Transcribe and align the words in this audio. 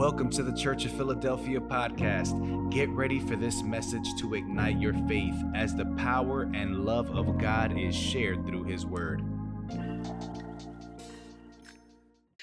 Welcome 0.00 0.30
to 0.30 0.42
the 0.42 0.56
Church 0.56 0.86
of 0.86 0.92
Philadelphia 0.92 1.60
podcast. 1.60 2.70
Get 2.70 2.88
ready 2.88 3.20
for 3.20 3.36
this 3.36 3.62
message 3.62 4.14
to 4.16 4.32
ignite 4.32 4.80
your 4.80 4.94
faith 5.06 5.34
as 5.54 5.74
the 5.74 5.84
power 5.98 6.48
and 6.54 6.86
love 6.86 7.14
of 7.14 7.36
God 7.36 7.78
is 7.78 7.94
shared 7.94 8.46
through 8.46 8.64
His 8.64 8.86
Word. 8.86 9.22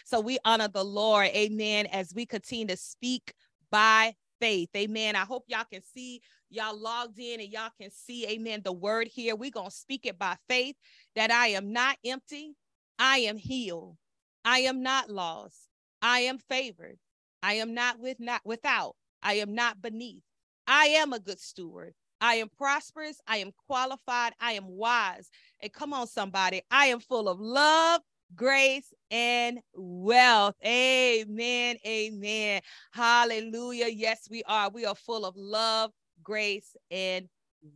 So 0.05 0.19
we 0.19 0.37
honor 0.45 0.67
the 0.67 0.85
Lord, 0.85 1.29
amen, 1.29 1.87
as 1.87 2.13
we 2.13 2.27
continue 2.27 2.67
to 2.67 2.77
speak 2.77 3.33
by 3.71 4.13
faith, 4.39 4.69
amen. 4.77 5.15
I 5.15 5.25
hope 5.25 5.45
y'all 5.47 5.65
can 5.67 5.81
see, 5.83 6.21
y'all 6.51 6.79
logged 6.79 7.17
in 7.17 7.39
and 7.39 7.49
y'all 7.49 7.71
can 7.81 7.89
see, 7.89 8.27
amen, 8.27 8.61
the 8.63 8.71
word 8.71 9.07
here. 9.07 9.35
We're 9.35 9.49
going 9.49 9.71
to 9.71 9.75
speak 9.75 10.05
it 10.05 10.19
by 10.19 10.35
faith 10.47 10.75
that 11.15 11.31
I 11.31 11.47
am 11.47 11.73
not 11.73 11.97
empty, 12.05 12.55
I 12.99 13.17
am 13.21 13.37
healed, 13.37 13.97
I 14.45 14.59
am 14.59 14.83
not 14.83 15.09
lost, 15.09 15.57
I 16.03 16.19
am 16.19 16.37
favored. 16.37 16.99
I 17.43 17.55
am 17.55 17.73
not 17.73 17.99
with 17.99 18.19
not 18.19 18.41
without. 18.45 18.95
I 19.21 19.35
am 19.35 19.53
not 19.55 19.81
beneath. 19.81 20.23
I 20.67 20.85
am 20.87 21.13
a 21.13 21.19
good 21.19 21.39
steward. 21.39 21.93
I 22.19 22.35
am 22.35 22.49
prosperous. 22.49 23.19
I 23.27 23.37
am 23.37 23.51
qualified. 23.67 24.33
I 24.39 24.53
am 24.53 24.67
wise. 24.67 25.29
And 25.61 25.71
come 25.71 25.93
on, 25.93 26.07
somebody. 26.07 26.61
I 26.71 26.87
am 26.87 26.99
full 26.99 27.29
of 27.29 27.39
love, 27.39 28.01
grace, 28.35 28.93
and 29.11 29.59
wealth. 29.73 30.55
Amen. 30.65 31.77
Amen. 31.85 32.61
Hallelujah. 32.91 33.87
Yes, 33.87 34.27
we 34.29 34.43
are. 34.47 34.69
We 34.69 34.85
are 34.85 34.95
full 34.95 35.25
of 35.25 35.35
love, 35.37 35.91
grace, 36.23 36.75
and 36.89 37.27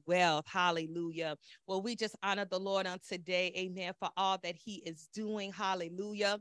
wealth. 0.06 0.46
Hallelujah. 0.48 1.38
Well, 1.68 1.82
we 1.82 1.96
just 1.96 2.16
honor 2.24 2.46
the 2.46 2.60
Lord 2.60 2.88
on 2.88 2.98
today. 3.08 3.54
Amen. 3.56 3.94
For 4.00 4.10
all 4.18 4.40
that 4.44 4.56
he 4.56 4.82
is 4.86 5.08
doing. 5.14 5.52
Hallelujah. 5.52 6.40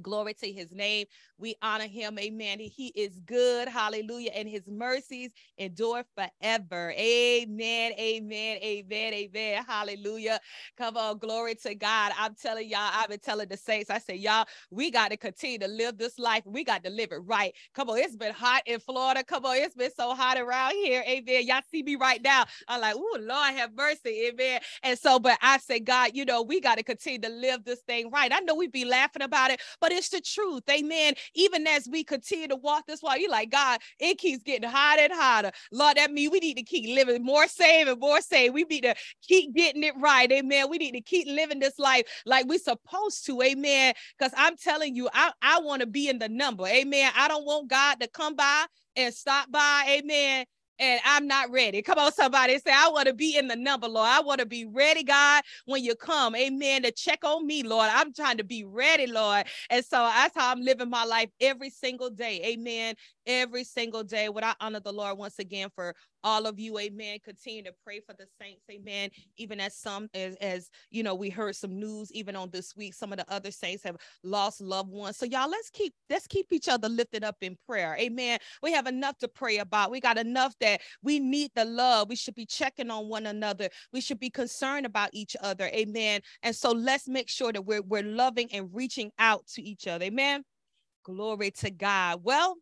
Glory 0.00 0.34
to 0.34 0.50
his 0.50 0.72
name. 0.72 1.06
We 1.38 1.56
honor 1.60 1.86
him. 1.86 2.18
Amen. 2.18 2.60
He 2.60 2.88
is 2.88 3.18
good. 3.26 3.68
Hallelujah. 3.68 4.30
And 4.34 4.48
his 4.48 4.62
mercies 4.68 5.32
endure 5.58 6.04
forever. 6.16 6.92
Amen. 6.96 7.92
Amen. 7.98 8.58
Amen. 8.62 9.12
Amen. 9.14 9.64
Hallelujah. 9.66 10.40
Come 10.78 10.96
on. 10.96 11.18
Glory 11.18 11.54
to 11.56 11.74
God. 11.74 12.12
I'm 12.18 12.34
telling 12.34 12.68
y'all, 12.68 12.90
I've 12.94 13.08
been 13.08 13.18
telling 13.20 13.48
the 13.48 13.56
saints, 13.56 13.90
I 13.90 13.98
say, 13.98 14.16
y'all, 14.16 14.46
we 14.70 14.90
got 14.90 15.10
to 15.10 15.16
continue 15.16 15.58
to 15.58 15.68
live 15.68 15.98
this 15.98 16.18
life. 16.18 16.42
We 16.46 16.64
got 16.64 16.84
to 16.84 16.90
live 16.90 17.12
it 17.12 17.20
right. 17.26 17.54
Come 17.74 17.90
on. 17.90 17.98
It's 17.98 18.16
been 18.16 18.34
hot 18.34 18.62
in 18.66 18.80
Florida. 18.80 19.24
Come 19.24 19.44
on. 19.44 19.56
It's 19.58 19.74
been 19.74 19.92
so 19.96 20.14
hot 20.14 20.38
around 20.38 20.72
here. 20.72 21.04
Amen. 21.06 21.46
Y'all 21.46 21.60
see 21.70 21.82
me 21.82 21.96
right 21.96 22.22
now. 22.22 22.44
I'm 22.68 22.80
like, 22.80 22.94
oh, 22.96 23.18
Lord 23.20 23.54
have 23.54 23.74
mercy. 23.76 24.28
Amen. 24.32 24.60
And 24.82 24.98
so, 24.98 25.18
but 25.18 25.38
I 25.42 25.58
say, 25.58 25.80
God, 25.80 26.12
you 26.14 26.24
know, 26.24 26.42
we 26.42 26.60
got 26.60 26.78
to 26.78 26.84
continue 26.84 27.20
to 27.20 27.28
live 27.28 27.64
this 27.64 27.80
thing 27.80 28.10
right. 28.10 28.32
I 28.32 28.40
know 28.40 28.54
we'd 28.54 28.72
be 28.72 28.84
laughing 28.84 29.22
about 29.22 29.50
it, 29.50 29.60
but 29.82 29.92
it's 29.92 30.10
the 30.10 30.20
truth. 30.20 30.62
Amen. 30.70 31.14
Even 31.34 31.66
as 31.66 31.88
we 31.90 32.04
continue 32.04 32.46
to 32.46 32.56
walk 32.56 32.86
this 32.86 33.02
walk, 33.02 33.18
you're 33.18 33.28
like, 33.28 33.50
God, 33.50 33.80
it 33.98 34.16
keeps 34.16 34.44
getting 34.44 34.70
hotter 34.70 35.02
and 35.02 35.12
hotter. 35.12 35.50
Lord, 35.72 35.96
that 35.96 36.12
means 36.12 36.30
we 36.30 36.38
need 36.38 36.56
to 36.56 36.62
keep 36.62 36.94
living 36.94 37.24
more 37.24 37.48
saved 37.48 37.90
and 37.90 38.00
more 38.00 38.20
saved. 38.20 38.54
We 38.54 38.62
need 38.62 38.82
to 38.82 38.94
keep 39.26 39.52
getting 39.54 39.82
it 39.82 39.94
right. 39.98 40.30
Amen. 40.30 40.70
We 40.70 40.78
need 40.78 40.92
to 40.92 41.00
keep 41.00 41.26
living 41.26 41.58
this 41.58 41.80
life 41.80 42.04
like 42.24 42.46
we're 42.46 42.60
supposed 42.60 43.26
to. 43.26 43.42
Amen. 43.42 43.94
Because 44.16 44.32
I'm 44.36 44.56
telling 44.56 44.94
you, 44.94 45.08
I, 45.12 45.32
I 45.42 45.58
want 45.60 45.80
to 45.80 45.86
be 45.86 46.08
in 46.08 46.20
the 46.20 46.28
number. 46.28 46.64
Amen. 46.64 47.10
I 47.16 47.26
don't 47.26 47.44
want 47.44 47.68
God 47.68 48.00
to 48.00 48.08
come 48.08 48.36
by 48.36 48.66
and 48.94 49.12
stop 49.12 49.50
by. 49.50 49.98
Amen 50.00 50.46
and 50.82 51.00
I'm 51.06 51.28
not 51.28 51.52
ready. 51.52 51.82
Come 51.82 52.00
on, 52.00 52.12
somebody 52.12 52.58
say, 52.58 52.72
I 52.74 52.90
want 52.90 53.08
to 53.08 53.14
be 53.14 53.38
in 53.38 53.48
the 53.48 53.56
number, 53.56 53.88
Lord. 53.88 54.10
I 54.10 54.22
want 54.22 54.40
to 54.40 54.46
be 54.46 54.66
ready, 54.66 55.04
God, 55.04 55.44
when 55.66 55.84
you 55.84 55.96
come. 55.96 56.36
Amen. 56.36 56.84
To 56.84 56.92
check 56.92 57.20
on 57.24 57.46
me, 57.46 57.64
Lord. 57.64 57.90
I'm 57.92 58.14
trying 58.14 58.38
to 58.38 58.44
be 58.44 58.64
ready, 58.64 59.08
Lord. 59.08 59.46
And 59.70 59.84
so 59.86 59.98
that's 59.98 60.36
how 60.36 60.52
I'm 60.52 60.62
living 60.62 60.90
my 60.90 61.06
life 61.06 61.30
every 61.40 61.70
single 61.70 62.10
day. 62.10 62.42
Amen 62.44 62.96
every 63.26 63.64
single 63.64 64.04
day. 64.04 64.28
Would 64.30 64.44
I 64.44 64.54
honor 64.60 64.80
the 64.80 64.92
Lord 64.92 65.18
once 65.18 65.40
again 65.40 65.70
for 65.74 65.94
all 66.24 66.46
of 66.46 66.58
you, 66.58 66.78
amen. 66.78 67.18
Continue 67.24 67.62
to 67.64 67.72
pray 67.84 68.00
for 68.00 68.14
the 68.14 68.26
saints, 68.40 68.64
amen. 68.70 69.10
Even 69.36 69.60
as 69.60 69.76
some, 69.76 70.08
as, 70.14 70.36
as 70.36 70.70
you 70.90 71.02
know, 71.02 71.14
we 71.14 71.30
heard 71.30 71.56
some 71.56 71.78
news 71.78 72.12
even 72.12 72.36
on 72.36 72.50
this 72.50 72.76
week, 72.76 72.94
some 72.94 73.12
of 73.12 73.18
the 73.18 73.32
other 73.32 73.50
saints 73.50 73.82
have 73.84 73.96
lost 74.22 74.60
loved 74.60 74.90
ones. 74.90 75.16
So 75.16 75.26
y'all, 75.26 75.48
let's 75.48 75.70
keep 75.70 75.94
let's 76.10 76.26
keep 76.26 76.52
each 76.52 76.68
other 76.68 76.88
lifted 76.88 77.24
up 77.24 77.36
in 77.40 77.56
prayer, 77.66 77.96
amen. 77.98 78.38
We 78.62 78.72
have 78.72 78.86
enough 78.86 79.18
to 79.18 79.28
pray 79.28 79.58
about. 79.58 79.90
We 79.90 80.00
got 80.00 80.18
enough 80.18 80.54
that 80.60 80.80
we 81.02 81.18
need 81.18 81.50
the 81.54 81.64
love. 81.64 82.08
We 82.08 82.16
should 82.16 82.34
be 82.34 82.46
checking 82.46 82.90
on 82.90 83.08
one 83.08 83.26
another. 83.26 83.68
We 83.92 84.00
should 84.00 84.20
be 84.20 84.30
concerned 84.30 84.86
about 84.86 85.10
each 85.12 85.36
other, 85.40 85.66
amen. 85.66 86.20
And 86.42 86.54
so 86.54 86.72
let's 86.72 87.08
make 87.08 87.28
sure 87.28 87.52
that 87.52 87.62
we're 87.62 87.82
we're 87.82 88.02
loving 88.02 88.48
and 88.52 88.70
reaching 88.72 89.10
out 89.18 89.46
to 89.54 89.62
each 89.62 89.86
other, 89.86 90.04
amen. 90.04 90.44
Glory 91.04 91.50
to 91.50 91.70
God. 91.70 92.20
Well, 92.22 92.56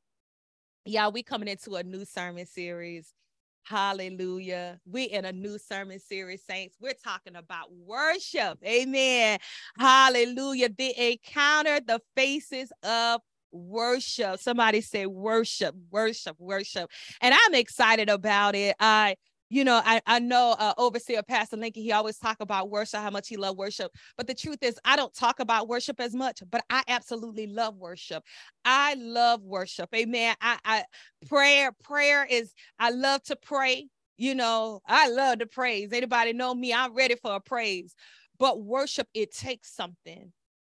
Y'all, 0.86 1.12
we 1.12 1.22
coming 1.22 1.46
into 1.46 1.74
a 1.74 1.82
new 1.82 2.06
sermon 2.06 2.46
series. 2.46 3.12
Hallelujah. 3.64 4.80
We 4.84 5.04
in 5.04 5.24
a 5.24 5.32
new 5.32 5.58
sermon 5.58 6.00
series, 6.00 6.42
saints. 6.44 6.76
We're 6.80 6.92
talking 6.92 7.36
about 7.36 7.72
worship. 7.72 8.58
Amen. 8.64 9.38
Hallelujah. 9.78 10.70
The 10.76 11.12
encounter 11.12 11.80
the 11.80 12.00
faces 12.16 12.72
of 12.82 13.20
worship. 13.52 14.40
Somebody 14.40 14.80
say 14.80 15.06
worship, 15.06 15.74
worship, 15.90 16.36
worship. 16.38 16.90
And 17.20 17.34
I'm 17.34 17.54
excited 17.54 18.08
about 18.08 18.54
it. 18.54 18.76
I 18.80 19.16
you 19.50 19.64
know, 19.64 19.82
I, 19.84 20.00
I 20.06 20.20
know 20.20 20.54
uh, 20.58 20.74
overseer 20.78 21.22
Pastor 21.24 21.56
Lincoln, 21.56 21.82
he 21.82 21.92
always 21.92 22.18
talk 22.18 22.36
about 22.40 22.70
worship, 22.70 23.00
how 23.00 23.10
much 23.10 23.28
he 23.28 23.36
love 23.36 23.56
worship. 23.56 23.92
But 24.16 24.28
the 24.28 24.34
truth 24.34 24.58
is, 24.62 24.78
I 24.84 24.94
don't 24.96 25.12
talk 25.12 25.40
about 25.40 25.68
worship 25.68 26.00
as 26.00 26.14
much, 26.14 26.42
but 26.50 26.64
I 26.70 26.84
absolutely 26.86 27.48
love 27.48 27.76
worship. 27.76 28.22
I 28.64 28.94
love 28.94 29.42
worship. 29.42 29.88
Amen. 29.94 30.36
I, 30.40 30.58
I 30.64 30.84
prayer, 31.26 31.72
prayer 31.82 32.24
is, 32.30 32.54
I 32.78 32.90
love 32.90 33.24
to 33.24 33.36
pray. 33.36 33.88
You 34.16 34.34
know, 34.34 34.80
I 34.86 35.08
love 35.08 35.38
to 35.40 35.46
praise. 35.46 35.92
Anybody 35.92 36.32
know 36.32 36.54
me? 36.54 36.72
I'm 36.72 36.94
ready 36.94 37.16
for 37.16 37.34
a 37.34 37.40
praise. 37.40 37.94
But 38.38 38.62
worship, 38.62 39.08
it 39.14 39.34
takes 39.34 39.74
something 39.74 40.32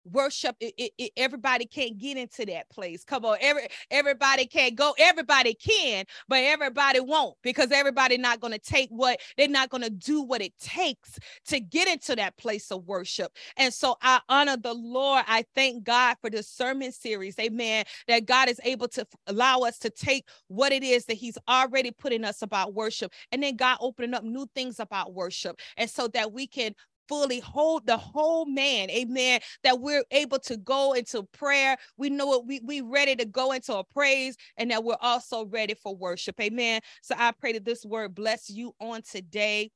worship 0.04 0.56
it, 0.60 0.74
it, 0.78 0.92
it, 0.98 1.12
everybody 1.16 1.66
can't 1.66 1.98
get 1.98 2.16
into 2.16 2.46
that 2.46 2.68
place. 2.70 3.04
Come 3.04 3.24
on 3.24 3.38
every 3.40 3.68
everybody 3.90 4.46
can't 4.46 4.74
go 4.74 4.94
everybody 4.98 5.54
can 5.54 6.04
but 6.28 6.38
everybody 6.38 7.00
won't 7.00 7.36
because 7.42 7.70
everybody 7.72 8.18
not 8.18 8.41
going 8.41 8.52
to 8.52 8.58
take 8.58 8.88
what 8.91 9.20
they're 9.36 9.48
not 9.48 9.70
going 9.70 9.82
to 9.82 9.91
do 9.91 10.22
what 10.22 10.42
it 10.42 10.56
takes 10.58 11.18
to 11.46 11.60
get 11.60 11.88
into 11.88 12.16
that 12.16 12.36
place 12.36 12.70
of 12.70 12.84
worship. 12.86 13.32
And 13.56 13.72
so 13.72 13.96
i 14.02 14.20
honor 14.28 14.56
the 14.56 14.74
lord. 14.74 15.24
I 15.28 15.44
thank 15.54 15.84
god 15.84 16.16
for 16.20 16.30
this 16.30 16.48
sermon 16.48 16.92
series 16.92 17.38
amen 17.38 17.84
that 18.08 18.26
god 18.26 18.48
is 18.48 18.60
able 18.64 18.88
to 18.88 19.06
allow 19.26 19.60
us 19.60 19.78
to 19.80 19.91
take 19.91 20.28
what 20.48 20.72
it 20.72 20.82
is 20.82 21.06
that 21.06 21.14
he's 21.14 21.38
already 21.48 21.91
putting 21.91 22.24
us 22.24 22.42
about 22.42 22.74
worship 22.74 23.12
and 23.32 23.42
then 23.42 23.56
god 23.56 23.78
opening 23.80 24.14
up 24.14 24.24
new 24.24 24.46
things 24.54 24.80
about 24.80 25.12
worship. 25.14 25.60
And 25.76 25.88
so 25.91 26.08
that 26.08 26.32
we 26.32 26.46
can 26.46 26.74
fully 27.12 27.40
hold 27.40 27.84
the 27.86 27.98
whole 27.98 28.46
man 28.46 28.88
amen 28.88 29.38
that 29.62 29.78
we're 29.78 30.02
able 30.12 30.38
to 30.38 30.56
go 30.56 30.94
into 30.94 31.22
prayer. 31.24 31.76
We 31.98 32.08
know 32.08 32.24
what 32.24 32.46
we 32.46 32.60
we 32.64 32.80
ready 32.80 33.14
to 33.16 33.26
go 33.26 33.52
into 33.52 33.76
a 33.76 33.84
praise 33.84 34.34
and 34.56 34.70
that 34.70 34.82
we're 34.82 34.96
also 34.98 35.44
ready 35.44 35.74
for 35.74 35.94
worship 35.94 36.40
amen. 36.40 36.80
So 37.02 37.14
i 37.18 37.32
pray 37.32 37.52
that 37.52 37.66
this 37.66 37.84
word 37.84 38.14
bless 38.14 38.48
you 38.48 38.74
on 38.80 39.02
today 39.02 39.70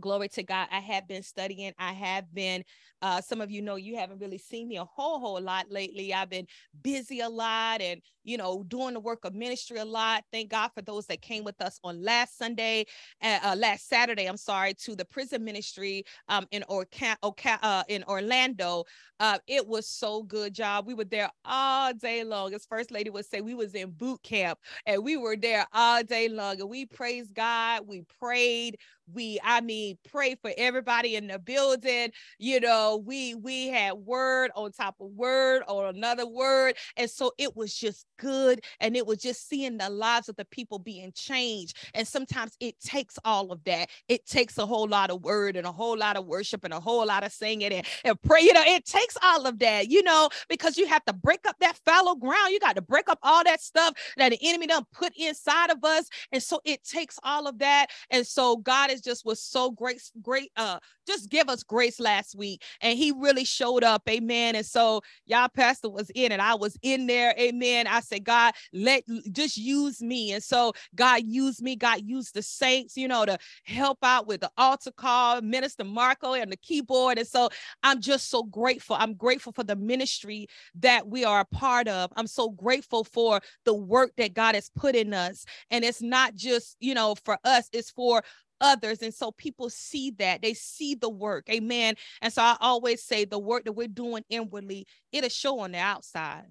Glory 0.00 0.28
to 0.30 0.42
God. 0.42 0.68
I 0.70 0.80
have 0.80 1.08
been 1.08 1.22
studying. 1.22 1.72
I 1.78 1.92
have 1.92 2.32
been, 2.32 2.64
uh, 3.02 3.20
some 3.20 3.40
of 3.40 3.50
you 3.50 3.62
know 3.62 3.76
you 3.76 3.96
haven't 3.96 4.20
really 4.20 4.38
seen 4.38 4.68
me 4.68 4.76
a 4.76 4.84
whole, 4.84 5.18
whole 5.18 5.40
lot 5.40 5.70
lately. 5.70 6.12
I've 6.12 6.30
been 6.30 6.46
busy 6.82 7.20
a 7.20 7.28
lot 7.28 7.80
and, 7.80 8.00
you 8.24 8.36
know, 8.36 8.64
doing 8.68 8.94
the 8.94 9.00
work 9.00 9.24
of 9.24 9.34
ministry 9.34 9.78
a 9.78 9.84
lot. 9.84 10.24
Thank 10.32 10.50
God 10.50 10.70
for 10.74 10.82
those 10.82 11.06
that 11.06 11.22
came 11.22 11.44
with 11.44 11.60
us 11.60 11.78
on 11.84 12.02
last 12.02 12.36
Sunday, 12.38 12.86
uh, 13.22 13.38
uh 13.44 13.56
last 13.56 13.88
Saturday, 13.88 14.26
I'm 14.26 14.36
sorry, 14.36 14.74
to 14.84 14.94
the 14.94 15.04
prison 15.04 15.44
ministry 15.44 16.04
um, 16.28 16.46
in, 16.50 16.64
Orca- 16.68 17.18
Oca- 17.22 17.58
uh, 17.62 17.84
in 17.88 18.04
Orlando. 18.04 18.84
Uh, 19.20 19.38
it 19.46 19.66
was 19.66 19.88
so 19.88 20.22
good 20.22 20.54
job. 20.54 20.86
We 20.86 20.94
were 20.94 21.04
there 21.04 21.30
all 21.44 21.92
day 21.92 22.22
long. 22.22 22.54
As 22.54 22.66
First 22.66 22.90
Lady 22.90 23.10
would 23.10 23.26
say, 23.26 23.40
we 23.40 23.54
was 23.54 23.74
in 23.74 23.90
boot 23.90 24.22
camp 24.22 24.58
and 24.86 25.02
we 25.02 25.16
were 25.16 25.36
there 25.36 25.66
all 25.72 26.02
day 26.04 26.28
long 26.28 26.60
and 26.60 26.70
we 26.70 26.86
praised 26.86 27.34
God. 27.34 27.82
We 27.86 28.04
prayed 28.20 28.76
we 29.12 29.38
i 29.44 29.60
mean 29.60 29.96
pray 30.10 30.36
for 30.40 30.52
everybody 30.56 31.16
in 31.16 31.26
the 31.26 31.38
building. 31.38 32.10
You 32.38 32.60
know 32.60 33.02
we 33.04 33.34
we 33.34 33.68
had 33.68 33.94
word 33.94 34.50
on 34.54 34.72
top 34.72 34.96
of 35.00 35.10
word 35.10 35.62
on 35.68 35.94
another 35.94 36.26
word. 36.26 36.76
And 36.96 37.10
so 37.10 37.32
it 37.38 37.56
was 37.56 37.74
just 37.74 38.06
good. 38.18 38.60
And 38.80 38.96
it 38.96 39.06
was 39.06 39.18
just 39.18 39.48
seeing 39.48 39.78
the 39.78 39.90
lives 39.90 40.28
of 40.28 40.36
the 40.36 40.44
people 40.46 40.78
being 40.78 41.12
changed. 41.14 41.76
And 41.94 42.06
sometimes 42.06 42.56
it 42.60 42.78
takes 42.80 43.18
all 43.24 43.52
of 43.52 43.62
that. 43.64 43.88
It 44.08 44.26
takes 44.26 44.58
a 44.58 44.66
whole 44.66 44.88
lot 44.88 45.10
of 45.10 45.22
word 45.22 45.56
and 45.56 45.66
a 45.66 45.72
whole 45.72 45.96
lot 45.96 46.16
of 46.16 46.26
worship 46.26 46.64
and 46.64 46.74
a 46.74 46.80
whole 46.80 47.06
lot 47.06 47.24
of 47.24 47.32
singing 47.32 47.72
and, 47.72 47.86
and 48.04 48.20
pray. 48.22 48.42
You 48.42 48.52
know 48.52 48.62
it 48.64 48.84
takes 48.84 49.16
all 49.22 49.46
of 49.46 49.58
that 49.58 49.90
you 49.90 50.02
know 50.02 50.28
because 50.48 50.76
you 50.76 50.86
have 50.86 51.04
to 51.06 51.12
break 51.12 51.40
up 51.46 51.56
that 51.60 51.78
fallow 51.84 52.14
ground. 52.14 52.52
You 52.52 52.60
got 52.60 52.76
to 52.76 52.82
break 52.82 53.08
up 53.08 53.18
all 53.22 53.44
that 53.44 53.60
stuff 53.60 53.94
that 54.16 54.30
the 54.30 54.38
enemy 54.42 54.66
done 54.66 54.84
put 54.92 55.12
inside 55.16 55.70
of 55.70 55.84
us. 55.84 56.08
And 56.32 56.42
so 56.42 56.60
it 56.64 56.84
takes 56.84 57.18
all 57.22 57.46
of 57.46 57.58
that. 57.58 57.86
And 58.10 58.26
so 58.26 58.56
god 58.56 58.90
is 58.90 58.97
just 59.00 59.24
was 59.24 59.42
so 59.42 59.70
great, 59.70 60.00
great, 60.22 60.50
uh, 60.56 60.78
just 61.06 61.30
give 61.30 61.48
us 61.48 61.62
grace 61.62 62.00
last 62.00 62.34
week. 62.34 62.62
And 62.80 62.98
he 62.98 63.12
really 63.12 63.44
showed 63.44 63.84
up. 63.84 64.02
Amen. 64.08 64.56
And 64.56 64.66
so 64.66 65.02
y'all 65.26 65.48
pastor 65.48 65.88
was 65.88 66.10
in 66.14 66.32
and 66.32 66.42
I 66.42 66.54
was 66.54 66.76
in 66.82 67.06
there. 67.06 67.34
Amen. 67.38 67.86
I 67.86 68.00
said, 68.00 68.24
God, 68.24 68.54
let 68.72 69.04
just 69.32 69.56
use 69.56 70.02
me. 70.02 70.32
And 70.32 70.42
so 70.42 70.72
God 70.94 71.22
used 71.24 71.62
me. 71.62 71.76
God 71.76 72.02
used 72.04 72.34
the 72.34 72.42
saints, 72.42 72.96
you 72.96 73.08
know, 73.08 73.24
to 73.24 73.38
help 73.64 73.98
out 74.02 74.26
with 74.26 74.40
the 74.40 74.50
altar 74.56 74.92
call, 74.92 75.40
Minister 75.40 75.84
Marco 75.84 76.34
and 76.34 76.52
the 76.52 76.56
keyboard. 76.56 77.18
And 77.18 77.26
so 77.26 77.48
I'm 77.82 78.00
just 78.00 78.30
so 78.30 78.42
grateful. 78.42 78.96
I'm 78.98 79.14
grateful 79.14 79.52
for 79.52 79.64
the 79.64 79.76
ministry 79.76 80.48
that 80.80 81.08
we 81.08 81.24
are 81.24 81.40
a 81.40 81.44
part 81.44 81.88
of. 81.88 82.12
I'm 82.16 82.26
so 82.26 82.50
grateful 82.50 83.04
for 83.04 83.40
the 83.64 83.74
work 83.74 84.12
that 84.16 84.34
God 84.34 84.54
has 84.54 84.70
put 84.70 84.94
in 84.94 85.14
us. 85.14 85.44
And 85.70 85.84
it's 85.84 86.02
not 86.02 86.34
just, 86.34 86.76
you 86.80 86.94
know, 86.94 87.14
for 87.24 87.38
us, 87.44 87.68
it's 87.72 87.90
for 87.90 88.22
others. 88.60 89.02
And 89.02 89.14
so 89.14 89.32
people 89.32 89.70
see 89.70 90.10
that 90.18 90.42
they 90.42 90.54
see 90.54 90.94
the 90.94 91.08
work. 91.08 91.48
Amen. 91.50 91.94
And 92.22 92.32
so 92.32 92.42
I 92.42 92.56
always 92.60 93.02
say 93.02 93.24
the 93.24 93.38
work 93.38 93.64
that 93.64 93.72
we're 93.72 93.88
doing 93.88 94.24
inwardly, 94.28 94.86
it'll 95.12 95.30
show 95.30 95.60
on 95.60 95.72
the 95.72 95.78
outside. 95.78 96.46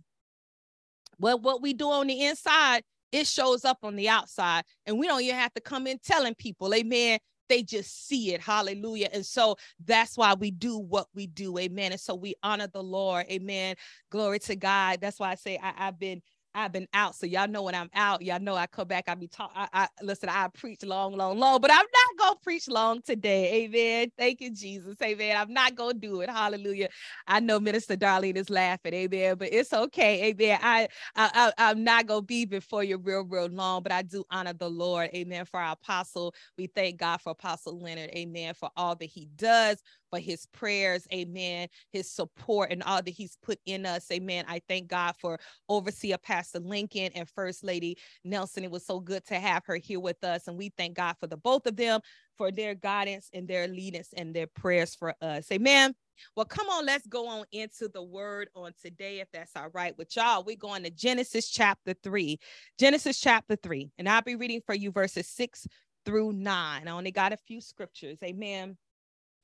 Well, 1.19 1.39
what 1.39 1.62
we 1.62 1.74
do 1.74 1.89
on 1.89 2.07
the 2.07 2.25
inside, 2.25 2.83
it 3.12 3.27
shows 3.27 3.65
up 3.65 3.80
on 3.83 3.95
the 3.95 4.09
outside. 4.09 4.63
And 4.86 5.00
we 5.00 5.07
don't 5.07 5.21
even 5.21 5.36
have 5.36 5.54
to 5.54 5.62
come 5.62 5.88
in 5.88 6.00
telling 6.04 6.36
people, 6.36 6.74
amen. 6.74 7.19
They 7.50 7.63
just 7.63 8.07
see 8.07 8.33
it. 8.33 8.42
Hallelujah. 8.42 9.07
And 9.13 9.25
so 9.25 9.56
that's 9.86 10.18
why 10.18 10.33
we 10.33 10.51
do 10.51 10.77
what 10.77 11.07
we 11.15 11.27
do. 11.27 11.57
Amen. 11.57 11.94
And 11.94 12.01
so 12.01 12.13
we 12.13 12.36
honor 12.44 12.68
the 12.68 12.83
Lord. 12.83 13.25
Amen. 13.31 13.75
Glory 14.12 14.39
to 14.39 14.56
God. 14.57 15.00
That's 15.00 15.18
why 15.18 15.31
I 15.31 15.36
say 15.36 15.57
I, 15.62 15.86
have 15.86 15.98
been 15.98 16.21
I've 16.57 16.74
been 16.74 16.89
out. 16.94 17.15
So 17.15 17.27
y'all 17.27 17.50
know 17.50 17.63
when 17.63 17.75
I'm 17.75 17.92
out, 17.95 18.24
y'all 18.24 18.42
know 18.42 18.56
I 18.56 18.68
come 18.68 18.89
back. 18.89 19.06
I 19.09 19.15
be 19.15 19.30
talk. 19.30 19.51
I, 19.56 19.69
I 19.74 19.89
listen, 20.04 20.30
I 20.30 20.50
preach 20.50 20.83
long, 20.83 21.18
long, 21.18 21.39
long, 21.39 21.62
but 21.62 21.71
I'm 21.71 21.77
not 21.80 22.19
gonna 22.19 22.38
preach 22.44 22.69
long 22.69 23.01
today. 23.04 23.65
Amen. 23.65 24.12
Thank 24.18 24.42
you, 24.42 24.51
Jesus. 24.54 24.98
Amen. 25.04 25.38
I'm 25.38 25.54
not 25.54 25.75
gonna 25.75 25.95
do 25.95 26.21
it. 26.21 26.31
Hallelujah. 26.31 26.89
I 27.27 27.42
know 27.42 27.62
Minister 27.62 27.98
Darlene 27.98 28.38
is 28.38 28.51
laughing. 28.51 28.95
Amen. 28.95 29.38
But 29.38 29.54
it's 29.54 29.74
okay. 29.74 30.25
Amen. 30.31 30.59
I, 30.63 30.89
I, 31.15 31.54
I 31.57 31.71
am 31.71 31.86
not 31.86 32.07
gonna 32.07 32.24
be 32.24 32.45
before 32.45 32.83
you 32.86 32.98
real, 33.00 33.24
real 33.25 33.48
long, 33.50 33.83
but 33.83 33.94
I 33.94 34.04
do 34.04 34.25
honor 34.31 34.54
the 34.54 34.69
Lord. 34.69 35.12
Amen. 35.15 35.45
For 35.45 35.62
our 35.62 35.74
apostle, 35.74 36.36
we 36.57 36.68
thank 36.68 37.00
God 37.00 37.21
for 37.21 37.31
Apostle 37.31 37.80
Leonard. 37.80 38.12
Amen. 38.12 38.56
For 38.56 38.71
all 38.77 38.95
that 38.98 39.06
he 39.07 39.30
does 39.38 39.81
for 40.09 40.19
his 40.19 40.45
prayers, 40.48 41.07
amen, 41.13 41.68
his 41.92 42.09
support 42.12 42.71
and 42.71 42.83
all 42.83 43.01
that 43.01 43.09
he's 43.09 43.38
put 43.42 43.59
in 43.65 43.86
us, 43.86 44.09
amen. 44.12 44.45
I 44.48 44.62
thank 44.68 44.88
God 44.88 45.15
for 45.19 45.39
Overseer 45.69 46.18
Pastor 46.18 46.59
Lincoln 46.59 47.12
and 47.15 47.30
First 47.30 47.63
Lady 47.63 47.98
Nelson. 48.24 48.63
It 48.63 48.71
was 48.71 48.86
so 48.86 49.00
good 49.00 49.25
to 49.25 49.36
have 49.36 49.63
her 49.65 49.75
here 49.75 50.00
with 50.00 50.24
us, 50.24 50.48
and 50.48 50.57
we 50.57 50.71
thank 50.77 50.95
God 50.95 51.15
for 51.19 51.27
the 51.27 51.38
both 51.38 51.65
of 51.68 51.75
them 51.75 52.01
for 52.38 52.51
their 52.51 52.75
guidance 52.75 53.30
and 53.33 53.48
their 53.48 53.68
leadance 53.68 54.09
and 54.15 54.33
their 54.33 54.48
prayers 54.48 54.95
for 54.95 55.13
us, 55.21 55.51
amen. 55.51 55.95
Well, 56.36 56.45
come 56.45 56.68
on, 56.69 56.86
let's 56.86 57.06
go 57.07 57.27
on 57.27 57.45
into 57.51 57.89
the 57.94 58.04
word 58.04 58.50
on 58.56 58.71
today, 58.81 59.19
if 59.19 59.27
that's 59.31 59.56
all 59.56 59.69
right 59.74 59.98
with 59.98 60.15
y'all. 60.15 60.44
We're 60.44 60.56
going 60.56 60.83
to 60.83 60.89
Genesis 60.89 61.50
chapter 61.50 61.94
3. 62.04 62.39
Genesis 62.80 63.19
chapter 63.19 63.56
3. 63.56 63.92
And 63.98 64.09
I'll 64.09 64.21
be 64.21 64.36
reading 64.36 64.62
for 64.65 64.75
you 64.75 64.92
verses 64.92 65.27
6 65.27 65.68
through 66.06 66.33
9. 66.33 66.88
I 66.88 66.92
only 66.92 67.12
got 67.12 67.33
a 67.33 67.38
few 67.38 67.62
scriptures. 67.62 68.18
Amen. 68.24 68.77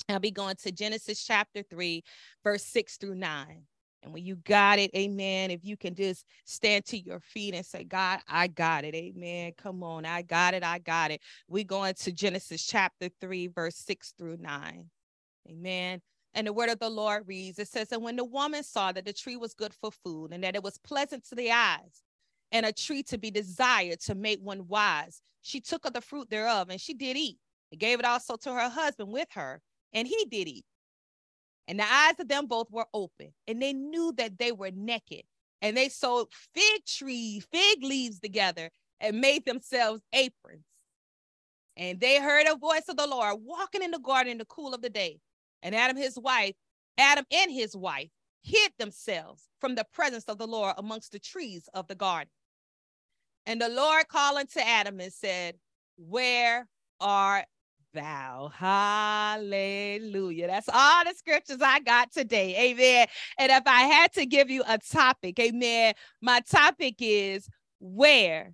I'll 0.10 0.20
be 0.20 0.32
going 0.32 0.56
to 0.64 0.72
Genesis 0.72 1.24
chapter 1.24 1.64
3, 1.64 2.04
verse 2.44 2.64
6 2.64 2.98
through 2.98 3.16
9. 3.16 3.64
And 4.04 4.14
when 4.14 4.26
you 4.26 4.36
got 4.36 4.80
it, 4.80 4.92
amen. 4.96 5.50
If 5.50 5.64
you 5.64 5.78
can 5.78 5.96
just 5.96 6.26
stand 6.46 6.86
to 6.86 6.98
your 6.98 7.22
feet 7.22 7.56
and 7.56 7.66
say, 7.66 7.86
God, 7.86 8.20
I 8.28 8.48
got 8.48 8.84
it. 8.84 8.94
Amen. 8.96 9.54
Come 9.58 9.82
on. 9.82 10.06
I 10.06 10.24
got 10.24 10.54
it. 10.54 10.64
I 10.64 10.80
got 10.80 11.12
it. 11.12 11.22
We 11.48 11.64
going 11.64 11.94
to 11.96 12.12
Genesis 12.12 12.66
chapter 12.66 13.10
3, 13.22 13.48
verse 13.48 13.78
6 13.78 14.14
through 14.18 14.38
9. 14.42 14.90
Amen. 15.50 16.02
And 16.34 16.48
the 16.48 16.54
word 16.54 16.70
of 16.70 16.80
the 16.80 16.90
Lord 16.90 17.24
reads 17.28 17.60
it 17.60 17.70
says, 17.70 17.92
And 17.92 18.04
when 18.04 18.18
the 18.18 18.26
woman 18.26 18.64
saw 18.64 18.92
that 18.92 19.06
the 19.06 19.14
tree 19.14 19.38
was 19.38 19.54
good 19.54 19.74
for 19.74 19.92
food 19.92 20.34
and 20.34 20.44
that 20.44 20.56
it 20.56 20.64
was 20.64 20.78
pleasant 20.80 21.26
to 21.30 21.36
the 21.36 21.52
eyes 21.52 22.02
and 22.52 22.66
a 22.66 22.74
tree 22.74 23.04
to 23.04 23.18
be 23.18 23.32
desired 23.32 24.02
to 24.02 24.16
make 24.16 24.40
one 24.42 24.68
wise, 24.68 25.22
she 25.42 25.62
took 25.62 25.86
of 25.86 25.94
the 25.94 26.02
fruit 26.02 26.30
thereof 26.30 26.70
and 26.70 26.82
she 26.82 26.94
did 26.94 27.16
eat 27.16 27.38
and 27.72 27.80
gave 27.80 28.00
it 28.00 28.06
also 28.06 28.36
to 28.38 28.52
her 28.52 28.70
husband 28.70 29.14
with 29.14 29.28
her 29.34 29.62
and 29.94 30.08
he 30.08 30.26
did 30.30 30.48
eat. 30.48 30.66
And 31.68 31.80
the 31.80 31.86
eyes 31.92 32.16
of 32.20 32.28
them 32.28 32.48
both 32.48 32.70
were 32.72 32.88
open, 32.94 33.34
and 33.48 33.62
they 33.62 33.74
knew 33.74 34.14
that 34.18 34.38
they 34.38 34.52
were 34.52 34.72
naked. 34.72 35.24
And 35.62 35.78
they 35.78 35.88
sewed 35.88 36.28
fig 36.54 36.86
tree, 36.86 37.42
fig 37.52 37.84
leaves 37.84 38.20
together 38.20 38.70
and 39.00 39.22
made 39.22 39.46
themselves 39.46 40.02
aprons. 40.12 40.66
And 41.78 42.00
they 42.00 42.20
heard 42.20 42.48
a 42.48 42.58
voice 42.58 42.90
of 42.90 42.98
the 42.98 43.08
Lord 43.08 43.38
walking 43.42 43.82
in 43.82 43.92
the 43.92 44.00
garden 44.00 44.34
in 44.34 44.38
the 44.38 44.46
cool 44.46 44.74
of 44.74 44.82
the 44.82 44.90
day. 44.90 45.20
And 45.62 45.74
Adam, 45.74 45.96
his 45.96 46.20
wife, 46.20 46.54
Adam 46.98 47.26
and 47.32 47.50
his 47.50 47.76
wife 47.76 48.10
hid 48.44 48.74
themselves 48.78 49.48
from 49.60 49.76
the 49.76 49.86
presence 49.94 50.26
of 50.26 50.38
the 50.38 50.48
Lord 50.48 50.76
amongst 50.78 51.14
the 51.14 51.20
trees 51.20 51.70
of 51.74 51.88
the 51.88 51.96
garden. 51.96 52.30
And 53.46 53.62
the 53.62 53.70
Lord 53.70 54.08
called 54.08 54.38
unto 54.40 54.60
Adam 54.60 55.00
and 55.00 55.12
said, 55.12 55.56
Where 55.98 56.68
are 57.00 57.46
thou. 57.94 58.52
Hallelujah. 58.54 60.48
That's 60.48 60.70
all 60.72 61.04
the 61.06 61.14
scriptures 61.16 61.60
I 61.62 61.80
got 61.80 62.12
today. 62.12 62.72
Amen. 62.72 63.08
And 63.38 63.52
if 63.52 63.64
I 63.66 63.82
had 63.82 64.12
to 64.14 64.26
give 64.26 64.50
you 64.50 64.64
a 64.68 64.78
topic, 64.78 65.40
amen, 65.40 65.94
my 66.22 66.42
topic 66.42 66.96
is 67.00 67.48
where 67.80 68.54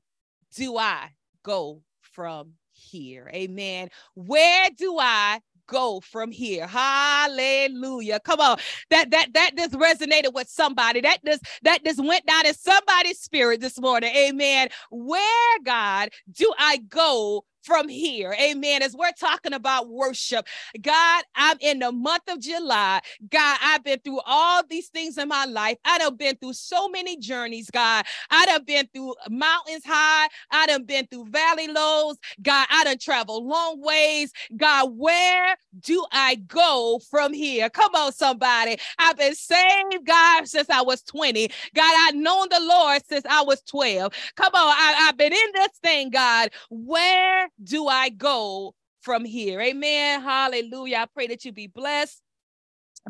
do 0.55 0.77
I 0.77 1.09
go 1.43 1.81
from 2.01 2.53
here? 2.71 3.29
Amen. 3.33 3.89
Where 4.15 4.69
do 4.77 4.97
I 4.99 5.39
go 5.69 5.99
from 6.01 6.31
here. 6.31 6.67
Hallelujah. 6.67 8.19
Come 8.19 8.39
on. 8.39 8.57
That 8.89 9.11
that 9.11 9.33
that 9.33 9.51
just 9.55 9.73
resonated 9.73 10.33
with 10.33 10.49
somebody. 10.49 11.01
That 11.01 11.19
just 11.23 11.43
that 11.61 11.83
just 11.85 12.03
went 12.03 12.25
down 12.25 12.45
in 12.45 12.53
somebody's 12.53 13.19
spirit 13.19 13.61
this 13.61 13.79
morning. 13.79 14.13
Amen. 14.15 14.69
Where 14.89 15.59
God 15.63 16.09
do 16.31 16.51
I 16.57 16.77
go 16.77 17.45
from 17.63 17.89
here. 17.89 18.35
Amen. 18.39 18.81
As 18.81 18.95
we're 18.95 19.11
talking 19.19 19.53
about 19.53 19.89
worship, 19.89 20.47
God, 20.81 21.23
I'm 21.35 21.57
in 21.61 21.79
the 21.79 21.91
month 21.91 22.23
of 22.27 22.39
July. 22.39 23.01
God, 23.29 23.57
I've 23.61 23.83
been 23.83 23.99
through 23.99 24.21
all 24.25 24.63
these 24.69 24.87
things 24.87 25.17
in 25.17 25.27
my 25.27 25.45
life. 25.45 25.77
I 25.85 25.99
have 26.01 26.17
been 26.17 26.35
through 26.37 26.53
so 26.53 26.89
many 26.89 27.17
journeys, 27.17 27.69
God. 27.69 28.05
I 28.29 28.45
have 28.49 28.65
been 28.65 28.87
through 28.93 29.15
mountains 29.29 29.83
high. 29.85 30.27
I 30.51 30.67
have 30.69 30.85
been 30.87 31.07
through 31.07 31.27
valley 31.29 31.67
lows. 31.67 32.17
God, 32.41 32.67
I 32.69 32.83
done 32.83 32.97
traveled 32.97 33.45
long 33.45 33.81
ways. 33.81 34.31
God, 34.57 34.91
where 34.95 35.55
do 35.81 36.05
I 36.11 36.35
go 36.35 36.99
from 37.09 37.33
here? 37.33 37.69
Come 37.69 37.93
on, 37.95 38.11
somebody. 38.13 38.77
I've 38.97 39.17
been 39.17 39.35
saved, 39.35 40.05
God, 40.05 40.47
since 40.47 40.69
I 40.69 40.81
was 40.81 41.01
20. 41.03 41.49
God, 41.75 42.07
I've 42.07 42.15
known 42.15 42.47
the 42.49 42.59
Lord 42.61 43.01
since 43.07 43.25
I 43.29 43.41
was 43.43 43.61
12. 43.63 44.13
Come 44.35 44.53
on, 44.53 44.73
I, 44.77 45.07
I've 45.07 45.17
been 45.17 45.33
in 45.33 45.51
this 45.53 45.71
thing, 45.83 46.09
God. 46.09 46.51
Where 46.69 47.49
do 47.61 47.87
I 47.87 48.09
go 48.09 48.73
from 49.01 49.25
here? 49.25 49.61
Amen. 49.61 50.21
Hallelujah. 50.21 50.97
I 50.97 51.05
pray 51.05 51.27
that 51.27 51.45
you 51.45 51.51
be 51.51 51.67
blessed 51.67 52.21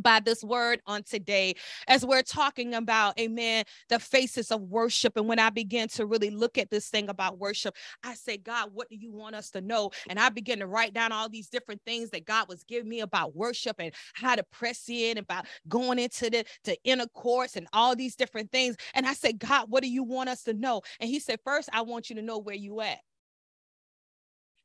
by 0.02 0.20
this 0.20 0.44
word 0.44 0.80
on 0.86 1.04
today 1.04 1.56
as 1.88 2.06
we're 2.06 2.22
talking 2.22 2.74
about 2.74 3.20
amen 3.20 3.64
the 3.90 4.00
faces 4.00 4.52
of 4.52 4.62
worship 4.62 5.18
and 5.18 5.28
when 5.28 5.40
i 5.40 5.50
began 5.50 5.88
to 5.88 6.06
really 6.06 6.30
look 6.30 6.58
at 6.58 6.70
this 6.70 6.90
thing 6.90 7.10
about 7.10 7.40
worship 7.40 7.76
i 8.04 8.14
say 8.14 8.38
god 8.38 8.70
what 8.74 8.90
do 8.90 8.96
you 8.96 9.12
want 9.12 9.36
us 9.36 9.50
to 9.50 9.62
know 9.62 9.90
and 10.08 10.20
i 10.20 10.30
began 10.30 10.60
to 10.60 10.68
write 10.68 10.94
down 10.94 11.12
all 11.12 11.28
these 11.28 11.50
different 11.50 11.82
things 11.86 12.10
that 12.12 12.26
god 12.26 12.48
was 12.48 12.64
giving 12.64 12.90
me 12.90 13.02
about 13.02 13.36
worship 13.36 13.76
and 13.80 13.94
how 14.14 14.36
to 14.36 14.44
press 14.52 14.88
in 14.90 15.18
about 15.18 15.46
going 15.68 16.00
into 16.00 16.30
the 16.30 16.46
to 16.64 16.78
and 17.56 17.68
all 17.74 17.96
these 17.96 18.16
different 18.16 18.52
things 18.52 18.76
and 18.94 19.06
i 19.06 19.14
said 19.14 19.40
god 19.40 19.70
what 19.70 19.84
do 19.84 19.90
you 19.90 20.04
want 20.04 20.30
us 20.30 20.44
to 20.44 20.54
know 20.54 20.82
and 21.00 21.10
he 21.10 21.20
said 21.20 21.40
first 21.44 21.70
i 21.74 21.82
want 21.82 22.10
you 22.10 22.16
to 22.16 22.22
know 22.22 22.38
where 22.38 22.56
you 22.56 22.80
at 22.82 23.00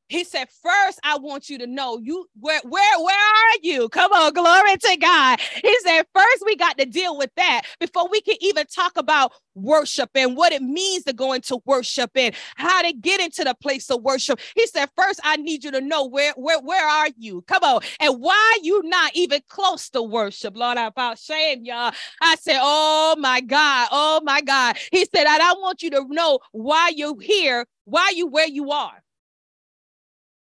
he 0.07 0.23
said, 0.23 0.47
First, 0.61 0.99
I 1.03 1.17
want 1.17 1.49
you 1.49 1.57
to 1.59 1.67
know 1.67 1.99
you 2.01 2.27
where 2.39 2.61
where 2.63 2.99
where 3.03 3.17
are 3.17 3.57
you? 3.61 3.89
Come 3.89 4.11
on, 4.11 4.33
glory 4.33 4.77
to 4.77 4.97
God. 4.97 5.39
He 5.63 5.79
said, 5.79 6.03
First, 6.13 6.43
we 6.45 6.55
got 6.55 6.77
to 6.77 6.85
deal 6.85 7.17
with 7.17 7.31
that 7.37 7.63
before 7.79 8.07
we 8.09 8.21
can 8.21 8.35
even 8.41 8.65
talk 8.67 8.97
about 8.97 9.31
worship 9.55 10.09
and 10.15 10.35
what 10.35 10.51
it 10.51 10.61
means 10.61 11.05
to 11.05 11.13
go 11.13 11.33
into 11.33 11.59
worship 11.65 12.11
and 12.15 12.35
how 12.55 12.81
to 12.81 12.93
get 12.93 13.21
into 13.21 13.43
the 13.43 13.55
place 13.55 13.89
of 13.89 14.01
worship. 14.03 14.39
He 14.55 14.67
said, 14.67 14.89
First, 14.95 15.19
I 15.23 15.37
need 15.37 15.63
you 15.63 15.71
to 15.71 15.81
know 15.81 16.05
where 16.05 16.33
where 16.35 16.59
where 16.61 16.87
are 16.87 17.09
you? 17.17 17.41
Come 17.47 17.63
on, 17.63 17.81
and 17.99 18.21
why 18.21 18.59
you 18.61 18.81
not 18.85 19.11
even 19.15 19.41
close 19.49 19.89
to 19.91 20.03
worship? 20.03 20.55
Lord, 20.55 20.77
I 20.77 20.87
about 20.87 21.17
shame, 21.19 21.65
y'all. 21.65 21.93
I 22.21 22.35
said, 22.35 22.59
Oh 22.61 23.15
my 23.17 23.41
God, 23.41 23.87
oh 23.91 24.21
my 24.23 24.41
God. 24.41 24.77
He 24.91 25.05
said, 25.13 25.25
I 25.27 25.53
want 25.59 25.81
you 25.83 25.89
to 25.91 26.05
know 26.09 26.39
why 26.51 26.91
you're 26.95 27.19
here, 27.19 27.65
why 27.85 28.13
you 28.15 28.27
where 28.27 28.47
you 28.47 28.71
are. 28.71 29.01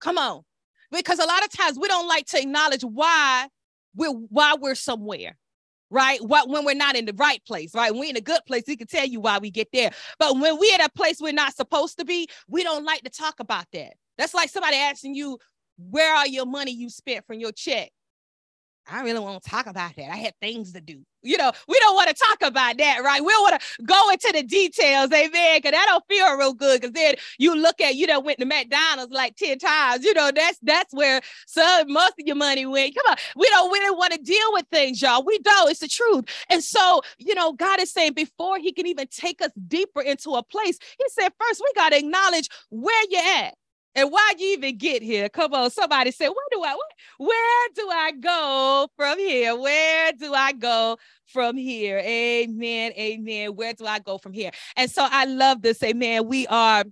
Come 0.02 0.18
on. 0.18 0.42
Because 0.90 1.18
a 1.18 1.24
lot 1.24 1.42
of 1.42 1.50
times 1.50 1.78
we 1.78 1.88
don't 1.88 2.08
like 2.08 2.26
to 2.26 2.40
acknowledge 2.40 2.82
why 2.82 3.48
we're 3.94 4.10
why 4.10 4.54
we're 4.60 4.74
somewhere 4.74 5.38
right? 5.92 6.24
What 6.24 6.48
when 6.48 6.64
we're 6.64 6.74
not 6.74 6.96
in 6.96 7.04
the 7.04 7.12
right 7.12 7.44
place, 7.44 7.74
right? 7.74 7.92
When 7.92 8.00
we're 8.00 8.10
in 8.10 8.16
a 8.16 8.22
good 8.22 8.40
place, 8.46 8.64
we 8.66 8.76
can 8.76 8.86
tell 8.86 9.06
you 9.06 9.20
why 9.20 9.38
we 9.38 9.50
get 9.50 9.68
there. 9.72 9.90
But 10.18 10.38
when 10.38 10.58
we're 10.58 10.74
at 10.74 10.86
a 10.86 10.90
place 10.90 11.18
we're 11.20 11.34
not 11.34 11.54
supposed 11.54 11.98
to 11.98 12.04
be, 12.06 12.28
we 12.48 12.62
don't 12.62 12.84
like 12.84 13.02
to 13.02 13.10
talk 13.10 13.40
about 13.40 13.66
that. 13.74 13.92
That's 14.16 14.32
like 14.32 14.48
somebody 14.48 14.76
asking 14.76 15.14
you, 15.14 15.38
where 15.76 16.14
are 16.14 16.26
your 16.26 16.46
money 16.46 16.72
you 16.72 16.88
spent 16.88 17.26
from 17.26 17.40
your 17.40 17.52
check? 17.52 17.90
I 18.88 19.02
really 19.02 19.20
want 19.20 19.42
to 19.42 19.48
talk 19.48 19.66
about 19.66 19.94
that. 19.96 20.10
I 20.10 20.16
had 20.16 20.34
things 20.40 20.72
to 20.72 20.80
do. 20.80 21.02
You 21.24 21.36
know, 21.36 21.52
we 21.68 21.78
don't 21.78 21.94
want 21.94 22.08
to 22.08 22.14
talk 22.14 22.42
about 22.42 22.78
that, 22.78 23.00
right? 23.04 23.24
We 23.24 23.30
don't 23.30 23.42
want 23.42 23.62
to 23.62 23.84
go 23.84 24.10
into 24.10 24.32
the 24.32 24.42
details, 24.42 25.12
amen, 25.12 25.58
because 25.58 25.70
that 25.70 25.86
don't 25.86 26.04
feel 26.08 26.36
real 26.36 26.52
good. 26.52 26.80
Because 26.80 26.92
then 26.92 27.14
you 27.38 27.54
look 27.54 27.80
at, 27.80 27.94
you 27.94 28.08
know, 28.08 28.18
went 28.18 28.40
to 28.40 28.44
McDonald's 28.44 29.12
like 29.12 29.36
10 29.36 29.60
times. 29.60 30.04
You 30.04 30.14
know, 30.14 30.32
that's 30.34 30.58
that's 30.62 30.92
where 30.92 31.20
some 31.46 31.92
most 31.92 32.14
of 32.18 32.26
your 32.26 32.34
money 32.34 32.66
went. 32.66 32.96
Come 32.96 33.04
on. 33.08 33.16
We 33.36 33.48
don't 33.50 33.70
really 33.70 33.96
want 33.96 34.14
to 34.14 34.18
deal 34.18 34.52
with 34.52 34.66
things, 34.72 35.00
y'all. 35.00 35.24
We 35.24 35.38
don't. 35.38 35.70
It's 35.70 35.80
the 35.80 35.88
truth. 35.88 36.24
And 36.50 36.62
so, 36.62 37.02
you 37.18 37.36
know, 37.36 37.52
God 37.52 37.80
is 37.80 37.92
saying 37.92 38.14
before 38.14 38.58
he 38.58 38.72
can 38.72 38.88
even 38.88 39.06
take 39.06 39.40
us 39.42 39.50
deeper 39.68 40.00
into 40.00 40.32
a 40.32 40.42
place, 40.42 40.78
he 40.98 41.04
said, 41.08 41.30
first, 41.38 41.62
we 41.64 41.72
got 41.74 41.90
to 41.90 41.98
acknowledge 41.98 42.48
where 42.70 43.04
you're 43.10 43.44
at. 43.44 43.54
And 43.94 44.10
why 44.10 44.32
you 44.38 44.48
even 44.52 44.78
get 44.78 45.02
here? 45.02 45.28
Come 45.28 45.52
on, 45.52 45.70
somebody 45.70 46.10
say, 46.12 46.26
where 46.26 46.48
do 46.50 46.62
I 46.62 46.74
where, 46.74 47.28
where 47.28 47.68
do 47.74 47.88
I 47.90 48.12
go 48.12 48.88
from 48.96 49.18
here? 49.18 49.54
Where 49.54 50.12
do 50.12 50.32
I 50.32 50.52
go 50.52 50.96
from 51.26 51.56
here? 51.56 51.98
Amen. 51.98 52.92
Amen. 52.92 53.54
Where 53.54 53.74
do 53.74 53.86
I 53.86 53.98
go 53.98 54.18
from 54.18 54.32
here? 54.32 54.50
And 54.76 54.90
so 54.90 55.06
I 55.10 55.26
love 55.26 55.62
this. 55.62 55.82
Amen. 55.82 56.26
We 56.26 56.46
are 56.46 56.84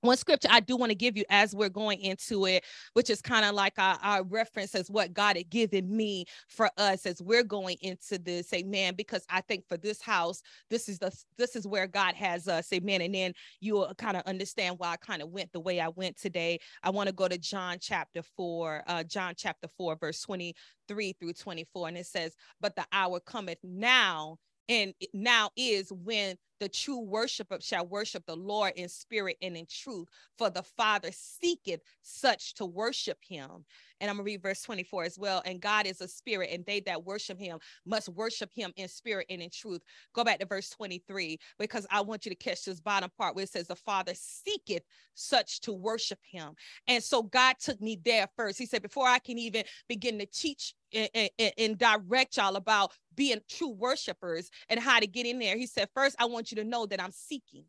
one 0.00 0.16
scripture 0.16 0.48
I 0.50 0.60
do 0.60 0.76
want 0.76 0.90
to 0.90 0.96
give 0.96 1.16
you 1.16 1.24
as 1.30 1.54
we're 1.54 1.68
going 1.68 2.00
into 2.00 2.46
it, 2.46 2.64
which 2.94 3.10
is 3.10 3.20
kind 3.20 3.44
of 3.44 3.54
like 3.54 3.74
our, 3.78 4.20
reference 4.24 4.74
as 4.74 4.90
what 4.90 5.12
God 5.12 5.36
had 5.36 5.50
given 5.50 5.94
me 5.96 6.24
for 6.48 6.70
us 6.76 7.06
as 7.06 7.22
we're 7.22 7.42
going 7.42 7.76
into 7.80 8.18
this, 8.18 8.52
amen. 8.52 8.94
Because 8.96 9.24
I 9.30 9.40
think 9.40 9.66
for 9.66 9.76
this 9.76 10.00
house, 10.02 10.42
this 10.68 10.88
is 10.88 10.98
the 10.98 11.10
this 11.38 11.56
is 11.56 11.66
where 11.66 11.86
God 11.86 12.14
has 12.14 12.48
us, 12.48 12.72
amen. 12.72 13.00
And 13.00 13.14
then 13.14 13.32
you'll 13.60 13.92
kind 13.94 14.16
of 14.16 14.22
understand 14.24 14.76
why 14.78 14.92
I 14.92 14.96
kind 14.96 15.22
of 15.22 15.30
went 15.30 15.52
the 15.52 15.60
way 15.60 15.80
I 15.80 15.88
went 15.88 16.18
today. 16.18 16.60
I 16.82 16.90
want 16.90 17.08
to 17.08 17.14
go 17.14 17.28
to 17.28 17.38
John 17.38 17.78
chapter 17.80 18.22
four, 18.22 18.82
uh, 18.86 19.04
John 19.04 19.34
chapter 19.36 19.68
four, 19.76 19.96
verse 19.96 20.20
23 20.22 21.14
through 21.18 21.32
24. 21.32 21.88
And 21.88 21.96
it 21.96 22.06
says, 22.06 22.34
But 22.60 22.76
the 22.76 22.86
hour 22.92 23.20
cometh 23.20 23.58
now, 23.62 24.36
and 24.70 24.94
now 25.12 25.50
is 25.56 25.92
when 25.92 26.36
the 26.60 26.68
true 26.68 27.00
worshiper 27.00 27.58
shall 27.60 27.86
worship 27.86 28.24
the 28.26 28.36
Lord 28.36 28.74
in 28.76 28.88
spirit 28.88 29.36
and 29.42 29.56
in 29.56 29.66
truth, 29.66 30.06
for 30.38 30.48
the 30.48 30.62
Father 30.62 31.08
seeketh 31.10 31.80
such 32.02 32.54
to 32.54 32.66
worship 32.66 33.18
him. 33.26 33.64
And 34.00 34.08
I'm 34.08 34.16
gonna 34.16 34.24
read 34.24 34.42
verse 34.42 34.62
24 34.62 35.04
as 35.04 35.18
well. 35.18 35.42
And 35.44 35.60
God 35.60 35.86
is 35.86 36.00
a 36.00 36.06
spirit, 36.06 36.50
and 36.52 36.64
they 36.64 36.80
that 36.80 37.04
worship 37.04 37.40
him 37.40 37.58
must 37.84 38.10
worship 38.10 38.52
him 38.54 38.72
in 38.76 38.88
spirit 38.88 39.26
and 39.28 39.42
in 39.42 39.50
truth. 39.50 39.82
Go 40.14 40.22
back 40.22 40.38
to 40.38 40.46
verse 40.46 40.70
23 40.70 41.38
because 41.58 41.86
I 41.90 42.02
want 42.02 42.24
you 42.24 42.30
to 42.30 42.36
catch 42.36 42.64
this 42.64 42.80
bottom 42.80 43.10
part 43.18 43.34
where 43.34 43.44
it 43.44 43.50
says, 43.50 43.66
The 43.66 43.74
Father 43.74 44.12
seeketh 44.14 44.84
such 45.14 45.62
to 45.62 45.72
worship 45.72 46.20
him. 46.22 46.52
And 46.86 47.02
so 47.02 47.22
God 47.24 47.56
took 47.58 47.80
me 47.80 47.98
there 48.04 48.28
first. 48.36 48.58
He 48.58 48.66
said, 48.66 48.82
Before 48.82 49.08
I 49.08 49.18
can 49.18 49.36
even 49.38 49.64
begin 49.88 50.18
to 50.20 50.26
teach 50.26 50.74
and, 50.92 51.30
and, 51.38 51.52
and, 51.56 51.78
direct 51.78 52.36
y'all 52.36 52.56
about 52.56 52.92
being 53.20 53.40
true 53.50 53.68
worshipers 53.68 54.50
and 54.70 54.80
how 54.80 54.98
to 54.98 55.06
get 55.06 55.26
in 55.26 55.38
there. 55.38 55.54
He 55.54 55.66
said, 55.66 55.90
First, 55.94 56.16
I 56.18 56.24
want 56.24 56.50
you 56.50 56.56
to 56.56 56.64
know 56.64 56.86
that 56.86 57.02
I'm 57.02 57.12
seeking. 57.12 57.64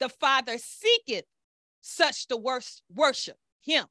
The 0.00 0.08
Father 0.08 0.58
seeketh 0.58 1.26
such 1.80 2.26
to 2.26 2.36
worst 2.36 2.82
worship 2.92 3.36
him. 3.60 3.84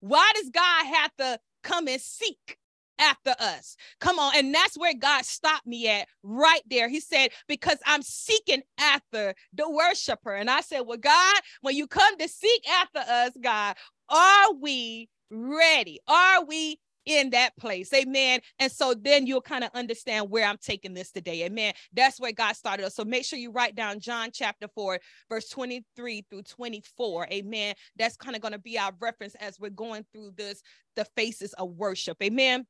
Why 0.00 0.32
does 0.34 0.48
God 0.48 0.86
have 0.86 1.14
to 1.18 1.38
come 1.62 1.88
and 1.88 2.00
seek 2.00 2.56
after 2.98 3.34
us? 3.38 3.76
Come 4.00 4.18
on. 4.18 4.32
And 4.34 4.54
that's 4.54 4.78
where 4.78 4.94
God 4.94 5.26
stopped 5.26 5.66
me 5.66 5.90
at 5.90 6.08
right 6.22 6.62
there. 6.70 6.88
He 6.88 7.00
said, 7.00 7.32
Because 7.48 7.76
I'm 7.84 8.00
seeking 8.00 8.62
after 8.78 9.34
the 9.52 9.68
worshiper. 9.68 10.34
And 10.34 10.48
I 10.48 10.62
said, 10.62 10.80
Well, 10.86 10.96
God, 10.96 11.36
when 11.60 11.76
you 11.76 11.86
come 11.86 12.16
to 12.16 12.28
seek 12.28 12.66
after 12.66 13.00
us, 13.00 13.32
God, 13.42 13.76
are 14.08 14.54
we 14.54 15.10
ready? 15.30 16.00
Are 16.08 16.46
we 16.46 16.78
in 17.06 17.30
that 17.30 17.56
place. 17.56 17.92
Amen. 17.94 18.40
And 18.58 18.70
so 18.70 18.94
then 18.94 19.26
you'll 19.26 19.40
kind 19.40 19.64
of 19.64 19.70
understand 19.74 20.30
where 20.30 20.46
I'm 20.46 20.58
taking 20.58 20.92
this 20.92 21.12
today. 21.12 21.44
Amen. 21.44 21.72
That's 21.92 22.20
where 22.20 22.32
God 22.32 22.54
started 22.54 22.84
us. 22.84 22.94
So 22.94 23.04
make 23.04 23.24
sure 23.24 23.38
you 23.38 23.52
write 23.52 23.74
down 23.74 24.00
John 24.00 24.30
chapter 24.32 24.68
4, 24.74 24.98
verse 25.30 25.48
23 25.48 26.26
through 26.28 26.42
24. 26.42 27.28
Amen. 27.32 27.74
That's 27.96 28.16
kind 28.16 28.36
of 28.36 28.42
going 28.42 28.52
to 28.52 28.58
be 28.58 28.78
our 28.78 28.92
reference 29.00 29.34
as 29.36 29.58
we're 29.58 29.70
going 29.70 30.04
through 30.12 30.32
this, 30.36 30.62
the 30.96 31.06
faces 31.16 31.52
of 31.54 31.70
worship. 31.70 32.16
Amen. 32.22 32.66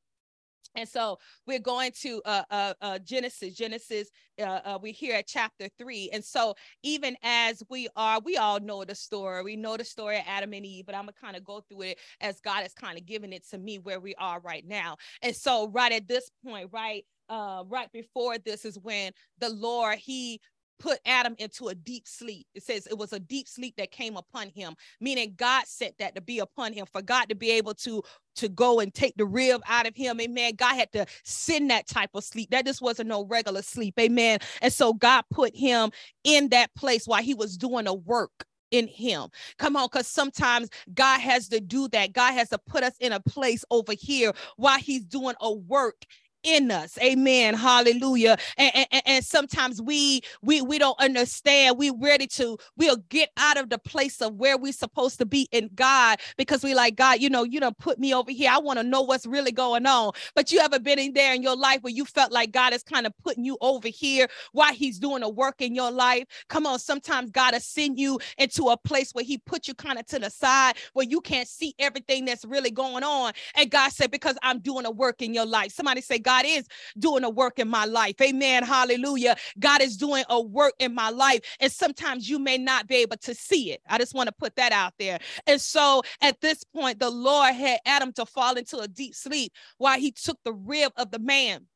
And 0.75 0.87
so 0.87 1.17
we're 1.45 1.59
going 1.59 1.91
to 2.01 2.21
uh, 2.23 2.43
uh, 2.51 2.73
uh, 2.81 2.99
Genesis. 2.99 3.55
Genesis, 3.55 4.09
uh, 4.39 4.43
uh, 4.43 4.79
we're 4.81 4.93
here 4.93 5.15
at 5.15 5.27
chapter 5.27 5.67
three. 5.77 6.09
And 6.13 6.23
so 6.23 6.53
even 6.83 7.17
as 7.23 7.63
we 7.69 7.87
are, 7.95 8.19
we 8.23 8.37
all 8.37 8.59
know 8.59 8.83
the 8.83 8.95
story. 8.95 9.43
We 9.43 9.55
know 9.55 9.75
the 9.75 9.83
story 9.83 10.17
of 10.17 10.23
Adam 10.27 10.53
and 10.53 10.65
Eve, 10.65 10.85
but 10.85 10.95
I'm 10.95 11.01
gonna 11.01 11.13
kind 11.19 11.35
of 11.35 11.43
go 11.43 11.61
through 11.61 11.81
it 11.83 11.99
as 12.21 12.39
God 12.41 12.61
has 12.61 12.73
kind 12.73 12.97
of 12.97 13.05
given 13.05 13.33
it 13.33 13.47
to 13.49 13.57
me 13.57 13.79
where 13.79 13.99
we 13.99 14.13
are 14.15 14.39
right 14.41 14.65
now. 14.65 14.97
And 15.23 15.35
so 15.35 15.69
right 15.69 15.91
at 15.91 16.07
this 16.07 16.29
point, 16.45 16.69
right, 16.71 17.05
uh, 17.29 17.63
right 17.67 17.91
before 17.91 18.37
this 18.37 18.63
is 18.63 18.77
when 18.77 19.11
the 19.39 19.49
Lord 19.49 19.97
he 19.97 20.39
put 20.79 20.99
Adam 21.05 21.35
into 21.37 21.67
a 21.67 21.75
deep 21.75 22.07
sleep. 22.07 22.47
It 22.55 22.63
says 22.63 22.87
it 22.87 22.97
was 22.97 23.13
a 23.13 23.19
deep 23.19 23.47
sleep 23.47 23.75
that 23.77 23.91
came 23.91 24.17
upon 24.17 24.49
him, 24.49 24.75
meaning 24.99 25.33
God 25.35 25.65
sent 25.65 25.97
that 25.99 26.15
to 26.15 26.21
be 26.21 26.39
upon 26.39 26.73
him 26.73 26.85
for 26.91 27.01
God 27.01 27.29
to 27.29 27.35
be 27.35 27.51
able 27.51 27.73
to 27.75 28.03
to 28.37 28.49
go 28.49 28.79
and 28.79 28.93
take 28.93 29.15
the 29.17 29.25
rib 29.25 29.61
out 29.67 29.87
of 29.87 29.95
him. 29.95 30.21
Amen. 30.21 30.53
God 30.55 30.75
had 30.75 30.91
to 30.93 31.05
send 31.23 31.71
that 31.71 31.87
type 31.87 32.11
of 32.13 32.23
sleep. 32.23 32.51
That 32.51 32.65
just 32.65 32.81
wasn't 32.81 33.09
no 33.09 33.25
regular 33.25 33.63
sleep. 33.63 33.95
Amen. 33.99 34.39
And 34.61 34.71
so 34.71 34.93
God 34.93 35.23
put 35.31 35.55
him 35.55 35.91
in 36.23 36.49
that 36.49 36.73
place 36.75 37.07
while 37.07 37.23
he 37.23 37.33
was 37.33 37.57
doing 37.57 37.87
a 37.87 37.93
work 37.93 38.45
in 38.71 38.87
him. 38.87 39.29
Come 39.57 39.75
on, 39.75 39.87
because 39.91 40.07
sometimes 40.07 40.69
God 40.93 41.19
has 41.19 41.47
to 41.49 41.59
do 41.59 41.87
that. 41.89 42.13
God 42.13 42.33
has 42.33 42.49
to 42.49 42.57
put 42.57 42.83
us 42.83 42.93
in 42.99 43.11
a 43.11 43.19
place 43.19 43.63
over 43.71 43.93
here 43.93 44.33
while 44.57 44.79
he's 44.79 45.05
doing 45.05 45.35
a 45.41 45.51
work 45.51 46.05
in 46.47 46.71
us. 46.71 46.97
Amen. 47.01 47.53
Hallelujah. 47.53 48.37
And, 48.57 48.87
and, 48.91 49.03
and, 49.05 49.25
sometimes 49.25 49.81
we 49.81 50.21
we 50.41 50.61
we 50.61 50.77
don't 50.79 50.97
understand. 50.99 51.77
We 51.77 51.89
ready 51.89 52.25
to 52.27 52.57
we'll 52.77 52.97
get 53.09 53.31
out 53.35 53.57
of 53.57 53.69
the 53.69 53.77
place 53.77 54.21
of 54.21 54.35
where 54.35 54.57
we're 54.57 54.71
supposed 54.71 55.17
to 55.17 55.25
be 55.25 55.49
in 55.51 55.69
god 55.75 56.19
because 56.37 56.63
we 56.63 56.73
like 56.73 56.95
god 56.95 57.19
you 57.19 57.29
know 57.29 57.43
you 57.43 57.59
don't 57.59 57.77
put 57.77 57.99
me 57.99 58.13
over 58.13 58.31
here. 58.31 58.49
I 58.51 58.59
want 58.59 58.79
to 58.79 58.83
know 58.83 59.01
what's 59.01 59.25
really 59.25 59.51
going 59.51 59.85
on. 59.85 60.13
But 60.35 60.51
you 60.51 60.59
ever 60.59 60.79
been 60.79 60.99
in 60.99 61.13
there 61.13 61.33
in 61.33 61.43
your 61.43 61.57
life 61.57 61.81
where 61.81 61.93
you 61.93 62.05
felt 62.05 62.31
like 62.31 62.51
god 62.51 62.73
is 62.73 62.83
kind 62.83 63.05
of 63.05 63.13
putting 63.23 63.43
you 63.43 63.57
over 63.59 63.89
here 63.89 64.27
while 64.53 64.73
he's 64.73 64.99
doing 64.99 65.23
a 65.23 65.29
work 65.29 65.61
in 65.61 65.75
your 65.75 65.91
life? 65.91 66.25
Come 66.47 66.65
on 66.65 66.79
sometimes 66.79 67.31
god 67.31 67.53
will 67.53 67.59
send 67.59 67.99
you 67.99 68.19
into 68.37 68.69
a 68.69 68.77
place 68.77 69.11
where 69.11 69.25
he 69.25 69.37
put 69.37 69.67
you 69.67 69.73
kind 69.73 69.99
of 69.99 70.05
to 70.05 70.19
the 70.19 70.29
side 70.29 70.75
where 70.93 71.05
you 71.05 71.19
can't 71.19 71.47
see 71.47 71.75
everything 71.77 72.23
that's 72.23 72.45
really 72.45 72.71
going 72.71 73.03
on. 73.03 73.33
And 73.55 73.69
god 73.69 73.91
said 73.91 74.11
because 74.11 74.37
i'm 74.43 74.59
doing 74.59 74.85
a 74.85 74.91
work 74.91 75.21
in 75.21 75.33
your 75.33 75.45
life. 75.45 75.73
Somebody 75.73 75.99
say 76.01 76.19
god 76.19 76.36
is 76.45 76.67
doing 76.97 77.23
a 77.23 77.29
work 77.29 77.59
in 77.59 77.67
my 77.67 77.85
life. 77.85 78.19
Amen. 78.21 78.63
Hallelujah. 78.63 79.35
God 79.59 79.81
is 79.81 79.97
doing 79.97 80.23
a 80.29 80.41
work 80.41 80.73
in 80.79 80.93
my 80.93 81.09
life. 81.09 81.41
And 81.59 81.71
sometimes 81.71 82.29
you 82.29 82.39
may 82.39 82.57
not 82.57 82.87
be 82.87 82.95
able 82.97 83.17
to 83.17 83.33
see 83.33 83.71
it. 83.71 83.81
I 83.87 83.97
just 83.97 84.13
want 84.13 84.27
to 84.27 84.33
put 84.33 84.55
that 84.55 84.71
out 84.71 84.93
there. 84.99 85.19
And 85.45 85.59
so 85.59 86.03
at 86.21 86.41
this 86.41 86.63
point, 86.63 86.99
the 86.99 87.09
Lord 87.09 87.53
had 87.53 87.79
Adam 87.85 88.11
to 88.13 88.25
fall 88.25 88.55
into 88.55 88.79
a 88.79 88.87
deep 88.87 89.15
sleep 89.15 89.53
while 89.77 89.99
he 89.99 90.11
took 90.11 90.37
the 90.43 90.53
rib 90.53 90.91
of 90.97 91.11
the 91.11 91.19
man. 91.19 91.67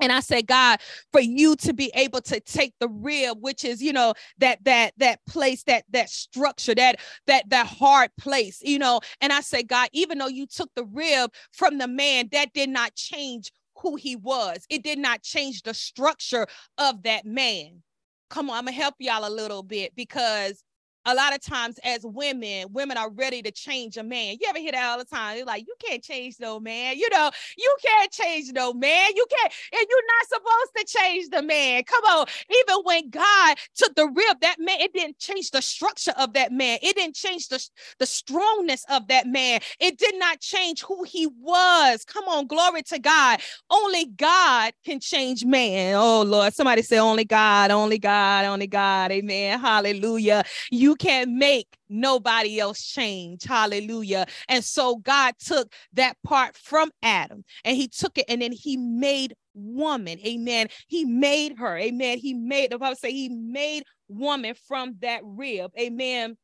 And 0.00 0.12
I 0.12 0.20
said, 0.20 0.46
God, 0.46 0.80
for 1.12 1.20
you 1.20 1.56
to 1.56 1.74
be 1.74 1.90
able 1.94 2.20
to 2.22 2.40
take 2.40 2.74
the 2.78 2.88
rib, 2.88 3.38
which 3.40 3.64
is, 3.64 3.82
you 3.82 3.92
know, 3.92 4.14
that 4.38 4.62
that 4.64 4.92
that 4.98 5.24
place, 5.26 5.64
that 5.64 5.84
that 5.90 6.08
structure, 6.08 6.74
that 6.74 7.00
that 7.26 7.50
that 7.50 7.66
hard 7.66 8.10
place, 8.16 8.62
you 8.62 8.78
know. 8.78 9.00
And 9.20 9.32
I 9.32 9.40
said, 9.40 9.66
God, 9.66 9.88
even 9.92 10.18
though 10.18 10.28
you 10.28 10.46
took 10.46 10.70
the 10.74 10.84
rib 10.84 11.32
from 11.52 11.78
the 11.78 11.88
man, 11.88 12.28
that 12.32 12.52
did 12.52 12.68
not 12.68 12.94
change 12.94 13.50
who 13.80 13.96
he 13.96 14.16
was. 14.16 14.64
It 14.70 14.82
did 14.82 14.98
not 14.98 15.22
change 15.22 15.62
the 15.62 15.74
structure 15.74 16.46
of 16.78 17.02
that 17.04 17.24
man. 17.24 17.82
Come 18.30 18.50
on, 18.50 18.56
I'm 18.56 18.64
gonna 18.64 18.72
help 18.76 18.94
y'all 18.98 19.26
a 19.26 19.30
little 19.30 19.62
bit 19.62 19.94
because 19.96 20.62
a 21.08 21.14
lot 21.14 21.34
of 21.34 21.40
times 21.40 21.78
as 21.84 22.00
women, 22.04 22.66
women 22.70 22.98
are 22.98 23.10
ready 23.10 23.40
to 23.40 23.50
change 23.50 23.96
a 23.96 24.02
man. 24.02 24.36
You 24.38 24.46
ever 24.48 24.58
hear 24.58 24.72
that 24.72 24.84
all 24.84 24.98
the 24.98 25.06
time? 25.06 25.36
They're 25.36 25.44
like, 25.46 25.66
you 25.66 25.74
can't 25.82 26.02
change 26.02 26.36
no 26.38 26.60
man. 26.60 26.98
You 26.98 27.08
know, 27.10 27.30
you 27.56 27.76
can't 27.82 28.12
change 28.12 28.52
no 28.52 28.74
man. 28.74 29.12
You 29.16 29.24
can't, 29.30 29.52
and 29.72 29.86
you're 29.88 30.06
not 30.06 30.28
supposed 30.28 30.72
to 30.76 30.98
change 30.98 31.30
the 31.30 31.40
man. 31.40 31.82
Come 31.84 32.04
on. 32.04 32.26
Even 32.50 32.82
when 32.84 33.08
God 33.08 33.56
took 33.74 33.94
the 33.94 34.06
rib, 34.06 34.40
that 34.42 34.56
man, 34.58 34.80
it 34.80 34.92
didn't 34.92 35.18
change 35.18 35.50
the 35.50 35.62
structure 35.62 36.12
of 36.18 36.34
that 36.34 36.52
man. 36.52 36.78
It 36.82 36.94
didn't 36.94 37.16
change 37.16 37.48
the, 37.48 37.66
the 37.98 38.06
strongness 38.06 38.84
of 38.90 39.08
that 39.08 39.26
man. 39.26 39.60
It 39.80 39.96
did 39.96 40.18
not 40.18 40.40
change 40.40 40.82
who 40.82 41.04
he 41.04 41.26
was. 41.26 42.04
Come 42.04 42.24
on, 42.24 42.46
glory 42.46 42.82
to 42.82 42.98
God. 42.98 43.40
Only 43.70 44.06
God 44.06 44.74
can 44.84 45.00
change 45.00 45.46
man. 45.46 45.94
Oh 45.94 46.20
Lord, 46.20 46.52
somebody 46.52 46.82
say 46.82 46.98
only 46.98 47.24
God, 47.24 47.70
only 47.70 47.98
God, 47.98 48.44
only 48.44 48.66
God. 48.66 49.10
Amen. 49.10 49.58
Hallelujah. 49.58 50.44
You 50.70 50.96
can't 50.98 51.30
make 51.32 51.68
nobody 51.88 52.60
else 52.60 52.82
change. 52.84 53.44
Hallelujah. 53.44 54.26
And 54.48 54.64
so 54.64 54.96
God 54.96 55.34
took 55.38 55.72
that 55.94 56.16
part 56.24 56.56
from 56.56 56.90
Adam 57.02 57.44
and 57.64 57.76
he 57.76 57.88
took 57.88 58.18
it 58.18 58.26
and 58.28 58.42
then 58.42 58.52
he 58.52 58.76
made 58.76 59.34
woman. 59.54 60.18
Amen. 60.26 60.68
He 60.88 61.04
made 61.04 61.58
her. 61.58 61.76
Amen. 61.78 62.18
He 62.18 62.34
made, 62.34 62.70
the 62.70 62.78
Bible 62.78 62.96
say 62.96 63.12
he 63.12 63.28
made 63.28 63.84
woman 64.08 64.54
from 64.66 64.96
that 65.00 65.22
rib. 65.24 65.70
Amen. 65.78 66.36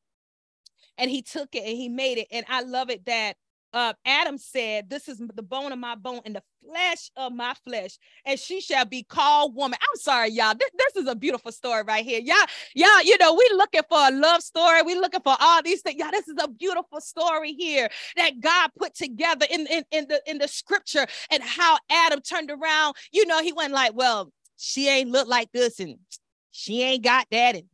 and 0.98 1.10
he 1.10 1.22
took 1.22 1.54
it 1.54 1.64
and 1.64 1.76
he 1.76 1.88
made 1.88 2.18
it. 2.18 2.28
And 2.30 2.46
I 2.48 2.62
love 2.62 2.90
it 2.90 3.04
that 3.06 3.36
uh, 3.74 3.92
Adam 4.06 4.38
said, 4.38 4.88
This 4.88 5.08
is 5.08 5.20
the 5.34 5.42
bone 5.42 5.72
of 5.72 5.78
my 5.78 5.96
bone 5.96 6.20
and 6.24 6.36
the 6.36 6.42
flesh 6.64 7.10
of 7.16 7.32
my 7.32 7.54
flesh, 7.66 7.98
and 8.24 8.38
she 8.38 8.60
shall 8.60 8.84
be 8.84 9.02
called 9.02 9.56
woman. 9.56 9.76
I'm 9.82 10.00
sorry, 10.00 10.30
y'all. 10.30 10.54
This, 10.58 10.70
this 10.78 11.02
is 11.02 11.08
a 11.08 11.16
beautiful 11.16 11.50
story 11.50 11.82
right 11.82 12.04
here. 12.04 12.20
Y'all, 12.20 12.46
y'all, 12.74 13.02
you 13.02 13.18
know, 13.18 13.34
we 13.34 13.46
looking 13.54 13.82
for 13.88 13.98
a 13.98 14.12
love 14.12 14.42
story. 14.42 14.82
We 14.82 14.94
looking 14.94 15.22
for 15.22 15.36
all 15.40 15.60
these 15.62 15.82
things. 15.82 15.98
Y'all, 15.98 16.12
this 16.12 16.28
is 16.28 16.36
a 16.40 16.48
beautiful 16.48 17.00
story 17.00 17.52
here 17.52 17.88
that 18.16 18.40
God 18.40 18.70
put 18.78 18.94
together 18.94 19.46
in, 19.50 19.66
in, 19.66 19.84
in 19.90 20.06
the 20.08 20.22
in 20.26 20.38
the 20.38 20.48
scripture 20.48 21.06
and 21.30 21.42
how 21.42 21.76
Adam 21.90 22.20
turned 22.20 22.52
around. 22.52 22.94
You 23.12 23.26
know, 23.26 23.42
he 23.42 23.52
went 23.52 23.72
like, 23.72 23.92
Well, 23.94 24.32
she 24.56 24.88
ain't 24.88 25.10
look 25.10 25.26
like 25.26 25.50
this, 25.52 25.80
and 25.80 25.96
she 26.52 26.82
ain't 26.82 27.02
got 27.02 27.26
that, 27.32 27.56
and 27.56 27.64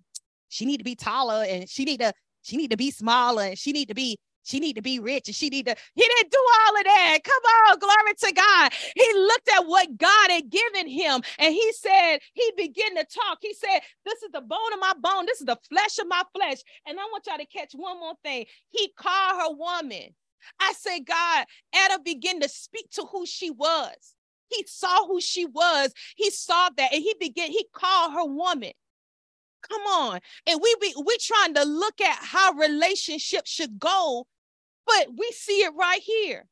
she 0.48 0.64
need 0.64 0.78
to 0.78 0.84
be 0.84 0.96
taller, 0.96 1.44
and 1.46 1.68
she 1.68 1.84
need 1.84 2.00
to 2.00 2.14
she 2.40 2.56
need 2.56 2.70
to 2.70 2.78
be 2.78 2.90
smaller, 2.90 3.42
and 3.42 3.58
she 3.58 3.72
need 3.72 3.88
to 3.88 3.94
be 3.94 4.18
she 4.42 4.60
need 4.60 4.74
to 4.74 4.82
be 4.82 4.98
rich 4.98 5.28
and 5.28 5.34
she 5.34 5.48
need 5.48 5.66
to 5.66 5.76
he 5.94 6.02
didn't 6.02 6.30
do 6.30 6.38
all 6.38 6.78
of 6.78 6.84
that. 6.84 7.18
Come 7.24 7.42
on 7.68 7.78
glory 7.78 8.14
to 8.18 8.32
god. 8.32 8.72
He 8.94 9.12
looked 9.14 9.48
at 9.48 9.66
what 9.66 9.96
god 9.96 10.30
had 10.30 10.50
given 10.50 10.88
him 10.88 11.22
and 11.38 11.54
he 11.54 11.72
said 11.72 12.18
he 12.32 12.52
began 12.56 12.96
to 12.96 13.04
talk. 13.04 13.38
He 13.40 13.54
said 13.54 13.80
this 14.04 14.22
is 14.22 14.30
the 14.32 14.40
bone 14.40 14.72
of 14.72 14.80
my 14.80 14.94
bone. 15.00 15.26
This 15.26 15.40
is 15.40 15.46
the 15.46 15.58
flesh 15.68 15.98
of 15.98 16.06
my 16.08 16.22
flesh. 16.34 16.58
And 16.86 16.98
i 16.98 17.02
want 17.04 17.26
y'all 17.26 17.38
to 17.38 17.46
catch 17.46 17.72
one 17.72 18.00
more 18.00 18.14
thing. 18.24 18.46
He 18.70 18.92
called 18.96 19.40
her 19.42 19.56
woman. 19.56 20.14
I 20.58 20.72
say 20.72 21.00
god 21.00 21.46
adam 21.74 22.02
began 22.02 22.40
to 22.40 22.48
speak 22.48 22.90
to 22.92 23.02
who 23.02 23.26
she 23.26 23.50
was. 23.50 24.14
He 24.48 24.64
saw 24.66 25.06
who 25.06 25.20
she 25.20 25.46
was. 25.46 25.92
He 26.16 26.30
saw 26.30 26.70
that 26.76 26.92
and 26.92 27.02
he 27.02 27.14
began 27.20 27.50
he 27.50 27.66
called 27.72 28.14
her 28.14 28.24
woman 28.24 28.72
Come 29.68 29.82
on. 29.82 30.20
And 30.46 30.60
we 30.62 30.74
be 30.80 30.94
we 31.04 31.16
trying 31.18 31.54
to 31.54 31.64
look 31.64 32.00
at 32.00 32.18
how 32.20 32.52
relationships 32.52 33.50
should 33.50 33.78
go, 33.78 34.26
but 34.86 35.08
we 35.16 35.30
see 35.32 35.62
it 35.62 35.72
right 35.78 36.00
here. 36.00 36.46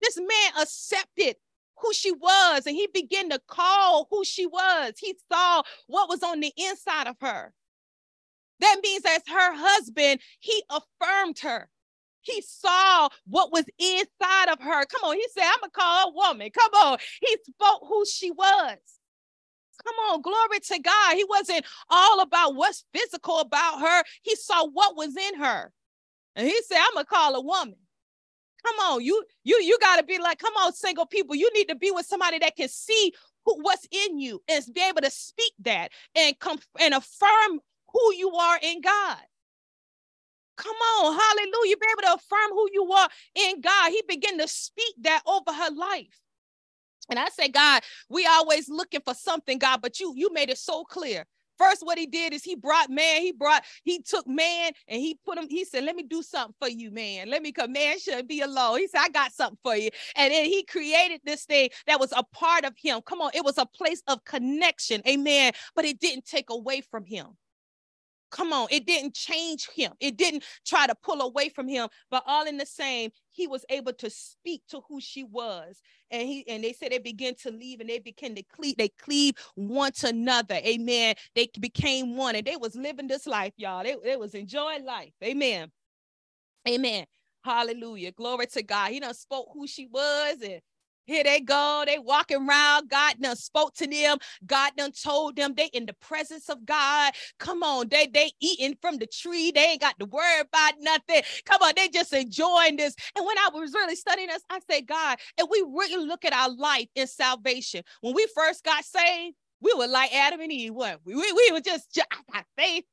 This 0.00 0.16
man 0.16 0.62
accepted 0.62 1.36
who 1.80 1.92
she 1.92 2.12
was 2.12 2.66
and 2.66 2.76
he 2.76 2.88
began 2.92 3.30
to 3.30 3.40
call 3.46 4.08
who 4.10 4.24
she 4.24 4.46
was. 4.46 4.94
He 4.98 5.14
saw 5.30 5.62
what 5.86 6.08
was 6.08 6.22
on 6.22 6.40
the 6.40 6.52
inside 6.56 7.06
of 7.06 7.16
her. 7.20 7.52
That 8.60 8.80
means 8.82 9.04
as 9.04 9.22
her 9.28 9.54
husband, 9.54 10.20
he 10.40 10.62
affirmed 10.70 11.38
her. 11.40 11.68
He 12.22 12.42
saw 12.42 13.08
what 13.26 13.52
was 13.52 13.64
inside 13.78 14.48
of 14.50 14.60
her. 14.60 14.84
Come 14.86 15.04
on, 15.04 15.14
he 15.14 15.26
said, 15.32 15.44
I'm 15.44 15.60
gonna 15.60 15.70
call 15.70 16.08
a 16.08 16.12
woman. 16.12 16.50
Come 16.50 16.72
on. 16.74 16.98
He 17.20 17.36
spoke 17.48 17.82
who 17.88 18.04
she 18.04 18.30
was. 18.30 18.97
Come 19.84 19.94
on, 20.10 20.22
glory 20.22 20.60
to 20.60 20.78
God. 20.80 21.14
He 21.14 21.24
wasn't 21.24 21.64
all 21.88 22.20
about 22.20 22.54
what's 22.54 22.84
physical 22.92 23.40
about 23.40 23.80
her. 23.80 24.02
He 24.22 24.34
saw 24.36 24.66
what 24.66 24.96
was 24.96 25.16
in 25.16 25.40
her. 25.40 25.72
And 26.36 26.46
he 26.46 26.60
said, 26.62 26.78
I'm 26.78 26.94
gonna 26.94 27.04
call 27.04 27.34
a 27.34 27.40
woman. 27.40 27.76
Come 28.64 28.76
on, 28.80 29.04
you 29.04 29.24
you 29.44 29.56
you 29.62 29.78
got 29.80 29.96
to 29.96 30.02
be 30.02 30.18
like, 30.18 30.38
come 30.38 30.54
on, 30.56 30.72
single 30.72 31.06
people. 31.06 31.34
You 31.34 31.50
need 31.54 31.68
to 31.68 31.76
be 31.76 31.90
with 31.90 32.06
somebody 32.06 32.38
that 32.40 32.56
can 32.56 32.68
see 32.68 33.12
who, 33.44 33.56
what's 33.62 33.86
in 33.90 34.18
you 34.18 34.42
and 34.48 34.64
be 34.74 34.82
able 34.82 35.00
to 35.00 35.10
speak 35.10 35.52
that 35.60 35.90
and 36.14 36.38
come 36.38 36.58
and 36.80 36.94
affirm 36.94 37.60
who 37.92 38.14
you 38.14 38.30
are 38.34 38.58
in 38.62 38.80
God. 38.80 39.18
Come 40.56 40.74
on, 40.74 41.18
hallelujah. 41.18 41.76
Be 41.76 41.86
able 41.92 42.02
to 42.02 42.14
affirm 42.14 42.50
who 42.50 42.68
you 42.72 42.92
are 42.92 43.08
in 43.36 43.60
God. 43.60 43.90
He 43.90 44.02
began 44.08 44.38
to 44.38 44.48
speak 44.48 44.94
that 45.02 45.22
over 45.24 45.52
her 45.52 45.70
life. 45.70 46.20
And 47.10 47.18
I 47.18 47.28
say, 47.28 47.48
God, 47.48 47.82
we 48.08 48.26
always 48.26 48.68
looking 48.68 49.00
for 49.04 49.14
something, 49.14 49.58
God, 49.58 49.80
but 49.82 50.00
you 50.00 50.12
you 50.16 50.32
made 50.32 50.50
it 50.50 50.58
so 50.58 50.84
clear. 50.84 51.24
First, 51.58 51.84
what 51.84 51.98
he 51.98 52.06
did 52.06 52.32
is 52.32 52.44
he 52.44 52.54
brought 52.54 52.88
man, 52.88 53.20
he 53.20 53.32
brought, 53.32 53.64
he 53.82 54.00
took 54.00 54.26
man 54.28 54.72
and 54.86 55.00
he 55.00 55.18
put 55.24 55.36
him, 55.38 55.48
he 55.48 55.64
said, 55.64 55.84
Let 55.84 55.96
me 55.96 56.04
do 56.04 56.22
something 56.22 56.54
for 56.60 56.68
you, 56.68 56.90
man. 56.92 57.28
Let 57.28 57.42
me 57.42 57.52
come. 57.52 57.72
Man 57.72 57.98
shouldn't 57.98 58.28
be 58.28 58.40
alone. 58.40 58.78
He 58.78 58.86
said, 58.86 59.00
I 59.00 59.08
got 59.08 59.32
something 59.32 59.58
for 59.64 59.76
you. 59.76 59.90
And 60.16 60.32
then 60.32 60.44
he 60.44 60.62
created 60.62 61.20
this 61.24 61.44
thing 61.44 61.70
that 61.86 61.98
was 61.98 62.12
a 62.16 62.22
part 62.32 62.64
of 62.64 62.74
him. 62.76 63.00
Come 63.04 63.20
on, 63.20 63.32
it 63.34 63.44
was 63.44 63.58
a 63.58 63.66
place 63.66 64.02
of 64.06 64.24
connection. 64.24 65.02
Amen. 65.06 65.52
But 65.74 65.84
it 65.84 65.98
didn't 65.98 66.26
take 66.26 66.50
away 66.50 66.80
from 66.80 67.04
him. 67.04 67.26
Come 68.30 68.52
on, 68.52 68.68
it 68.70 68.86
didn't 68.86 69.14
change 69.14 69.68
him. 69.74 69.92
It 70.00 70.16
didn't 70.16 70.44
try 70.66 70.86
to 70.86 70.94
pull 70.94 71.22
away 71.22 71.48
from 71.48 71.68
him, 71.68 71.88
but 72.10 72.22
all 72.26 72.46
in 72.46 72.58
the 72.58 72.66
same, 72.66 73.10
he 73.30 73.46
was 73.46 73.64
able 73.70 73.92
to 73.94 74.10
speak 74.10 74.62
to 74.68 74.80
who 74.88 75.00
she 75.00 75.24
was. 75.24 75.80
And 76.10 76.28
he 76.28 76.46
and 76.48 76.62
they 76.62 76.72
said 76.72 76.92
they 76.92 76.98
began 76.98 77.34
to 77.42 77.50
leave 77.50 77.80
and 77.80 77.88
they 77.88 77.98
began 77.98 78.34
to 78.34 78.42
cleave, 78.42 78.76
they 78.76 78.88
cleave 78.88 79.34
one 79.54 79.92
to 79.92 80.08
another. 80.08 80.56
Amen. 80.56 81.14
They 81.34 81.48
became 81.58 82.16
one 82.16 82.34
and 82.34 82.46
they 82.46 82.56
was 82.56 82.74
living 82.74 83.06
this 83.06 83.26
life, 83.26 83.52
y'all. 83.56 83.82
They, 83.82 83.96
they 84.02 84.16
was 84.16 84.34
enjoying 84.34 84.84
life. 84.84 85.12
Amen. 85.22 85.70
Amen. 86.68 87.06
Hallelujah. 87.44 88.12
Glory 88.12 88.46
to 88.48 88.62
God. 88.62 88.90
He 88.90 89.00
done 89.00 89.14
spoke 89.14 89.48
who 89.52 89.66
she 89.66 89.86
was 89.86 90.42
and 90.42 90.60
here 91.08 91.24
they 91.24 91.40
go. 91.40 91.84
They 91.86 91.98
walking 91.98 92.46
around. 92.46 92.90
God 92.90 93.14
done 93.20 93.36
spoke 93.36 93.74
to 93.76 93.86
them. 93.86 94.18
God 94.46 94.72
done 94.76 94.92
told 94.92 95.36
them 95.36 95.54
they 95.56 95.70
in 95.72 95.86
the 95.86 95.94
presence 95.94 96.50
of 96.50 96.66
God. 96.66 97.14
Come 97.38 97.62
on. 97.62 97.88
They 97.88 98.06
they 98.06 98.32
eating 98.40 98.76
from 98.82 98.98
the 98.98 99.06
tree. 99.06 99.50
They 99.50 99.64
ain't 99.70 99.80
got 99.80 99.98
to 100.00 100.04
worry 100.06 100.40
about 100.40 100.74
nothing. 100.80 101.22
Come 101.46 101.62
on. 101.62 101.72
They 101.76 101.88
just 101.88 102.12
enjoying 102.12 102.76
this. 102.76 102.94
And 103.16 103.26
when 103.26 103.38
I 103.38 103.48
was 103.54 103.72
really 103.72 103.96
studying 103.96 104.28
this, 104.28 104.42
I 104.50 104.60
said, 104.70 104.86
God, 104.86 105.18
if 105.38 105.48
we 105.50 105.64
really 105.74 106.06
look 106.06 106.26
at 106.26 106.34
our 106.34 106.54
life 106.54 106.88
in 106.94 107.06
salvation, 107.06 107.82
when 108.02 108.14
we 108.14 108.26
first 108.34 108.62
got 108.64 108.84
saved, 108.84 109.34
we 109.60 109.74
were 109.76 109.88
like 109.88 110.14
Adam 110.14 110.40
and 110.40 110.52
Eve. 110.52 110.74
What 110.74 111.00
we, 111.04 111.14
we, 111.14 111.32
we 111.32 111.52
were 111.52 111.60
just, 111.60 111.98
I 111.98 112.16
got 112.32 112.44
faith. 112.56 112.84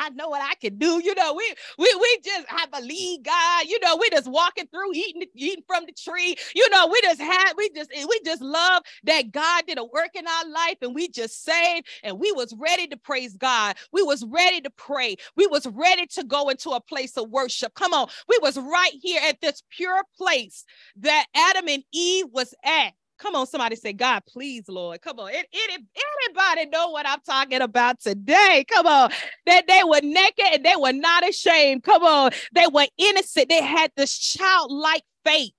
I 0.00 0.10
know 0.10 0.30
what 0.30 0.42
I 0.42 0.54
can 0.56 0.78
do. 0.78 1.00
You 1.04 1.14
know, 1.14 1.34
we 1.34 1.54
we 1.78 1.94
we 2.00 2.18
just 2.24 2.46
a 2.72 2.80
lead 2.82 3.22
God. 3.24 3.66
You 3.66 3.78
know, 3.80 3.96
we 3.96 4.10
just 4.10 4.30
walking 4.30 4.66
through 4.68 4.94
eating 4.94 5.24
eating 5.34 5.64
from 5.66 5.84
the 5.86 5.92
tree. 5.92 6.36
You 6.54 6.68
know, 6.70 6.88
we 6.88 7.00
just 7.02 7.20
had 7.20 7.52
we 7.56 7.70
just 7.70 7.90
we 7.90 8.20
just 8.24 8.42
love 8.42 8.82
that 9.04 9.30
God 9.32 9.64
did 9.66 9.78
a 9.78 9.84
work 9.84 10.10
in 10.14 10.26
our 10.26 10.48
life 10.48 10.76
and 10.82 10.94
we 10.94 11.08
just 11.08 11.44
saved 11.44 11.86
and 12.02 12.18
we 12.18 12.32
was 12.32 12.54
ready 12.58 12.86
to 12.88 12.96
praise 12.96 13.36
God. 13.36 13.76
We 13.92 14.02
was 14.02 14.24
ready 14.24 14.60
to 14.62 14.70
pray. 14.70 15.16
We 15.36 15.46
was 15.46 15.66
ready 15.66 16.06
to 16.08 16.24
go 16.24 16.48
into 16.48 16.70
a 16.70 16.80
place 16.80 17.16
of 17.16 17.30
worship. 17.30 17.74
Come 17.74 17.92
on. 17.92 18.08
We 18.28 18.38
was 18.42 18.58
right 18.58 18.94
here 19.02 19.20
at 19.28 19.40
this 19.40 19.62
pure 19.70 20.02
place 20.16 20.64
that 20.98 21.26
Adam 21.34 21.68
and 21.68 21.82
Eve 21.92 22.26
was 22.32 22.54
at. 22.64 22.92
Come 23.20 23.36
on, 23.36 23.46
somebody 23.46 23.76
say, 23.76 23.92
God, 23.92 24.22
please, 24.26 24.66
Lord. 24.66 25.02
Come 25.02 25.20
on. 25.20 25.28
It, 25.30 25.46
it, 25.52 25.82
anybody 26.26 26.70
know 26.70 26.90
what 26.90 27.06
I'm 27.06 27.20
talking 27.20 27.60
about 27.60 28.00
today? 28.00 28.64
Come 28.66 28.86
on. 28.86 29.10
That 29.44 29.66
they 29.68 29.82
were 29.84 30.00
naked 30.02 30.46
and 30.52 30.64
they 30.64 30.76
were 30.76 30.94
not 30.94 31.28
ashamed. 31.28 31.82
Come 31.82 32.02
on. 32.02 32.30
They 32.54 32.66
were 32.72 32.86
innocent. 32.96 33.50
They 33.50 33.62
had 33.62 33.92
this 33.94 34.18
childlike 34.18 35.02
faith. 35.24 35.52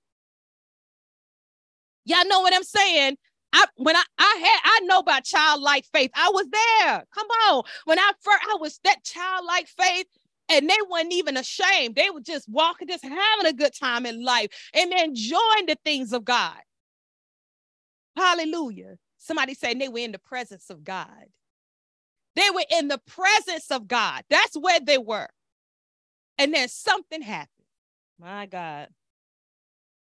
Y'all 2.04 2.26
know 2.26 2.40
what 2.40 2.52
I'm 2.52 2.64
saying? 2.64 3.16
I 3.52 3.66
when 3.76 3.94
I 3.94 4.02
I 4.18 4.36
had 4.40 4.60
I 4.64 4.80
know 4.86 4.98
about 4.98 5.24
childlike 5.24 5.84
faith. 5.92 6.10
I 6.14 6.30
was 6.30 6.46
there. 6.50 7.04
Come 7.14 7.28
on. 7.48 7.62
When 7.84 7.98
I 7.98 8.10
first 8.22 8.44
I 8.50 8.56
was 8.60 8.80
that 8.82 9.04
childlike 9.04 9.68
faith 9.68 10.06
and 10.48 10.68
they 10.68 10.76
weren't 10.90 11.12
even 11.12 11.36
ashamed. 11.36 11.94
They 11.94 12.10
were 12.10 12.20
just 12.20 12.48
walking, 12.48 12.88
just 12.88 13.04
having 13.04 13.46
a 13.46 13.52
good 13.52 13.72
time 13.78 14.04
in 14.04 14.24
life 14.24 14.48
and 14.74 14.92
enjoying 14.92 15.66
the 15.68 15.76
things 15.84 16.12
of 16.12 16.24
God. 16.24 16.56
Hallelujah. 18.16 18.96
Somebody 19.18 19.54
saying 19.54 19.78
they 19.78 19.88
were 19.88 19.98
in 19.98 20.12
the 20.12 20.18
presence 20.18 20.70
of 20.70 20.84
God. 20.84 21.26
They 22.34 22.50
were 22.54 22.64
in 22.70 22.88
the 22.88 23.00
presence 23.06 23.70
of 23.70 23.86
God. 23.86 24.24
That's 24.30 24.56
where 24.56 24.80
they 24.80 24.98
were. 24.98 25.28
And 26.38 26.52
then 26.52 26.68
something 26.68 27.22
happened. 27.22 27.48
My 28.18 28.46
God. 28.46 28.88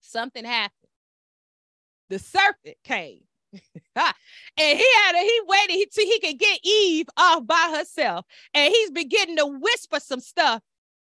Something 0.01 0.45
happened. 0.45 0.73
The 2.11 2.19
serpent 2.19 2.77
came. 2.85 3.23
and 3.97 4.15
he 4.57 4.87
had 5.05 5.15
a, 5.15 5.19
he 5.19 5.41
waited 5.47 5.91
till 5.93 6.07
he 6.07 6.21
could 6.21 6.38
get 6.38 6.61
Eve 6.62 7.07
off 7.17 7.47
by 7.47 7.75
herself. 7.77 8.25
And 8.55 8.73
he's 8.73 8.91
beginning 8.91 9.37
to 9.37 9.47
whisper 9.47 10.01
some 10.01 10.21
stuff 10.21 10.62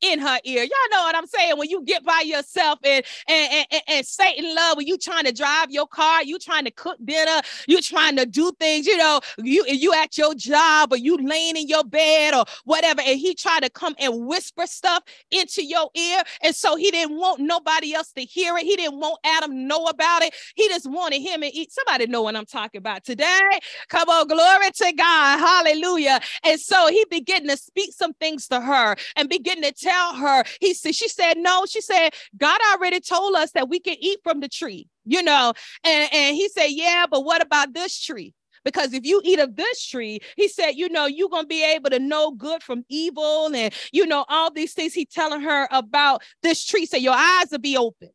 in 0.01 0.19
her 0.19 0.39
ear. 0.43 0.63
Y'all 0.63 0.89
know 0.91 1.03
what 1.03 1.15
I'm 1.15 1.27
saying? 1.27 1.57
When 1.57 1.69
you 1.69 1.83
get 1.83 2.03
by 2.03 2.23
yourself 2.25 2.79
and 2.83 3.03
and, 3.27 3.65
and, 3.71 3.81
and 3.87 4.05
Satan 4.05 4.55
love, 4.55 4.77
when 4.77 4.87
you 4.87 4.97
trying 4.97 5.25
to 5.25 5.31
drive 5.31 5.71
your 5.71 5.87
car, 5.87 6.23
you 6.23 6.39
trying 6.39 6.65
to 6.65 6.71
cook 6.71 6.97
dinner, 7.03 7.41
you 7.67 7.81
trying 7.81 8.15
to 8.17 8.25
do 8.25 8.51
things, 8.59 8.85
you 8.85 8.97
know, 8.97 9.21
you 9.37 9.63
you 9.67 9.93
at 9.93 10.17
your 10.17 10.33
job 10.35 10.93
or 10.93 10.97
you 10.97 11.17
laying 11.17 11.55
in 11.55 11.67
your 11.67 11.83
bed 11.83 12.33
or 12.33 12.45
whatever, 12.65 13.01
and 13.01 13.19
he 13.19 13.33
tried 13.35 13.63
to 13.63 13.69
come 13.69 13.95
and 13.99 14.25
whisper 14.25 14.65
stuff 14.65 15.03
into 15.29 15.63
your 15.63 15.89
ear. 15.95 16.23
And 16.41 16.55
so 16.55 16.75
he 16.75 16.91
didn't 16.91 17.17
want 17.17 17.39
nobody 17.39 17.93
else 17.93 18.11
to 18.13 18.21
hear 18.21 18.57
it. 18.57 18.63
He 18.63 18.75
didn't 18.75 18.99
want 18.99 19.19
Adam 19.23 19.67
know 19.67 19.85
about 19.85 20.23
it. 20.23 20.33
He 20.55 20.67
just 20.69 20.89
wanted 20.89 21.21
him 21.21 21.43
and 21.43 21.53
Eve. 21.53 21.67
Somebody 21.69 22.07
know 22.07 22.21
what 22.23 22.35
I'm 22.35 22.45
talking 22.45 22.79
about 22.79 23.03
today. 23.03 23.59
Come 23.89 24.09
on, 24.09 24.27
glory 24.27 24.71
to 24.71 24.93
God. 24.93 25.39
Hallelujah. 25.39 26.19
And 26.43 26.59
so 26.59 26.87
he 26.87 27.05
began 27.09 27.47
to 27.47 27.57
speak 27.57 27.93
some 27.93 28.13
things 28.13 28.47
to 28.47 28.59
her 28.59 28.95
and 29.15 29.29
begin 29.29 29.61
to 29.61 29.71
tell 29.71 29.90
tell 29.91 30.15
her. 30.15 30.43
He 30.59 30.73
said, 30.73 30.95
she 30.95 31.07
said, 31.07 31.37
no. 31.37 31.65
She 31.65 31.81
said, 31.81 32.13
God 32.37 32.59
already 32.73 32.99
told 32.99 33.35
us 33.35 33.51
that 33.51 33.69
we 33.69 33.79
can 33.79 33.95
eat 33.99 34.19
from 34.23 34.39
the 34.39 34.47
tree, 34.47 34.87
you 35.05 35.21
know. 35.21 35.53
And, 35.83 36.09
and 36.13 36.35
he 36.35 36.49
said, 36.49 36.67
yeah, 36.67 37.05
but 37.09 37.25
what 37.25 37.41
about 37.41 37.73
this 37.73 38.01
tree? 38.01 38.33
Because 38.63 38.93
if 38.93 39.05
you 39.05 39.21
eat 39.23 39.39
of 39.39 39.55
this 39.55 39.85
tree, 39.85 40.19
he 40.37 40.47
said, 40.47 40.71
you 40.71 40.87
know, 40.89 41.07
you're 41.07 41.29
to 41.29 41.45
be 41.47 41.63
able 41.63 41.89
to 41.89 41.99
know 41.99 42.31
good 42.31 42.61
from 42.61 42.83
evil. 42.89 43.53
And, 43.53 43.73
you 43.91 44.05
know, 44.05 44.23
all 44.29 44.51
these 44.51 44.73
things 44.73 44.93
he 44.93 45.05
telling 45.05 45.41
her 45.41 45.67
about 45.71 46.21
this 46.43 46.63
tree. 46.63 46.85
So 46.85 46.97
your 46.97 47.15
eyes 47.15 47.47
will 47.51 47.59
be 47.59 47.75
open. 47.75 48.09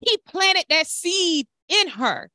He 0.00 0.16
planted 0.26 0.64
that 0.70 0.86
seed 0.86 1.46
in 1.68 1.88
her. 1.88 2.30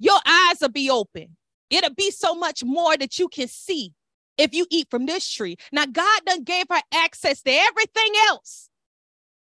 Your 0.00 0.18
eyes 0.26 0.56
will 0.60 0.70
be 0.70 0.90
open. 0.90 1.36
It'll 1.70 1.94
be 1.94 2.10
so 2.10 2.34
much 2.34 2.64
more 2.64 2.96
that 2.96 3.16
you 3.18 3.28
can 3.28 3.46
see 3.46 3.92
if 4.38 4.54
you 4.54 4.66
eat 4.70 4.88
from 4.90 5.06
this 5.06 5.28
tree. 5.28 5.56
Now, 5.72 5.86
God 5.86 6.20
done 6.26 6.44
gave 6.44 6.66
her 6.70 6.80
access 6.92 7.42
to 7.42 7.50
everything 7.50 8.12
else. 8.28 8.68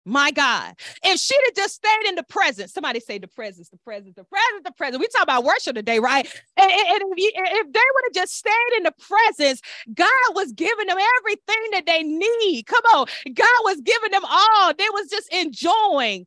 My 0.09 0.31
God. 0.31 0.75
If 1.03 1.19
she'd 1.19 1.41
have 1.47 1.57
just 1.57 1.75
stayed 1.75 2.09
in 2.09 2.15
the 2.15 2.23
presence, 2.23 2.73
somebody 2.73 3.01
say 3.01 3.19
the 3.19 3.27
presence, 3.27 3.71
the 3.71 3.77
presence, 3.79 4.15
the 4.15 4.23
presence, 4.23 4.63
the 4.65 4.71
presence. 4.71 5.01
We 5.01 5.09
talk 5.09 5.25
about 5.25 5.43
worship 5.43 5.75
today, 5.75 5.99
right? 5.99 6.25
And, 6.57 6.71
and 6.71 7.03
if, 7.03 7.19
you, 7.19 7.33
if, 7.35 7.73
they 7.73 7.81
would 7.95 8.05
have 8.05 8.15
just 8.15 8.37
stayed 8.37 8.53
in 8.77 8.85
the 8.85 8.93
presence, 9.01 9.61
God 9.93 10.35
was 10.37 10.53
giving 10.53 10.87
them 10.87 10.97
everything 11.19 11.71
that 11.73 11.87
they 11.87 12.05
need. 12.05 12.67
Come 12.67 12.85
on. 12.95 13.07
God 13.35 13.59
was 13.65 13.81
giving 13.81 14.13
them 14.13 14.23
all. 14.25 14.73
They 14.75 14.89
was 14.93 15.11
just 15.11 15.33
enjoying. 15.35 16.27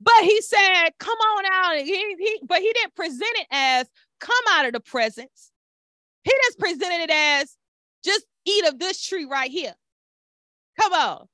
But 0.00 0.24
he 0.24 0.40
said, 0.42 0.90
come 0.98 1.16
on 1.16 1.44
out. 1.46 1.76
He, 1.76 2.16
he, 2.18 2.40
but 2.44 2.58
he 2.58 2.72
didn't 2.72 2.96
present 2.96 3.22
it 3.22 3.46
as 3.52 3.86
come 4.18 4.34
out 4.50 4.66
of 4.66 4.72
the 4.72 4.80
presence. 4.80 5.52
He 6.24 6.32
just 6.46 6.58
presented 6.58 7.04
it 7.04 7.10
as 7.10 7.56
just 8.04 8.24
eat 8.44 8.66
of 8.66 8.78
this 8.78 9.04
tree 9.04 9.24
right 9.24 9.50
here. 9.50 9.74
Come 10.80 10.92
on. 10.92 11.26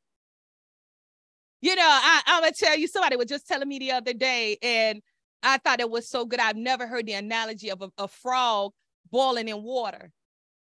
You 1.62 1.74
know, 1.74 1.82
I, 1.86 2.22
I'm 2.26 2.42
gonna 2.42 2.52
tell 2.52 2.76
you, 2.76 2.86
somebody 2.86 3.16
was 3.16 3.26
just 3.26 3.46
telling 3.46 3.68
me 3.68 3.78
the 3.78 3.92
other 3.92 4.12
day, 4.14 4.56
and 4.62 5.02
I 5.42 5.58
thought 5.58 5.80
it 5.80 5.90
was 5.90 6.08
so 6.08 6.24
good. 6.24 6.40
I've 6.40 6.56
never 6.56 6.86
heard 6.86 7.06
the 7.06 7.12
analogy 7.14 7.70
of 7.70 7.82
a, 7.82 7.90
a 7.98 8.08
frog 8.08 8.72
boiling 9.10 9.48
in 9.48 9.62
water. 9.62 10.10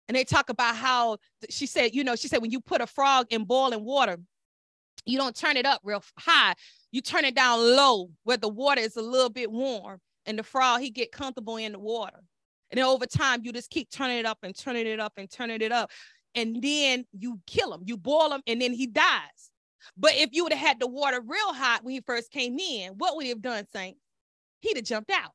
And 0.08 0.16
they 0.16 0.24
talk 0.24 0.50
about 0.50 0.76
how 0.76 1.18
she 1.50 1.66
said, 1.66 1.94
you 1.94 2.04
know, 2.04 2.16
she 2.16 2.28
said 2.28 2.40
when 2.40 2.52
you 2.52 2.60
put 2.60 2.80
a 2.80 2.86
frog 2.86 3.26
in 3.30 3.44
boiling 3.44 3.84
water, 3.84 4.18
you 5.04 5.18
don't 5.18 5.36
turn 5.36 5.56
it 5.56 5.66
up 5.66 5.80
real 5.84 6.02
high. 6.18 6.54
You 6.92 7.00
turn 7.00 7.24
it 7.24 7.34
down 7.34 7.58
low 7.58 8.10
where 8.24 8.36
the 8.36 8.48
water 8.48 8.80
is 8.80 8.96
a 8.96 9.02
little 9.02 9.30
bit 9.30 9.50
warm 9.50 10.00
and 10.24 10.38
the 10.38 10.42
frog 10.42 10.80
he 10.80 10.90
get 10.90 11.12
comfortable 11.12 11.56
in 11.56 11.72
the 11.72 11.78
water. 11.78 12.20
And 12.70 12.78
then 12.78 12.84
over 12.84 13.06
time, 13.06 13.40
you 13.44 13.52
just 13.52 13.70
keep 13.70 13.90
turning 13.90 14.18
it 14.18 14.26
up 14.26 14.38
and 14.42 14.56
turning 14.56 14.86
it 14.86 15.00
up 15.00 15.12
and 15.16 15.30
turning 15.30 15.60
it 15.60 15.72
up. 15.72 15.90
And 16.34 16.62
then 16.62 17.04
you 17.12 17.40
kill 17.46 17.72
him, 17.72 17.82
you 17.84 17.96
boil 17.96 18.32
him, 18.32 18.42
and 18.46 18.60
then 18.60 18.72
he 18.72 18.86
dies. 18.86 19.50
But 19.96 20.12
if 20.16 20.30
you 20.32 20.44
would 20.44 20.52
have 20.52 20.66
had 20.66 20.80
the 20.80 20.86
water 20.86 21.20
real 21.24 21.54
hot 21.54 21.84
when 21.84 21.94
he 21.94 22.00
first 22.00 22.30
came 22.30 22.58
in, 22.58 22.92
what 22.98 23.16
would 23.16 23.24
he 23.24 23.30
have 23.30 23.42
done, 23.42 23.66
Saint? 23.72 23.96
He'd 24.60 24.76
have 24.76 24.84
jumped 24.84 25.10
out. 25.10 25.32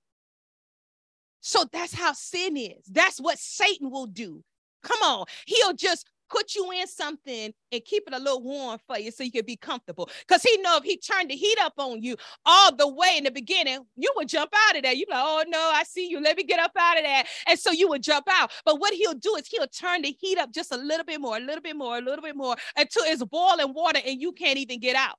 So 1.40 1.66
that's 1.72 1.94
how 1.94 2.14
sin 2.14 2.58
is. 2.58 2.86
That's 2.92 3.20
what 3.20 3.40
Satan 3.40 3.90
will 3.90 4.06
do. 4.06 4.44
Come 4.84 5.02
on. 5.02 5.26
He'll 5.46 5.74
just 5.74 6.06
put 6.32 6.56
you 6.56 6.72
in 6.72 6.88
something 6.88 7.54
and 7.72 7.86
keep 7.86 8.04
it 8.08 8.14
a 8.14 8.18
little 8.18 8.42
warm 8.42 8.80
for 8.88 8.98
you 8.98 9.12
so 9.12 9.24
you 9.24 9.32
can 9.32 9.46
be 9.46 9.58
comfortable. 9.58 10.10
Because 10.28 10.42
he 10.42 10.58
know 10.62 10.78
if 10.78 10.84
he 10.84 10.98
turned 10.98 11.30
the 11.30 11.36
heat 11.36 11.58
up 11.62 11.74
on 11.78 12.02
you 12.02 12.16
all 12.46 12.76
the 12.76 12.88
way 12.88 13.16
in 13.18 13.26
the 13.26 13.32
beginning, 13.32 13.80
you 13.98 14.12
would 14.16 14.30
jump 14.30 14.52
out 14.70 14.78
of 14.78 14.84
there. 14.84 14.94
You'd 14.94 15.08
be 15.08 15.14
like, 15.14 15.24
oh 15.26 15.44
no, 15.48 15.60
I 15.60 15.84
see 15.84 16.08
you. 16.08 16.22
Let 16.22 16.38
me 16.38 16.44
get 16.44 16.60
up 16.60 16.72
out 16.78 16.98
of 16.98 17.04
that. 17.04 17.28
And 17.48 17.60
so 17.60 17.72
you 17.72 17.90
would 17.90 18.04
jump 18.04 18.28
out. 18.30 18.52
But 18.66 18.80
what 18.80 18.94
he'll 18.94 19.14
do 19.14 19.36
is 19.36 19.48
he'll 19.48 19.68
turn 19.68 20.04
the 20.04 20.16
heat 20.20 20.38
up 20.38 20.54
just 20.54 20.72
a 20.72 20.78
little 20.78 21.06
bit 21.06 21.20
more, 21.20 21.38
a 21.38 21.40
little 21.40 21.62
bit 21.62 21.76
more, 21.76 21.98
a 21.98 22.02
little 22.02 22.24
bit 22.24 22.36
more 22.36 22.56
until 22.78 23.04
it's 23.06 23.24
boiling 23.24 23.74
water 23.74 24.00
and 24.06 24.22
you 24.22 24.32
can't 24.32 24.58
even 24.58 24.80
get 24.80 24.96
out. 24.96 25.16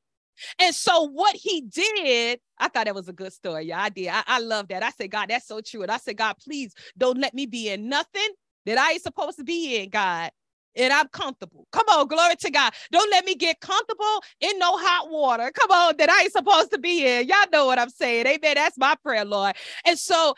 And 0.59 0.75
so 0.75 1.03
what 1.03 1.37
he 1.37 1.61
did, 1.61 2.40
I 2.59 2.68
thought 2.68 2.87
that 2.87 2.94
was 2.94 3.09
a 3.09 3.12
good 3.12 3.35
story. 3.35 3.66
Yeah, 3.66 3.83
I 3.83 3.90
did. 3.90 4.09
I, 4.09 4.22
I 4.27 4.38
love 4.40 4.68
that. 4.68 4.83
I 4.83 4.90
said, 4.90 5.11
God, 5.11 5.29
that's 5.29 5.46
so 5.46 5.61
true. 5.61 5.83
And 5.83 5.90
I 5.90 5.98
said, 5.98 6.16
God, 6.16 6.37
please 6.42 6.75
don't 6.96 7.18
let 7.18 7.35
me 7.35 7.44
be 7.44 7.68
in 7.68 7.88
nothing 7.88 8.29
that 8.64 8.79
I 8.79 8.92
ain't 8.92 9.03
supposed 9.03 9.37
to 9.38 9.44
be 9.44 9.77
in, 9.77 9.90
God 9.90 10.31
and 10.76 10.92
I'm 10.92 11.08
comfortable. 11.08 11.66
Come 11.72 11.87
on, 11.90 12.06
glory 12.06 12.37
to 12.37 12.50
God. 12.50 12.72
Don't 12.90 13.11
let 13.11 13.24
me 13.24 13.35
get 13.35 13.61
comfortable 13.61 14.22
in 14.40 14.58
no 14.58 14.76
hot 14.76 15.11
water. 15.11 15.50
Come 15.52 15.70
on, 15.70 15.96
that 15.98 16.11
I 16.11 16.22
ain't 16.22 16.32
supposed 16.32 16.70
to 16.72 16.78
be 16.78 17.06
in. 17.06 17.28
Y'all 17.28 17.37
know 17.52 17.66
what 17.66 17.78
I'm 17.78 17.90
saying. 17.90 18.26
Amen. 18.26 18.54
That's 18.54 18.78
my 18.78 18.94
prayer, 19.02 19.24
Lord. 19.24 19.54
And 19.87 19.98
so, 19.98 20.35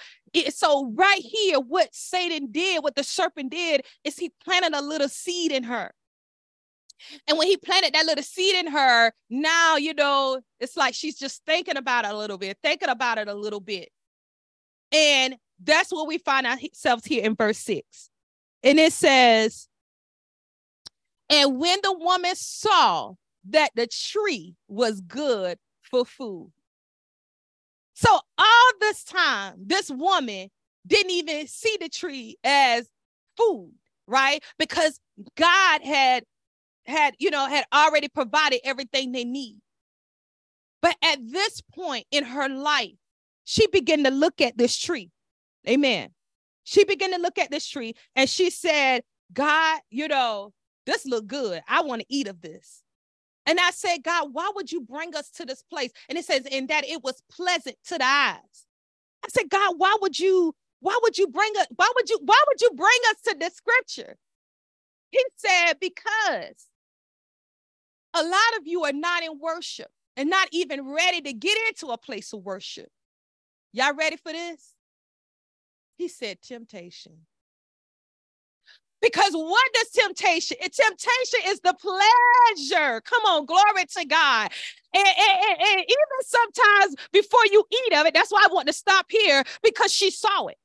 so 0.51 0.93
right 0.95 1.21
here, 1.21 1.59
what 1.61 1.95
Satan 1.95 2.51
did, 2.51 2.83
what 2.83 2.97
the 2.97 3.05
serpent 3.05 3.51
did, 3.51 3.85
is 4.03 4.17
he 4.17 4.33
planted 4.45 4.75
a 4.75 4.83
little 4.83 5.09
seed 5.09 5.53
in 5.53 5.65
her. 5.65 5.93
And 7.29 7.37
when 7.37 7.49
he 7.49 7.57
planted 7.57 7.95
that 7.95 8.07
little 8.07 8.25
seed 8.25 8.55
in 8.55 8.69
her, 8.69 9.13
now, 9.29 9.77
you 9.77 9.95
know, 9.95 10.41
it's 10.61 10.77
like 10.77 10.95
she's 10.95 11.19
just 11.19 11.45
thinking 11.45 11.77
about 11.77 12.05
it 12.05 12.13
a 12.13 12.17
little 12.17 12.39
bit, 12.39 12.59
thinking 12.63 12.89
about 12.89 13.19
it 13.19 13.29
a 13.29 13.35
little 13.35 13.61
bit. 13.61 13.91
And 14.91 15.37
that's 15.63 15.93
what 15.93 16.07
we 16.07 16.19
find 16.19 16.47
ourselves 16.47 17.05
here 17.05 17.25
in 17.25 17.35
verse 17.35 17.59
six. 17.59 18.11
And 18.63 18.79
it 18.79 18.93
says, 18.93 19.69
and 21.31 21.59
when 21.59 21.79
the 21.83 21.93
woman 21.93 22.35
saw 22.35 23.15
that 23.51 23.71
the 23.75 23.87
tree 23.87 24.55
was 24.69 25.01
good 25.01 25.59
for 25.83 26.05
food. 26.05 26.51
So 27.95 28.19
all 28.39 28.73
this 28.81 29.05
time, 29.05 29.55
this 29.59 29.91
woman 29.91 30.49
didn't 30.87 31.13
even 31.13 31.47
see 31.47 31.77
the 31.81 31.89
tree 31.89 32.37
as 32.43 32.89
food, 33.37 33.73
right? 34.07 34.43
Because 34.59 34.99
God 35.37 35.83
had 35.83 36.25
had, 36.87 37.15
you 37.19 37.31
know, 37.31 37.47
had 37.47 37.65
already 37.73 38.09
provided 38.09 38.61
everything 38.65 39.13
they 39.13 39.25
need. 39.25 39.57
But 40.83 40.97
at 41.03 41.19
this 41.23 41.63
point 41.75 42.07
in 42.11 42.25
her 42.25 42.49
life, 42.49 42.93
she 43.45 43.67
began 43.69 44.05
to 44.05 44.11
look 44.11 44.41
at 44.41 44.59
this 44.59 44.77
tree. 44.79 45.11
Amen. 45.67 46.11
She 46.65 46.85
began 46.85 47.13
to 47.13 47.19
look 47.19 47.39
at 47.39 47.51
this 47.51 47.67
tree 47.67 47.95
and 48.17 48.29
she 48.29 48.51
said, 48.51 49.03
God, 49.33 49.81
you 49.91 50.09
know, 50.09 50.53
this 50.87 51.07
look 51.07 51.27
good. 51.27 51.63
I 51.69 51.83
want 51.83 52.03
to 52.03 52.07
eat 52.09 52.29
of 52.29 52.41
this. 52.41 52.83
And 53.47 53.59
I 53.61 53.71
said, 53.71 54.03
God, 54.03 54.31
why 54.33 54.51
would 54.55 54.73
you 54.73 54.81
bring 54.81 55.15
us 55.15 55.31
to 55.33 55.45
this 55.45 55.63
place? 55.63 55.91
And 56.09 56.17
it 56.17 56.25
says, 56.25 56.47
in 56.51 56.69
that 56.69 56.87
it 56.87 57.03
was 57.03 57.23
pleasant 57.31 57.77
to 57.89 57.99
the 57.99 58.05
eyes. 58.05 58.67
I 59.25 59.29
said, 59.29 59.51
God, 59.51 59.75
why 59.77 59.97
would 60.01 60.19
you, 60.19 60.55
why 60.81 60.99
would 61.03 61.19
you 61.19 61.29
bring 61.29 61.53
us, 61.59 61.67
why 61.77 61.91
would 61.95 62.09
you, 62.09 62.19
why 62.25 62.43
would 62.49 62.61
you 62.61 62.71
bring 62.75 62.99
us 63.11 63.17
to 63.27 63.37
this 63.39 63.55
scripture? 63.55 64.17
He 65.11 65.23
said, 65.37 65.75
because 65.81 66.67
a 68.15 68.23
lot 68.23 68.59
of 68.59 68.67
you 68.67 68.85
are 68.85 68.93
not 68.93 69.23
in 69.23 69.39
worship 69.39 69.91
and 70.17 70.31
not 70.31 70.49
even 70.53 70.87
ready 70.95 71.21
to 71.21 71.33
get 71.33 71.59
into 71.69 71.89
a 71.89 71.99
place 71.99 72.33
of 72.33 72.41
worship. 72.41 72.89
Y'all 73.73 73.95
ready 73.95 74.17
for 74.17 74.33
this? 74.33 74.73
He 75.97 76.09
said, 76.09 76.41
temptation. 76.43 77.27
Because 79.05 79.33
what 79.35 79.71
does 79.75 79.91
temptation? 79.91 80.57
Eh, 80.63 80.69
temptation 80.73 81.41
is 81.49 81.61
the 81.61 81.75
pleasure. 81.75 83.03
Come 83.03 83.23
on, 83.27 83.45
glory 83.45 83.85
to 83.99 84.05
God. 84.07 84.51
And, 84.95 85.07
and, 85.07 85.61
and, 85.61 85.81
even 85.81 86.21
sometimes 86.23 86.97
before 87.13 87.45
you 87.53 87.65
eat 87.71 87.97
of 87.99 88.07
it, 88.07 88.15
that's 88.15 88.33
why 88.33 88.47
I 88.49 88.53
want 88.55 88.67
to 88.69 88.73
stop 88.73 89.05
here 89.11 89.45
because 89.63 89.93
she 89.93 90.11
saw 90.11 90.47
it. 90.47 90.57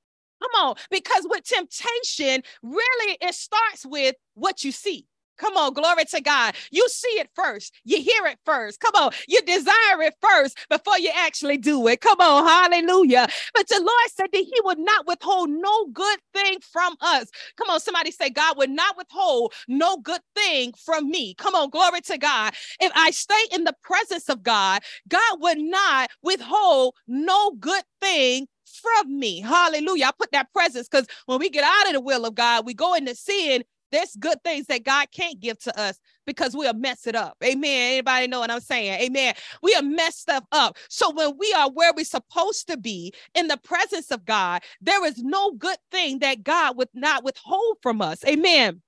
Come 0.41 0.51
on, 0.63 0.75
because 0.89 1.27
with 1.29 1.43
temptation, 1.43 2.43
really 2.63 3.17
it 3.19 3.35
starts 3.35 3.85
with 3.85 4.15
what 4.35 4.63
you 4.63 4.71
see. 4.71 5.08
Come 5.39 5.57
on, 5.57 5.73
glory 5.73 6.05
to 6.05 6.21
God. 6.21 6.55
You 6.71 6.87
see 6.89 7.19
it 7.19 7.29
first. 7.35 7.73
You 7.85 8.01
hear 8.01 8.27
it 8.27 8.39
first. 8.45 8.79
Come 8.81 8.95
on. 8.95 9.11
You 9.27 9.41
desire 9.43 10.01
it 10.01 10.15
first 10.21 10.57
before 10.69 10.99
you 10.99 11.11
actually 11.15 11.57
do 11.57 11.87
it. 11.87 12.01
Come 12.01 12.19
on, 12.21 12.45
hallelujah. 12.47 13.27
But 13.55 13.67
the 13.69 13.79
Lord 13.79 14.11
said 14.15 14.27
that 14.33 14.39
He 14.39 14.61
would 14.65 14.79
not 14.79 15.07
withhold 15.07 15.49
no 15.49 15.87
good 15.87 16.19
thing 16.33 16.59
from 16.61 16.95
us. 17.01 17.29
Come 17.57 17.69
on, 17.69 17.79
somebody 17.79 18.11
say, 18.11 18.29
God 18.29 18.57
would 18.57 18.69
not 18.69 18.97
withhold 18.97 19.53
no 19.67 19.97
good 19.97 20.21
thing 20.35 20.73
from 20.85 21.09
me. 21.09 21.35
Come 21.35 21.55
on, 21.55 21.69
glory 21.69 22.01
to 22.01 22.17
God. 22.17 22.53
If 22.79 22.91
I 22.95 23.11
stay 23.11 23.41
in 23.53 23.63
the 23.63 23.75
presence 23.83 24.29
of 24.29 24.43
God, 24.43 24.81
God 25.07 25.41
would 25.41 25.59
not 25.59 26.11
withhold 26.23 26.95
no 27.07 27.51
good 27.59 27.83
thing 28.01 28.47
from 28.81 29.19
me. 29.19 29.41
Hallelujah. 29.41 30.07
I 30.07 30.11
put 30.17 30.31
that 30.31 30.51
presence 30.53 30.87
because 30.89 31.07
when 31.25 31.39
we 31.39 31.49
get 31.49 31.63
out 31.63 31.87
of 31.87 31.93
the 31.93 32.01
will 32.01 32.25
of 32.25 32.35
God, 32.35 32.65
we 32.65 32.73
go 32.73 32.93
into 32.93 33.15
sin 33.15 33.63
there's 33.91 34.15
good 34.15 34.43
things 34.43 34.67
that 34.67 34.83
God 34.83 35.07
can't 35.11 35.39
give 35.39 35.59
to 35.59 35.79
us 35.79 35.99
because 36.25 36.55
we'll 36.55 36.73
mess 36.73 37.07
it 37.07 37.15
up. 37.15 37.37
Amen. 37.43 37.93
Anybody 37.93 38.27
know 38.27 38.39
what 38.39 38.51
I'm 38.51 38.59
saying? 38.59 39.01
Amen. 39.01 39.33
We 39.61 39.73
are 39.75 39.81
mess 39.81 40.17
stuff 40.17 40.43
up. 40.51 40.77
So 40.89 41.11
when 41.11 41.37
we 41.37 41.53
are 41.53 41.69
where 41.69 41.93
we're 41.95 42.05
supposed 42.05 42.67
to 42.67 42.77
be 42.77 43.13
in 43.35 43.47
the 43.47 43.57
presence 43.57 44.11
of 44.11 44.25
God, 44.25 44.61
there 44.81 45.05
is 45.05 45.17
no 45.19 45.51
good 45.51 45.77
thing 45.91 46.19
that 46.19 46.43
God 46.43 46.77
would 46.77 46.89
not 46.93 47.23
withhold 47.23 47.77
from 47.81 48.01
us. 48.01 48.23
Amen. 48.25 48.81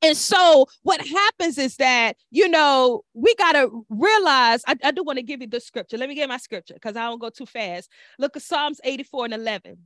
And 0.00 0.16
so 0.16 0.66
what 0.82 1.04
happens 1.04 1.58
is 1.58 1.76
that, 1.76 2.16
you 2.30 2.48
know, 2.48 3.02
we 3.14 3.34
got 3.34 3.52
to 3.52 3.84
realize, 3.88 4.62
I, 4.66 4.76
I 4.84 4.90
do 4.92 5.02
want 5.02 5.18
to 5.18 5.24
give 5.24 5.40
you 5.40 5.48
the 5.48 5.60
scripture. 5.60 5.98
Let 5.98 6.08
me 6.08 6.14
get 6.14 6.28
my 6.28 6.36
scripture 6.36 6.74
because 6.74 6.96
I 6.96 7.02
don't 7.02 7.20
go 7.20 7.30
too 7.30 7.46
fast. 7.46 7.90
Look 8.18 8.36
at 8.36 8.42
Psalms 8.42 8.80
84 8.84 9.24
and 9.26 9.34
11. 9.34 9.78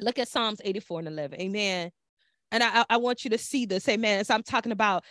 Look 0.00 0.18
at 0.18 0.28
Psalms 0.28 0.60
84 0.64 1.00
and 1.00 1.08
11. 1.08 1.40
Amen. 1.40 1.92
And 2.56 2.64
I, 2.64 2.84
I 2.88 2.96
want 2.96 3.22
you 3.22 3.30
to 3.30 3.38
see 3.38 3.66
this. 3.66 3.86
Amen. 3.86 4.18
As 4.18 4.30
I'm 4.30 4.42
talking 4.42 4.72
about, 4.72 5.04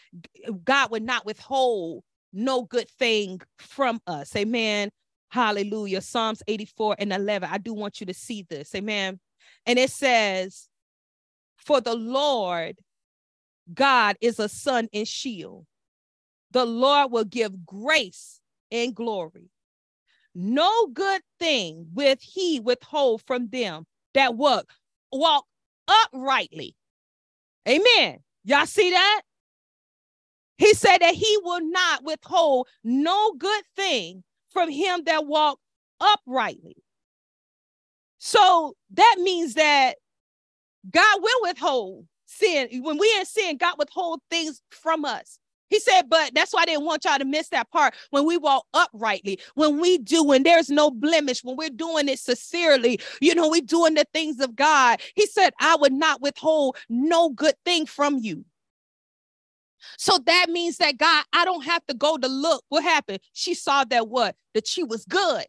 God 0.64 0.90
would 0.90 1.04
not 1.04 1.26
withhold 1.26 2.04
no 2.34 2.64
good 2.64 2.90
thing 2.90 3.40
from 3.60 4.02
us. 4.08 4.36
Amen. 4.36 4.90
Hallelujah. 5.30 6.02
Psalms 6.02 6.42
84 6.48 6.96
and 6.98 7.14
11. 7.14 7.48
I 7.52 7.60
do 7.60 7.74
want 7.74 8.00
you 8.00 8.08
to 8.08 8.14
see 8.16 8.46
this. 8.50 8.74
Amen. 8.74 9.20
And 9.68 9.78
it 9.78 9.92
says, 9.92 10.70
For 11.58 11.82
the 11.82 11.94
Lord 11.94 12.78
God 13.72 14.16
is 14.22 14.40
a 14.40 14.50
sun 14.50 14.88
and 14.92 15.08
shield. 15.08 15.68
The 16.50 16.66
Lord 16.66 17.12
will 17.12 17.26
give 17.26 17.66
grace 17.66 18.42
and 18.72 18.96
glory. 18.96 19.50
No 20.34 20.88
good 20.88 21.22
thing 21.40 21.88
with 21.94 22.20
he 22.22 22.60
withhold 22.60 23.22
from 23.28 23.50
them 23.50 23.86
that 24.16 24.36
walk, 24.36 24.66
walk 25.12 25.46
uprightly. 25.88 26.76
Amen. 27.68 28.20
Y'all 28.44 28.66
see 28.66 28.92
that? 28.92 29.22
He 30.58 30.74
said 30.74 31.00
that 31.00 31.16
he 31.16 31.38
will 31.44 31.62
not 31.62 32.04
withhold 32.04 32.68
no 32.84 33.34
good 33.34 33.64
thing 33.76 34.24
from 34.50 34.70
him 34.70 35.04
that 35.06 35.26
walk 35.26 35.60
uprightly. 36.00 36.78
So 38.20 38.76
that 38.94 39.18
means 39.20 39.56
that 39.56 39.96
God 40.90 41.20
will 41.22 41.40
withhold 41.44 42.08
sin. 42.26 42.70
When 42.84 42.98
we 42.98 43.14
in 43.18 43.26
sin, 43.26 43.58
God 43.58 43.76
withhold 43.78 44.22
things 44.30 44.62
from 44.70 45.06
us. 45.06 45.40
He 45.70 45.80
said, 45.80 46.04
but 46.10 46.34
that's 46.34 46.54
why 46.54 46.62
I 46.62 46.66
didn't 46.66 46.86
want 46.86 47.06
y'all 47.06 47.18
to 47.18 47.26
miss 47.26 47.50
that 47.50 47.70
part. 47.72 47.96
When 48.12 48.26
we 48.26 48.38
walk 48.38 48.66
uprightly, 48.74 49.40
when 49.56 49.80
we 49.80 49.98
do, 49.98 50.24
when 50.24 50.44
there's 50.44 50.70
no 50.70 50.92
blemish, 50.92 51.44
when 51.44 51.56
we're 51.58 51.70
doing 51.70 52.08
it 52.08 52.20
sincerely, 52.20 53.00
you 53.22 53.34
know, 53.36 53.50
we're 53.50 53.62
doing 53.62 53.96
the 53.96 54.06
things 54.14 54.40
of 54.40 54.56
God. 54.56 55.02
He 55.16 55.26
said, 55.26 55.54
I 55.60 55.76
would 55.76 55.94
not 55.94 56.22
withhold 56.22 56.78
no 56.90 57.30
good 57.30 57.56
thing 57.66 57.86
from 57.86 58.20
you. 58.20 58.46
So 59.98 60.18
that 60.26 60.48
means 60.50 60.78
that 60.78 60.98
God, 60.98 61.26
I 61.34 61.46
don't 61.46 61.64
have 61.64 61.86
to 61.88 61.94
go 61.94 62.18
to 62.18 62.28
look. 62.28 62.64
What 62.70 62.84
happened? 62.84 63.20
She 63.34 63.54
saw 63.54 63.84
that 63.86 64.08
what? 64.08 64.36
That 64.54 64.68
she 64.68 64.84
was 64.84 65.06
good. 65.06 65.46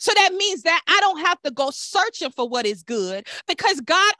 So 0.00 0.12
that 0.14 0.34
means 0.34 0.62
that 0.62 0.82
I 0.88 0.98
don't 1.00 1.20
have 1.20 1.40
to 1.42 1.50
go 1.50 1.70
searching 1.70 2.30
for 2.30 2.48
what 2.48 2.66
is 2.66 2.82
good 2.82 3.26
because 3.46 3.80
God 3.80 4.14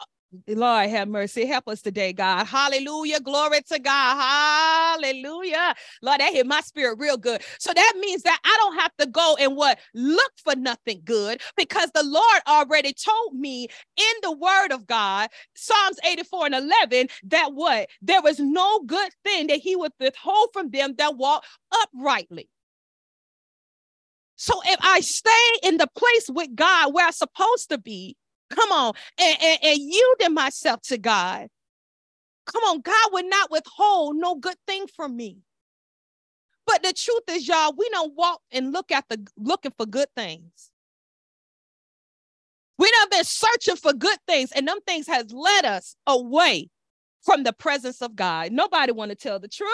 Lord 0.49 0.91
have 0.91 1.09
mercy. 1.09 1.47
Help 1.47 1.69
us 1.69 1.83
today, 1.83 2.13
God. 2.13 2.45
Hallelujah. 2.45 3.21
Glory 3.21 3.61
to 3.69 3.79
God. 3.79 5.01
Hallelujah. 5.01 5.75
Lord, 6.03 6.21
that 6.21 6.33
hit 6.33 6.47
my 6.47 6.61
spirit 6.61 6.99
real 6.99 7.17
good. 7.17 7.43
So 7.59 7.73
that 7.75 7.95
means 7.99 8.23
that 8.23 8.39
I 8.45 8.57
don't 8.61 8.79
have 8.79 8.93
to 8.99 9.07
go 9.07 9.37
and 9.39 9.57
what 9.57 9.79
look 9.95 10.33
for 10.43 10.55
nothing 10.57 11.03
good 11.05 11.41
because 11.57 11.91
the 11.95 12.05
Lord 12.05 12.43
already 12.47 12.93
told 12.93 13.35
me 13.35 13.69
in 13.97 14.15
the 14.23 14.33
word 14.33 14.73
of 14.73 14.87
God, 14.87 15.29
Psalms 15.55 15.99
84 16.05 16.47
and 16.47 16.55
11, 16.55 17.09
that 17.25 17.53
what 17.53 17.89
there 18.03 18.23
was 18.23 18.39
no 18.39 18.81
good 18.81 19.11
thing 19.25 19.49
that 19.49 19.59
he 19.59 19.77
would 19.77 19.93
withhold 20.01 20.51
from 20.53 20.71
them 20.71 20.95
that 20.99 21.17
walk 21.17 21.45
uprightly. 21.83 22.49
So 24.37 24.61
if 24.67 24.79
I 24.83 25.01
stay 25.01 25.69
in 25.69 25.79
the 25.79 25.89
place 25.97 26.29
with 26.29 26.55
God 26.55 26.93
where 26.93 27.07
I'm 27.07 27.13
supposed 27.13 27.71
to 27.71 27.79
be, 27.79 28.17
Come 28.51 28.71
on, 28.71 28.95
and, 29.19 29.37
and, 29.43 29.59
and 29.63 29.79
yielding 29.79 30.35
myself 30.35 30.81
to 30.83 30.99
God. 30.99 31.49
Come 32.47 32.63
on, 32.65 32.81
God 32.81 33.09
would 33.13 33.27
not 33.27 33.51
withhold 33.51 34.17
no 34.17 34.37
good 34.37 34.57
thing 34.67 34.87
from 34.87 35.17
me. 35.17 35.39
But 36.67 36.83
the 36.83 36.93
truth 36.93 37.23
is, 37.31 37.47
y'all, 37.47 37.75
we 37.77 37.89
don't 37.91 38.15
walk 38.17 38.41
and 38.51 38.73
look 38.73 38.91
at 38.93 39.09
the 39.09 39.25
looking 39.37 39.73
for 39.77 39.87
good 39.87 40.09
things. 40.17 40.71
We 42.79 42.91
have 43.01 43.11
been 43.11 43.25
searching 43.25 43.77
for 43.77 43.93
good 43.93 44.19
things, 44.27 44.53
and 44.53 44.69
them 44.69 44.79
things 44.87 45.07
has 45.07 45.33
led 45.33 45.65
us 45.65 45.97
away 46.07 46.71
from 47.27 47.43
the 47.43 47.53
presence 47.53 48.01
of 48.01 48.17
God. 48.17 48.53
Nobody 48.53 48.93
want 48.93 49.11
to 49.11 49.17
tell 49.17 49.39
the 49.39 49.49
truth. 49.49 49.71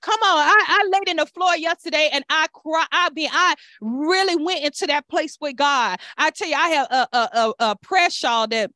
Come 0.00 0.20
on, 0.22 0.38
I, 0.38 0.64
I 0.66 0.88
laid 0.92 1.08
in 1.08 1.16
the 1.18 1.26
floor 1.26 1.56
yesterday 1.56 2.08
and 2.12 2.24
I 2.30 2.46
cry. 2.54 2.86
I 2.92 3.10
mean, 3.14 3.28
I 3.32 3.56
really 3.82 4.42
went 4.42 4.64
into 4.64 4.86
that 4.86 5.08
place 5.08 5.36
with 5.40 5.56
God. 5.56 5.98
I 6.16 6.30
tell 6.30 6.48
you, 6.48 6.56
I 6.56 6.68
have 6.70 6.88
a, 6.90 7.08
a, 7.12 7.18
a, 7.18 7.54
a 7.70 7.76
prayer 7.76 8.10
shawl 8.10 8.48
that 8.48 8.70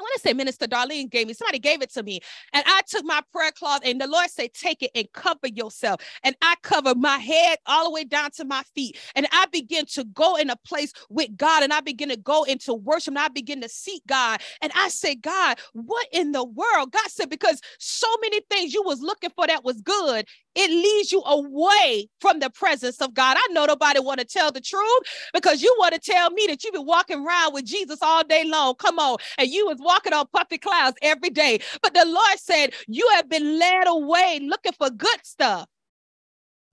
I 0.00 0.02
want 0.04 0.14
to 0.16 0.20
say 0.20 0.32
Minister 0.34 0.66
Darlene 0.66 1.10
gave 1.10 1.26
me, 1.26 1.34
somebody 1.34 1.58
gave 1.58 1.82
it 1.82 1.92
to 1.94 2.02
me. 2.02 2.20
And 2.52 2.64
I 2.66 2.82
took 2.88 3.04
my 3.04 3.20
prayer 3.32 3.52
cloth 3.52 3.82
and 3.84 4.00
the 4.00 4.06
Lord 4.06 4.30
said, 4.30 4.54
take 4.54 4.82
it 4.82 4.90
and 4.94 5.06
cover 5.12 5.48
yourself. 5.48 6.00
And 6.24 6.36
I 6.42 6.56
covered 6.62 6.98
my 6.98 7.18
head 7.18 7.58
all 7.66 7.86
the 7.86 7.90
way 7.92 8.04
down 8.04 8.30
to 8.32 8.44
my 8.44 8.62
feet. 8.74 8.98
And 9.16 9.26
I 9.32 9.46
begin 9.52 9.86
to 9.94 10.04
go 10.04 10.36
in 10.36 10.50
a 10.50 10.56
place 10.56 10.92
with 11.10 11.36
God 11.36 11.62
and 11.62 11.72
I 11.72 11.80
begin 11.80 12.10
to 12.10 12.16
go 12.16 12.44
into 12.44 12.74
worship 12.74 13.12
and 13.12 13.18
I 13.18 13.28
begin 13.28 13.62
to 13.62 13.68
seek 13.68 14.02
God. 14.06 14.42
And 14.62 14.72
I 14.76 14.88
say, 14.88 15.14
God, 15.16 15.58
what 15.74 16.06
in 16.12 16.32
the 16.32 16.44
world? 16.44 16.92
God 16.92 17.08
said, 17.08 17.30
because 17.30 17.60
so 17.78 18.08
many 18.22 18.40
things 18.50 18.74
you 18.74 18.82
was 18.84 19.00
looking 19.00 19.30
for 19.36 19.46
that 19.46 19.64
was 19.64 19.80
good, 19.82 20.26
it 20.54 20.70
leads 20.70 21.12
you 21.12 21.22
away 21.22 22.08
from 22.20 22.40
the 22.40 22.50
presence 22.50 23.00
of 23.00 23.14
God. 23.14 23.36
I 23.38 23.52
know 23.52 23.66
nobody 23.66 24.00
want 24.00 24.20
to 24.20 24.26
tell 24.26 24.52
the 24.52 24.60
truth 24.60 25.02
because 25.34 25.62
you 25.62 25.74
want 25.78 25.94
to 25.94 26.00
tell 26.00 26.30
me 26.30 26.46
that 26.48 26.64
you've 26.64 26.74
been 26.74 26.86
walking 26.86 27.24
around 27.26 27.54
with 27.54 27.64
Jesus 27.66 28.00
all 28.02 28.24
day 28.24 28.44
long. 28.44 28.74
Come 28.76 28.98
on. 28.98 29.18
And 29.38 29.48
you 29.48 29.66
was 29.66 29.78
walking 29.86 30.12
on 30.12 30.26
puffy 30.32 30.58
clouds 30.58 30.96
every 31.02 31.30
day. 31.30 31.60
But 31.82 31.94
the 31.94 32.04
Lord 32.04 32.38
said, 32.38 32.74
You 32.88 33.08
have 33.14 33.28
been 33.28 33.58
led 33.58 33.86
away 33.86 34.40
looking 34.42 34.72
for 34.72 34.90
good 34.90 35.24
stuff. 35.24 35.66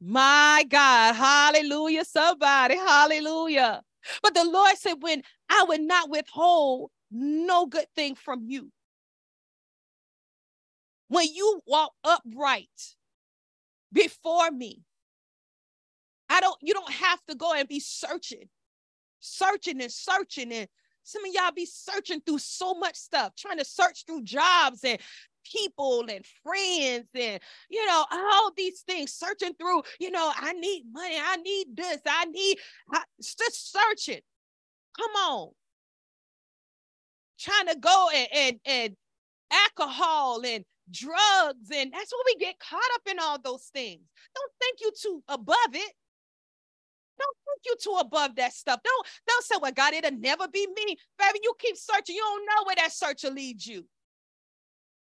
My 0.02 0.66
God. 0.68 1.16
Hallelujah. 1.16 2.04
Somebody. 2.04 2.76
Hallelujah. 2.76 3.82
But 4.22 4.34
the 4.34 4.44
Lord 4.44 4.76
said, 4.78 4.96
When 5.00 5.24
I 5.50 5.66
would 5.68 5.82
not 5.82 6.10
withhold 6.10 6.92
no 7.12 7.68
good 7.68 7.88
thing 7.96 8.16
from 8.16 8.46
you. 8.48 8.72
When 11.08 11.28
you 11.32 11.62
walk 11.68 11.94
upright, 12.04 12.96
before 13.94 14.50
me. 14.52 14.82
I 16.30 16.42
don't, 16.42 16.58
you 16.62 16.74
don't 16.74 16.92
have 16.92 17.20
to 17.30 17.36
go 17.36 17.54
and 17.54 17.68
be 17.68 17.80
searching, 17.80 18.50
searching 19.20 19.82
and 19.82 19.92
searching. 19.92 20.52
And 20.52 20.68
some 21.04 21.24
of 21.26 21.34
y'all 21.34 21.52
be 21.56 21.66
searching 21.66 22.22
through 22.22 22.40
so 22.40 22.74
much 22.74 22.96
stuff, 22.96 23.34
trying 23.36 23.58
to 23.58 23.66
search 23.66 24.06
through 24.06 24.24
jobs 24.24 24.84
and 24.84 25.00
people 25.52 26.06
and 26.10 26.26
friends 26.42 27.10
and 27.20 27.38
you 27.70 27.86
know 27.86 28.06
all 28.10 28.52
these 28.56 28.80
things 28.88 29.12
searching 29.12 29.54
through 29.56 29.84
you 30.00 30.10
know 30.10 30.32
i 30.38 30.54
need 30.54 30.84
money 30.90 31.18
i 31.22 31.36
need 31.36 31.66
this 31.76 31.98
i 32.08 32.24
need 32.24 32.58
I, 32.90 33.04
just 33.20 33.74
searching 33.74 34.22
come 34.98 35.12
on 35.12 35.50
trying 37.38 37.68
to 37.68 37.76
go 37.78 38.08
and 38.16 38.28
and, 38.34 38.60
and 38.66 38.96
alcohol 39.52 40.46
and 40.46 40.64
drugs, 40.92 41.70
and 41.74 41.92
that's 41.92 42.12
what 42.12 42.26
we 42.26 42.36
get 42.36 42.60
caught 42.60 42.82
up 42.96 43.02
in 43.10 43.20
all 43.20 43.40
those 43.40 43.70
things. 43.74 44.02
Don't 44.36 44.52
think 44.60 44.80
you 44.82 44.92
too 45.00 45.24
above 45.28 45.74
it. 45.74 45.94
Don't 47.24 47.38
think 47.46 47.62
you 47.66 47.76
too 47.82 47.98
above 48.00 48.36
that 48.36 48.54
stuff. 48.54 48.82
Don't 48.84 49.08
don't 49.28 49.46
say, 49.46 49.56
"Well, 49.62 49.72
God, 49.72 49.94
it'll 49.94 50.12
never 50.12 50.48
be 50.48 50.68
me." 50.68 50.98
Baby, 51.18 51.40
you 51.44 51.54
keep 51.60 51.78
searching. 51.78 52.16
You 52.16 52.22
don't 52.22 52.46
know 52.46 52.64
where 52.66 52.76
that 52.76 52.92
search 52.92 53.24
will 53.24 53.34
lead 53.34 53.66
you. 53.66 53.86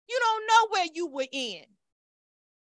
You 0.09 0.19
don't 0.19 0.47
know 0.47 0.67
where 0.69 0.87
you 0.93 1.07
were 1.07 1.27
in. 1.31 1.65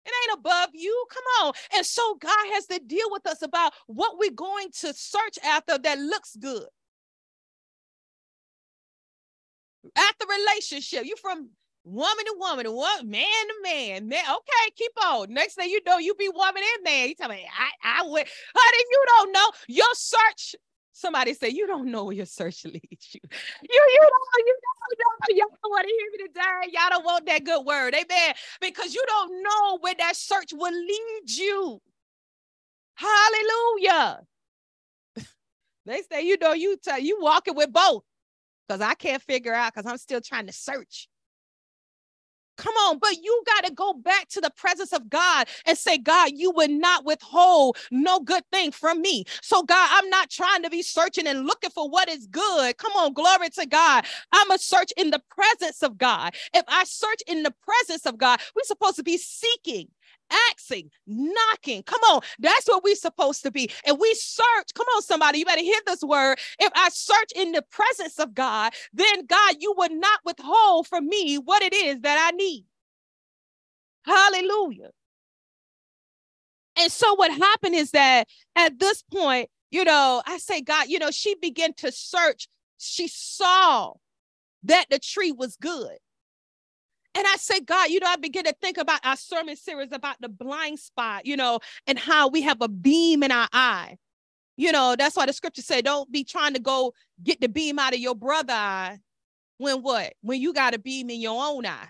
It 0.05 0.11
ain't 0.29 0.39
above 0.39 0.69
you. 0.73 1.05
Come 1.09 1.47
on. 1.47 1.53
And 1.75 1.85
so 1.85 2.15
God 2.15 2.45
has 2.53 2.65
to 2.67 2.79
deal 2.79 3.07
with 3.09 3.25
us 3.25 3.41
about 3.41 3.73
what 3.87 4.17
we're 4.17 4.31
going 4.31 4.69
to 4.81 4.93
search 4.93 5.37
after 5.43 5.77
that 5.77 5.99
looks 5.99 6.35
good. 6.35 6.67
After 9.95 10.25
relationship, 10.27 11.05
you 11.05 11.15
from 11.21 11.49
woman 11.83 12.25
to 12.25 12.35
woman, 12.37 12.65
man 13.09 13.23
to 13.23 13.55
man, 13.63 14.07
man. 14.07 14.23
Okay, 14.23 14.71
keep 14.75 14.91
on. 15.05 15.33
Next 15.33 15.55
thing 15.55 15.69
you 15.69 15.79
know, 15.85 15.97
you 15.97 16.15
be 16.15 16.29
woman 16.29 16.63
and 16.75 16.83
man. 16.83 17.09
You 17.09 17.15
tell 17.15 17.29
me, 17.29 17.45
I, 17.57 17.99
I 17.99 18.03
would, 18.03 18.25
honey, 18.55 18.83
you 18.91 19.05
don't 19.07 19.31
know 19.33 19.51
your 19.67 19.93
search. 19.93 20.55
Somebody 20.93 21.33
say 21.33 21.49
you 21.49 21.65
don't 21.65 21.89
know 21.89 22.05
where 22.05 22.15
your 22.15 22.25
search 22.25 22.65
leads 22.65 23.13
you. 23.13 23.19
You, 23.61 23.89
you 23.93 23.99
don't, 24.01 24.45
you 24.45 24.57
don't 24.63 25.29
know. 25.29 25.35
Y'all 25.35 25.47
don't 25.49 25.71
want 25.71 25.87
to 25.87 25.93
hear 25.93 26.11
me 26.11 26.27
today. 26.27 26.71
Y'all 26.71 26.89
don't 26.89 27.05
want 27.05 27.25
that 27.25 27.43
good 27.43 27.65
word, 27.65 27.93
amen. 27.93 28.35
Because 28.61 28.93
you 28.93 29.03
don't 29.07 29.43
know 29.43 29.77
where 29.79 29.95
that 29.97 30.15
search 30.15 30.53
will 30.53 30.71
lead 30.71 31.23
you. 31.25 31.81
Hallelujah. 32.95 34.21
they 35.85 36.01
say, 36.11 36.25
you 36.25 36.37
know, 36.39 36.53
you 36.53 36.77
tell 36.77 36.99
you 36.99 37.17
walking 37.19 37.55
with 37.55 37.73
both 37.73 38.03
because 38.67 38.81
I 38.81 38.93
can't 38.93 39.21
figure 39.21 39.53
out 39.53 39.73
because 39.73 39.89
I'm 39.89 39.97
still 39.97 40.21
trying 40.21 40.47
to 40.47 40.53
search. 40.53 41.07
Come 42.57 42.75
on, 42.75 42.99
but 42.99 43.23
you 43.23 43.43
got 43.45 43.65
to 43.65 43.73
go 43.73 43.93
back 43.93 44.29
to 44.29 44.41
the 44.41 44.51
presence 44.51 44.93
of 44.93 45.09
God 45.09 45.47
and 45.65 45.77
say, 45.77 45.97
God, 45.97 46.31
you 46.35 46.51
would 46.51 46.71
not 46.71 47.05
withhold 47.05 47.77
no 47.91 48.19
good 48.19 48.43
thing 48.51 48.71
from 48.71 49.01
me. 49.01 49.25
So, 49.41 49.63
God, 49.63 49.89
I'm 49.91 50.09
not 50.09 50.29
trying 50.29 50.63
to 50.63 50.69
be 50.69 50.81
searching 50.83 51.27
and 51.27 51.45
looking 51.47 51.71
for 51.71 51.89
what 51.89 52.09
is 52.09 52.27
good. 52.27 52.77
Come 52.77 52.93
on, 52.93 53.13
glory 53.13 53.49
to 53.51 53.65
God. 53.65 54.05
I'm 54.33 54.51
a 54.51 54.57
search 54.59 54.91
in 54.97 55.11
the 55.11 55.21
presence 55.29 55.83
of 55.83 55.97
God. 55.97 56.35
If 56.53 56.63
I 56.67 56.83
search 56.85 57.21
in 57.27 57.43
the 57.43 57.53
presence 57.63 58.05
of 58.05 58.17
God, 58.17 58.39
we're 58.55 58.63
supposed 58.63 58.97
to 58.97 59.03
be 59.03 59.17
seeking 59.17 59.87
asking, 60.51 60.89
knocking. 61.07 61.83
Come 61.83 62.01
on, 62.11 62.21
that's 62.39 62.67
what 62.67 62.83
we're 62.83 62.95
supposed 62.95 63.43
to 63.43 63.51
be. 63.51 63.69
And 63.85 63.99
we 63.99 64.13
search. 64.15 64.73
Come 64.75 64.87
on, 64.95 65.01
somebody, 65.01 65.39
you 65.39 65.45
better 65.45 65.61
hear 65.61 65.79
this 65.85 66.03
word. 66.03 66.39
If 66.59 66.71
I 66.75 66.89
search 66.89 67.31
in 67.35 67.51
the 67.51 67.63
presence 67.63 68.19
of 68.19 68.33
God, 68.33 68.73
then 68.93 69.25
God, 69.25 69.55
you 69.59 69.73
would 69.77 69.91
not 69.91 70.19
withhold 70.25 70.87
from 70.87 71.07
me 71.07 71.37
what 71.37 71.61
it 71.63 71.73
is 71.73 72.01
that 72.01 72.31
I 72.31 72.35
need. 72.35 72.65
Hallelujah. 74.05 74.89
And 76.77 76.91
so 76.91 77.15
what 77.15 77.31
happened 77.31 77.75
is 77.75 77.91
that 77.91 78.27
at 78.55 78.79
this 78.79 79.03
point, 79.03 79.49
you 79.71 79.83
know, 79.83 80.21
I 80.25 80.37
say, 80.37 80.61
God, 80.61 80.87
you 80.87 80.99
know, 80.99 81.11
she 81.11 81.35
began 81.35 81.73
to 81.75 81.91
search. 81.91 82.47
She 82.77 83.07
saw 83.07 83.93
that 84.63 84.85
the 84.89 84.99
tree 84.99 85.31
was 85.31 85.55
good. 85.57 85.97
And 87.15 87.25
I 87.27 87.35
say, 87.37 87.59
God, 87.59 87.89
you 87.89 87.99
know, 87.99 88.07
I 88.07 88.15
begin 88.15 88.45
to 88.45 88.55
think 88.61 88.77
about 88.77 88.99
our 89.03 89.15
sermon 89.15 89.55
series 89.55 89.91
about 89.91 90.19
the 90.19 90.29
blind 90.29 90.79
spot, 90.79 91.25
you 91.25 91.37
know, 91.37 91.59
and 91.85 91.99
how 91.99 92.27
we 92.27 92.41
have 92.41 92.61
a 92.61 92.67
beam 92.67 93.21
in 93.21 93.31
our 93.31 93.47
eye. 93.53 93.97
You 94.57 94.71
know, 94.71 94.95
that's 94.97 95.15
why 95.15 95.25
the 95.25 95.33
scripture 95.33 95.61
said, 95.61 95.85
don't 95.85 96.11
be 96.11 96.23
trying 96.23 96.53
to 96.53 96.59
go 96.59 96.93
get 97.23 97.41
the 97.41 97.49
beam 97.49 97.79
out 97.79 97.93
of 97.93 97.99
your 97.99 98.15
brother 98.15 98.53
eye 98.53 98.99
when 99.57 99.81
what? 99.81 100.13
When 100.21 100.41
you 100.41 100.53
got 100.53 100.75
a 100.75 100.79
beam 100.79 101.09
in 101.09 101.21
your 101.21 101.43
own 101.43 101.65
eye. 101.65 101.89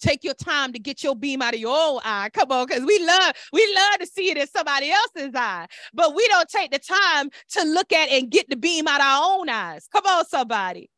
Take 0.00 0.22
your 0.22 0.34
time 0.34 0.72
to 0.74 0.78
get 0.78 1.02
your 1.02 1.16
beam 1.16 1.42
out 1.42 1.54
of 1.54 1.60
your 1.60 1.76
own 1.76 2.00
eye. 2.04 2.30
Come 2.32 2.52
on, 2.52 2.66
because 2.66 2.84
we 2.84 3.04
love, 3.04 3.34
we 3.52 3.74
love 3.74 3.98
to 3.98 4.06
see 4.06 4.30
it 4.30 4.36
in 4.36 4.46
somebody 4.46 4.90
else's 4.90 5.34
eye, 5.34 5.66
but 5.92 6.14
we 6.14 6.26
don't 6.28 6.48
take 6.48 6.70
the 6.70 6.78
time 6.78 7.30
to 7.50 7.64
look 7.64 7.92
at 7.92 8.08
and 8.08 8.30
get 8.30 8.48
the 8.48 8.56
beam 8.56 8.86
out 8.86 9.00
our 9.00 9.40
own 9.40 9.48
eyes. 9.48 9.88
Come 9.92 10.06
on, 10.06 10.24
somebody. 10.26 10.88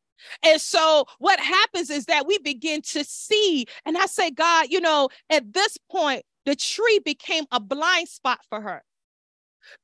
And 0.43 0.61
so 0.61 1.07
what 1.19 1.41
happens 1.41 1.91
is 1.91 2.07
that 2.07 2.27
we 2.27 2.39
begin 2.39 2.83
to 2.83 3.05
see, 3.05 3.67
and 3.85 3.97
I 3.97 4.07
say, 4.07 4.31
God, 4.31 4.67
you 4.71 4.81
know, 4.81 5.09
at 5.31 5.53
this 5.53 5.79
point, 5.91 6.25
the 6.47 6.57
tree 6.57 7.01
became 7.05 7.45
a 7.53 7.61
blind 7.61 8.09
spot 8.09 8.41
for 8.49 8.61
her. 8.61 8.83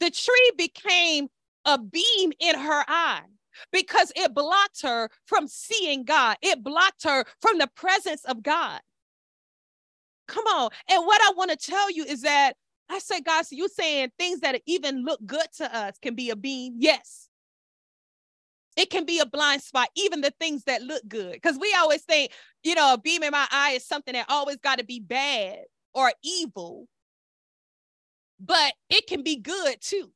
The 0.00 0.10
tree 0.10 0.52
became 0.56 1.28
a 1.64 1.78
beam 1.78 2.32
in 2.40 2.58
her 2.58 2.84
eye 2.88 3.22
because 3.72 4.12
it 4.16 4.34
blocked 4.34 4.82
her 4.82 5.10
from 5.26 5.48
seeing 5.48 6.04
God. 6.04 6.36
It 6.42 6.62
blocked 6.62 7.04
her 7.04 7.24
from 7.40 7.58
the 7.58 7.68
presence 7.74 8.24
of 8.24 8.42
God. 8.42 8.80
Come 10.28 10.46
on. 10.46 10.70
And 10.90 11.06
what 11.06 11.20
I 11.22 11.32
want 11.36 11.50
to 11.50 11.56
tell 11.56 11.90
you 11.90 12.04
is 12.04 12.22
that 12.22 12.54
I 12.88 12.98
say, 12.98 13.20
God, 13.20 13.46
so 13.46 13.56
you 13.56 13.68
saying 13.68 14.12
things 14.18 14.40
that 14.40 14.60
even 14.66 15.04
look 15.04 15.20
good 15.26 15.46
to 15.58 15.76
us 15.76 15.96
can 16.00 16.14
be 16.14 16.30
a 16.30 16.36
beam? 16.36 16.74
Yes. 16.78 17.25
It 18.76 18.90
can 18.90 19.04
be 19.04 19.20
a 19.20 19.26
blind 19.26 19.62
spot, 19.62 19.88
even 19.96 20.20
the 20.20 20.32
things 20.38 20.64
that 20.64 20.82
look 20.82 21.02
good. 21.08 21.32
Because 21.32 21.58
we 21.58 21.74
always 21.78 22.02
think, 22.02 22.32
you 22.62 22.74
know, 22.74 22.94
a 22.94 22.98
beam 22.98 23.22
in 23.22 23.30
my 23.32 23.46
eye 23.50 23.72
is 23.72 23.86
something 23.86 24.14
that 24.14 24.26
always 24.28 24.56
got 24.58 24.78
to 24.78 24.84
be 24.84 25.00
bad 25.00 25.60
or 25.94 26.12
evil, 26.22 26.86
but 28.38 28.74
it 28.90 29.06
can 29.06 29.22
be 29.22 29.36
good 29.36 29.80
too 29.80 30.10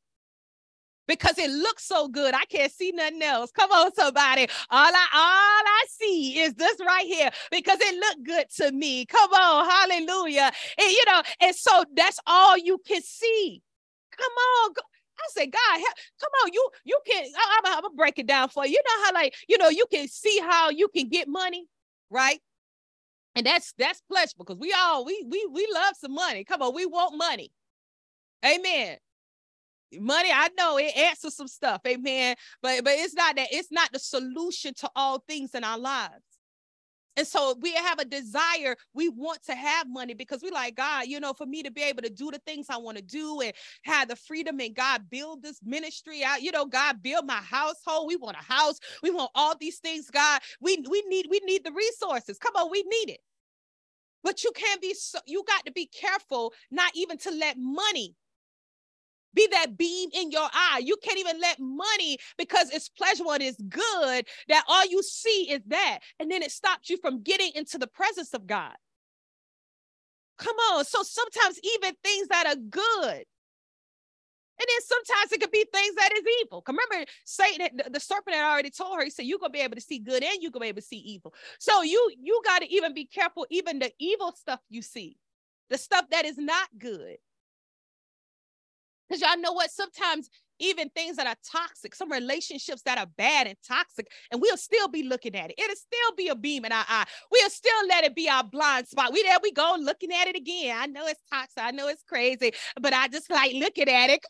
because 1.11 1.38
it 1.38 1.51
looks 1.51 1.85
so 1.85 2.09
good. 2.09 2.35
I 2.35 2.44
can't 2.46 2.73
see 2.73 2.92
nothing 2.92 3.23
else. 3.23 3.51
Come 3.51 3.70
on, 3.73 3.92
somebody. 3.94 4.49
All 4.70 4.92
I 4.94 5.07
all 5.12 5.64
I 5.66 5.85
see 5.88 6.38
is 6.40 6.55
this 6.55 6.77
right 6.87 7.07
here 7.07 7.31
because 7.51 7.79
it 7.81 7.94
looked 7.96 8.25
good 8.25 8.46
to 8.59 8.73
me. 8.73 9.07
Come 9.07 9.33
on, 9.33 9.68
hallelujah. 9.68 10.53
And 10.79 10.90
you 10.90 11.05
know, 11.07 11.23
and 11.40 11.55
so 11.57 11.85
that's 11.96 12.20
all 12.27 12.57
you 12.57 12.79
can 12.87 13.03
see. 13.03 13.62
Come 14.16 14.33
on. 14.64 14.75
I 15.20 15.28
say, 15.30 15.46
God, 15.46 15.80
come 16.20 16.30
on, 16.44 16.52
you 16.52 16.68
you 16.85 16.98
can. 17.06 17.24
I'm, 17.24 17.74
I'm 17.74 17.83
gonna 17.83 17.94
break 17.94 18.18
it 18.18 18.26
down 18.26 18.48
for 18.48 18.66
you. 18.66 18.72
You 18.72 18.83
know 18.87 19.04
how 19.04 19.14
like 19.14 19.35
you 19.48 19.59
know 19.59 19.68
you 19.68 19.87
can 19.90 20.09
see 20.09 20.40
how 20.40 20.70
you 20.70 20.88
can 20.88 21.09
get 21.09 21.28
money, 21.28 21.66
right? 22.11 22.40
And 23.35 23.46
that's 23.46 23.72
that's 23.78 24.02
pleasurable 24.11 24.44
because 24.46 24.61
we 24.61 24.74
all 24.76 25.04
we 25.04 25.24
we 25.28 25.46
we 25.52 25.68
love 25.72 25.94
some 25.98 26.14
money. 26.14 26.44
Come 26.44 26.62
on, 26.62 26.74
we 26.74 26.87
want 26.87 27.16
money. 27.16 27.52
Amen 28.44 28.96
money 29.98 30.30
i 30.33 30.48
know 30.56 30.78
it 30.78 30.96
answers 30.96 31.35
some 31.35 31.48
stuff 31.48 31.80
amen 31.87 32.37
but 32.62 32.85
but 32.85 32.92
it's 32.96 33.14
not 33.14 33.35
that 33.35 33.48
it's 33.50 33.72
not 33.72 33.90
the 33.92 33.98
solution 33.98 34.72
to 34.74 34.88
all 34.94 35.18
things 35.26 35.54
in 35.54 35.64
our 35.64 35.78
lives 35.78 36.29
and 37.16 37.27
so 37.27 37.57
we 37.61 37.73
have 37.73 37.99
a 37.99 38.05
desire 38.05 38.77
we 38.94 39.09
want 39.09 39.42
to 39.44 39.55
have 39.55 39.87
money 39.88 40.14
because 40.14 40.42
we 40.42 40.51
like 40.51 40.75
god 40.75 41.07
you 41.07 41.20
know 41.20 41.33
for 41.33 41.46
me 41.46 41.62
to 41.62 41.70
be 41.70 41.83
able 41.83 42.03
to 42.03 42.11
do 42.11 42.31
the 42.31 42.38
things 42.40 42.66
i 42.70 42.77
want 42.77 42.96
to 42.96 43.03
do 43.03 43.40
and 43.40 43.53
have 43.83 44.09
the 44.09 44.16
freedom 44.16 44.61
and 44.61 44.75
god 44.75 45.03
build 45.11 45.42
this 45.42 45.61
ministry 45.64 46.23
out 46.25 46.42
you 46.42 46.53
know 46.53 46.66
god 46.66 47.03
build 47.03 47.27
my 47.27 47.35
household 47.35 48.07
we 48.07 48.16
want 48.16 48.37
a 48.37 48.53
house 48.53 48.79
we 49.03 49.11
want 49.11 49.31
all 49.35 49.55
these 49.59 49.79
things 49.79 50.11
god 50.11 50.40
we 50.61 50.83
we 50.88 51.03
need 51.09 51.27
we 51.31 51.40
need 51.44 51.64
the 51.64 51.73
resources 51.73 52.38
come 52.38 52.55
on 52.57 52.70
we 52.70 52.83
need 52.83 53.11
it. 53.11 53.20
But 54.23 54.44
you 54.44 54.53
can't 54.55 54.83
be 54.83 54.94
so 54.94 55.18
you 55.27 55.42
got 55.46 55.64
to 55.66 55.73
be 55.73 55.87
careful 55.87 56.53
not 56.70 56.92
even 56.94 57.16
to 57.18 57.31
let 57.31 57.57
money 57.59 58.14
be 59.34 59.48
that 59.52 59.76
beam 59.76 60.10
in 60.12 60.30
your 60.30 60.48
eye. 60.52 60.82
You 60.84 60.96
can't 61.02 61.18
even 61.18 61.40
let 61.40 61.58
money 61.58 62.18
because 62.38 62.70
it's 62.70 62.88
pleasurable 62.88 63.32
and 63.32 63.42
it's 63.42 63.60
good 63.60 64.26
that 64.48 64.64
all 64.68 64.86
you 64.86 65.02
see 65.02 65.50
is 65.50 65.60
that. 65.68 66.00
And 66.18 66.30
then 66.30 66.42
it 66.42 66.50
stops 66.50 66.90
you 66.90 66.98
from 66.98 67.22
getting 67.22 67.52
into 67.54 67.78
the 67.78 67.86
presence 67.86 68.34
of 68.34 68.46
God. 68.46 68.74
Come 70.38 70.56
on. 70.72 70.84
So 70.84 71.02
sometimes 71.02 71.60
even 71.76 71.94
things 72.02 72.28
that 72.28 72.46
are 72.46 72.56
good. 72.56 73.24
And 74.60 74.68
then 74.68 74.82
sometimes 74.82 75.32
it 75.32 75.40
could 75.40 75.50
be 75.50 75.64
things 75.72 75.94
that 75.94 76.10
is 76.14 76.24
evil. 76.42 76.62
Remember, 76.66 77.10
Satan, 77.24 77.78
the, 77.78 77.90
the 77.90 78.00
serpent 78.00 78.36
had 78.36 78.44
already 78.44 78.68
told 78.68 78.96
her, 78.96 79.04
he 79.04 79.10
said, 79.10 79.24
You're 79.24 79.38
gonna 79.38 79.50
be 79.50 79.60
able 79.60 79.76
to 79.76 79.80
see 79.80 79.98
good 79.98 80.22
and 80.22 80.42
you're 80.42 80.50
gonna 80.50 80.64
be 80.64 80.68
able 80.68 80.82
to 80.82 80.86
see 80.86 80.98
evil. 80.98 81.32
So 81.58 81.82
you 81.82 82.12
you 82.20 82.42
got 82.44 82.60
to 82.60 82.70
even 82.70 82.92
be 82.92 83.06
careful, 83.06 83.46
even 83.50 83.78
the 83.78 83.90
evil 83.98 84.32
stuff 84.32 84.60
you 84.68 84.82
see, 84.82 85.16
the 85.70 85.78
stuff 85.78 86.04
that 86.10 86.26
is 86.26 86.36
not 86.36 86.68
good. 86.78 87.16
Because 89.11 89.23
y'all 89.23 89.40
know 89.40 89.53
what? 89.53 89.70
Sometimes 89.73 90.31
even 90.61 90.88
things 90.90 91.16
that 91.16 91.27
are 91.27 91.37
toxic, 91.51 91.94
some 91.94 92.12
relationships 92.12 92.83
that 92.83 92.99
are 92.99 93.07
bad 93.16 93.49
and 93.49 93.57
toxic, 93.66 94.07
and 94.31 94.40
we'll 94.40 94.57
still 94.57 94.88
be 94.88 95.03
looking 95.03 95.35
at 95.35 95.51
it. 95.51 95.59
It'll 95.59 95.75
still 95.75 96.14
be 96.16 96.29
a 96.29 96.37
beam 96.37 96.64
in 96.64 96.70
our 96.70 96.85
eye. 96.87 97.07
We'll 97.33 97.51
still 97.51 97.87
let 97.88 98.05
it 98.05 98.14
be 98.14 98.29
our 98.29 98.44
blind 98.44 98.87
spot. 98.87 99.12
We 99.12 99.23
there 99.23 99.38
we 99.42 99.53
go 99.53 99.77
looking 99.81 100.12
at 100.12 100.29
it 100.29 100.37
again. 100.37 100.77
I 100.79 100.87
know 100.87 101.07
it's 101.07 101.23
toxic. 101.33 101.62
I 101.62 101.73
know 101.73 101.88
it's 101.88 102.05
crazy, 102.05 102.53
but 102.81 102.92
I 102.92 103.09
just 103.09 103.31
like 103.31 103.55
looking 103.55 103.88
at 103.88 104.11
it. 104.11 104.20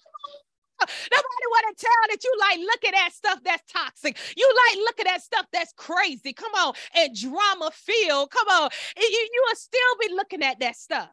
Nobody 0.81 1.47
want 1.51 1.77
to 1.77 1.85
tell 1.85 2.09
that 2.09 2.25
you 2.25 2.35
like 2.41 2.59
looking 2.59 2.99
at 3.05 3.13
stuff 3.13 3.41
that's 3.45 3.71
toxic. 3.71 4.17
You 4.35 4.51
like 4.69 4.79
looking 4.79 5.07
at 5.09 5.21
stuff 5.21 5.45
that's 5.53 5.75
crazy. 5.77 6.33
Come 6.33 6.53
on, 6.55 6.73
and 6.97 7.15
drama 7.15 7.71
filled. 7.75 8.31
Come 8.31 8.49
on, 8.49 8.71
you, 8.97 9.05
you 9.05 9.45
will 9.47 9.57
still 9.57 10.09
be 10.09 10.15
looking 10.15 10.43
at 10.43 10.59
that 10.61 10.77
stuff. 10.77 11.11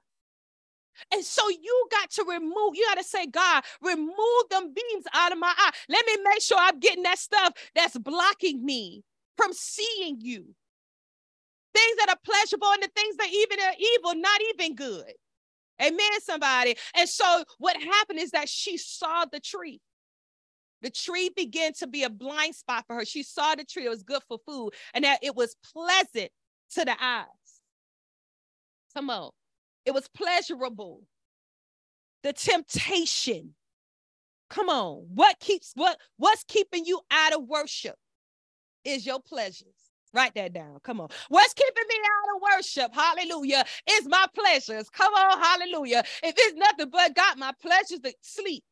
And 1.14 1.24
so 1.24 1.48
you 1.50 1.88
got 1.92 2.10
to 2.12 2.26
remove, 2.28 2.76
you 2.76 2.86
got 2.88 2.98
to 2.98 3.04
say, 3.04 3.26
God, 3.28 3.64
remove 3.82 4.50
them 4.50 4.74
beams 4.74 5.06
out 5.14 5.32
of 5.32 5.40
my 5.40 5.54
eye. 5.56 5.72
Let 5.90 6.06
me 6.06 6.18
make 6.24 6.42
sure 6.42 6.58
I'm 6.60 6.80
getting 6.80 7.04
that 7.04 7.20
stuff 7.20 7.54
that's 7.76 7.98
blocking 7.98 8.64
me 8.64 9.04
from 9.38 9.54
seeing 9.54 10.20
you. 10.20 10.46
Things 11.74 11.98
that 12.00 12.10
are 12.10 12.20
pleasurable 12.24 12.72
and 12.72 12.84
the 12.84 12.90
things 12.96 13.18
that 13.18 13.30
even 13.32 13.60
are 13.60 13.74
evil, 13.80 14.16
not 14.16 14.42
even 14.54 14.76
good. 14.76 15.14
Amen, 15.82 16.22
somebody. 16.22 16.76
And 16.96 17.08
so 17.08 17.44
what 17.60 17.78
happened 17.78 18.20
is 18.20 18.32
that 18.32 18.50
she 18.50 18.78
saw 18.78 19.26
the 19.32 19.40
tree. 19.40 19.80
The 20.82 20.90
tree 20.90 21.30
began 21.36 21.74
to 21.74 21.88
be 21.88 22.04
a 22.04 22.10
blind 22.10 22.56
spot 22.56 22.86
for 22.88 22.96
her. 22.96 23.06
She 23.06 23.24
saw 23.24 23.56
the 23.56 23.64
tree, 23.64 23.86
it 23.86 23.90
was 23.90 24.04
good 24.04 24.22
for 24.28 24.40
food, 24.46 24.72
and 24.94 25.04
that 25.04 25.20
it 25.24 25.36
was 25.36 25.56
pleasant 25.74 26.32
to 26.72 26.86
the 26.86 26.96
eyes. 27.00 27.26
Come 28.96 29.10
on. 29.10 29.32
It 29.88 29.96
was 29.96 30.10
pleasurable. 30.10 31.04
The 32.24 32.34
temptation. 32.34 33.56
Come 34.50 34.70
on. 34.70 35.08
What 35.16 35.40
keeps 35.40 35.72
what 35.76 35.98
what's 36.18 36.44
keeping 36.44 36.86
you 36.86 37.02
out 37.12 37.34
of 37.34 37.48
worship 37.48 37.96
is 38.84 39.06
your 39.06 39.22
pleasures. 39.22 39.66
Write 40.14 40.36
that 40.36 40.54
down. 40.54 40.80
Come 40.84 41.02
on. 41.02 41.10
What's 41.30 41.54
keeping 41.54 41.86
me 41.90 41.96
out 41.98 42.36
of 42.36 42.44
worship? 42.58 42.94
Hallelujah. 42.94 43.64
Is 43.92 44.08
my 44.10 44.26
pleasures. 44.36 44.90
Come 44.90 45.14
on. 45.14 45.40
Hallelujah. 45.42 46.04
If 46.24 46.36
it's 46.38 46.58
nothing 46.58 46.90
but 46.92 47.16
God, 47.16 47.40
my 47.40 47.54
pleasures 47.62 48.02
to 48.02 48.14
sleep. 48.22 48.64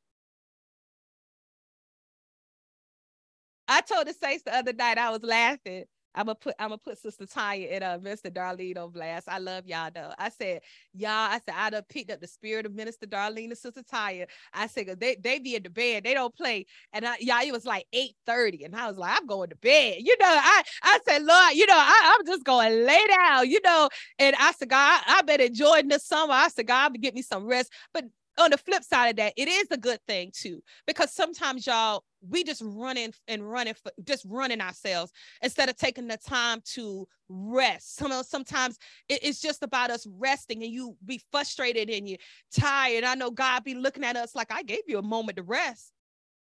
I 3.67 3.81
told 3.81 4.07
the 4.07 4.13
saints 4.13 4.43
the 4.43 4.55
other 4.55 4.73
night, 4.73 4.97
I 4.97 5.11
was 5.11 5.23
laughing 5.23 5.85
I'm 6.15 6.25
gonna 6.27 6.35
put 6.35 6.55
I'm 6.59 6.69
gonna 6.69 6.77
put 6.77 6.97
Sister 6.97 7.25
Tanya 7.25 7.67
and 7.67 7.83
uh, 7.83 7.99
Minister 8.01 8.29
Darlene 8.31 8.77
on 8.77 8.91
blast. 8.91 9.27
I 9.29 9.39
love 9.39 9.67
y'all 9.67 9.89
though. 9.93 10.13
I 10.17 10.29
said, 10.29 10.61
y'all, 10.93 11.11
I 11.11 11.39
said 11.45 11.55
I'd 11.55 11.73
have 11.73 11.87
picked 11.89 12.11
up 12.11 12.21
the 12.21 12.27
spirit 12.27 12.65
of 12.65 12.73
Minister 12.73 13.05
Darlene 13.05 13.49
and 13.49 13.57
Sister 13.57 13.83
Tanya. 13.83 14.27
I 14.53 14.67
said, 14.67 14.99
they 14.99 15.15
they 15.15 15.39
be 15.39 15.55
in 15.55 15.63
the 15.63 15.69
bed, 15.69 16.03
they 16.05 16.13
don't 16.13 16.35
play. 16.35 16.65
And 16.93 17.05
I, 17.05 17.17
y'all, 17.19 17.41
it 17.45 17.51
was 17.51 17.65
like 17.65 17.85
8:30, 17.93 18.65
and 18.65 18.75
I 18.75 18.87
was 18.87 18.97
like, 18.97 19.17
I'm 19.17 19.27
going 19.27 19.49
to 19.49 19.55
bed. 19.57 19.97
You 19.99 20.15
know, 20.19 20.27
I 20.27 20.63
I 20.83 20.99
said, 21.07 21.23
Lord, 21.23 21.53
you 21.53 21.65
know, 21.67 21.77
I, 21.77 22.15
I'm 22.17 22.25
just 22.25 22.43
going 22.43 22.85
lay 22.85 23.07
down, 23.07 23.49
you 23.49 23.59
know. 23.63 23.89
And 24.19 24.35
I 24.39 24.53
said, 24.53 24.69
God, 24.69 25.01
I, 25.07 25.15
have 25.17 25.25
been 25.25 25.41
enjoying 25.41 25.87
this 25.87 26.05
summer. 26.05 26.33
I 26.33 26.47
said, 26.49 26.67
God, 26.67 26.93
get 27.01 27.15
me 27.15 27.21
some 27.21 27.45
rest. 27.45 27.71
But 27.93 28.05
on 28.37 28.51
the 28.51 28.57
flip 28.57 28.83
side 28.83 29.09
of 29.09 29.15
that, 29.17 29.33
it 29.37 29.47
is 29.47 29.67
a 29.71 29.77
good 29.77 29.99
thing 30.07 30.31
too, 30.33 30.61
because 30.87 31.11
sometimes 31.13 31.65
y'all 31.65 32.03
we 32.27 32.43
just 32.43 32.61
running 32.65 33.13
and 33.27 33.49
running 33.49 33.75
for 33.75 33.91
just 34.03 34.25
running 34.27 34.61
ourselves 34.61 35.11
instead 35.41 35.69
of 35.69 35.75
taking 35.75 36.07
the 36.07 36.17
time 36.17 36.61
to 36.65 37.07
rest. 37.29 37.95
Some 37.97 38.11
sometimes 38.23 38.77
it's 39.09 39.41
just 39.41 39.63
about 39.63 39.91
us 39.91 40.07
resting, 40.17 40.63
and 40.63 40.71
you 40.71 40.95
be 41.05 41.21
frustrated 41.31 41.89
and 41.89 42.09
you 42.09 42.17
tired. 42.55 43.03
I 43.03 43.15
know 43.15 43.31
God 43.31 43.63
be 43.63 43.75
looking 43.75 44.03
at 44.03 44.15
us 44.15 44.35
like 44.35 44.51
I 44.51 44.63
gave 44.63 44.81
you 44.87 44.97
a 44.97 45.03
moment 45.03 45.37
to 45.37 45.43
rest. 45.43 45.91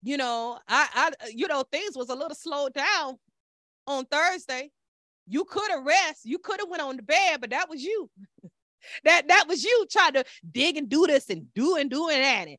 You 0.02 0.16
know, 0.16 0.58
I, 0.68 0.88
I, 0.94 1.08
uh, 1.24 1.28
you 1.34 1.48
know, 1.48 1.64
things 1.72 1.96
was 1.96 2.08
a 2.08 2.14
little 2.14 2.34
slowed 2.34 2.72
down 2.74 3.18
on 3.86 4.04
Thursday. 4.06 4.70
You 5.26 5.44
could 5.44 5.70
have 5.70 5.84
rest. 5.84 6.24
You 6.24 6.38
could 6.38 6.60
have 6.60 6.68
went 6.68 6.82
on 6.82 6.96
the 6.96 7.02
bed, 7.02 7.40
but 7.40 7.50
that 7.50 7.68
was 7.68 7.82
you. 7.82 8.08
That 9.04 9.28
that 9.28 9.46
was 9.48 9.64
you 9.64 9.86
trying 9.90 10.14
to 10.14 10.24
dig 10.50 10.76
and 10.76 10.88
do 10.88 11.06
this 11.06 11.30
and 11.30 11.52
do 11.54 11.76
and 11.76 11.90
do 11.90 12.08
and 12.08 12.22
that. 12.22 12.58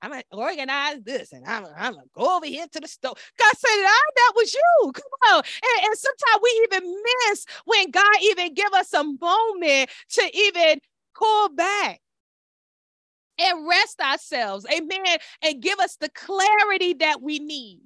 I'm 0.00 0.10
gonna 0.10 0.22
organize 0.30 1.02
this 1.02 1.32
and 1.32 1.44
I'm, 1.44 1.66
I'm 1.76 1.94
gonna 1.94 2.06
go 2.14 2.36
over 2.36 2.46
here 2.46 2.66
to 2.70 2.80
the 2.80 2.86
store. 2.86 3.14
God 3.38 3.54
said, 3.56 3.84
ah, 3.84 4.02
that 4.16 4.32
was 4.36 4.54
you. 4.54 4.92
Come 4.94 5.34
on. 5.34 5.38
And, 5.38 5.86
and 5.86 5.98
sometimes 5.98 6.40
we 6.42 6.68
even 6.70 7.02
miss 7.28 7.46
when 7.64 7.90
God 7.90 8.16
even 8.22 8.54
give 8.54 8.72
us 8.74 8.92
a 8.94 9.04
moment 9.04 9.90
to 10.10 10.30
even 10.34 10.78
call 11.14 11.48
back 11.48 12.00
and 13.38 13.68
rest 13.68 14.00
ourselves. 14.00 14.66
Amen. 14.72 15.18
And 15.42 15.62
give 15.62 15.78
us 15.78 15.96
the 15.96 16.10
clarity 16.10 16.94
that 16.94 17.22
we 17.22 17.38
need. 17.38 17.80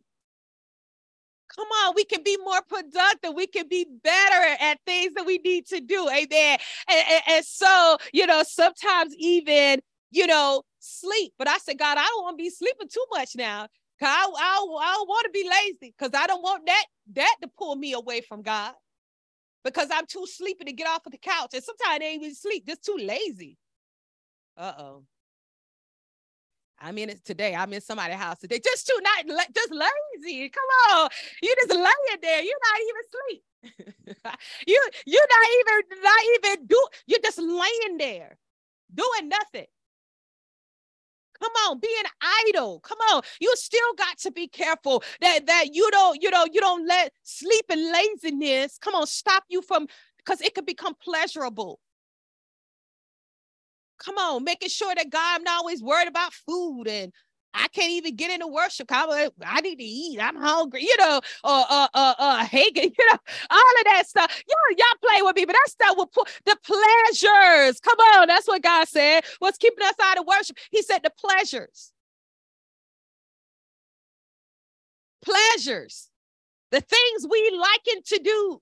Come 1.54 1.68
on, 1.84 1.94
we 1.94 2.04
can 2.04 2.22
be 2.22 2.36
more 2.44 2.62
productive. 2.68 3.34
We 3.34 3.46
can 3.46 3.68
be 3.68 3.86
better 4.02 4.56
at 4.60 4.78
things 4.86 5.14
that 5.14 5.26
we 5.26 5.38
need 5.38 5.66
to 5.66 5.80
do. 5.80 6.08
Amen. 6.08 6.58
And, 6.88 7.04
and, 7.10 7.22
and 7.28 7.44
so, 7.44 7.98
you 8.12 8.26
know, 8.26 8.42
sometimes 8.42 9.14
even, 9.18 9.80
you 10.10 10.26
know, 10.26 10.62
sleep. 10.78 11.34
But 11.38 11.48
I 11.48 11.58
said, 11.58 11.78
God, 11.78 11.98
I 11.98 12.04
don't 12.04 12.22
want 12.22 12.38
to 12.38 12.42
be 12.42 12.50
sleeping 12.50 12.88
too 12.88 13.04
much 13.12 13.36
now. 13.36 13.68
Cause 14.00 14.08
I, 14.10 14.26
I, 14.26 14.66
I 14.80 14.94
don't 14.94 15.08
want 15.08 15.26
to 15.26 15.30
be 15.30 15.48
lazy 15.48 15.94
because 15.96 16.10
I 16.14 16.26
don't 16.26 16.42
want 16.42 16.66
that 16.66 16.84
that 17.14 17.36
to 17.42 17.48
pull 17.56 17.76
me 17.76 17.92
away 17.92 18.20
from 18.20 18.42
God 18.42 18.72
because 19.62 19.88
I'm 19.92 20.06
too 20.06 20.26
sleepy 20.26 20.64
to 20.64 20.72
get 20.72 20.88
off 20.88 21.06
of 21.06 21.12
the 21.12 21.18
couch. 21.18 21.50
And 21.54 21.62
sometimes 21.62 22.00
I 22.00 22.04
ain't 22.04 22.22
even 22.22 22.34
sleep, 22.34 22.66
just 22.66 22.84
too 22.84 22.98
lazy. 22.98 23.56
Uh-oh. 24.56 25.04
I'm 26.82 26.98
in 26.98 27.10
it 27.10 27.24
today. 27.24 27.54
I'm 27.54 27.72
in 27.72 27.80
somebody's 27.80 28.16
house 28.16 28.38
today. 28.38 28.60
Just 28.62 28.86
too 28.86 28.98
not 29.02 29.48
just 29.54 29.72
lazy. 29.72 30.48
Come 30.48 30.96
on. 30.96 31.08
You 31.42 31.54
just 31.60 31.70
laying 31.70 32.20
there. 32.20 32.42
You're 32.42 32.54
not 32.68 32.80
even 32.82 33.02
sleep. 33.12 33.42
you 34.66 34.88
you're 35.06 35.28
not 35.30 35.46
even 35.60 36.02
not 36.02 36.20
even 36.34 36.66
do 36.66 36.86
you're 37.06 37.20
just 37.22 37.38
laying 37.38 37.98
there 37.98 38.36
doing 38.92 39.28
nothing. 39.28 39.66
Come 41.40 41.52
on, 41.68 41.80
being 41.80 42.02
idle. 42.48 42.80
Come 42.80 42.98
on. 43.12 43.22
You 43.40 43.52
still 43.56 43.94
got 43.96 44.18
to 44.18 44.30
be 44.30 44.46
careful 44.46 45.02
that 45.20 45.46
that 45.46 45.66
you 45.72 45.90
don't, 45.90 46.22
you 46.22 46.30
know, 46.30 46.46
you 46.50 46.60
don't 46.60 46.86
let 46.86 47.12
sleep 47.22 47.64
and 47.68 47.80
laziness 47.92 48.78
come 48.78 48.94
on 48.94 49.06
stop 49.06 49.44
you 49.48 49.62
from 49.62 49.86
because 50.18 50.40
it 50.40 50.54
could 50.54 50.66
become 50.66 50.94
pleasurable. 51.02 51.80
Come 54.04 54.18
on, 54.18 54.44
making 54.44 54.68
sure 54.68 54.94
that 54.94 55.10
God, 55.10 55.36
I'm 55.36 55.44
not 55.44 55.58
always 55.58 55.82
worried 55.82 56.08
about 56.08 56.32
food 56.34 56.88
and 56.88 57.12
I 57.54 57.68
can't 57.68 57.92
even 57.92 58.16
get 58.16 58.30
into 58.30 58.46
worship. 58.46 58.88
I, 58.90 59.28
I 59.44 59.60
need 59.60 59.76
to 59.76 59.84
eat. 59.84 60.18
I'm 60.20 60.36
hungry, 60.36 60.82
you 60.82 60.96
know, 60.96 61.20
or 61.44 61.64
uh, 61.68 61.88
uh, 61.92 62.14
uh, 62.18 62.44
Hagen, 62.44 62.84
you 62.98 63.10
know, 63.10 63.18
all 63.50 63.58
of 63.58 63.84
that 63.84 64.04
stuff. 64.06 64.42
Y'all, 64.48 64.76
y'all 64.76 65.08
play 65.08 65.22
with 65.22 65.36
me, 65.36 65.44
but 65.44 65.52
that 65.52 65.68
stuff 65.68 65.96
will 65.96 66.06
put 66.06 66.28
the 66.46 66.56
pleasures. 66.64 67.78
Come 67.80 67.98
on, 68.16 68.28
that's 68.28 68.48
what 68.48 68.62
God 68.62 68.88
said. 68.88 69.24
What's 69.38 69.58
keeping 69.58 69.84
us 69.84 69.94
out 70.02 70.18
of 70.18 70.26
worship? 70.26 70.56
He 70.70 70.82
said 70.82 71.00
the 71.04 71.10
pleasures. 71.10 71.92
Pleasures, 75.24 76.08
the 76.72 76.80
things 76.80 77.26
we 77.30 77.56
liking 77.56 78.02
to 78.06 78.18
do 78.18 78.60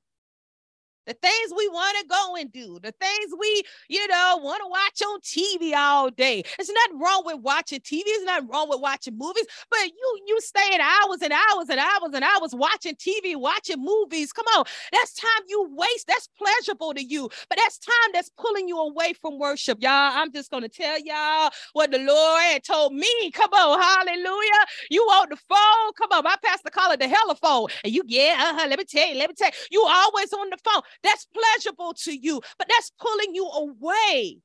the 1.10 1.16
things 1.28 1.52
we 1.56 1.68
want 1.68 1.96
to 1.98 2.06
go 2.06 2.36
and 2.36 2.52
do, 2.52 2.78
the 2.80 2.92
things 3.00 3.32
we, 3.38 3.62
you 3.88 4.06
know, 4.06 4.38
want 4.42 4.62
to 4.62 4.68
watch 4.68 5.02
on 5.02 5.20
TV 5.22 5.74
all 5.76 6.08
day. 6.10 6.44
It's 6.58 6.70
nothing 6.70 7.00
wrong 7.00 7.22
with 7.24 7.40
watching 7.40 7.80
TV. 7.80 8.02
It's 8.06 8.24
nothing 8.24 8.48
wrong 8.48 8.68
with 8.68 8.80
watching 8.80 9.18
movies, 9.18 9.46
but 9.70 9.80
you 9.86 10.18
you 10.26 10.40
staying 10.40 10.78
hours 10.80 11.18
and 11.22 11.32
hours 11.32 11.68
and 11.68 11.80
hours 11.80 12.12
and 12.14 12.22
hours 12.22 12.54
watching 12.54 12.94
TV, 12.94 13.34
watching 13.34 13.82
movies. 13.82 14.32
Come 14.32 14.46
on, 14.56 14.64
that's 14.92 15.14
time 15.14 15.42
you 15.48 15.68
waste. 15.76 16.06
That's 16.06 16.28
pleasurable 16.38 16.94
to 16.94 17.02
you, 17.04 17.28
but 17.48 17.58
that's 17.58 17.78
time 17.78 18.10
that's 18.12 18.30
pulling 18.38 18.68
you 18.68 18.78
away 18.78 19.12
from 19.20 19.38
worship, 19.40 19.78
y'all. 19.80 19.90
I'm 20.14 20.32
just 20.32 20.50
gonna 20.50 20.68
tell 20.68 20.98
y'all 21.00 21.50
what 21.72 21.90
the 21.90 21.98
Lord 21.98 22.42
had 22.42 22.62
told 22.62 22.94
me. 22.94 23.32
Come 23.32 23.50
on, 23.52 23.80
hallelujah. 23.80 24.64
You 24.90 25.04
want 25.08 25.30
the 25.30 25.36
phone? 25.36 25.92
Come 25.98 26.12
on, 26.12 26.22
my 26.22 26.36
pastor 26.44 26.70
call 26.70 26.92
it 26.92 27.00
the 27.00 27.08
telephone, 27.08 27.66
and 27.82 27.92
you 27.92 28.02
yeah, 28.06 28.36
uh-huh. 28.38 28.66
Let 28.68 28.78
me 28.78 28.84
tell 28.84 29.08
you, 29.08 29.16
let 29.16 29.28
me 29.28 29.34
tell 29.36 29.48
you, 29.48 29.80
you 29.80 29.84
always 29.88 30.32
on 30.32 30.50
the 30.50 30.58
phone. 30.64 30.82
That's 31.02 31.26
pleasurable 31.26 31.94
to 32.04 32.12
you, 32.12 32.40
but 32.58 32.68
that's 32.68 32.92
pulling 32.98 33.34
you 33.34 33.46
away. 33.46 34.40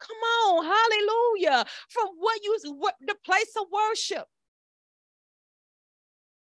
Come 0.00 0.16
on, 0.16 0.64
hallelujah, 0.64 1.64
from 1.88 2.08
what 2.18 2.40
you 2.42 2.56
what, 2.74 2.94
the 3.00 3.16
place 3.24 3.52
of 3.60 3.66
worship. 3.72 4.26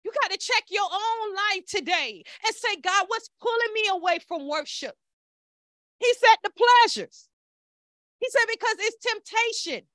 You 0.03 0.11
got 0.21 0.31
to 0.31 0.37
check 0.37 0.65
your 0.69 0.87
own 0.89 1.35
life 1.35 1.65
today 1.67 2.23
and 2.45 2.55
say, 2.55 2.77
God, 2.81 3.05
what's 3.07 3.29
pulling 3.41 3.73
me 3.73 3.89
away 3.89 4.19
from 4.27 4.47
worship? 4.47 4.95
He 5.99 6.13
said 6.13 6.35
the 6.43 6.51
pleasures. 6.51 7.27
He 8.19 8.27
said, 8.29 8.45
because 8.49 8.75
it's 8.79 9.05
temptation. 9.05 9.87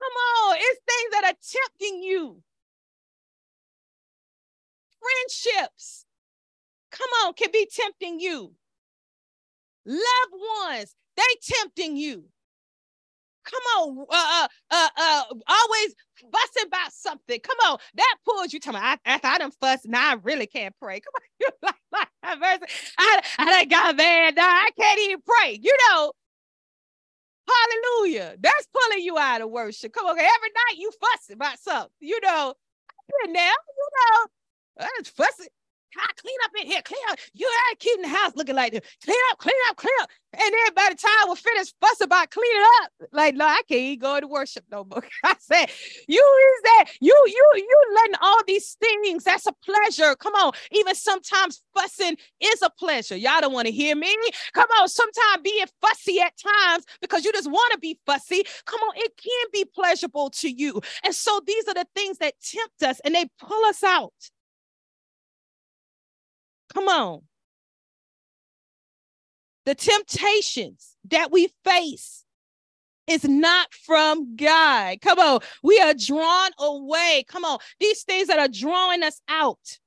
Come 0.00 0.12
on, 0.48 0.56
it's 0.58 0.80
things 0.86 1.10
that 1.12 1.24
are 1.24 1.80
tempting 1.80 2.02
you. 2.02 2.42
Friendships 5.00 6.06
come 6.94 7.08
on, 7.24 7.34
can 7.34 7.50
be 7.52 7.68
tempting 7.70 8.20
you. 8.20 8.52
Loved 9.86 10.34
ones, 10.66 10.94
they 11.16 11.22
tempting 11.42 11.96
you. 11.96 12.24
Come 13.44 13.60
on, 13.78 14.06
uh, 14.10 14.14
uh, 14.14 14.48
uh, 14.70 14.88
uh, 14.96 15.22
always 15.46 15.94
fussing 16.32 16.66
about 16.66 16.92
something. 16.92 17.38
Come 17.40 17.58
on, 17.66 17.78
that 17.94 18.16
pulls 18.24 18.54
you. 18.54 18.60
my. 18.72 18.96
after 19.04 19.26
I 19.26 19.38
done 19.38 19.50
fuss, 19.50 19.80
now 19.84 20.12
I 20.12 20.14
really 20.22 20.46
can't 20.46 20.74
pray. 20.80 21.00
Come 21.00 21.12
on, 21.14 21.22
you 21.40 21.48
like, 21.62 21.74
like 21.92 22.70
I, 22.98 23.20
I 23.38 23.44
done 23.44 23.68
got 23.68 23.96
mad. 23.96 24.36
Now 24.36 24.48
I 24.48 24.70
can't 24.78 25.00
even 25.00 25.20
pray. 25.26 25.58
You 25.60 25.76
know, 25.90 26.12
hallelujah. 27.46 28.36
That's 28.40 28.68
pulling 28.72 29.04
you 29.04 29.18
out 29.18 29.42
of 29.42 29.50
worship. 29.50 29.92
Come 29.92 30.06
on, 30.06 30.18
every 30.18 30.22
night 30.24 30.78
you 30.78 30.90
fussing 30.98 31.34
about 31.34 31.58
something. 31.58 31.90
You 32.00 32.18
know, 32.22 32.54
now, 33.26 33.40
you 33.40 33.88
know, 33.92 34.26
I 34.80 34.88
was 34.98 35.08
fussing 35.08 35.48
clean 36.16 36.36
up 36.44 36.50
in 36.60 36.66
here, 36.66 36.82
clean 36.82 37.00
up. 37.10 37.18
You 37.32 37.50
ain't 37.70 37.78
keeping 37.78 38.02
the 38.02 38.08
house 38.08 38.32
looking 38.36 38.54
like 38.54 38.72
this. 38.72 38.82
Clean 39.04 39.16
up, 39.30 39.38
clean 39.38 39.56
up, 39.68 39.76
clean 39.76 39.94
up. 40.00 40.10
And 40.32 40.52
then 40.52 40.74
by 40.74 40.88
the 40.90 40.96
time 40.96 41.28
we're 41.28 41.36
finished 41.36 41.74
fuss 41.80 42.00
about 42.00 42.30
cleaning 42.30 42.64
up, 42.82 42.92
like, 43.12 43.34
no, 43.34 43.46
I 43.46 43.62
can't 43.68 43.80
even 43.80 43.98
go 44.00 44.20
to 44.20 44.26
worship 44.26 44.64
no 44.70 44.84
more. 44.84 45.04
I 45.24 45.34
said, 45.38 45.70
you 46.08 46.54
is 46.56 46.62
that, 46.62 46.84
you, 47.00 47.14
you, 47.26 47.52
you 47.56 47.84
letting 47.94 48.16
all 48.20 48.40
these 48.46 48.76
things, 48.80 49.24
that's 49.24 49.46
a 49.46 49.52
pleasure. 49.64 50.14
Come 50.16 50.34
on. 50.34 50.52
Even 50.72 50.94
sometimes 50.94 51.62
fussing 51.76 52.16
is 52.40 52.62
a 52.62 52.70
pleasure. 52.70 53.16
Y'all 53.16 53.40
don't 53.40 53.52
want 53.52 53.66
to 53.66 53.72
hear 53.72 53.94
me. 53.94 54.14
Come 54.54 54.68
on. 54.80 54.88
Sometimes 54.88 55.42
being 55.42 55.66
fussy 55.80 56.20
at 56.20 56.32
times 56.36 56.84
because 57.00 57.24
you 57.24 57.32
just 57.32 57.50
want 57.50 57.72
to 57.72 57.78
be 57.78 57.98
fussy. 58.06 58.44
Come 58.66 58.80
on. 58.80 58.94
It 58.96 59.12
can 59.16 59.46
be 59.52 59.64
pleasurable 59.64 60.30
to 60.30 60.50
you. 60.50 60.80
And 61.04 61.14
so 61.14 61.40
these 61.46 61.68
are 61.68 61.74
the 61.74 61.86
things 61.94 62.18
that 62.18 62.34
tempt 62.42 62.82
us 62.82 63.00
and 63.04 63.14
they 63.14 63.26
pull 63.38 63.64
us 63.66 63.82
out. 63.84 64.12
Come 66.74 66.88
on. 66.88 67.22
The 69.64 69.74
temptations 69.74 70.96
that 71.10 71.32
we 71.32 71.48
face 71.64 72.24
is 73.06 73.24
not 73.24 73.72
from 73.72 74.36
God. 74.36 75.00
Come 75.00 75.18
on. 75.18 75.40
We 75.62 75.78
are 75.80 75.94
drawn 75.94 76.50
away. 76.58 77.24
Come 77.28 77.44
on. 77.44 77.58
These 77.80 78.02
things 78.02 78.28
that 78.28 78.38
are 78.38 78.48
drawing 78.48 79.02
us 79.02 79.20
out 79.28 79.78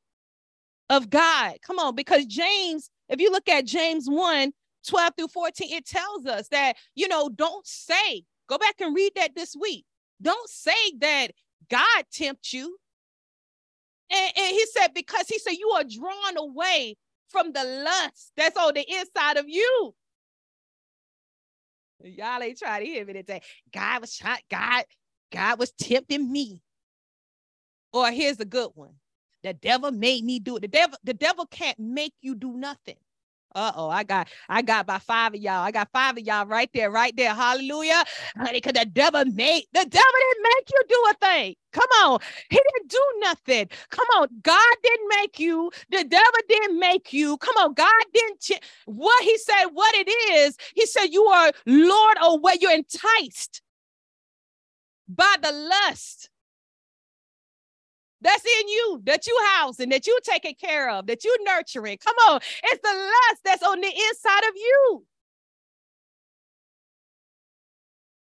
of 0.90 1.10
God. 1.10 1.58
Come 1.62 1.80
on. 1.80 1.96
Because 1.96 2.26
James, 2.26 2.90
if 3.10 3.20
you 3.20 3.32
look 3.32 3.50
at 3.50 3.66
James 3.66 4.08
1 4.08 4.52
12 4.88 5.14
through 5.18 5.28
14, 5.28 5.74
it 5.74 5.86
tells 5.86 6.26
us 6.26 6.48
that, 6.50 6.74
you 6.96 7.08
know, 7.08 7.30
don't 7.30 7.68
say, 7.68 8.24
go 8.48 8.58
back 8.58 8.76
and 8.80 8.96
read 8.96 9.12
that 9.16 9.36
this 9.36 9.56
week. 9.60 9.86
Don't 10.22 10.50
say 10.50 10.94
that 11.00 11.28
God 11.70 12.04
tempts 12.12 12.54
you. 12.54 12.78
And, 14.12 14.32
and 14.38 14.48
he 14.54 14.66
said, 14.68 14.90
because 14.94 15.28
he 15.28 15.40
said, 15.40 15.54
you 15.54 15.70
are 15.70 15.84
drawn 15.84 16.38
away 16.38 16.96
from 17.30 17.52
the 17.52 17.64
lust 17.64 18.32
that's 18.38 18.58
on 18.58 18.74
the 18.74 18.86
inside 18.90 19.38
of 19.38 19.50
you. 19.50 19.94
Y'all 22.04 22.42
ain't 22.42 22.58
trying 22.58 22.86
to 22.86 22.90
hear 22.90 23.06
me 23.06 23.14
today. 23.14 23.42
God 23.74 24.02
was 24.02 24.16
trying, 24.16 24.40
God, 24.50 24.84
God 25.32 25.60
was 25.60 25.72
tempting 25.72 26.32
me. 26.32 26.62
Or 27.92 28.12
here's 28.12 28.40
a 28.40 28.46
good 28.46 28.70
one. 28.76 28.94
The 29.44 29.54
devil 29.54 29.92
made 29.92 30.24
me 30.24 30.40
do 30.40 30.58
it. 30.58 30.62
The 30.62 30.68
devil, 30.68 30.98
the 31.04 31.14
devil 31.14 31.46
can't 31.48 31.80
make 31.80 32.14
you 32.22 32.36
do 32.36 32.54
nothing. 32.54 32.98
Uh-oh, 33.58 33.90
I 33.90 34.04
got 34.06 34.30
I 34.50 34.64
got 34.64 34.84
about 34.84 35.04
five 35.04 35.36
of 35.36 35.42
y'all. 35.42 35.64
I 35.64 35.72
got 35.72 35.90
five 35.94 36.18
of 36.18 36.24
y'all 36.26 36.48
right 36.48 36.72
there, 36.74 36.92
right 36.92 37.16
there. 37.18 37.36
Hallelujah. 37.36 38.06
Honey, 38.38 38.62
because 38.62 38.74
the 38.76 38.86
devil 38.88 39.26
made 39.28 39.66
the 39.74 39.86
devil 39.86 39.92
didn't 39.94 40.44
make 40.44 40.70
you 40.74 40.84
do 40.90 41.06
a 41.12 41.16
thing. 41.28 41.56
Come 41.74 41.90
on. 42.06 42.20
He 42.52 42.58
didn't 42.58 42.92
do 42.92 43.04
nothing. 43.22 43.70
Come 43.92 44.08
on. 44.18 44.30
God 44.44 44.76
didn't 44.84 45.10
make 45.22 45.40
you. 45.40 45.72
The 45.92 46.06
devil 46.06 46.42
didn't 46.50 46.80
make 46.80 47.14
you. 47.14 47.38
Come 47.40 47.58
on. 47.58 47.76
God 47.76 48.06
didn't. 48.14 48.42
Ch- 48.42 48.62
what 48.88 49.24
he 49.26 49.38
said, 49.40 49.68
what 49.74 49.96
it 49.96 50.10
is, 50.34 50.58
he 50.76 50.88
said, 50.88 51.08
you 51.08 51.26
are 51.26 51.52
Lord 51.68 52.18
away. 52.24 52.56
You're 52.62 52.74
enticed 52.74 53.64
by 55.10 55.36
the 55.42 55.54
lust 55.54 56.30
that's 58.28 58.46
in 58.46 58.68
you, 58.70 59.02
that 59.06 59.28
you 59.28 59.40
housing, 59.56 59.90
that 59.90 60.08
you 60.08 60.20
taking 60.24 60.56
care 60.56 60.90
of, 60.92 61.08
that 61.08 61.24
you 61.24 61.36
nurturing. 61.46 61.98
Come 61.98 62.16
on, 62.30 62.42
it's 62.64 62.82
the 62.84 62.94
lust 62.94 63.42
that's 63.46 63.64
on 63.64 63.82
the 63.82 63.88
inside 63.88 64.50
of 64.50 64.56
you. 64.56 65.06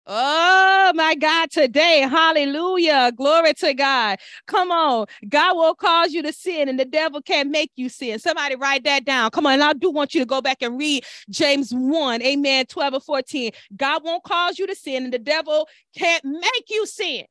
Oh 0.08 0.92
my 0.96 1.16
God, 1.16 1.50
today. 1.50 2.02
Hallelujah. 2.02 3.12
Glory 3.16 3.56
to 3.56 3.74
God. 3.74 4.20
Come 4.46 4.72
on. 4.72 5.08
God 5.30 5.56
will 5.58 5.74
cause 5.74 6.14
you 6.14 6.22
to 6.22 6.32
sin, 6.34 6.70
and 6.70 6.80
the 6.80 6.86
devil 6.86 7.22
can't 7.24 7.50
make 7.50 7.72
you 7.76 7.90
sin. 7.90 8.20
Somebody 8.20 8.56
write 8.56 8.84
that 8.84 9.06
down. 9.06 9.32
Come 9.32 9.48
on. 9.48 9.54
And 9.54 9.64
I 9.64 9.74
do 9.74 9.90
want 9.90 10.14
you 10.14 10.22
to 10.22 10.28
go 10.28 10.42
back 10.42 10.58
and 10.62 10.78
read 10.78 11.06
James 11.32 11.72
1, 11.74 12.22
amen, 12.22 12.68
12 12.68 12.94
and 12.96 13.04
14. 13.04 13.52
God 13.78 14.04
won't 14.04 14.24
cause 14.24 14.60
you 14.60 14.68
to 14.68 14.76
sin, 14.76 15.06
and 15.06 15.14
the 15.14 15.20
devil 15.20 15.68
can't 15.98 16.24
make 16.24 16.66
you 16.70 16.86
sin. 16.86 17.26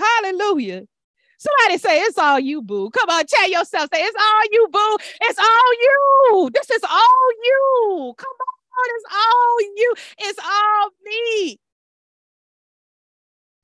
Hallelujah. 0.00 0.82
Somebody 1.38 1.78
say, 1.78 2.02
It's 2.02 2.18
all 2.18 2.38
you, 2.40 2.62
boo. 2.62 2.90
Come 2.90 3.10
on, 3.10 3.24
tell 3.26 3.50
yourself, 3.50 3.88
say, 3.92 4.02
It's 4.02 4.16
all 4.18 4.42
you, 4.50 4.68
boo. 4.70 4.98
It's 5.22 5.38
all 5.38 5.74
you. 5.82 6.50
This 6.54 6.70
is 6.70 6.82
all 6.84 7.28
you. 7.44 8.14
Come 8.16 8.28
on, 8.28 8.86
it's 8.96 9.14
all 9.14 9.60
you. 9.76 9.94
It's 10.18 10.38
all 10.38 10.90
me. 11.04 11.60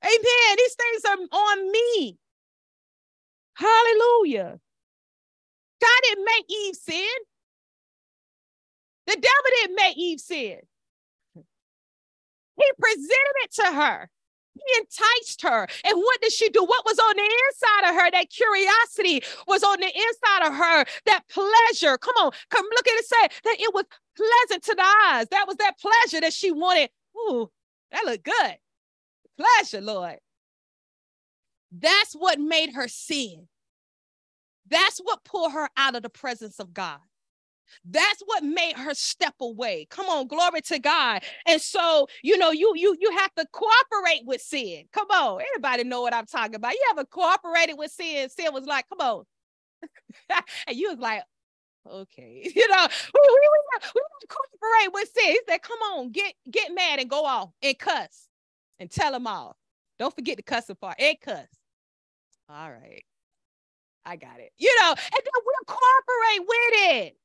Amen. 0.03 0.57
These 0.57 0.75
things 0.75 1.05
are 1.05 1.37
on 1.37 1.71
me. 1.71 2.17
Hallelujah. 3.55 4.59
God 5.81 5.99
didn't 6.03 6.25
make 6.25 6.45
Eve 6.49 6.75
sin. 6.75 7.17
The 9.07 9.13
devil 9.13 9.51
didn't 9.61 9.75
make 9.75 9.97
Eve 9.97 10.19
sin. 10.19 10.59
He 12.57 12.71
presented 12.79 13.35
it 13.43 13.51
to 13.53 13.65
her. 13.73 14.09
He 14.65 14.79
enticed 14.79 15.41
her. 15.43 15.67
And 15.83 15.97
what 15.97 16.21
did 16.21 16.31
she 16.31 16.49
do? 16.49 16.63
What 16.63 16.85
was 16.85 16.99
on 16.99 17.15
the 17.15 17.23
inside 17.23 17.89
of 17.89 17.95
her? 17.95 18.11
That 18.11 18.29
curiosity 18.29 19.23
was 19.47 19.63
on 19.63 19.79
the 19.79 19.87
inside 19.87 20.47
of 20.47 20.53
her. 20.53 20.85
That 21.05 21.23
pleasure. 21.29 21.97
Come 21.97 22.15
on, 22.19 22.31
come 22.49 22.65
look 22.65 22.87
at 22.87 22.99
it. 22.99 23.05
Say 23.05 23.27
that 23.43 23.57
it 23.59 23.73
was 23.73 23.85
pleasant 24.15 24.63
to 24.65 24.75
the 24.75 24.83
eyes. 24.83 25.27
That 25.29 25.47
was 25.47 25.57
that 25.57 25.79
pleasure 25.79 26.21
that 26.21 26.33
she 26.33 26.51
wanted. 26.51 26.89
Ooh, 27.17 27.49
that 27.91 28.05
looked 28.05 28.23
good. 28.25 28.57
Pleasure, 29.37 29.81
Lord. 29.81 30.17
That's 31.71 32.13
what 32.13 32.39
made 32.39 32.73
her 32.73 32.87
sin. 32.87 33.47
That's 34.69 34.99
what 34.99 35.23
pulled 35.23 35.53
her 35.53 35.69
out 35.77 35.95
of 35.95 36.03
the 36.03 36.09
presence 36.09 36.59
of 36.59 36.73
God. 36.73 36.99
That's 37.85 38.21
what 38.25 38.43
made 38.43 38.75
her 38.75 38.93
step 38.93 39.35
away. 39.41 39.87
Come 39.89 40.07
on, 40.07 40.27
glory 40.27 40.61
to 40.61 40.79
God. 40.79 41.23
And 41.45 41.61
so, 41.61 42.07
you 42.23 42.37
know, 42.37 42.51
you 42.51 42.73
you 42.75 42.95
you 42.99 43.11
have 43.11 43.33
to 43.35 43.45
cooperate 43.51 44.25
with 44.25 44.41
sin. 44.41 44.85
Come 44.91 45.07
on, 45.11 45.41
anybody 45.41 45.83
know 45.83 46.01
what 46.01 46.13
I'm 46.13 46.25
talking 46.25 46.55
about? 46.55 46.73
You 46.73 46.87
ever 46.91 47.05
cooperated 47.05 47.77
with 47.77 47.91
sin? 47.91 48.29
Sin 48.29 48.53
was 48.53 48.65
like, 48.65 48.85
come 48.89 48.99
on. 48.99 49.23
and 50.67 50.77
you 50.77 50.89
was 50.89 50.99
like, 50.99 51.23
okay, 51.89 52.51
you 52.55 52.67
know, 52.67 52.87
we, 53.13 53.21
we, 53.23 53.39
we, 53.95 54.01
we 54.21 54.27
cooperate 54.27 54.93
with 54.93 55.11
sin. 55.15 55.31
He 55.31 55.39
said, 55.47 55.61
come 55.61 55.79
on, 55.93 56.11
get 56.11 56.33
get 56.49 56.73
mad 56.73 56.99
and 56.99 57.09
go 57.09 57.25
off 57.25 57.49
and 57.61 57.77
cuss 57.77 58.27
and 58.79 58.89
tell 58.89 59.11
them 59.11 59.27
all. 59.27 59.57
Don't 59.99 60.13
forget 60.13 60.37
the 60.37 60.43
cussing 60.43 60.75
part 60.75 60.95
and 60.99 61.19
cuss. 61.19 61.47
All 62.49 62.71
right. 62.71 63.03
I 64.05 64.15
got 64.15 64.39
it. 64.39 64.51
You 64.57 64.73
know, 64.81 64.91
and 64.91 64.97
then 65.13 65.41
we'll 65.45 65.65
cooperate 65.67 66.47
with 66.47 66.95
it. 66.95 67.17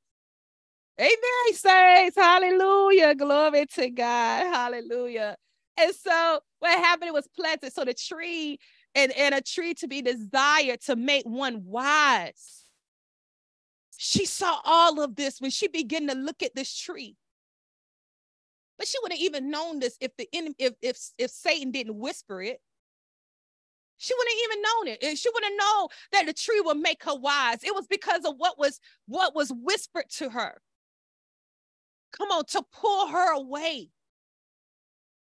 Amen, 0.99 1.53
saints. 1.53 2.15
Hallelujah. 2.17 3.15
Glory 3.15 3.65
to 3.65 3.89
God. 3.89 4.53
Hallelujah. 4.53 5.35
And 5.77 5.93
so 5.93 6.39
what 6.59 6.77
happened, 6.77 7.09
it 7.09 7.13
was 7.13 7.27
planted. 7.35 7.73
So 7.73 7.83
the 7.83 7.95
tree 7.95 8.59
and, 8.93 9.11
and 9.13 9.33
a 9.33 9.41
tree 9.41 9.73
to 9.75 9.87
be 9.87 10.01
desired 10.01 10.81
to 10.81 10.95
make 10.95 11.25
one 11.25 11.63
wise. 11.65 12.65
She 13.97 14.25
saw 14.25 14.59
all 14.65 15.01
of 15.01 15.15
this 15.15 15.41
when 15.41 15.51
she 15.51 15.67
began 15.67 16.07
to 16.07 16.15
look 16.15 16.43
at 16.43 16.55
this 16.55 16.75
tree. 16.77 17.15
But 18.77 18.87
she 18.87 18.97
wouldn't 19.01 19.21
even 19.21 19.49
known 19.49 19.79
this 19.79 19.97
if 20.01 20.15
the 20.17 20.27
enemy, 20.33 20.55
if 20.59 20.73
if 20.81 20.97
if 21.17 21.31
Satan 21.31 21.71
didn't 21.71 21.97
whisper 21.97 22.41
it. 22.41 22.59
She 23.97 24.13
wouldn't 24.17 24.37
even 24.43 24.61
known 24.61 24.87
it. 24.95 25.03
And 25.03 25.17
she 25.17 25.29
wouldn't 25.33 25.57
know 25.57 25.89
that 26.11 26.25
the 26.25 26.33
tree 26.33 26.61
would 26.61 26.77
make 26.77 27.03
her 27.03 27.15
wise. 27.15 27.63
It 27.63 27.73
was 27.73 27.87
because 27.87 28.25
of 28.25 28.35
what 28.37 28.59
was 28.59 28.79
what 29.07 29.35
was 29.35 29.53
whispered 29.55 30.09
to 30.17 30.29
her. 30.29 30.59
Come 32.15 32.29
on, 32.29 32.45
to 32.45 32.63
pull 32.71 33.07
her 33.07 33.33
away. 33.33 33.89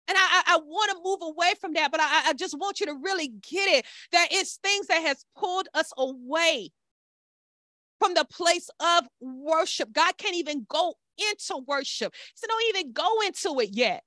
And 0.07 0.17
I, 0.17 0.21
I, 0.21 0.53
I 0.53 0.57
want 0.57 0.91
to 0.91 0.97
move 1.03 1.19
away 1.21 1.53
from 1.59 1.73
that, 1.73 1.91
but 1.91 1.99
I, 1.99 2.29
I 2.29 2.33
just 2.33 2.57
want 2.57 2.79
you 2.79 2.85
to 2.85 2.95
really 3.03 3.27
get 3.27 3.67
it 3.67 3.85
that 4.11 4.27
it's 4.31 4.57
things 4.57 4.87
that 4.87 5.01
has 5.01 5.25
pulled 5.35 5.67
us 5.73 5.91
away 5.97 6.69
from 7.99 8.13
the 8.13 8.25
place 8.25 8.69
of 8.79 9.07
worship. 9.19 9.91
God 9.91 10.15
can't 10.17 10.35
even 10.35 10.65
go 10.69 10.93
into 11.31 11.63
worship. 11.65 12.13
So 12.35 12.47
don't 12.47 12.75
even 12.75 12.93
go 12.93 13.21
into 13.25 13.59
it 13.61 13.69
yet. 13.71 14.03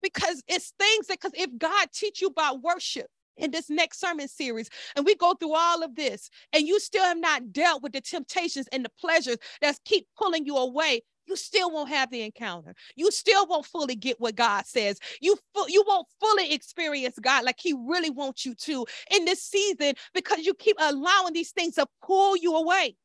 Because 0.00 0.42
it's 0.46 0.72
things 0.78 1.06
that, 1.08 1.20
because 1.20 1.32
if 1.34 1.56
God 1.58 1.88
teach 1.92 2.20
you 2.20 2.28
about 2.28 2.62
worship, 2.62 3.06
in 3.36 3.50
this 3.50 3.70
next 3.70 4.00
sermon 4.00 4.28
series 4.28 4.68
and 4.96 5.04
we 5.04 5.14
go 5.14 5.34
through 5.34 5.54
all 5.54 5.82
of 5.82 5.94
this 5.94 6.30
and 6.52 6.66
you 6.66 6.78
still 6.78 7.04
have 7.04 7.18
not 7.18 7.52
dealt 7.52 7.82
with 7.82 7.92
the 7.92 8.00
temptations 8.00 8.68
and 8.72 8.84
the 8.84 8.90
pleasures 9.00 9.38
that 9.60 9.78
keep 9.84 10.06
pulling 10.16 10.44
you 10.44 10.56
away 10.56 11.02
you 11.26 11.36
still 11.36 11.70
won't 11.70 11.88
have 11.88 12.10
the 12.10 12.22
encounter. 12.22 12.74
You 12.96 13.10
still 13.10 13.46
won't 13.46 13.66
fully 13.66 13.94
get 13.94 14.20
what 14.20 14.34
God 14.34 14.66
says. 14.66 14.98
You 15.20 15.36
fu- 15.54 15.70
you 15.70 15.84
won't 15.86 16.08
fully 16.20 16.52
experience 16.52 17.18
God 17.20 17.44
like 17.44 17.60
He 17.60 17.72
really 17.72 18.10
wants 18.10 18.44
you 18.44 18.54
to 18.54 18.86
in 19.10 19.24
this 19.24 19.42
season 19.42 19.94
because 20.14 20.40
you 20.40 20.54
keep 20.54 20.76
allowing 20.80 21.32
these 21.32 21.52
things 21.52 21.76
to 21.76 21.86
pull 22.04 22.36
you 22.36 22.56
away. 22.56 22.96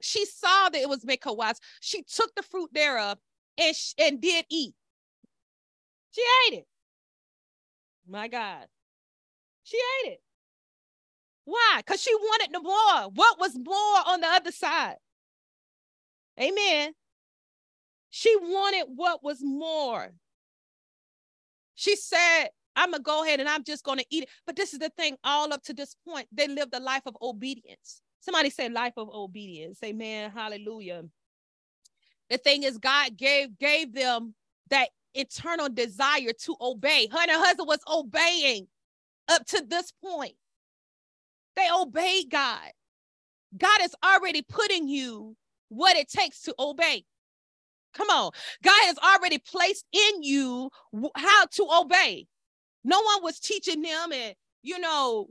She 0.00 0.24
saw 0.26 0.68
that 0.68 0.80
it 0.80 0.88
was 0.88 1.04
make 1.04 1.24
her 1.24 1.32
wise. 1.32 1.58
She 1.80 2.02
took 2.02 2.34
the 2.36 2.42
fruit 2.42 2.70
thereof 2.72 3.18
and, 3.58 3.74
sh- 3.74 3.94
and 3.98 4.20
did 4.20 4.44
eat. 4.50 4.74
She 6.16 6.22
ate 6.48 6.58
it. 6.60 6.66
My 8.08 8.26
God. 8.28 8.66
She 9.64 9.76
ate 9.76 10.12
it. 10.12 10.20
Why? 11.44 11.74
Because 11.78 12.00
she 12.00 12.14
wanted 12.14 12.54
the 12.54 12.60
more. 12.60 13.10
What 13.14 13.38
was 13.38 13.54
more 13.58 13.98
on 14.06 14.22
the 14.22 14.26
other 14.28 14.50
side? 14.50 14.96
Amen. 16.40 16.92
She 18.08 18.34
wanted 18.40 18.86
what 18.96 19.22
was 19.22 19.40
more. 19.42 20.12
She 21.74 21.96
said, 21.96 22.48
I'm 22.74 22.92
going 22.92 23.00
to 23.00 23.04
go 23.04 23.22
ahead 23.22 23.40
and 23.40 23.48
I'm 23.48 23.64
just 23.64 23.84
going 23.84 23.98
to 23.98 24.06
eat 24.08 24.22
it. 24.22 24.30
But 24.46 24.56
this 24.56 24.72
is 24.72 24.78
the 24.78 24.90
thing, 24.96 25.16
all 25.22 25.52
up 25.52 25.62
to 25.64 25.74
this 25.74 25.96
point, 26.08 26.28
they 26.32 26.48
lived 26.48 26.74
a 26.74 26.80
life 26.80 27.02
of 27.04 27.16
obedience. 27.20 28.00
Somebody 28.20 28.48
say 28.48 28.70
life 28.70 28.94
of 28.96 29.10
obedience. 29.12 29.80
Amen. 29.84 30.30
Hallelujah. 30.30 31.04
The 32.30 32.38
thing 32.38 32.62
is, 32.62 32.78
God 32.78 33.16
gave 33.16 33.58
gave 33.58 33.92
them 33.92 34.34
that 34.70 34.88
eternal 35.18 35.68
desire 35.68 36.32
to 36.44 36.56
obey. 36.60 37.08
Her 37.10 37.18
and 37.20 37.30
her 37.30 37.38
husband 37.38 37.68
was 37.68 37.80
obeying 37.90 38.68
up 39.28 39.46
to 39.46 39.64
this 39.66 39.92
point. 40.04 40.34
They 41.56 41.68
obeyed 41.74 42.30
God. 42.30 42.70
God 43.56 43.80
is 43.82 43.94
already 44.04 44.42
putting 44.42 44.88
you 44.88 45.36
what 45.68 45.96
it 45.96 46.08
takes 46.08 46.42
to 46.42 46.54
obey. 46.58 47.04
Come 47.94 48.10
on. 48.10 48.30
God 48.62 48.82
has 48.84 48.98
already 48.98 49.38
placed 49.38 49.86
in 49.92 50.22
you 50.22 50.70
how 51.16 51.46
to 51.52 51.66
obey. 51.80 52.26
No 52.84 53.00
one 53.00 53.22
was 53.22 53.40
teaching 53.40 53.80
them, 53.82 54.12
and 54.12 54.34
you 54.62 54.78
know, 54.78 55.28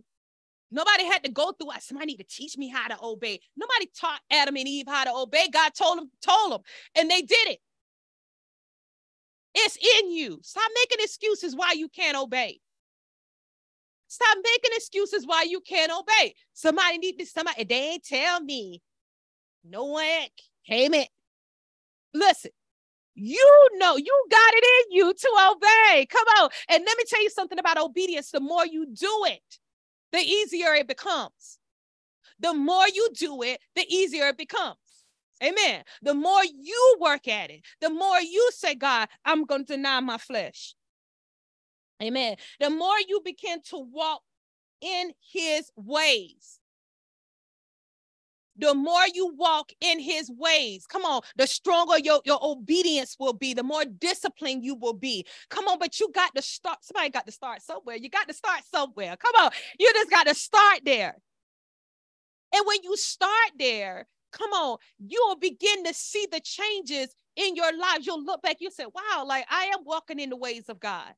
nobody 0.71 1.05
had 1.05 1.23
to 1.23 1.31
go 1.31 1.51
through. 1.51 1.69
Ah, 1.71 1.77
somebody 1.79 2.13
need 2.13 2.17
to 2.17 2.25
teach 2.25 2.57
me 2.57 2.67
how 2.67 2.87
to 2.87 2.97
obey. 3.01 3.39
Nobody 3.55 3.89
taught 3.97 4.19
Adam 4.31 4.57
and 4.57 4.67
Eve 4.67 4.87
how 4.87 5.03
to 5.03 5.13
obey. 5.13 5.47
God 5.53 5.73
told 5.73 5.99
them, 5.99 6.11
told 6.21 6.53
them, 6.53 6.61
and 6.95 7.09
they 7.09 7.21
did 7.21 7.47
it. 7.49 7.59
It's 9.55 9.77
in 9.77 10.11
you. 10.11 10.39
Stop 10.43 10.69
making 10.75 11.03
excuses 11.03 11.55
why 11.55 11.73
you 11.73 11.87
can't 11.87 12.17
obey. 12.17 12.59
Stop 14.07 14.37
making 14.37 14.71
excuses 14.75 15.25
why 15.25 15.43
you 15.43 15.61
can't 15.61 15.91
obey. 15.91 16.35
Somebody 16.53 16.97
need 16.97 17.17
to, 17.19 17.25
somebody, 17.25 17.63
they 17.63 17.91
ain't 17.93 18.05
tell 18.05 18.41
me. 18.41 18.81
No 19.63 19.85
one 19.85 20.27
came 20.67 20.93
in. 20.93 21.05
Listen, 22.13 22.51
you 23.15 23.69
know 23.75 23.95
you 23.97 24.25
got 24.29 24.53
it 24.53 24.63
in 24.63 24.97
you 24.97 25.13
to 25.13 25.51
obey. 25.51 26.05
Come 26.05 26.27
on. 26.39 26.49
And 26.69 26.83
let 26.85 26.97
me 26.97 27.03
tell 27.07 27.23
you 27.23 27.29
something 27.29 27.59
about 27.59 27.77
obedience. 27.77 28.31
The 28.31 28.41
more 28.41 28.65
you 28.65 28.85
do 28.93 29.23
it, 29.27 29.59
the 30.11 30.19
easier 30.19 30.73
it 30.73 30.87
becomes. 30.87 31.59
The 32.39 32.53
more 32.53 32.87
you 32.87 33.09
do 33.13 33.41
it, 33.41 33.59
the 33.75 33.85
easier 33.89 34.27
it 34.27 34.37
becomes. 34.37 34.77
Amen. 35.43 35.83
The 36.01 36.13
more 36.13 36.43
you 36.43 36.97
work 36.99 37.27
at 37.27 37.51
it, 37.51 37.61
the 37.81 37.89
more 37.89 38.19
you 38.19 38.49
say, 38.53 38.75
God, 38.75 39.09
I'm 39.25 39.45
going 39.45 39.65
to 39.65 39.75
deny 39.75 39.99
my 39.99 40.17
flesh. 40.17 40.75
Amen. 42.01 42.37
The 42.59 42.69
more 42.69 42.95
you 43.07 43.21
begin 43.23 43.59
to 43.69 43.77
walk 43.77 44.21
in 44.81 45.11
his 45.33 45.71
ways, 45.75 46.59
the 48.57 48.73
more 48.73 49.05
you 49.13 49.33
walk 49.35 49.71
in 49.81 49.99
his 49.99 50.31
ways, 50.31 50.85
come 50.87 51.03
on, 51.03 51.21
the 51.35 51.45
stronger 51.45 51.99
your, 51.99 52.21
your 52.25 52.39
obedience 52.41 53.17
will 53.19 53.33
be, 53.33 53.53
the 53.53 53.63
more 53.63 53.83
disciplined 53.83 54.63
you 54.63 54.75
will 54.75 54.93
be. 54.93 55.25
Come 55.49 55.67
on, 55.67 55.77
but 55.77 55.99
you 55.99 56.09
got 56.13 56.33
to 56.35 56.41
start. 56.41 56.77
Somebody 56.81 57.09
got 57.09 57.25
to 57.25 57.33
start 57.33 57.61
somewhere. 57.61 57.97
You 57.97 58.09
got 58.09 58.27
to 58.29 58.33
start 58.33 58.61
somewhere. 58.63 59.17
Come 59.17 59.45
on, 59.45 59.51
you 59.77 59.91
just 59.93 60.09
got 60.09 60.27
to 60.27 60.35
start 60.35 60.81
there. 60.85 61.17
And 62.53 62.65
when 62.65 62.77
you 62.83 62.95
start 62.95 63.51
there, 63.59 64.07
come 64.35 64.51
on, 64.51 64.77
you'll 64.99 65.37
begin 65.37 65.83
to 65.85 65.93
see 65.93 66.27
the 66.31 66.41
changes 66.41 67.15
in 67.35 67.55
your 67.55 67.75
lives. 67.77 68.05
You'll 68.05 68.23
look 68.23 68.41
back, 68.41 68.57
you 68.59 68.69
say, 68.69 68.85
wow, 68.85 69.25
like 69.25 69.45
I 69.49 69.65
am 69.65 69.83
walking 69.85 70.19
in 70.19 70.29
the 70.29 70.37
ways 70.37 70.69
of 70.69 70.79
God. 70.79 71.13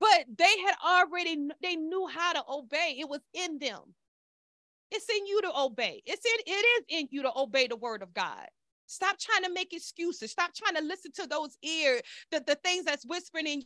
But 0.00 0.24
they 0.36 0.58
had 0.66 0.74
already, 0.84 1.48
they 1.62 1.76
knew 1.76 2.08
how 2.08 2.32
to 2.32 2.42
obey. 2.48 2.96
It 2.98 3.08
was 3.08 3.20
in 3.34 3.58
them. 3.58 3.94
It's 4.90 5.08
in 5.08 5.26
you 5.26 5.42
to 5.42 5.52
obey. 5.56 6.02
It's 6.06 6.24
in, 6.26 6.52
it 6.54 6.66
is 6.66 6.84
in 6.88 7.08
you 7.10 7.22
to 7.22 7.32
obey 7.36 7.66
the 7.66 7.76
word 7.76 8.02
of 8.02 8.12
God. 8.12 8.46
Stop 8.86 9.18
trying 9.18 9.44
to 9.44 9.52
make 9.52 9.72
excuses. 9.72 10.32
Stop 10.32 10.52
trying 10.54 10.74
to 10.74 10.82
listen 10.82 11.12
to 11.12 11.26
those 11.26 11.56
ears, 11.62 12.02
the, 12.30 12.42
the 12.46 12.56
things 12.56 12.84
that's 12.84 13.06
whispering 13.06 13.46
in 13.46 13.62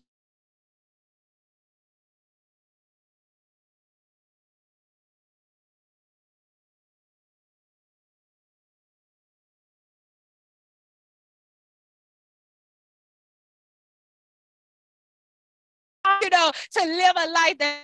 to 16.52 16.84
live 16.84 17.16
a 17.16 17.30
life 17.30 17.58
that 17.58 17.82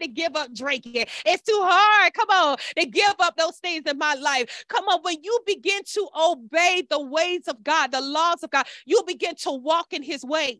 to 0.00 0.08
give 0.08 0.36
up 0.36 0.54
drinking. 0.54 1.06
It's 1.26 1.42
too 1.42 1.60
hard. 1.60 2.12
Come 2.14 2.30
on, 2.30 2.56
to 2.78 2.86
give 2.86 3.14
up 3.18 3.36
those 3.36 3.56
things 3.56 3.84
in 3.86 3.98
my 3.98 4.14
life. 4.14 4.64
Come 4.68 4.86
on, 4.88 5.00
when 5.02 5.16
you 5.22 5.38
begin 5.46 5.82
to 5.94 6.08
obey 6.16 6.84
the 6.88 7.00
ways 7.00 7.48
of 7.48 7.62
God, 7.62 7.92
the 7.92 8.00
laws 8.00 8.42
of 8.42 8.50
God, 8.50 8.66
you 8.86 9.02
begin 9.06 9.34
to 9.36 9.50
walk 9.50 9.92
in 9.92 10.02
his 10.02 10.24
ways. 10.24 10.58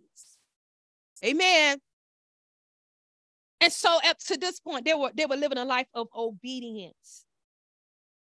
Amen. 1.25 1.79
And 3.61 3.73
so 3.73 3.99
up 4.05 4.19
to 4.27 4.37
this 4.37 4.61
point, 4.61 4.85
they 4.85 4.95
were 4.95 5.11
they 5.15 5.27
were 5.27 5.37
living 5.37 5.59
a 5.59 5.65
life 5.65 5.89
of 5.95 6.09
obedience. 6.17 7.25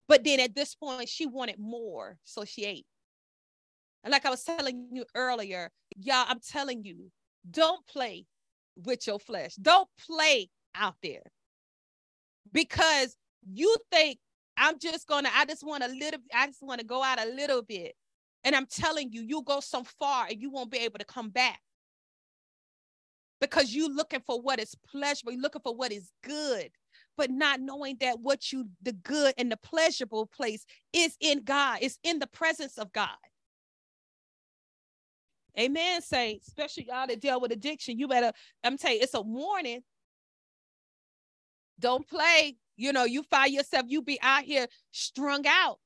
But 0.09 0.25
then 0.25 0.41
at 0.41 0.55
this 0.55 0.75
point, 0.75 1.09
she 1.09 1.27
wanted 1.27 1.59
more, 1.59 2.19
so 2.25 2.45
she 2.45 2.65
ate. 2.65 2.87
And 4.05 4.11
like 4.11 4.27
I 4.27 4.31
was 4.31 4.43
telling 4.43 4.89
you 4.93 5.05
earlier, 5.15 5.71
y'all, 5.97 6.27
I'm 6.29 6.41
telling 6.41 6.85
you, 6.85 7.13
don't 7.49 7.87
play 7.87 8.27
with 8.77 9.07
your 9.07 9.19
flesh. 9.19 9.55
Don't 9.57 9.89
play 10.07 10.49
out 10.75 10.97
there 11.03 11.23
because 12.53 13.17
you 13.51 13.77
think 13.91 14.19
I'm 14.57 14.79
just 14.79 15.07
gonna, 15.07 15.31
I 15.35 15.45
just 15.45 15.65
want 15.65 15.85
a 15.85 15.89
little, 15.89 16.21
I 16.35 16.47
just 16.47 16.63
want 16.63 16.81
to 16.81 16.87
go 16.87 17.03
out 17.03 17.21
a 17.21 17.29
little 17.29 17.63
bit. 17.63 17.95
And 18.45 18.57
I'm 18.57 18.67
telling 18.67 19.13
you, 19.13 19.23
you'll 19.23 19.43
go 19.43 19.61
so 19.61 19.85
far 19.85 20.27
and 20.29 20.41
you 20.41 20.51
won't 20.51 20.71
be 20.71 20.79
able 20.79 20.99
to 20.99 21.05
come 21.05 21.31
back 21.31 21.61
because 23.41 23.75
you're 23.75 23.89
looking 23.89 24.21
for 24.27 24.41
what 24.41 24.61
is 24.61 24.75
pleasurable, 24.89 25.33
you're 25.33 25.43
looking 25.43 25.63
for 25.63 25.75
what 25.75 25.93
is 25.93 26.11
good, 26.23 26.71
but 27.17 27.31
not 27.31 27.61
knowing 27.61 27.97
that 28.01 28.21
what 28.21 28.53
you, 28.53 28.69
the 28.83 28.93
good 28.93 29.35
and 29.39 29.51
the 29.51 29.57
pleasurable 29.59 30.27
place 30.27 30.65
is 30.93 31.17
in 31.21 31.43
God, 31.45 31.79
is 31.83 31.99
in 32.03 32.19
the 32.19 32.27
presence 32.29 32.79
of 32.79 32.93
God. 32.93 33.09
Amen, 35.59 36.01
saints, 36.01 36.49
especially 36.49 36.87
y'all 36.89 37.07
that 37.07 37.21
deal 37.21 37.41
with 37.41 37.53
addiction. 37.53 37.99
You 37.99 38.09
better, 38.09 38.33
I'm 38.65 38.79
telling 38.79 38.97
you, 38.97 39.03
it's 39.03 39.15
a 39.15 39.21
warning. 39.21 39.83
Don't 41.79 42.09
play. 42.09 42.57
You 42.77 42.93
know, 42.93 43.05
you 43.05 43.23
find 43.25 43.53
yourself, 43.53 43.85
you 43.89 44.03
be 44.03 44.19
out 44.23 44.45
here 44.45 44.67
strung 44.93 45.47
out, 45.47 45.79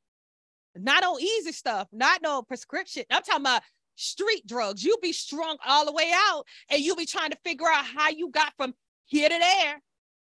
not 0.76 1.02
on 1.02 1.20
easy 1.20 1.52
stuff, 1.52 1.88
not 1.92 2.22
no 2.22 2.42
prescription. 2.42 3.04
I'm 3.10 3.22
talking 3.22 3.42
about 3.42 3.62
street 3.96 4.46
drugs. 4.46 4.84
You 4.84 4.96
be 5.02 5.12
strung 5.12 5.56
all 5.66 5.84
the 5.84 5.92
way 5.92 6.12
out 6.14 6.44
and 6.70 6.80
you 6.80 6.94
be 6.94 7.06
trying 7.06 7.30
to 7.30 7.38
figure 7.44 7.66
out 7.66 7.84
how 7.84 8.10
you 8.10 8.30
got 8.30 8.52
from 8.56 8.72
here 9.06 9.28
to 9.28 9.38
there. 9.38 9.82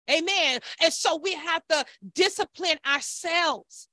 Amen. 0.10 0.60
And 0.82 0.94
so 0.94 1.18
we 1.18 1.34
have 1.34 1.64
to 1.68 1.86
discipline 2.14 2.78
ourselves. 2.86 3.90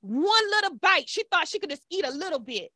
One 0.00 0.50
little 0.50 0.76
bite, 0.76 1.08
she 1.08 1.24
thought 1.30 1.48
she 1.48 1.58
could 1.58 1.70
just 1.70 1.86
eat 1.90 2.06
a 2.06 2.12
little 2.12 2.38
bit. 2.38 2.70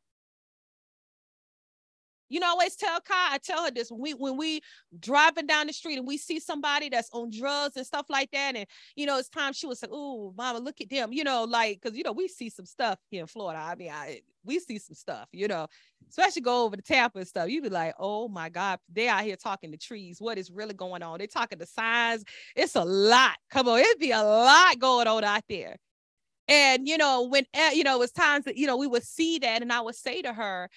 You 2.29 2.39
know, 2.39 2.47
I 2.47 2.51
always 2.51 2.75
tell 2.75 2.99
Kai, 3.01 3.33
I 3.33 3.37
tell 3.39 3.63
her 3.65 3.71
this 3.71 3.89
when 3.91 4.01
we 4.01 4.13
when 4.13 4.37
we 4.37 4.61
driving 4.99 5.47
down 5.47 5.67
the 5.67 5.73
street 5.73 5.97
and 5.97 6.07
we 6.07 6.17
see 6.17 6.39
somebody 6.39 6.89
that's 6.89 7.09
on 7.13 7.31
drugs 7.31 7.75
and 7.75 7.85
stuff 7.85 8.05
like 8.09 8.31
that, 8.31 8.55
and 8.55 8.65
you 8.95 9.05
know, 9.05 9.17
it's 9.17 9.29
time 9.29 9.53
she 9.53 9.67
was 9.67 9.81
like, 9.81 9.91
"Oh, 9.93 10.33
mama, 10.37 10.59
look 10.59 10.79
at 10.81 10.89
them," 10.89 11.11
you 11.13 11.23
know, 11.23 11.43
like 11.43 11.81
because 11.81 11.97
you 11.97 12.03
know 12.03 12.11
we 12.13 12.27
see 12.27 12.49
some 12.49 12.65
stuff 12.65 12.99
here 13.09 13.21
in 13.21 13.27
Florida. 13.27 13.59
I 13.59 13.75
mean, 13.75 13.91
I 13.91 14.21
we 14.45 14.59
see 14.59 14.77
some 14.79 14.95
stuff, 14.95 15.27
you 15.31 15.47
know, 15.47 15.67
especially 16.09 16.41
go 16.41 16.63
over 16.65 16.75
to 16.75 16.81
Tampa 16.81 17.19
and 17.19 17.27
stuff. 17.27 17.49
you'd 17.49 17.63
be 17.63 17.69
like, 17.69 17.93
"Oh 17.99 18.27
my 18.27 18.49
God, 18.49 18.79
they 18.91 19.07
out 19.07 19.23
here 19.23 19.35
talking 19.35 19.71
to 19.71 19.77
trees. 19.77 20.17
What 20.19 20.37
is 20.37 20.51
really 20.51 20.73
going 20.73 21.03
on? 21.03 21.19
They 21.19 21.27
talking 21.27 21.59
to 21.59 21.65
signs. 21.65 22.23
It's 22.55 22.75
a 22.75 22.83
lot. 22.83 23.35
Come 23.49 23.67
on, 23.67 23.79
it'd 23.79 23.99
be 23.99 24.11
a 24.11 24.23
lot 24.23 24.79
going 24.79 25.07
on 25.07 25.23
out 25.23 25.43
there." 25.49 25.77
And 26.47 26.87
you 26.87 26.97
know, 26.97 27.23
when 27.23 27.45
eh, 27.53 27.71
you 27.73 27.83
know, 27.83 27.95
it 27.95 27.99
was 27.99 28.11
times 28.11 28.45
that 28.45 28.57
you 28.57 28.67
know 28.67 28.77
we 28.77 28.87
would 28.87 29.03
see 29.03 29.39
that, 29.39 29.61
and 29.61 29.71
I 29.71 29.81
would 29.81 29.95
say 29.95 30.21
to 30.23 30.33
her, 30.33 30.69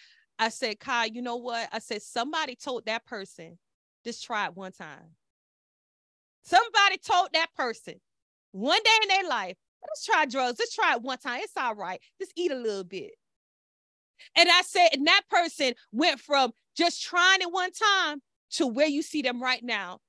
I 0.43 0.49
said, 0.49 0.81
Kai, 0.81 1.05
you 1.05 1.23
know 1.23 1.37
what? 1.37 1.69
I 1.73 1.79
said, 1.79 2.03
somebody 2.03 2.57
told 2.57 2.87
that 2.87 3.07
person, 3.07 3.59
just 4.05 4.25
try 4.25 4.47
it 4.47 4.57
one 4.57 4.73
time. 4.73 5.15
Somebody 6.43 6.99
told 6.99 7.29
that 7.33 7.47
person 7.57 7.95
one 8.51 8.81
day 8.85 8.91
in 9.03 9.09
their 9.09 9.29
life, 9.29 9.57
let's 9.83 10.05
try 10.05 10.27
drugs. 10.27 10.59
Let's 10.59 10.75
try 10.75 10.95
it 10.95 11.03
one 11.03 11.19
time. 11.19 11.43
It's 11.45 11.57
all 11.57 11.77
right. 11.77 12.01
Just 12.21 12.33
eat 12.35 12.51
a 12.51 12.57
little 12.57 12.83
bit. 12.83 13.13
And 14.37 14.49
I 14.49 14.63
said, 14.63 14.89
and 14.95 15.07
that 15.07 15.23
person 15.31 15.75
went 15.93 16.19
from 16.19 16.51
just 16.77 17.01
trying 17.05 17.41
it 17.41 17.53
one 17.53 17.71
time 17.71 18.21
to 18.55 18.67
where 18.67 18.89
you 18.89 19.03
see 19.03 19.23
them 19.23 19.41
right 19.41 19.63
now, 19.63 20.01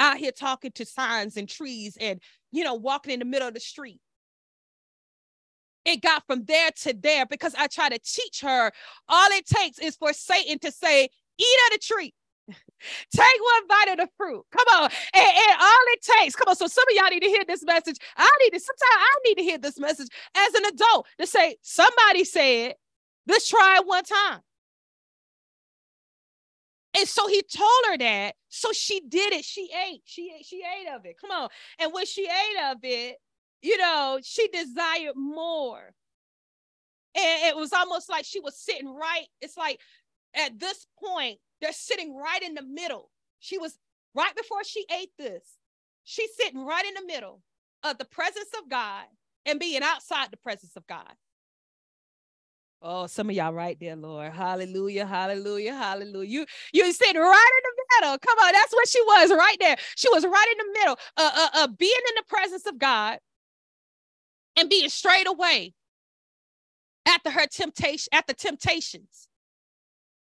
out 0.00 0.16
here 0.16 0.32
talking 0.32 0.72
to 0.76 0.86
signs 0.86 1.36
and 1.36 1.46
trees 1.46 1.98
and, 2.00 2.20
you 2.52 2.64
know, 2.64 2.74
walking 2.74 3.12
in 3.12 3.18
the 3.18 3.26
middle 3.26 3.48
of 3.48 3.54
the 3.54 3.60
street 3.60 4.00
it 5.84 6.02
got 6.02 6.26
from 6.26 6.44
there 6.44 6.70
to 6.82 6.94
there 6.94 7.26
because 7.26 7.54
I 7.58 7.66
try 7.66 7.88
to 7.88 7.98
teach 7.98 8.40
her 8.40 8.72
all 9.08 9.28
it 9.32 9.46
takes 9.46 9.78
is 9.78 9.96
for 9.96 10.12
Satan 10.12 10.58
to 10.60 10.72
say, 10.72 11.08
eat 11.38 11.58
of 11.66 11.72
the 11.72 11.78
tree. 11.82 12.14
Take 12.48 13.40
one 13.40 13.68
bite 13.68 13.92
of 13.92 13.96
the 13.98 14.08
fruit. 14.16 14.44
Come 14.50 14.66
on. 14.82 14.90
And, 15.14 15.26
and, 15.26 15.60
all 15.60 15.84
it 15.88 16.02
takes, 16.02 16.36
come 16.36 16.48
on. 16.48 16.56
So 16.56 16.66
some 16.66 16.84
of 16.90 16.94
y'all 16.94 17.10
need 17.10 17.22
to 17.22 17.28
hear 17.28 17.44
this 17.46 17.64
message. 17.64 17.96
I 18.16 18.30
need 18.42 18.50
to, 18.50 18.60
sometimes 18.60 18.90
I 18.90 19.16
need 19.26 19.34
to 19.36 19.42
hear 19.42 19.58
this 19.58 19.78
message 19.78 20.08
as 20.36 20.54
an 20.54 20.66
adult 20.66 21.06
to 21.20 21.26
say, 21.26 21.56
somebody 21.62 22.24
said, 22.24 22.74
let's 23.26 23.48
try 23.48 23.78
it 23.80 23.86
one 23.86 24.04
time. 24.04 24.40
And 26.96 27.08
so 27.08 27.26
he 27.26 27.42
told 27.42 27.70
her 27.88 27.98
that. 27.98 28.36
So 28.48 28.72
she 28.72 29.00
did 29.00 29.32
it. 29.32 29.44
She 29.44 29.68
ate. 29.88 30.02
She 30.04 30.32
ate. 30.36 30.44
She 30.44 30.58
ate 30.58 30.94
of 30.94 31.04
it. 31.04 31.16
Come 31.20 31.32
on. 31.32 31.48
And 31.80 31.92
when 31.92 32.06
she 32.06 32.22
ate 32.22 32.70
of 32.70 32.78
it, 32.82 33.16
you 33.64 33.78
know, 33.78 34.18
she 34.22 34.46
desired 34.48 35.16
more. 35.16 35.94
And 37.16 37.48
it 37.48 37.56
was 37.56 37.72
almost 37.72 38.10
like 38.10 38.26
she 38.26 38.38
was 38.38 38.58
sitting 38.58 38.94
right. 38.94 39.26
It's 39.40 39.56
like 39.56 39.80
at 40.34 40.60
this 40.60 40.86
point, 41.02 41.38
they're 41.60 41.72
sitting 41.72 42.14
right 42.14 42.42
in 42.42 42.54
the 42.54 42.62
middle. 42.62 43.10
She 43.40 43.56
was 43.56 43.78
right 44.14 44.36
before 44.36 44.64
she 44.64 44.84
ate 44.94 45.12
this. 45.18 45.56
She's 46.04 46.36
sitting 46.36 46.64
right 46.66 46.84
in 46.84 46.92
the 46.94 47.06
middle 47.06 47.40
of 47.82 47.96
the 47.96 48.04
presence 48.04 48.50
of 48.62 48.68
God 48.68 49.04
and 49.46 49.58
being 49.58 49.82
outside 49.82 50.30
the 50.30 50.36
presence 50.36 50.76
of 50.76 50.86
God. 50.86 51.14
Oh, 52.82 53.06
some 53.06 53.30
of 53.30 53.34
y'all 53.34 53.54
right 53.54 53.78
there, 53.80 53.96
Lord. 53.96 54.30
Hallelujah, 54.34 55.06
hallelujah, 55.06 55.74
hallelujah. 55.74 56.28
You 56.28 56.46
you 56.74 56.92
sitting 56.92 57.18
right 57.22 57.50
in 57.56 57.70
the 57.70 58.06
middle. 58.06 58.18
Come 58.18 58.38
on, 58.40 58.52
that's 58.52 58.74
what 58.74 58.88
she 58.88 59.00
was 59.00 59.30
right 59.30 59.56
there. 59.58 59.76
She 59.96 60.10
was 60.10 60.26
right 60.26 60.46
in 60.52 60.66
the 60.66 60.78
middle, 60.80 60.98
uh, 61.16 61.30
uh, 61.34 61.48
uh 61.54 61.66
being 61.78 61.92
in 61.92 62.14
the 62.16 62.28
presence 62.28 62.66
of 62.66 62.78
God 62.78 63.20
and 64.56 64.68
being 64.68 64.88
straight 64.88 65.26
away 65.26 65.74
after 67.06 67.30
her 67.30 67.46
temptation, 67.46 68.08
at 68.12 68.26
the 68.26 68.34
temptations, 68.34 69.28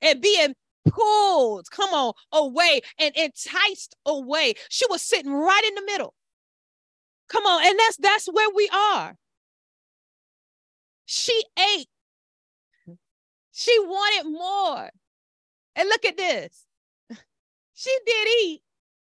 and 0.01 0.21
being 0.21 0.55
pulled, 0.87 1.69
come 1.71 1.93
on, 1.93 2.13
away 2.31 2.81
and 2.99 3.15
enticed 3.15 3.95
away. 4.05 4.53
She 4.69 4.85
was 4.89 5.01
sitting 5.01 5.31
right 5.31 5.63
in 5.67 5.75
the 5.75 5.85
middle. 5.85 6.13
Come 7.27 7.45
on, 7.45 7.65
and 7.65 7.77
that's 7.77 7.97
that's 7.97 8.27
where 8.27 8.49
we 8.55 8.69
are. 8.73 9.15
She 11.05 11.43
ate. 11.57 11.87
She 13.51 13.77
wanted 13.79 14.29
more. 14.29 14.89
And 15.75 15.89
look 15.89 16.05
at 16.05 16.17
this. 16.17 16.65
She 17.73 17.97
did 18.05 18.27
eat. 18.43 18.61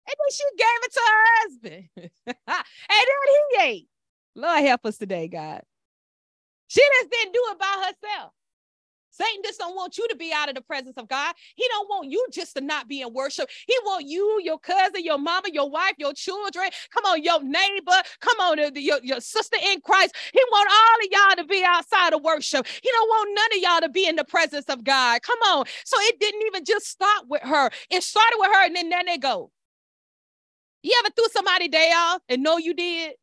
And 0.08 0.16
then 0.18 0.32
she 0.32 0.44
gave 0.58 0.68
it 0.84 0.94
to 0.94 1.02
her 1.06 1.24
husband. 1.42 1.90
and 2.28 2.66
then 2.88 3.28
he 3.52 3.58
ate. 3.62 3.88
Lord 4.36 4.64
help 4.64 4.86
us 4.86 4.98
today, 4.98 5.28
God. 5.28 5.62
She 6.68 6.82
just 6.82 7.12
didn't 7.12 7.34
do 7.34 7.42
it 7.52 7.60
by 7.60 7.86
herself. 7.86 8.32
Satan 9.12 9.42
just 9.44 9.60
don't 9.60 9.76
want 9.76 9.98
you 9.98 10.08
to 10.08 10.16
be 10.16 10.32
out 10.34 10.50
of 10.50 10.56
the 10.56 10.62
presence 10.62 10.98
of 10.98 11.08
God. 11.08 11.36
He 11.56 11.66
don't 11.70 11.88
want 11.90 12.10
you 12.10 12.26
just 12.32 12.56
to 12.56 12.62
not 12.62 12.88
be 12.88 13.02
in 13.02 13.14
worship. 13.14 13.50
He 13.68 13.76
want 13.84 14.08
you, 14.08 14.40
your 14.44 14.58
cousin, 14.58 15.04
your 15.04 15.18
mama, 15.18 15.50
your 15.52 15.70
wife, 15.70 15.94
your 15.98 16.14
children. 16.14 16.70
Come 16.94 17.06
on, 17.06 17.22
your 17.22 17.44
neighbor. 17.44 18.02
Come 18.22 18.40
on, 18.40 18.60
uh, 18.60 18.72
your, 18.76 19.00
your 19.04 19.20
sister 19.20 19.58
in 19.62 19.82
Christ. 19.82 20.16
He 20.34 20.40
want 20.52 20.70
all 20.72 21.06
of 21.06 21.38
y'all 21.38 21.44
to 21.44 21.48
be 21.48 21.64
outside 21.64 22.14
of 22.14 22.24
worship. 22.24 22.66
He 22.82 22.90
don't 22.90 23.10
want 23.10 23.30
none 23.36 23.58
of 23.58 23.62
y'all 23.62 23.82
to 23.82 23.90
be 23.90 24.08
in 24.08 24.16
the 24.16 24.24
presence 24.24 24.66
of 24.70 24.84
God. 24.84 25.22
Come 25.22 25.40
on. 25.46 25.66
So 25.86 25.98
it 26.00 26.20
didn't 26.20 26.44
even 26.48 26.64
just 26.64 26.88
start 26.88 27.26
with 27.28 27.42
her. 27.44 27.70
It 27.90 28.04
started 28.04 28.38
with 28.40 28.48
her, 28.48 28.66
and 28.66 28.76
then 28.76 28.90
there 28.90 29.04
they 29.06 29.18
go. 29.18 29.52
You 30.84 30.96
ever 31.00 31.14
threw 31.16 31.28
somebody 31.32 31.68
day 31.68 31.92
off 31.96 32.22
and 32.30 32.42
know 32.42 32.58
you 32.58 32.74
did? 32.74 33.14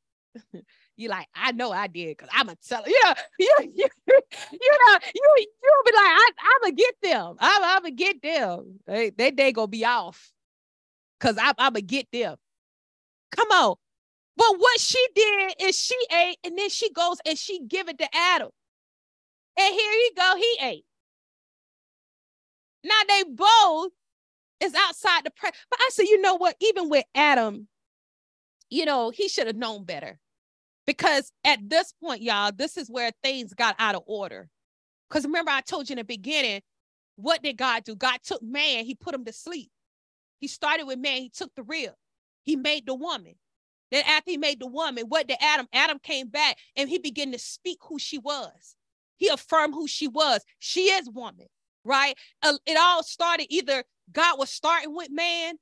You 0.99 1.09
like, 1.09 1.29
I 1.33 1.53
know 1.53 1.71
I 1.71 1.87
did 1.87 2.17
because 2.17 2.29
I'm 2.33 2.49
a 2.49 2.57
tell 2.57 2.83
you 2.85 3.01
know, 3.05 3.15
you, 3.39 3.57
you, 3.61 3.87
you 4.09 4.79
know, 4.89 4.99
you 5.15 5.37
you'll 5.39 5.85
be 5.87 5.93
like, 5.93 6.05
I, 6.05 6.31
I'm 6.43 6.63
gonna 6.63 6.75
get 6.75 6.95
them. 7.01 7.37
I'm, 7.39 7.63
I'm 7.63 7.83
gonna 7.83 7.91
get 7.93 8.21
them. 8.21 8.81
They 8.85 9.11
they 9.11 9.31
day 9.31 9.53
gonna 9.53 9.69
be 9.69 9.85
off. 9.85 10.33
Cause 11.21 11.39
I'm, 11.41 11.55
I'm 11.57 11.73
gonna 11.73 11.83
get 11.83 12.09
them. 12.13 12.37
Come 13.31 13.49
on. 13.53 13.77
But 14.37 14.59
what 14.59 14.81
she 14.81 15.05
did 15.15 15.55
is 15.63 15.79
she 15.79 15.97
ate 16.13 16.39
and 16.45 16.59
then 16.59 16.69
she 16.69 16.93
goes 16.93 17.19
and 17.25 17.39
she 17.39 17.61
give 17.67 17.89
it 17.89 17.99
to 17.99 18.09
Adam. 18.15 18.51
And 19.57 19.75
here 19.75 19.93
he 19.93 20.11
go, 20.17 20.35
he 20.37 20.59
ate. 20.63 20.85
Now 22.85 23.01
they 23.09 23.23
both 23.25 23.93
is 24.61 24.75
outside 24.75 25.25
the 25.25 25.31
pre. 25.31 25.51
But 25.71 25.81
I 25.81 25.91
said, 25.93 26.05
you 26.07 26.21
know 26.21 26.35
what? 26.35 26.57
Even 26.61 26.89
with 26.89 27.05
Adam, 27.15 27.69
you 28.71 28.85
know, 28.85 29.11
he 29.11 29.29
should 29.29 29.47
have 29.47 29.57
known 29.57 29.85
better. 29.85 30.19
Because 30.89 31.31
at 31.45 31.69
this 31.69 31.93
point, 32.03 32.23
y'all, 32.23 32.51
this 32.51 32.79
is 32.79 32.89
where 32.89 33.11
things 33.23 33.53
got 33.53 33.77
out 33.79 33.95
of 33.95 34.05
order. 34.07 34.49
Because 35.07 35.27
remember, 35.27 35.51
I 35.51 35.61
told 35.61 35.91
you 35.91 35.93
in 35.93 35.99
the 35.99 36.05
beginning, 36.05 36.63
what 37.17 37.43
did 37.43 37.59
God 37.59 37.85
do? 37.85 37.95
God 37.95 38.21
took 38.25 38.43
man, 38.43 38.87
he 38.87 38.95
put 38.95 39.15
him 39.15 39.27
to 39.27 39.33
sleep. 39.35 39.71
He 40.39 40.49
started 40.49 40.87
with 40.87 40.99
man, 40.99 41.19
he 41.19 41.29
took 41.29 41.55
the 41.55 41.63
rib, 41.63 41.93
he 42.43 42.57
made 42.57 42.87
the 42.87 42.95
woman. 42.95 43.35
Then 43.91 44.03
after 44.07 44.31
he 44.31 44.39
made 44.39 44.61
the 44.61 44.67
woman, 44.67 45.05
what 45.09 45.29
did 45.29 45.37
Adam? 45.43 45.67
Adam 45.75 45.99
came 46.03 46.29
back 46.29 46.57
and 46.75 46.89
he 46.89 46.99
began 46.99 47.33
to 47.33 47.39
speak 47.39 47.81
who 47.83 47.99
she 47.99 48.17
was. 48.17 48.77
He 49.19 49.29
affirmed 49.29 49.75
who 49.75 49.87
she 49.87 50.09
was. 50.09 50.41
She 50.59 50.85
is 50.85 51.11
woman, 51.11 51.49
right? 51.85 52.17
Uh, 52.43 52.57
it 52.65 52.79
all 52.81 53.03
started 53.03 53.49
either 53.51 53.85
God 54.11 54.39
was 54.39 54.49
starting 54.49 54.95
with 54.95 55.11
man, 55.11 55.57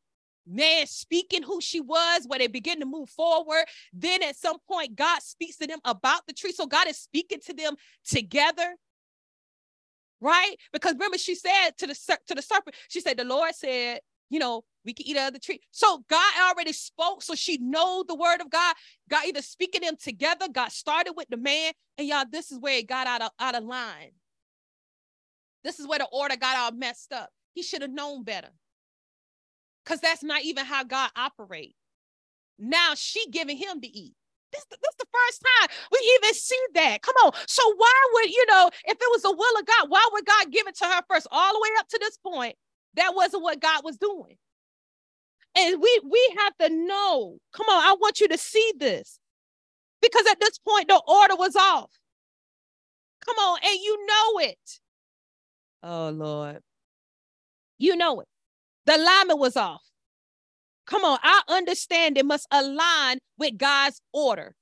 man 0.47 0.86
speaking 0.86 1.42
who 1.42 1.61
she 1.61 1.80
was, 1.80 2.24
where 2.26 2.38
they 2.38 2.47
begin 2.47 2.80
to 2.80 2.86
move 2.86 3.11
forward. 3.11 3.64
Then 3.92 4.22
at 4.22 4.36
some 4.36 4.59
point, 4.68 4.97
God 4.97 5.22
speaks 5.22 5.57
to 5.59 5.66
them 5.66 5.80
about 5.84 6.26
the 6.26 6.32
tree. 6.32 6.53
So 6.53 6.66
God 6.66 6.88
is 6.88 6.99
speaking 6.99 7.40
to 7.47 7.55
them 7.55 7.74
together. 8.05 8.76
Right? 10.20 10.57
Because 10.72 10.94
remember, 10.94 11.18
she 11.18 11.34
said 11.34 11.72
to 11.78 11.86
the 11.86 12.18
to 12.26 12.34
the 12.34 12.42
serpent, 12.42 12.74
she 12.88 13.01
said, 13.01 13.18
the 13.18 13.24
Lord 13.24 13.55
said, 13.55 14.01
you 14.30 14.38
know, 14.38 14.64
we 14.84 14.94
can 14.94 15.07
eat 15.07 15.16
of 15.16 15.32
the 15.32 15.38
tree. 15.38 15.61
So 15.72 16.05
God 16.09 16.32
already 16.40 16.72
spoke, 16.72 17.22
so 17.22 17.34
she 17.34 17.59
know 17.59 18.05
the 18.07 18.14
word 18.14 18.40
of 18.40 18.51
God. 18.51 18.74
God 19.11 19.24
either 19.26 19.42
speaking 19.42 19.82
them 19.82 19.97
together. 20.01 20.49
God 20.49 20.72
started 20.72 21.12
with 21.16 21.28
the 21.28 21.36
man, 21.36 21.72
and 21.99 22.09
y'all, 22.09 22.24
this 22.30 22.51
is 22.51 22.59
where 22.59 22.78
it 22.78 22.88
got 22.88 23.07
out 23.07 23.22
of 23.22 23.30
out 23.38 23.57
of 23.57 23.64
line. 23.64 24.12
This 25.64 25.80
is 25.80 25.86
where 25.86 25.99
the 25.99 26.09
order 26.12 26.36
got 26.36 26.57
all 26.57 26.72
messed 26.72 27.12
up. 27.12 27.30
He 27.53 27.62
should 27.62 27.82
have 27.82 27.90
known 27.90 28.22
better, 28.22 28.51
because 29.87 30.01
that's 30.01 30.24
not 30.24 30.43
even 30.43 30.64
how 30.64 30.82
God 30.82 31.11
operate. 31.16 31.74
Now 32.59 32.93
she 32.97 33.30
giving 33.30 33.57
him 33.57 33.80
to 33.80 33.87
eat. 33.87 34.14
This, 34.53 34.64
this 34.70 34.95
the 34.99 35.07
first 35.12 35.45
time 35.61 35.76
we 35.93 36.18
even 36.18 36.34
see 36.34 36.61
that. 36.74 37.03
Come 37.03 37.14
on. 37.24 37.32
So 37.47 37.62
why 37.76 38.09
would 38.14 38.30
you 38.30 38.47
know 38.49 38.70
if 38.84 38.93
it 38.93 39.11
was 39.12 39.22
the 39.22 39.32
will 39.32 39.61
of 39.61 39.66
God? 39.66 39.91
Why 39.91 40.07
would 40.12 40.24
God 40.26 40.51
give 40.51 40.66
it 40.66 40.76
to 40.78 40.87
her 40.87 41.03
first, 41.09 41.26
all 41.30 41.53
the 41.53 41.61
way 41.61 41.68
up 41.78 41.89
to 41.89 41.99
this 42.01 42.16
point? 42.18 42.57
That 42.95 43.14
wasn't 43.14 43.43
what 43.43 43.61
God 43.61 43.82
was 43.84 43.97
doing. 43.99 44.37
And 45.57 45.80
we 45.80 46.01
we 46.05 46.37
have 46.39 46.57
to 46.59 46.74
know. 46.74 47.39
Come 47.53 47.68
on, 47.68 47.82
I 47.82 47.97
want 48.01 48.20
you 48.20 48.28
to 48.28 48.39
see 48.39 48.72
this. 48.78 49.18
Because 50.01 50.26
at 50.26 50.41
this 50.41 50.59
point 50.59 50.89
the 50.89 51.01
order 51.07 51.37
was 51.37 51.57
off. 51.57 51.91
Come 53.24 53.37
on, 53.37 53.59
and 53.64 53.78
you 53.80 54.07
know 54.07 54.39
it. 54.49 54.80
Oh 55.82 56.11
Lord. 56.11 56.61
You 57.78 57.97
know 57.97 58.20
it. 58.20 58.28
The 58.87 58.97
alignment 58.97 59.39
was 59.39 59.57
off. 59.57 59.82
Come 60.87 61.05
on, 61.05 61.18
our 61.22 61.57
understanding 61.57 62.26
must 62.26 62.47
align 62.51 63.18
with 63.39 63.59
God's 63.59 64.01
order. 64.12 64.55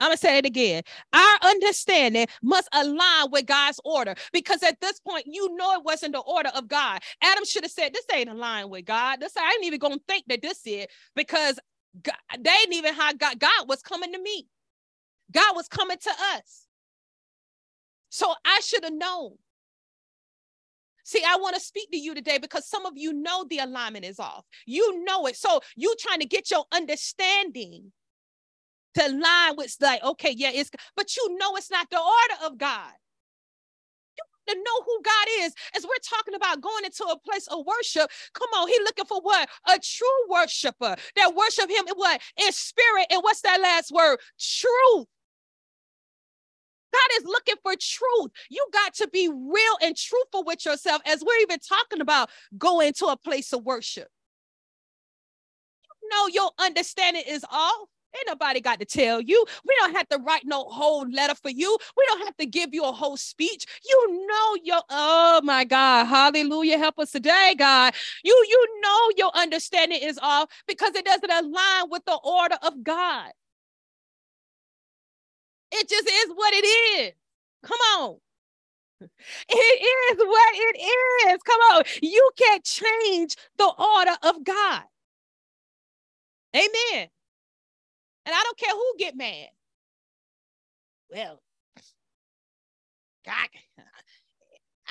I'm 0.00 0.08
going 0.08 0.16
to 0.16 0.20
say 0.20 0.38
it 0.38 0.46
again. 0.46 0.82
Our 1.12 1.38
understanding 1.42 2.26
must 2.42 2.68
align 2.72 3.30
with 3.30 3.46
God's 3.46 3.78
order 3.84 4.14
because 4.32 4.62
at 4.62 4.80
this 4.80 4.98
point, 4.98 5.26
you 5.26 5.54
know 5.56 5.74
it 5.74 5.84
wasn't 5.84 6.14
the 6.14 6.20
order 6.20 6.50
of 6.54 6.68
God. 6.68 7.00
Adam 7.22 7.44
should 7.44 7.64
have 7.64 7.70
said, 7.70 7.92
This 7.92 8.06
ain't 8.12 8.30
aligned 8.30 8.70
with 8.70 8.86
God. 8.86 9.20
This 9.20 9.36
I 9.36 9.52
ain't 9.54 9.64
even 9.64 9.78
going 9.78 9.98
to 9.98 10.04
think 10.08 10.24
that 10.28 10.40
this 10.40 10.62
is 10.66 10.86
because 11.14 11.58
God, 12.02 12.14
they 12.38 12.50
ain't 12.50 12.72
even 12.72 12.94
how 12.94 13.12
God, 13.12 13.38
God 13.38 13.68
was 13.68 13.82
coming 13.82 14.12
to 14.12 14.22
me. 14.22 14.48
God 15.32 15.54
was 15.54 15.68
coming 15.68 15.98
to 15.98 16.10
us. 16.34 16.66
So 18.08 18.32
I 18.44 18.60
should 18.60 18.84
have 18.84 18.92
known. 18.94 19.36
See, 21.10 21.24
I 21.26 21.38
want 21.38 21.56
to 21.56 21.60
speak 21.60 21.90
to 21.90 21.98
you 21.98 22.14
today 22.14 22.38
because 22.38 22.68
some 22.68 22.86
of 22.86 22.92
you 22.94 23.12
know 23.12 23.44
the 23.50 23.58
alignment 23.58 24.04
is 24.04 24.20
off. 24.20 24.44
You 24.64 25.02
know 25.04 25.26
it. 25.26 25.34
So 25.34 25.60
you 25.74 25.92
trying 25.98 26.20
to 26.20 26.24
get 26.24 26.52
your 26.52 26.66
understanding 26.70 27.90
to 28.94 29.08
line 29.08 29.56
with 29.56 29.74
like, 29.80 30.04
okay, 30.04 30.32
yeah, 30.36 30.52
it's 30.54 30.70
but 30.94 31.16
you 31.16 31.36
know 31.36 31.56
it's 31.56 31.68
not 31.68 31.90
the 31.90 31.98
order 31.98 32.46
of 32.46 32.58
God. 32.58 32.92
You 34.46 34.54
to 34.54 34.60
know 34.60 34.82
who 34.86 35.02
God 35.02 35.26
is. 35.40 35.52
As 35.76 35.82
we're 35.82 36.16
talking 36.16 36.34
about 36.34 36.60
going 36.60 36.84
into 36.84 37.02
a 37.02 37.18
place 37.18 37.48
of 37.48 37.66
worship, 37.66 38.08
come 38.32 38.50
on, 38.54 38.68
he 38.68 38.78
looking 38.84 39.06
for 39.06 39.20
what? 39.20 39.48
A 39.68 39.80
true 39.80 40.06
worshiper 40.28 40.94
that 41.16 41.34
worship 41.34 41.68
him 41.68 41.88
in 41.88 41.94
what? 41.96 42.20
In 42.36 42.52
spirit. 42.52 43.06
And 43.10 43.20
what's 43.24 43.40
that 43.40 43.60
last 43.60 43.90
word? 43.90 44.18
Truth. 44.38 45.08
God 46.92 47.08
is 47.18 47.24
looking 47.24 47.56
for 47.62 47.72
truth. 47.78 48.30
You 48.50 48.66
got 48.72 48.94
to 48.94 49.08
be 49.08 49.28
real 49.28 49.76
and 49.82 49.96
truthful 49.96 50.44
with 50.44 50.64
yourself 50.64 51.02
as 51.06 51.22
we're 51.24 51.40
even 51.42 51.58
talking 51.58 52.00
about 52.00 52.30
going 52.58 52.92
to 52.94 53.06
a 53.06 53.16
place 53.16 53.52
of 53.52 53.64
worship. 53.64 54.08
You 56.02 56.08
know 56.10 56.26
your 56.28 56.50
understanding 56.58 57.22
is 57.26 57.44
all. 57.50 57.88
Ain't 58.16 58.26
nobody 58.26 58.60
got 58.60 58.80
to 58.80 58.84
tell 58.84 59.20
you. 59.20 59.44
We 59.66 59.76
don't 59.78 59.94
have 59.94 60.08
to 60.08 60.18
write 60.18 60.42
no 60.44 60.64
whole 60.64 61.08
letter 61.08 61.34
for 61.36 61.50
you. 61.50 61.78
We 61.96 62.04
don't 62.08 62.24
have 62.24 62.36
to 62.38 62.46
give 62.46 62.70
you 62.72 62.84
a 62.84 62.90
whole 62.90 63.16
speech. 63.16 63.66
You 63.88 64.26
know 64.26 64.56
your 64.64 64.82
oh 64.90 65.40
my 65.44 65.64
God. 65.64 66.06
Hallelujah. 66.06 66.78
Help 66.78 66.98
us 66.98 67.12
today, 67.12 67.54
God. 67.56 67.94
You 68.24 68.34
you 68.48 68.80
know 68.82 69.10
your 69.16 69.30
understanding 69.36 70.00
is 70.02 70.18
off 70.20 70.48
because 70.66 70.94
it 70.96 71.04
doesn't 71.04 71.30
align 71.30 71.84
with 71.88 72.04
the 72.04 72.18
order 72.24 72.56
of 72.62 72.82
God. 72.82 73.30
It 75.72 75.88
just 75.88 76.08
is 76.08 76.30
what 76.34 76.52
it 76.54 76.66
is. 76.66 77.12
Come 77.62 77.78
on. 77.98 78.16
It 79.48 80.12
is 80.12 80.18
what 80.18 80.54
it 80.54 81.30
is. 81.30 81.42
Come 81.42 81.60
on. 81.72 81.82
You 82.02 82.30
can't 82.36 82.64
change 82.64 83.36
the 83.56 83.66
order 83.66 84.16
of 84.22 84.44
God. 84.44 84.82
Amen. 86.54 87.08
And 88.26 88.34
I 88.34 88.42
don't 88.44 88.58
care 88.58 88.74
who 88.74 88.94
get 88.98 89.16
mad. 89.16 89.48
Well, 91.10 91.40
God, 93.24 93.48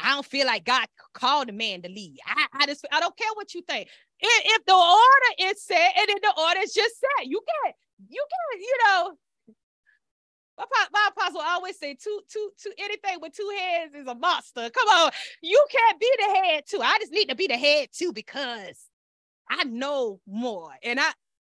I 0.01 0.13
don't 0.13 0.25
feel 0.25 0.45
like 0.45 0.65
God 0.65 0.87
called 1.13 1.49
a 1.49 1.53
man 1.53 1.81
to 1.83 1.89
lead. 1.89 2.17
I, 2.25 2.47
I 2.53 2.65
just 2.65 2.85
I 2.91 2.99
don't 2.99 3.15
care 3.17 3.29
what 3.35 3.53
you 3.53 3.61
think. 3.61 3.89
If, 4.19 4.43
if 4.45 4.65
the 4.65 4.73
order 4.73 5.51
is 5.51 5.61
set 5.63 5.93
and 5.97 6.09
then 6.09 6.17
the 6.21 6.33
order 6.41 6.59
is 6.61 6.73
just 6.73 6.99
set, 6.99 7.27
you 7.27 7.41
can't, 7.63 7.75
you 8.09 8.25
can't, 8.29 8.61
you 8.61 8.77
know. 8.85 9.13
My, 10.59 10.85
my 10.91 11.09
apostle 11.15 11.41
always 11.41 11.79
say 11.79 11.95
two, 11.95 12.21
two, 12.31 12.51
two, 12.61 12.71
anything 12.77 13.19
with 13.21 13.33
two 13.33 13.49
heads 13.57 13.95
is 13.95 14.07
a 14.07 14.15
monster. 14.15 14.69
Come 14.69 14.87
on, 14.89 15.11
you 15.41 15.65
can't 15.71 15.99
be 15.99 16.11
the 16.17 16.35
head 16.35 16.63
too. 16.67 16.81
I 16.81 16.97
just 16.99 17.13
need 17.13 17.29
to 17.29 17.35
be 17.35 17.47
the 17.47 17.57
head 17.57 17.89
too 17.93 18.13
because 18.13 18.77
I 19.49 19.63
know 19.63 20.19
more. 20.27 20.71
And 20.83 20.99
I 20.99 21.11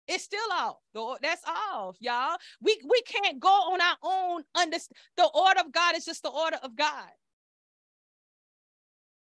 it's 0.08 0.24
still 0.24 0.40
off. 0.52 0.78
That's 1.22 1.42
off, 1.48 1.98
y'all. 2.00 2.38
We 2.62 2.80
we 2.90 3.02
can't 3.04 3.40
go 3.40 3.48
on 3.50 3.80
our 3.82 3.98
own. 4.04 4.44
Understand 4.56 4.98
the 5.18 5.30
order 5.34 5.62
of 5.62 5.72
God 5.72 5.96
is 5.96 6.06
just 6.06 6.24
the 6.24 6.30
order 6.30 6.58
of 6.62 6.76
God. 6.76 7.10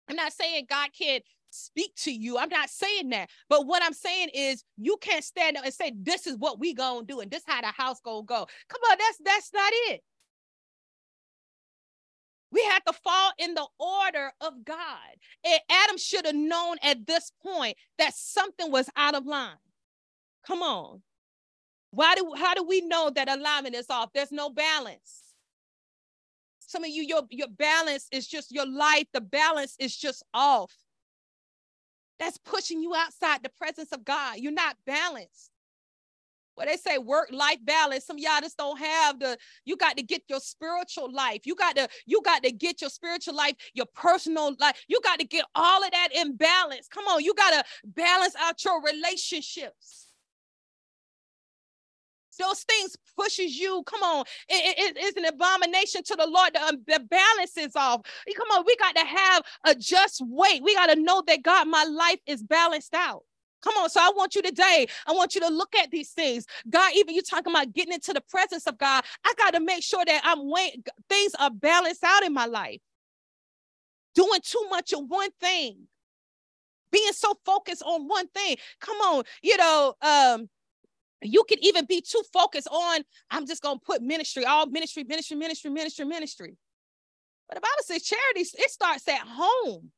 I'm 0.09 0.17
not 0.17 0.33
saying 0.33 0.67
God 0.69 0.91
can't 0.97 1.23
speak 1.57 1.95
to 1.97 2.13
you. 2.13 2.39
I'm 2.39 2.49
not 2.49 2.71
saying 2.71 3.11
that. 3.11 3.31
But 3.49 3.67
what 3.67 3.83
I'm 3.83 3.93
saying 3.93 4.31
is 4.35 4.65
you 4.77 4.97
can't 5.01 5.25
stand 5.25 5.57
up 5.57 5.65
and 5.65 5.75
say, 5.75 5.93
this 5.97 6.27
is 6.27 6.37
what 6.37 6.59
we 6.59 6.75
gonna 6.75 7.05
do, 7.05 7.21
and 7.21 7.31
this 7.31 7.43
how 7.47 7.61
the 7.61 7.69
house 7.69 8.01
gonna 8.01 8.25
go. 8.25 8.47
Come 8.69 8.81
on, 8.91 8.97
that's 8.99 9.19
that's 9.25 9.53
not 9.53 9.73
it. 9.89 10.03
We 12.53 12.63
have 12.65 12.85
to 12.85 12.93
fall 12.93 13.33
in 13.39 13.55
the 13.55 13.67
order 13.79 14.33
of 14.41 14.65
God. 14.65 14.79
And 15.45 15.61
Adam 15.71 15.99
should 15.99 16.27
have 16.27 16.35
known 16.35 16.77
at 16.83 17.07
this 17.07 17.33
point 17.43 17.77
that 17.99 18.15
something 18.15 18.71
was 18.71 18.89
out 18.97 19.15
of 19.15 19.27
line. 19.27 19.57
Come 20.47 20.63
on. 20.63 21.03
Why 21.91 22.15
do 22.15 22.33
how 22.37 22.55
do 22.55 22.63
we 22.63 22.83
know 22.83 23.11
that 23.11 23.29
alignment 23.29 23.75
is 23.75 23.87
off? 23.91 24.11
There's 24.15 24.33
no 24.33 24.51
balance. 24.51 25.27
Some 26.67 26.83
of 26.83 26.91
you, 26.91 27.05
your, 27.05 27.23
your 27.31 27.49
balance 27.49 28.09
is 28.11 28.27
just 28.27 28.51
your 28.51 28.67
life, 28.67 29.07
the 29.13 29.21
balance 29.21 29.77
is 29.79 29.97
just 29.97 30.25
off. 30.35 30.73
That's 32.19 32.39
pushing 32.39 32.83
you 32.83 32.95
outside 32.95 33.43
the 33.43 33.51
presence 33.51 33.93
of 33.93 34.05
God. 34.05 34.39
You're 34.39 34.53
not 34.53 34.77
balanced. 34.87 35.51
What 36.55 36.69
they 36.69 36.79
say, 36.79 36.97
work 36.97 37.29
life 37.31 37.59
balance. 37.63 38.07
Some 38.07 38.17
y'all 38.17 38.41
just 38.41 38.57
don't 38.57 38.79
have 38.79 39.21
the. 39.21 39.37
You 39.67 39.77
got 39.77 39.99
to 39.99 40.03
get 40.03 40.23
your 40.29 40.41
spiritual 40.41 41.13
life. 41.13 41.43
You 41.45 41.55
got 41.55 41.77
to. 41.77 41.87
You 42.07 42.23
got 42.25 42.43
to 42.45 42.51
get 42.51 42.81
your 42.81 42.89
spiritual 42.89 43.35
life, 43.35 43.57
your 43.75 43.87
personal 43.95 44.57
life. 44.59 44.83
You 44.89 44.99
got 45.05 45.19
to 45.19 45.27
get 45.27 45.45
all 45.55 45.85
of 45.85 45.91
that 45.91 46.09
in 46.15 46.35
balance. 46.37 46.89
Come 46.89 47.07
on, 47.09 47.23
you 47.23 47.35
got 47.35 47.51
to 47.51 47.65
balance 47.85 48.35
out 48.41 48.65
your 48.65 48.83
relationships. 48.83 50.06
Those 52.37 52.63
things 52.63 52.97
pushes 53.19 53.57
you. 53.59 53.83
Come 53.87 54.03
on, 54.03 54.25
it, 54.49 54.79
it, 54.79 54.97
it's 54.99 55.17
an 55.17 55.25
abomination 55.25 56.03
to 56.05 56.17
the 56.17 56.27
Lord. 56.27 56.55
The, 56.55 56.63
um, 56.63 56.83
the 56.87 57.01
balance 57.01 57.57
is 57.57 57.77
off. 57.77 58.03
Come 58.37 58.49
on, 58.53 58.65
we 58.67 58.77
got 58.77 58.97
to 58.97 59.05
have 59.05 59.43
a 59.65 59.75
just 59.75 60.23
weight. 60.27 60.63
We 60.63 60.75
got 60.75 60.87
to 60.87 61.01
know 61.01 61.23
that 61.27 61.43
God, 61.43 61.69
my 61.69 61.85
life 61.85 62.21
is 62.27 62.43
balanced 62.43 62.95
out. 62.95 63.23
Come 63.63 63.75
on. 63.79 63.91
So 63.91 64.01
I 64.01 64.13
want 64.15 64.35
you 64.35 64.43
today, 64.43 64.87
I 65.07 65.13
want 65.13 65.35
you 65.35 65.41
to 65.41 65.49
look 65.49 65.75
at 65.75 65.91
these 65.91 66.11
things. 66.11 66.47
God, 66.69 66.93
even 66.95 67.15
you 67.15 67.23
talking 67.23 67.53
about 67.53 67.73
getting 67.73 67.95
into 67.95 68.13
the 68.13 68.21
presence 68.21 68.67
of 68.67 68.79
God, 68.79 69.05
I 69.25 69.35
got 69.37 69.55
to 69.55 69.61
make 69.61 69.83
sure 69.83 70.05
that 70.05 70.21
I'm 70.25 70.49
waiting, 70.49 70.85
things 71.09 71.33
are 71.39 71.51
balanced 71.51 72.05
out 72.05 72.23
in 72.23 72.33
my 72.33 72.47
life. 72.47 72.81
Doing 74.15 74.41
too 74.43 74.65
much 74.71 74.93
of 74.93 75.01
one 75.09 75.31
thing, 75.41 75.89
being 76.91 77.13
so 77.13 77.35
focused 77.45 77.83
on 77.85 78.09
one 78.09 78.29
thing. 78.29 78.57
Come 78.81 78.97
on, 78.99 79.25
you 79.43 79.57
know, 79.57 79.95
um, 80.01 80.49
you 81.23 81.45
can 81.49 81.59
even 81.65 81.87
be 81.87 82.01
too 82.01 82.23
focused 82.33 82.69
on, 82.71 83.03
I'm 83.31 83.47
just 83.47 83.63
going 83.63 83.79
to 83.79 83.85
put 83.85 84.03
ministry, 84.03 84.45
all 84.45 84.67
ministry, 84.67 85.05
ministry, 85.05 85.37
ministry, 85.37 85.71
ministry, 85.71 86.05
ministry. 86.05 86.57
But 87.49 87.57
the 87.57 87.61
Bible 87.61 87.83
says 87.83 88.03
charity, 88.03 88.41
it 88.41 88.71
starts 88.71 89.09
at 89.09 89.21
home. 89.21 89.91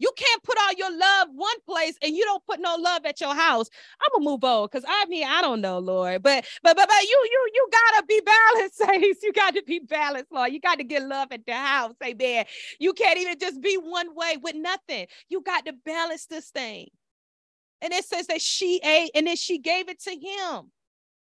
You 0.00 0.10
can't 0.16 0.42
put 0.42 0.58
all 0.58 0.74
your 0.78 0.98
love 0.98 1.28
one 1.34 1.60
place 1.68 1.94
and 2.02 2.16
you 2.16 2.24
don't 2.24 2.44
put 2.46 2.60
no 2.60 2.76
love 2.76 3.06
at 3.06 3.20
your 3.20 3.34
house. 3.34 3.68
I'm 4.02 4.08
gonna 4.14 4.30
move 4.30 4.44
on 4.44 4.66
because 4.66 4.84
I 4.88 5.06
mean 5.06 5.26
I 5.26 5.42
don't 5.42 5.60
know, 5.60 5.78
Lord, 5.78 6.22
but 6.22 6.44
but 6.62 6.76
but 6.76 6.88
but 6.88 7.02
you 7.02 7.28
you 7.30 7.50
you 7.54 7.68
gotta 7.72 8.06
be 8.06 8.20
balanced, 8.22 8.78
saints. 8.78 9.22
You 9.22 9.32
got 9.32 9.54
to 9.56 9.62
be 9.66 9.80
balanced, 9.80 10.32
Lord. 10.32 10.52
You 10.52 10.60
got 10.60 10.78
to 10.78 10.84
get 10.84 11.02
love 11.02 11.28
at 11.32 11.46
the 11.46 11.54
house, 11.54 11.94
amen. 12.04 12.46
You 12.78 12.94
can't 12.94 13.18
even 13.18 13.38
just 13.38 13.60
be 13.62 13.76
one 13.76 14.14
way 14.14 14.38
with 14.42 14.54
nothing. 14.56 15.06
You 15.28 15.42
got 15.42 15.66
to 15.66 15.74
balance 15.84 16.26
this 16.26 16.50
thing. 16.50 16.88
And 17.82 17.92
it 17.92 18.04
says 18.04 18.26
that 18.26 18.40
she 18.40 18.80
ate 18.84 19.10
and 19.14 19.26
then 19.26 19.36
she 19.36 19.58
gave 19.58 19.88
it 19.88 20.00
to 20.02 20.10
him. 20.10 20.70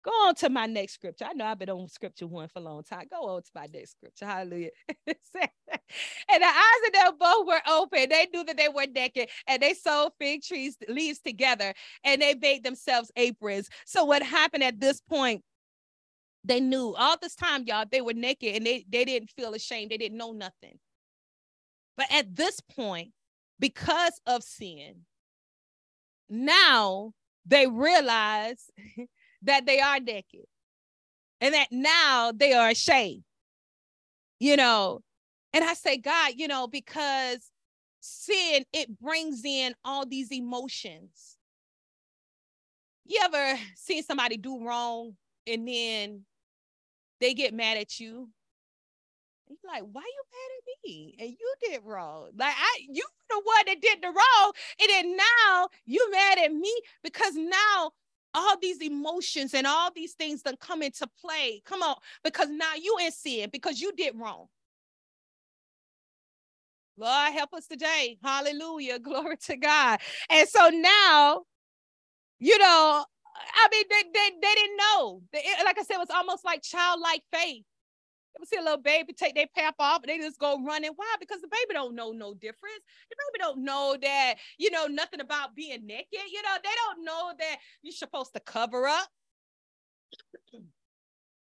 Go 0.06 0.12
on 0.28 0.36
to 0.36 0.48
my 0.48 0.66
next 0.66 0.92
scripture. 0.92 1.24
I 1.28 1.32
know 1.32 1.46
I've 1.46 1.58
been 1.58 1.68
on 1.68 1.88
scripture 1.88 2.28
one 2.28 2.46
for 2.46 2.60
a 2.60 2.62
long 2.62 2.84
time. 2.84 3.06
Go 3.10 3.26
on 3.28 3.42
to 3.42 3.50
my 3.56 3.66
next 3.74 3.90
scripture. 3.90 4.24
Hallelujah. 4.24 4.70
and 5.08 5.08
the 5.18 6.46
eyes 6.46 6.86
of 6.86 6.92
them 6.92 7.12
both 7.18 7.46
were 7.48 7.60
open. 7.68 8.08
They 8.08 8.28
knew 8.32 8.44
that 8.44 8.56
they 8.56 8.68
were 8.68 8.86
naked 8.86 9.28
and 9.48 9.60
they 9.60 9.74
sewed 9.74 10.12
fig 10.20 10.42
trees 10.42 10.76
leaves 10.88 11.18
together 11.18 11.74
and 12.04 12.22
they 12.22 12.36
made 12.36 12.62
themselves 12.62 13.10
aprons. 13.16 13.68
So 13.84 14.04
what 14.04 14.22
happened 14.22 14.62
at 14.62 14.78
this 14.78 15.00
point? 15.00 15.42
They 16.44 16.60
knew 16.60 16.94
all 16.96 17.16
this 17.20 17.34
time, 17.34 17.64
y'all, 17.66 17.86
they 17.90 18.00
were 18.00 18.14
naked 18.14 18.54
and 18.54 18.64
they, 18.64 18.86
they 18.88 19.04
didn't 19.04 19.30
feel 19.30 19.54
ashamed. 19.54 19.90
They 19.90 19.98
didn't 19.98 20.18
know 20.18 20.30
nothing. 20.30 20.78
But 21.96 22.06
at 22.12 22.36
this 22.36 22.60
point, 22.60 23.10
because 23.58 24.20
of 24.24 24.44
sin, 24.44 25.00
now 26.28 27.12
they 27.44 27.66
realize 27.66 28.70
that 29.42 29.66
they 29.66 29.80
are 29.80 30.00
naked 30.00 30.44
and 31.40 31.54
that 31.54 31.68
now 31.70 32.32
they 32.34 32.52
are 32.52 32.70
ashamed, 32.70 33.24
you 34.40 34.56
know. 34.56 35.00
And 35.52 35.64
I 35.64 35.74
say, 35.74 35.96
God, 35.96 36.34
you 36.36 36.48
know, 36.48 36.66
because 36.66 37.50
sin, 38.00 38.64
it 38.72 38.98
brings 38.98 39.42
in 39.44 39.74
all 39.84 40.04
these 40.06 40.32
emotions. 40.32 41.36
You 43.06 43.20
ever 43.22 43.58
seen 43.76 44.02
somebody 44.02 44.36
do 44.36 44.64
wrong 44.64 45.16
and 45.46 45.66
then 45.66 46.24
they 47.20 47.34
get 47.34 47.54
mad 47.54 47.78
at 47.78 48.00
you? 48.00 48.28
You're 49.48 49.72
like, 49.72 49.82
why 49.92 50.02
you 50.02 50.22
mad 50.32 50.50
at 50.58 50.88
me? 50.88 51.16
And 51.20 51.30
you 51.30 51.54
did 51.62 51.80
wrong. 51.84 52.30
Like 52.36 52.54
I 52.56 52.78
you 52.88 53.04
the 53.28 53.40
one 53.42 53.64
that 53.66 53.80
did 53.80 53.98
the 54.02 54.08
wrong. 54.08 54.52
And 54.80 54.88
then 54.88 55.16
now 55.16 55.68
you 55.84 56.10
mad 56.10 56.38
at 56.38 56.52
me 56.52 56.72
because 57.02 57.34
now 57.34 57.92
all 58.34 58.56
these 58.60 58.82
emotions 58.82 59.54
and 59.54 59.66
all 59.66 59.90
these 59.94 60.12
things 60.12 60.42
that 60.42 60.58
come 60.60 60.82
into 60.82 61.06
play. 61.20 61.62
Come 61.64 61.82
on, 61.82 61.96
because 62.22 62.48
now 62.50 62.74
you 62.80 62.96
in 63.02 63.12
sin 63.12 63.48
because 63.52 63.80
you 63.80 63.92
did 63.92 64.14
wrong. 64.16 64.46
Lord, 66.98 67.32
help 67.32 67.52
us 67.54 67.66
today. 67.66 68.18
Hallelujah. 68.22 68.98
Glory 69.00 69.36
to 69.46 69.56
God. 69.56 70.00
And 70.30 70.48
so 70.48 70.70
now, 70.70 71.42
you 72.38 72.58
know, 72.58 73.04
I 73.54 73.68
mean, 73.70 73.84
they, 73.90 74.02
they, 74.14 74.30
they 74.40 74.54
didn't 74.54 74.76
know. 74.78 75.22
Like 75.64 75.78
I 75.78 75.82
said, 75.82 75.96
it 75.96 76.00
was 76.00 76.10
almost 76.10 76.44
like 76.44 76.62
childlike 76.62 77.22
faith 77.32 77.64
see 78.44 78.56
a 78.56 78.62
little 78.62 78.82
baby 78.82 79.12
take 79.12 79.34
their 79.34 79.46
pap 79.56 79.76
off 79.78 80.02
and 80.02 80.10
they 80.10 80.18
just 80.18 80.38
go 80.38 80.62
running? 80.62 80.90
Why? 80.96 81.14
Because 81.18 81.40
the 81.40 81.48
baby 81.48 81.72
don't 81.72 81.94
know 81.94 82.12
no 82.12 82.34
difference. 82.34 82.82
The 83.10 83.16
baby 83.16 83.38
don't 83.42 83.64
know 83.64 83.96
that, 84.02 84.34
you 84.58 84.70
know, 84.70 84.86
nothing 84.86 85.20
about 85.20 85.54
being 85.54 85.86
naked. 85.86 86.06
You 86.12 86.42
know, 86.42 86.56
they 86.62 86.70
don't 86.86 87.04
know 87.04 87.32
that 87.38 87.56
you're 87.82 87.92
supposed 87.92 88.34
to 88.34 88.40
cover 88.40 88.86
up. 88.86 89.08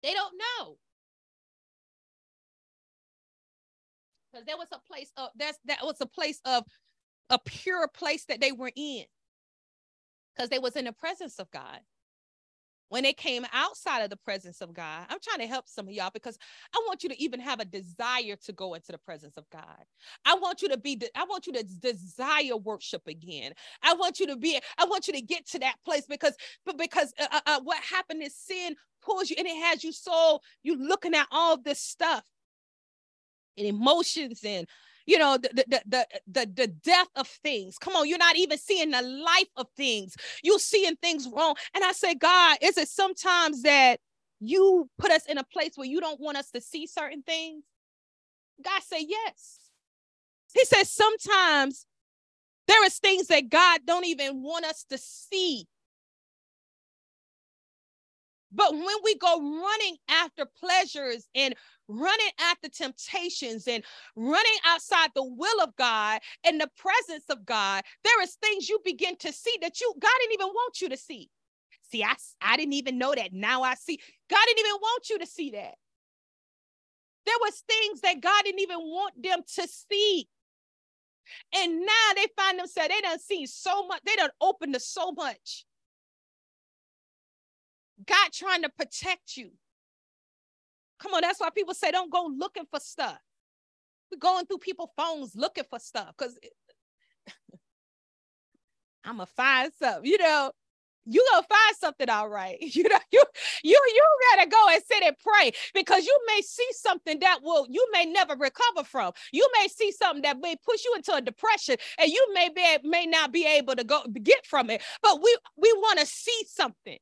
they 0.03 0.13
don't 0.13 0.33
know. 0.37 0.77
Because 4.31 4.45
there 4.45 4.57
was 4.57 4.67
a 4.71 4.79
place 4.79 5.11
of 5.17 5.29
that's 5.35 5.59
that 5.65 5.79
was 5.83 5.97
a 6.01 6.05
place 6.05 6.39
of 6.45 6.63
a 7.29 7.39
pure 7.39 7.87
place 7.87 8.25
that 8.25 8.39
they 8.39 8.51
were 8.51 8.71
in. 8.75 9.05
Because 10.35 10.49
they 10.49 10.59
was 10.59 10.75
in 10.75 10.85
the 10.85 10.93
presence 10.93 11.39
of 11.39 11.49
God 11.51 11.79
when 12.89 13.03
they 13.03 13.13
came 13.13 13.45
outside 13.53 14.01
of 14.01 14.09
the 14.09 14.17
presence 14.17 14.61
of 14.61 14.73
God. 14.73 15.05
I'm 15.09 15.19
trying 15.21 15.39
to 15.39 15.47
help 15.47 15.67
some 15.67 15.87
of 15.87 15.93
y'all 15.93 16.11
because 16.13 16.37
I 16.73 16.83
want 16.87 17.03
you 17.03 17.09
to 17.09 17.21
even 17.21 17.39
have 17.39 17.59
a 17.59 17.65
desire 17.65 18.35
to 18.45 18.53
go 18.53 18.73
into 18.73 18.91
the 18.91 18.97
presence 18.97 19.37
of 19.37 19.49
God. 19.49 19.83
I 20.25 20.35
want 20.35 20.61
you 20.61 20.69
to 20.69 20.77
be, 20.77 21.01
I 21.15 21.25
want 21.25 21.47
you 21.47 21.53
to 21.53 21.63
desire 21.63 22.57
worship 22.57 23.07
again. 23.07 23.53
I 23.81 23.93
want 23.93 24.19
you 24.19 24.27
to 24.27 24.35
be, 24.35 24.59
I 24.77 24.85
want 24.85 25.07
you 25.07 25.13
to 25.13 25.21
get 25.21 25.47
to 25.49 25.59
that 25.59 25.75
place 25.83 26.05
because, 26.07 26.35
but 26.65 26.77
because 26.77 27.13
uh, 27.19 27.27
uh, 27.31 27.41
uh 27.45 27.59
what 27.63 27.81
happened 27.83 28.21
is 28.21 28.35
sin 28.35 28.75
pulls 29.01 29.29
you 29.29 29.35
and 29.37 29.47
it 29.47 29.63
has 29.63 29.83
you 29.83 29.91
so 29.91 30.39
you 30.63 30.77
looking 30.77 31.13
at 31.13 31.27
all 31.31 31.57
this 31.57 31.79
stuff 31.79 32.23
and 33.57 33.67
emotions 33.67 34.41
and 34.43 34.67
you 35.05 35.17
know 35.17 35.37
the, 35.37 35.49
the 35.55 35.81
the 35.85 36.07
the 36.27 36.51
the 36.53 36.67
death 36.67 37.07
of 37.15 37.27
things. 37.27 37.77
Come 37.77 37.95
on 37.95 38.07
you're 38.07 38.17
not 38.17 38.37
even 38.37 38.57
seeing 38.57 38.91
the 38.91 39.01
life 39.01 39.49
of 39.57 39.67
things. 39.75 40.15
You're 40.43 40.59
seeing 40.59 40.95
things 40.97 41.27
wrong. 41.27 41.55
And 41.73 41.83
i 41.83 41.91
say 41.91 42.15
god 42.15 42.57
is 42.61 42.77
it 42.77 42.87
sometimes 42.87 43.63
that 43.63 43.99
you 44.39 44.89
put 44.97 45.11
us 45.11 45.25
in 45.25 45.37
a 45.37 45.43
place 45.43 45.71
where 45.75 45.87
you 45.87 45.99
don't 46.01 46.19
want 46.19 46.37
us 46.37 46.51
to 46.51 46.61
see 46.61 46.87
certain 46.87 47.23
things? 47.23 47.63
God 48.63 48.81
say 48.83 49.05
yes. 49.07 49.59
He 50.53 50.63
says 50.65 50.89
sometimes 50.89 51.85
there 52.67 52.83
is 52.85 52.97
things 52.97 53.27
that 53.27 53.49
god 53.49 53.81
don't 53.85 54.05
even 54.05 54.41
want 54.41 54.65
us 54.65 54.85
to 54.89 54.97
see. 54.97 55.67
But 58.51 58.71
when 58.73 58.95
we 59.03 59.15
go 59.17 59.41
running 59.41 59.97
after 60.09 60.45
pleasures 60.45 61.27
and 61.35 61.55
running 61.87 62.31
after 62.39 62.69
temptations 62.69 63.67
and 63.67 63.83
running 64.15 64.57
outside 64.65 65.09
the 65.15 65.23
will 65.23 65.61
of 65.61 65.75
God 65.75 66.19
and 66.43 66.59
the 66.59 66.69
presence 66.77 67.25
of 67.29 67.45
God, 67.45 67.83
there 68.03 68.21
is 68.23 68.35
things 68.35 68.69
you 68.69 68.79
begin 68.83 69.15
to 69.17 69.31
see 69.31 69.55
that 69.61 69.79
you 69.79 69.93
God 69.99 70.11
didn't 70.21 70.33
even 70.33 70.47
want 70.47 70.81
you 70.81 70.89
to 70.89 70.97
see. 70.97 71.29
See, 71.83 72.03
I, 72.03 72.15
I 72.41 72.57
didn't 72.57 72.73
even 72.73 72.97
know 72.97 73.13
that. 73.15 73.33
Now 73.33 73.61
I 73.61 73.75
see. 73.75 73.99
God 74.29 74.39
didn't 74.45 74.59
even 74.59 74.79
want 74.81 75.09
you 75.09 75.19
to 75.19 75.25
see 75.27 75.51
that. 75.51 75.75
There 77.25 77.35
was 77.41 77.63
things 77.67 78.01
that 78.01 78.21
God 78.21 78.43
didn't 78.43 78.61
even 78.61 78.79
want 78.79 79.21
them 79.21 79.39
to 79.55 79.67
see. 79.67 80.27
And 81.55 81.79
now 81.79 82.13
they 82.15 82.27
find 82.37 82.59
themselves, 82.59 82.89
they 82.89 83.01
don't 83.01 83.21
see 83.21 83.45
so 83.47 83.87
much, 83.87 84.01
they 84.05 84.15
don't 84.15 84.33
open 84.39 84.73
to 84.73 84.79
so 84.79 85.11
much. 85.11 85.65
God 88.05 88.31
trying 88.31 88.61
to 88.63 88.69
protect 88.69 89.37
you. 89.37 89.51
Come 90.99 91.13
on, 91.13 91.21
that's 91.21 91.39
why 91.39 91.49
people 91.49 91.73
say 91.73 91.91
don't 91.91 92.11
go 92.11 92.25
looking 92.37 92.65
for 92.69 92.79
stuff. 92.79 93.17
We're 94.11 94.19
going 94.19 94.45
through 94.45 94.59
people's 94.59 94.91
phones 94.95 95.35
looking 95.35 95.65
for 95.69 95.79
stuff 95.79 96.13
because 96.17 96.37
I'm 99.03 99.17
gonna 99.17 99.25
find 99.25 99.71
something, 99.73 100.05
you 100.09 100.17
know. 100.17 100.51
You 101.07 101.23
gonna 101.31 101.45
find 101.47 101.75
something 101.77 102.09
all 102.09 102.29
right. 102.29 102.57
You 102.61 102.83
know, 102.89 102.99
you 103.11 103.23
you 103.63 103.79
you 103.93 104.05
gotta 104.35 104.49
go 104.49 104.67
and 104.71 104.83
sit 104.83 105.03
and 105.03 105.15
pray 105.19 105.51
because 105.73 106.05
you 106.05 106.19
may 106.27 106.41
see 106.41 106.67
something 106.71 107.19
that 107.19 107.39
will 107.43 107.67
you 107.69 107.87
may 107.91 108.05
never 108.05 108.35
recover 108.35 108.83
from. 108.83 109.13
You 109.31 109.47
may 109.59 109.67
see 109.67 109.91
something 109.91 110.23
that 110.23 110.39
may 110.39 110.55
push 110.55 110.83
you 110.83 110.93
into 110.95 111.13
a 111.13 111.21
depression 111.21 111.77
and 111.99 112.11
you 112.11 112.33
may 112.33 112.49
be 112.49 112.89
may 112.89 113.05
not 113.05 113.31
be 113.31 113.45
able 113.45 113.75
to 113.75 113.83
go 113.83 114.01
get 114.23 114.45
from 114.47 114.69
it. 114.71 114.81
But 115.03 115.21
we 115.21 115.37
we 115.57 115.71
want 115.73 115.99
to 115.99 116.05
see 116.07 116.43
something. 116.47 116.97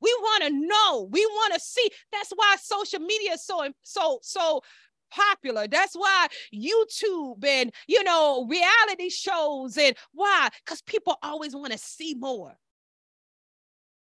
We 0.00 0.14
want 0.20 0.44
to 0.44 0.50
know. 0.50 1.08
We 1.10 1.24
want 1.26 1.54
to 1.54 1.60
see. 1.60 1.88
That's 2.12 2.30
why 2.34 2.56
social 2.60 3.00
media 3.00 3.32
is 3.32 3.44
so 3.44 3.68
so 3.82 4.18
so 4.22 4.62
popular. 5.10 5.66
That's 5.66 5.94
why 5.94 6.28
YouTube 6.54 7.44
and 7.44 7.72
you 7.86 8.02
know 8.04 8.46
reality 8.48 9.10
shows 9.10 9.76
and 9.76 9.96
why? 10.12 10.48
Because 10.64 10.82
people 10.82 11.16
always 11.22 11.54
want 11.54 11.72
to 11.72 11.78
see 11.78 12.14
more. 12.14 12.56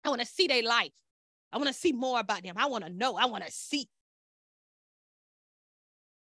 I 0.04 0.08
want 0.08 0.20
to 0.20 0.26
see 0.26 0.46
their 0.46 0.62
life. 0.62 0.92
I 1.52 1.56
want 1.56 1.68
to 1.68 1.74
see 1.74 1.92
more 1.92 2.20
about 2.20 2.42
them. 2.42 2.56
I 2.58 2.66
want 2.66 2.84
to 2.84 2.90
know. 2.90 3.16
I 3.16 3.26
want 3.26 3.44
to 3.46 3.52
see. 3.52 3.88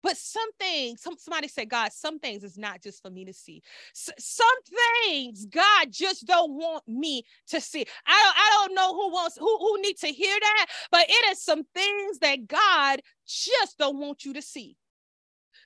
But 0.06 0.18
some 0.18 0.52
things, 0.60 1.04
some, 1.04 1.18
somebody 1.20 1.50
said, 1.50 1.70
God, 1.70 1.94
some 1.94 2.20
things 2.20 2.46
is 2.46 2.58
not 2.60 2.84
just 2.84 3.04
for 3.04 3.12
me 3.12 3.26
to 3.26 3.34
see. 3.34 3.64
S- 3.96 4.12
some 4.20 4.48
things 5.06 5.48
God 5.48 5.90
just 5.92 6.28
don't 6.28 6.54
want 6.54 6.88
me 6.88 7.26
to 7.50 7.62
see. 7.62 7.86
I 8.08 8.24
don't, 8.24 8.38
I 8.38 8.52
don't 8.68 8.76
know 8.76 8.96
who 8.96 9.14
wants 9.14 9.38
who, 9.40 9.60
who 9.60 9.82
need 9.82 9.98
to 10.00 10.10
hear 10.10 10.38
that, 10.40 10.68
but 10.92 11.08
it 11.10 11.32
is 11.32 11.44
some 11.44 11.64
things 11.76 12.20
that 12.22 12.48
God 12.48 13.02
just 13.28 13.80
don't 13.80 14.00
want 14.00 14.26
you 14.26 14.34
to 14.36 14.44
see. 14.44 14.78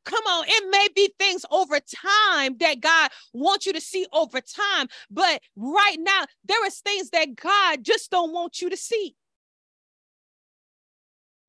Come 0.05 0.25
on, 0.27 0.45
it 0.47 0.65
may 0.71 0.87
be 0.95 1.13
things 1.19 1.45
over 1.51 1.79
time 1.79 2.57
that 2.59 2.81
God 2.81 3.11
wants 3.33 3.67
you 3.67 3.73
to 3.73 3.81
see 3.81 4.07
over 4.13 4.41
time, 4.41 4.87
but 5.11 5.41
right 5.57 5.97
now 5.99 6.25
there 6.45 6.65
is 6.67 6.79
things 6.79 7.11
that 7.11 7.35
God 7.35 7.83
just 7.83 8.11
don't 8.11 8.33
want 8.33 8.61
you 8.61 8.71
to 8.71 8.77
see 8.77 9.15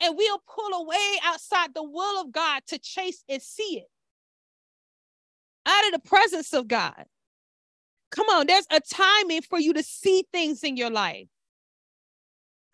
and 0.01 0.17
we'll 0.17 0.43
pull 0.47 0.83
away 0.83 1.19
outside 1.25 1.75
the 1.75 1.83
will 1.83 2.21
of 2.21 2.33
God 2.33 2.63
to 2.69 2.79
chase 2.79 3.23
and 3.29 3.41
see 3.43 3.79
it 3.79 3.89
out 5.67 5.87
of 5.87 5.93
the 5.93 6.09
presence 6.09 6.53
of 6.53 6.69
God. 6.69 7.05
Come 8.11 8.29
on, 8.29 8.47
there's 8.47 8.67
a 8.71 8.81
timing 8.81 9.43
for 9.43 9.59
you 9.59 9.73
to 9.75 9.83
see 9.83 10.25
things 10.33 10.65
in 10.65 10.77
your 10.77 10.91
life. 10.91 11.29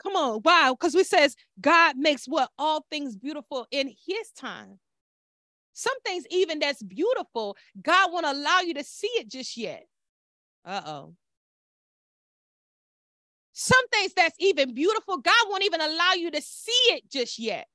Come 0.02 0.16
on, 0.16 0.40
wow, 0.44 0.76
because 0.78 0.94
we 0.94 1.04
says 1.04 1.36
God 1.60 1.96
makes 1.96 2.26
what 2.26 2.50
all 2.58 2.86
things 2.90 3.16
beautiful 3.16 3.66
in 3.70 3.88
his 3.88 4.30
time. 4.36 4.78
Some 5.72 5.98
things 6.06 6.24
even 6.30 6.58
that's 6.58 6.82
beautiful, 6.82 7.56
God 7.82 8.12
won't 8.12 8.24
allow 8.24 8.60
you 8.60 8.74
to 8.74 8.84
see 8.84 9.08
it 9.08 9.28
just 9.28 9.56
yet. 9.56 9.86
Uh-oh. 10.64 11.14
Some 13.58 13.88
things 13.88 14.12
that's 14.12 14.36
even 14.38 14.74
beautiful, 14.74 15.16
God 15.16 15.34
won't 15.48 15.64
even 15.64 15.80
allow 15.80 16.12
you 16.12 16.30
to 16.30 16.42
see 16.42 16.92
it 16.92 17.10
just 17.10 17.38
yet. 17.38 17.66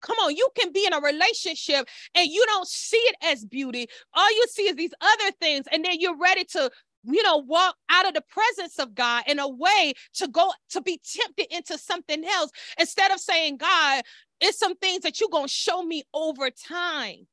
Come 0.00 0.16
on, 0.18 0.34
you 0.34 0.48
can 0.58 0.72
be 0.72 0.84
in 0.84 0.92
a 0.92 1.00
relationship 1.00 1.86
and 2.16 2.28
you 2.28 2.44
don't 2.46 2.66
see 2.66 2.96
it 2.96 3.14
as 3.22 3.44
beauty. 3.44 3.86
All 4.12 4.28
you 4.28 4.44
see 4.50 4.64
is 4.64 4.74
these 4.74 4.92
other 5.00 5.30
things, 5.40 5.66
and 5.70 5.84
then 5.84 6.00
you're 6.00 6.18
ready 6.18 6.42
to 6.46 6.68
you 7.04 7.22
know, 7.22 7.36
walk 7.36 7.76
out 7.90 8.08
of 8.08 8.14
the 8.14 8.22
presence 8.22 8.80
of 8.80 8.94
God 8.94 9.22
in 9.28 9.38
a 9.38 9.48
way 9.48 9.92
to 10.14 10.26
go 10.26 10.52
to 10.70 10.80
be 10.80 11.00
tempted 11.04 11.46
into 11.56 11.78
something 11.78 12.24
else 12.24 12.50
instead 12.78 13.12
of 13.12 13.20
saying, 13.20 13.58
God, 13.58 14.02
it's 14.40 14.58
some 14.58 14.76
things 14.76 15.02
that 15.02 15.20
you're 15.20 15.28
going 15.28 15.46
to 15.46 15.52
show 15.52 15.84
me 15.84 16.02
over 16.12 16.50
time. 16.50 17.28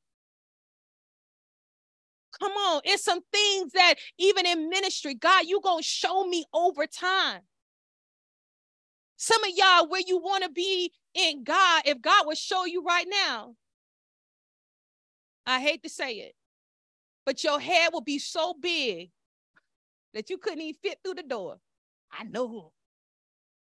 Come 2.39 2.51
on, 2.53 2.81
it's 2.85 3.03
some 3.03 3.19
things 3.33 3.73
that 3.73 3.95
even 4.17 4.45
in 4.45 4.69
ministry, 4.69 5.13
God, 5.13 5.45
you 5.45 5.59
going 5.61 5.81
to 5.81 5.87
show 5.87 6.25
me 6.25 6.45
over 6.53 6.87
time. 6.87 7.41
Some 9.17 9.43
of 9.43 9.49
y'all, 9.53 9.89
where 9.89 10.01
you 10.05 10.17
want 10.17 10.45
to 10.45 10.49
be 10.49 10.93
in 11.13 11.43
God, 11.43 11.83
if 11.85 12.01
God 12.01 12.25
would 12.25 12.37
show 12.37 12.65
you 12.65 12.83
right 12.83 13.07
now, 13.09 13.55
I 15.45 15.59
hate 15.59 15.83
to 15.83 15.89
say 15.89 16.13
it, 16.13 16.35
but 17.25 17.43
your 17.43 17.59
head 17.59 17.89
will 17.91 18.01
be 18.01 18.19
so 18.19 18.53
big 18.53 19.09
that 20.13 20.29
you 20.29 20.37
couldn't 20.37 20.61
even 20.61 20.79
fit 20.81 20.99
through 21.03 21.15
the 21.15 21.23
door. 21.23 21.57
I 22.11 22.23
know 22.23 22.71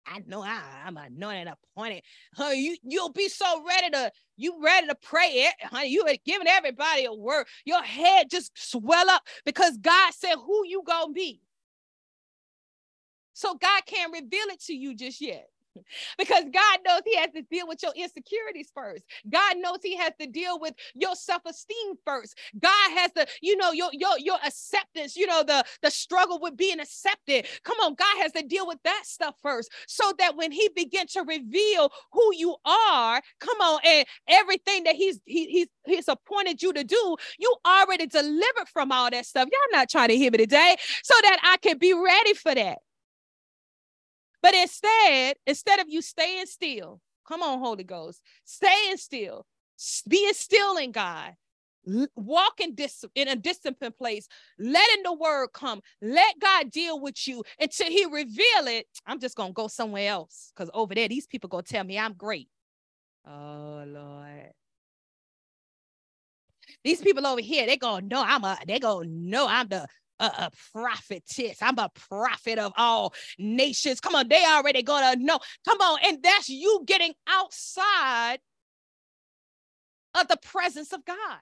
I 0.07 0.21
know 0.25 0.43
I, 0.43 0.61
I'm 0.85 0.97
anointed, 0.97 1.47
appointed. 1.47 2.03
Honey, 2.35 2.59
you 2.61 2.77
you'll 2.83 3.11
be 3.13 3.29
so 3.29 3.63
ready 3.65 3.89
to 3.91 4.11
you 4.37 4.63
ready 4.63 4.87
to 4.87 4.95
pray 4.95 5.27
it, 5.27 5.53
honey. 5.63 5.89
You 5.89 6.03
are 6.07 6.15
giving 6.25 6.47
everybody 6.47 7.05
a 7.05 7.13
word. 7.13 7.45
Your 7.65 7.83
head 7.83 8.29
just 8.29 8.51
swell 8.55 9.09
up 9.09 9.23
because 9.45 9.77
God 9.77 10.13
said 10.13 10.35
who 10.35 10.65
you 10.67 10.83
gonna 10.85 11.13
be. 11.13 11.41
So 13.33 13.55
God 13.55 13.81
can't 13.85 14.13
reveal 14.13 14.47
it 14.49 14.61
to 14.65 14.73
you 14.73 14.95
just 14.95 15.21
yet 15.21 15.50
because 16.17 16.43
God 16.53 16.79
knows 16.85 17.01
He 17.05 17.15
has 17.17 17.31
to 17.35 17.41
deal 17.43 17.67
with 17.67 17.81
your 17.83 17.93
insecurities 17.95 18.71
first. 18.73 19.03
God 19.29 19.57
knows 19.57 19.79
He 19.83 19.95
has 19.97 20.13
to 20.19 20.27
deal 20.27 20.59
with 20.59 20.73
your 20.95 21.15
self-esteem 21.15 21.95
first. 22.05 22.37
God 22.59 22.91
has 22.97 23.11
to, 23.13 23.27
you 23.41 23.57
know, 23.57 23.71
your 23.71 23.89
your 23.93 24.17
your 24.19 24.37
acceptance. 24.45 25.15
You 25.15 25.27
know, 25.27 25.43
the 25.43 25.63
the 25.81 25.91
struggle 25.91 26.39
with 26.39 26.57
being 26.57 26.79
accepted. 26.79 27.47
Come 27.63 27.77
on, 27.79 27.95
God 27.95 28.21
has 28.21 28.31
to 28.33 28.43
deal 28.43 28.67
with 28.67 28.79
that 28.83 29.03
stuff 29.05 29.35
first, 29.41 29.71
so 29.87 30.13
that 30.19 30.35
when 30.35 30.51
He 30.51 30.69
begins 30.75 31.13
to 31.13 31.23
reveal 31.23 31.91
who 32.11 32.35
you 32.35 32.55
are, 32.65 33.21
come 33.39 33.61
on, 33.61 33.79
and 33.85 34.05
everything 34.27 34.83
that 34.85 34.95
He's 34.95 35.19
he, 35.25 35.47
He's 35.47 35.67
He's 35.85 36.07
appointed 36.07 36.61
you 36.61 36.73
to 36.73 36.83
do, 36.83 37.15
you 37.39 37.55
already 37.65 38.07
delivered 38.07 38.67
from 38.71 38.91
all 38.91 39.09
that 39.09 39.25
stuff. 39.25 39.47
Y'all 39.51 39.79
not 39.79 39.89
trying 39.89 40.09
to 40.09 40.17
hear 40.17 40.31
me 40.31 40.37
today, 40.37 40.75
so 41.03 41.13
that 41.23 41.39
I 41.43 41.57
can 41.57 41.77
be 41.77 41.93
ready 41.93 42.33
for 42.33 42.53
that. 42.55 42.79
But 44.41 44.55
instead, 44.55 45.37
instead 45.45 45.79
of 45.79 45.87
you 45.89 46.01
staying 46.01 46.47
still, 46.47 46.99
come 47.27 47.43
on, 47.43 47.59
Holy 47.59 47.83
Ghost, 47.83 48.21
staying 48.43 48.97
still, 48.97 49.45
being 50.07 50.33
still 50.33 50.77
in 50.77 50.91
God, 50.91 51.33
walking 52.15 52.75
dis- 52.75 53.05
in 53.15 53.27
a 53.27 53.35
disciplined 53.35 53.97
place, 53.97 54.27
letting 54.59 55.03
the 55.03 55.13
word 55.13 55.49
come, 55.53 55.81
let 56.01 56.39
God 56.39 56.71
deal 56.71 56.99
with 56.99 57.27
you 57.27 57.43
until 57.59 57.87
He 57.87 58.05
reveal 58.05 58.67
it. 58.67 58.87
I'm 59.05 59.19
just 59.19 59.35
gonna 59.35 59.53
go 59.53 59.67
somewhere 59.67 60.09
else 60.09 60.51
because 60.55 60.69
over 60.73 60.95
there, 60.95 61.07
these 61.07 61.27
people 61.27 61.49
gonna 61.49 61.63
tell 61.63 61.83
me 61.83 61.97
I'm 61.97 62.13
great. 62.13 62.49
Oh 63.27 63.83
Lord. 63.85 64.51
These 66.83 67.01
people 67.01 67.27
over 67.27 67.41
here, 67.41 67.65
they 67.65 67.77
gonna 67.77 68.05
know 68.05 68.23
I'm 68.25 68.43
a, 68.43 68.57
they 68.67 68.79
gonna 68.79 69.07
know 69.07 69.47
I'm 69.47 69.67
the 69.67 69.87
a, 70.21 70.25
a 70.25 70.51
prophetess. 70.73 71.57
I'm 71.61 71.77
a 71.79 71.89
prophet 72.09 72.59
of 72.59 72.73
all 72.77 73.13
nations. 73.37 73.99
Come 73.99 74.15
on, 74.15 74.27
they 74.27 74.45
already 74.45 74.83
gonna 74.83 75.15
know. 75.17 75.39
Come 75.67 75.81
on, 75.81 75.99
and 76.05 76.23
that's 76.23 76.49
you 76.49 76.83
getting 76.85 77.13
outside 77.27 78.39
of 80.15 80.27
the 80.27 80.37
presence 80.37 80.93
of 80.93 81.03
God. 81.05 81.39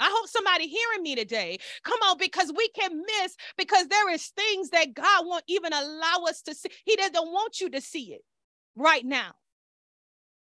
I 0.00 0.10
hope 0.12 0.28
somebody 0.28 0.66
hearing 0.66 1.02
me 1.02 1.14
today. 1.14 1.58
Come 1.84 2.00
on, 2.04 2.18
because 2.18 2.52
we 2.56 2.68
can 2.70 2.98
miss 2.98 3.36
because 3.56 3.86
there 3.86 4.10
is 4.10 4.26
things 4.28 4.70
that 4.70 4.94
God 4.94 5.26
won't 5.26 5.44
even 5.46 5.72
allow 5.72 6.24
us 6.28 6.42
to 6.42 6.54
see. 6.54 6.70
He 6.84 6.96
doesn't 6.96 7.14
want 7.14 7.60
you 7.60 7.70
to 7.70 7.80
see 7.80 8.12
it 8.12 8.22
right 8.76 9.04
now. 9.04 9.32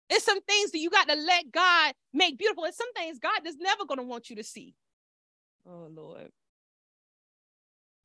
It's 0.10 0.26
some 0.26 0.42
things 0.42 0.72
that 0.72 0.80
you 0.80 0.90
got 0.90 1.10
to 1.10 1.16
let 1.16 1.52
God 1.52 1.94
make 2.14 2.38
beautiful, 2.38 2.66
and 2.66 2.74
some 2.74 2.92
things 2.94 3.20
God 3.20 3.46
is 3.46 3.58
never 3.60 3.86
going 3.86 4.00
to 4.00 4.06
want 4.06 4.30
you 4.30 4.38
to 4.38 4.44
see. 4.44 4.76
Oh 5.68 5.90
Lord. 5.94 6.30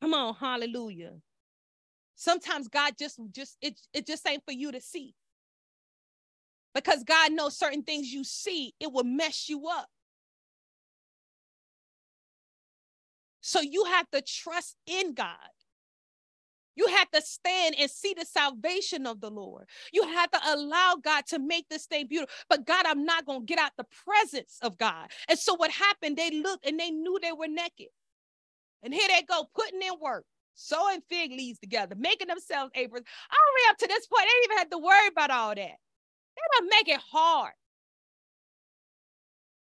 Come 0.00 0.14
on, 0.14 0.34
hallelujah. 0.34 1.14
Sometimes 2.16 2.68
God 2.68 2.94
just 2.98 3.20
just 3.32 3.56
it, 3.62 3.80
it 3.92 4.06
just 4.06 4.26
ain't 4.28 4.44
for 4.44 4.52
you 4.52 4.72
to 4.72 4.80
see. 4.80 5.14
Because 6.74 7.04
God 7.04 7.32
knows 7.32 7.58
certain 7.58 7.82
things 7.82 8.08
you 8.12 8.24
see, 8.24 8.74
it 8.80 8.92
will 8.92 9.04
mess 9.04 9.48
you 9.48 9.68
up. 9.68 9.88
So 13.40 13.60
you 13.60 13.84
have 13.84 14.10
to 14.12 14.22
trust 14.22 14.76
in 14.86 15.14
God. 15.14 15.36
You 16.76 16.86
have 16.88 17.10
to 17.10 17.20
stand 17.22 17.74
and 17.78 17.90
see 17.90 18.14
the 18.16 18.24
salvation 18.24 19.06
of 19.06 19.20
the 19.20 19.30
Lord. 19.30 19.66
You 19.92 20.04
have 20.04 20.30
to 20.30 20.40
allow 20.46 20.96
God 21.02 21.26
to 21.28 21.38
make 21.38 21.68
this 21.68 21.86
thing 21.86 22.06
beautiful. 22.06 22.34
But 22.48 22.66
God, 22.66 22.86
I'm 22.86 23.04
not 23.04 23.26
going 23.26 23.40
to 23.40 23.46
get 23.46 23.58
out 23.58 23.72
the 23.76 23.86
presence 24.06 24.58
of 24.62 24.78
God. 24.78 25.08
And 25.28 25.38
so 25.38 25.54
what 25.56 25.70
happened? 25.72 26.16
They 26.16 26.30
looked 26.30 26.66
and 26.66 26.78
they 26.78 26.90
knew 26.90 27.18
they 27.20 27.32
were 27.32 27.48
naked. 27.48 27.88
And 28.82 28.94
here 28.94 29.08
they 29.08 29.22
go, 29.22 29.48
putting 29.54 29.82
in 29.82 29.94
work, 30.00 30.24
sewing 30.54 31.00
fig 31.08 31.30
leaves 31.30 31.58
together, 31.58 31.94
making 31.98 32.28
themselves 32.28 32.70
aprons. 32.74 33.06
All 33.30 33.38
the 33.38 33.56
way 33.56 33.70
up 33.70 33.78
to 33.78 33.86
this 33.88 34.06
point, 34.06 34.24
they 34.24 34.44
even 34.44 34.58
have 34.58 34.70
to 34.70 34.78
worry 34.78 35.08
about 35.08 35.30
all 35.30 35.54
that. 35.54 35.56
They 35.56 36.42
don't 36.52 36.70
make 36.70 36.88
it 36.88 37.00
hard. 37.10 37.52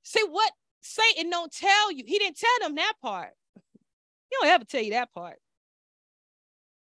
See 0.04 0.24
what 0.30 0.52
Satan 0.82 1.30
don't 1.30 1.52
tell 1.52 1.92
you. 1.92 2.04
He 2.06 2.20
didn't 2.20 2.38
tell 2.38 2.68
them 2.68 2.76
that 2.76 2.94
part. 3.02 3.32
He 4.30 4.38
don't 4.42 4.50
ever 4.50 4.66
tell 4.66 4.82
you 4.82 4.94
that 4.94 5.14
part. 5.14 5.38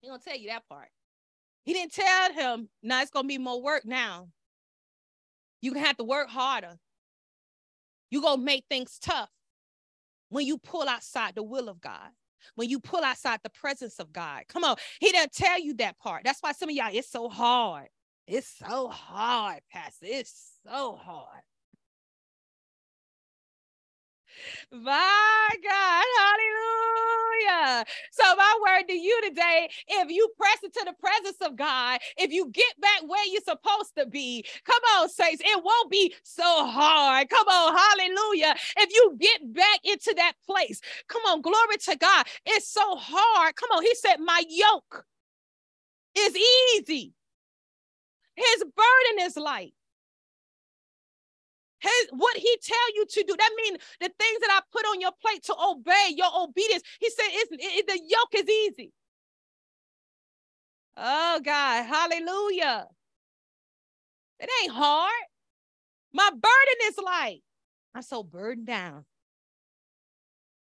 He 0.00 0.08
don't 0.08 0.20
tell 0.20 0.36
you 0.36 0.48
that 0.48 0.68
part. 0.68 0.88
He 1.64 1.74
didn't 1.74 1.92
tell 1.92 2.32
him, 2.32 2.68
now 2.82 3.02
it's 3.02 3.12
gonna 3.12 3.28
be 3.28 3.38
more 3.38 3.62
work 3.62 3.84
now. 3.84 4.28
You're 5.60 5.74
gonna 5.74 5.86
have 5.86 5.96
to 5.98 6.04
work 6.04 6.28
harder. 6.28 6.76
You're 8.10 8.22
gonna 8.22 8.42
make 8.42 8.64
things 8.68 8.98
tough 9.00 9.30
when 10.28 10.46
you 10.46 10.58
pull 10.58 10.88
outside 10.88 11.34
the 11.34 11.42
will 11.42 11.68
of 11.68 11.80
God, 11.80 12.10
when 12.54 12.68
you 12.68 12.80
pull 12.80 13.02
outside 13.04 13.40
the 13.42 13.50
presence 13.50 13.98
of 13.98 14.12
God. 14.12 14.44
Come 14.48 14.64
on, 14.64 14.76
He 15.00 15.12
doesn't 15.12 15.32
tell 15.32 15.60
you 15.60 15.74
that 15.74 15.98
part. 15.98 16.22
That's 16.24 16.40
why 16.40 16.52
some 16.52 16.68
of 16.68 16.74
y'all, 16.74 16.90
it's 16.92 17.10
so 17.10 17.28
hard. 17.28 17.88
It's 18.26 18.48
so 18.48 18.88
hard, 18.88 19.60
Pastor. 19.72 20.06
It's 20.08 20.52
so 20.66 20.98
hard. 21.00 21.42
My 24.72 25.48
God, 25.62 26.04
hallelujah. 26.18 26.95
So, 28.12 28.36
my 28.36 28.58
word 28.64 28.88
to 28.88 28.94
you 28.94 29.20
today 29.28 29.68
if 29.88 30.10
you 30.10 30.28
press 30.38 30.58
into 30.62 30.82
the 30.84 30.94
presence 30.94 31.36
of 31.42 31.56
God, 31.56 32.00
if 32.16 32.32
you 32.32 32.50
get 32.50 32.80
back 32.80 33.02
where 33.06 33.24
you're 33.26 33.40
supposed 33.42 33.94
to 33.98 34.06
be, 34.06 34.44
come 34.64 34.80
on, 34.96 35.08
saints, 35.08 35.42
it 35.44 35.64
won't 35.64 35.90
be 35.90 36.14
so 36.22 36.66
hard. 36.66 37.28
Come 37.28 37.46
on, 37.48 37.76
hallelujah. 37.76 38.54
If 38.78 38.90
you 38.92 39.16
get 39.20 39.52
back 39.54 39.80
into 39.84 40.14
that 40.16 40.34
place, 40.46 40.80
come 41.08 41.22
on, 41.26 41.40
glory 41.42 41.76
to 41.84 41.96
God. 41.96 42.26
It's 42.46 42.68
so 42.68 42.96
hard. 42.96 43.56
Come 43.56 43.70
on, 43.76 43.82
He 43.82 43.94
said, 43.94 44.16
My 44.18 44.42
yoke 44.48 45.04
is 46.16 46.36
easy, 46.36 47.14
His 48.36 48.64
burden 48.64 49.26
is 49.26 49.36
light. 49.36 49.75
His 51.86 52.08
what 52.10 52.36
he 52.36 52.58
tell 52.62 52.94
you 52.94 53.06
to 53.06 53.24
do. 53.26 53.34
That 53.36 53.50
means 53.56 53.78
the 54.00 54.10
things 54.18 54.40
that 54.40 54.50
I 54.50 54.60
put 54.72 54.84
on 54.86 55.00
your 55.00 55.12
plate 55.20 55.42
to 55.44 55.54
obey, 55.54 56.14
your 56.16 56.30
obedience. 56.34 56.82
He 57.00 57.10
said, 57.10 57.26
it's, 57.28 57.50
it, 57.52 57.86
the 57.86 58.00
yoke 58.06 58.34
is 58.34 58.48
easy. 58.48 58.92
Oh 60.96 61.40
God, 61.44 61.84
hallelujah. 61.84 62.86
It 64.40 64.50
ain't 64.62 64.72
hard. 64.72 65.12
My 66.12 66.30
burden 66.30 66.78
is 66.84 66.98
light. 66.98 67.42
I'm 67.94 68.02
so 68.02 68.22
burdened 68.22 68.66
down. 68.66 69.04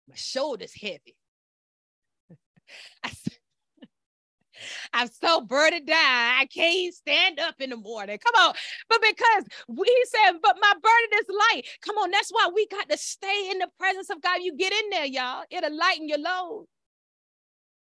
My 0.09 0.15
shoulder's 0.17 0.75
heavy. 0.75 1.17
I, 3.03 3.11
I'm 4.95 5.09
so 5.09 5.43
burdened 5.43 5.89
down. 5.89 5.99
I 5.99 6.47
can't 6.53 6.95
stand 6.95 7.41
up 7.41 7.57
in 7.61 7.71
the 7.71 7.77
morning. 7.77 8.19
Come 8.19 8.47
on. 8.47 8.55
But 8.89 9.03
because 9.03 9.45
he 9.69 10.05
said, 10.07 10.39
but 10.43 10.57
my 10.61 10.73
burden 10.75 11.19
is 11.21 11.27
light. 11.51 11.65
Come 11.83 11.99
on. 11.99 12.13
That's 12.13 12.31
why 12.31 12.49
we 12.55 12.67
got 12.69 12.89
to 12.89 12.97
stay 12.97 13.51
in 13.51 13.59
the 13.59 13.69
presence 13.79 14.11
of 14.11 14.23
God. 14.23 14.39
You 14.43 14.57
get 14.57 14.73
in 14.73 14.91
there, 14.91 15.07
y'all. 15.07 15.45
It'll 15.51 15.77
lighten 15.77 16.09
your 16.09 16.19
load. 16.19 16.67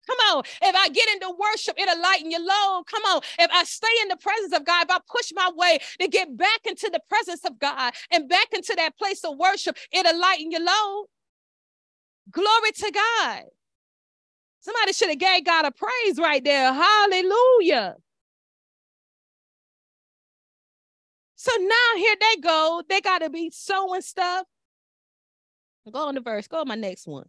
Come 0.08 0.18
on. 0.36 0.44
If 0.62 0.76
I 0.76 0.90
get 0.90 1.10
into 1.14 1.36
worship, 1.38 1.76
it'll 1.78 2.02
lighten 2.02 2.32
your 2.32 2.42
load. 2.42 2.86
Come 2.90 3.04
on. 3.04 3.22
If 3.40 3.52
I 3.54 3.64
stay 3.66 3.88
in 4.02 4.08
the 4.10 4.18
presence 4.18 4.54
of 4.54 4.66
God, 4.66 4.86
if 4.86 4.92
I 4.92 5.00
push 5.10 5.32
my 5.36 5.52
way 5.56 5.80
to 6.02 6.08
get 6.08 6.36
back 6.36 6.62
into 6.66 6.90
the 6.92 7.02
presence 7.10 7.46
of 7.46 7.60
God 7.60 7.94
and 8.12 8.30
back 8.30 8.48
into 8.54 8.74
that 8.78 8.98
place 8.98 9.24
of 9.24 9.38
worship, 9.38 9.78
it'll 9.92 10.20
lighten 10.20 10.52
your 10.52 10.64
load. 10.64 11.08
Glory 12.32 12.72
to 12.76 12.92
God. 12.92 13.44
Somebody 14.68 14.92
should 14.92 15.08
have 15.08 15.18
gave 15.18 15.46
God 15.46 15.64
a 15.64 15.72
praise 15.72 16.20
right 16.20 16.44
there. 16.44 16.74
Hallelujah. 16.74 17.96
So 21.38 21.54
now 21.58 21.96
here 21.96 22.16
they 22.20 22.42
go. 22.42 22.84
They 22.90 23.00
got 23.00 23.20
to 23.20 23.30
be 23.30 23.50
sowing 23.50 24.02
stuff. 24.02 24.46
Go 25.90 26.10
on 26.10 26.16
the 26.16 26.20
verse. 26.20 26.50
Go 26.50 26.60
on 26.60 26.68
my 26.68 26.76
next 26.76 27.08
one. 27.08 27.28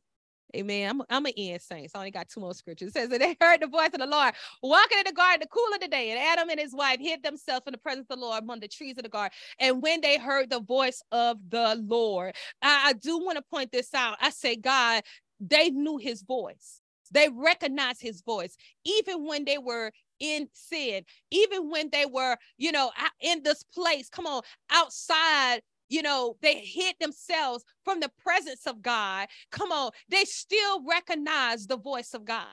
Amen. 0.57 0.91
I'm, 0.91 1.03
I'm 1.09 1.27
an 1.27 1.33
end 1.37 1.63
saint. 1.63 1.93
So 1.93 1.99
I 1.99 2.01
only 2.01 2.11
got 2.11 2.29
two 2.29 2.41
more 2.41 2.55
scriptures. 2.55 2.89
It 2.89 2.95
says 2.95 3.09
that 3.11 3.21
they 3.21 3.37
heard 3.41 3.61
the 3.61 3.69
voice 3.69 3.91
of 3.93 4.01
the 4.01 4.07
Lord 4.07 4.35
walking 4.61 4.99
in 4.99 5.05
the 5.07 5.13
garden, 5.13 5.39
the 5.43 5.47
cool 5.47 5.73
of 5.73 5.81
the 5.81 5.87
day. 5.87 6.11
And 6.11 6.19
Adam 6.19 6.51
and 6.51 6.59
his 6.59 6.75
wife 6.75 6.99
hid 6.99 7.23
themselves 7.23 7.69
in 7.69 7.73
the 7.73 7.79
presence 7.79 8.07
of 8.11 8.19
the 8.19 8.27
Lord 8.27 8.43
among 8.43 8.59
the 8.59 8.67
trees 8.67 8.97
of 8.97 9.05
the 9.05 9.11
garden. 9.11 9.31
And 9.61 9.81
when 9.81 10.01
they 10.01 10.19
heard 10.19 10.51
the 10.51 10.59
voice 10.59 11.05
of 11.13 11.39
the 11.49 11.81
Lord, 11.87 12.35
I, 12.61 12.89
I 12.89 12.93
do 12.95 13.19
want 13.19 13.37
to 13.37 13.43
point 13.43 13.71
this 13.71 13.95
out. 13.95 14.17
I 14.21 14.31
say, 14.31 14.57
God, 14.57 15.05
they 15.39 15.71
knew 15.71 15.99
his 15.99 16.23
voice. 16.23 16.78
They 17.11 17.29
recognized 17.29 18.03
his 18.03 18.23
voice, 18.23 18.57
even 18.85 19.27
when 19.27 19.45
they 19.45 19.59
were 19.59 19.93
in 20.21 20.49
sin, 20.53 21.05
even 21.31 21.71
when 21.71 21.91
they 21.91 22.07
were, 22.07 22.37
you 22.57 22.73
know, 22.73 22.91
in 23.21 23.43
this 23.43 23.63
place, 23.63 24.09
come 24.09 24.27
on, 24.27 24.43
outside 24.71 25.63
you 25.89 26.03
know, 26.03 26.37
they 26.43 26.59
hid 26.59 26.97
themselves 27.01 27.65
from 27.85 28.01
the 28.01 28.11
presence 28.23 28.67
of 28.67 28.83
God. 28.83 29.29
Come 29.51 29.73
on, 29.73 29.91
they 30.09 30.25
still 30.25 30.85
recognize 30.85 31.67
the 31.67 31.79
voice 31.79 32.15
of 32.15 32.25
God. 32.25 32.47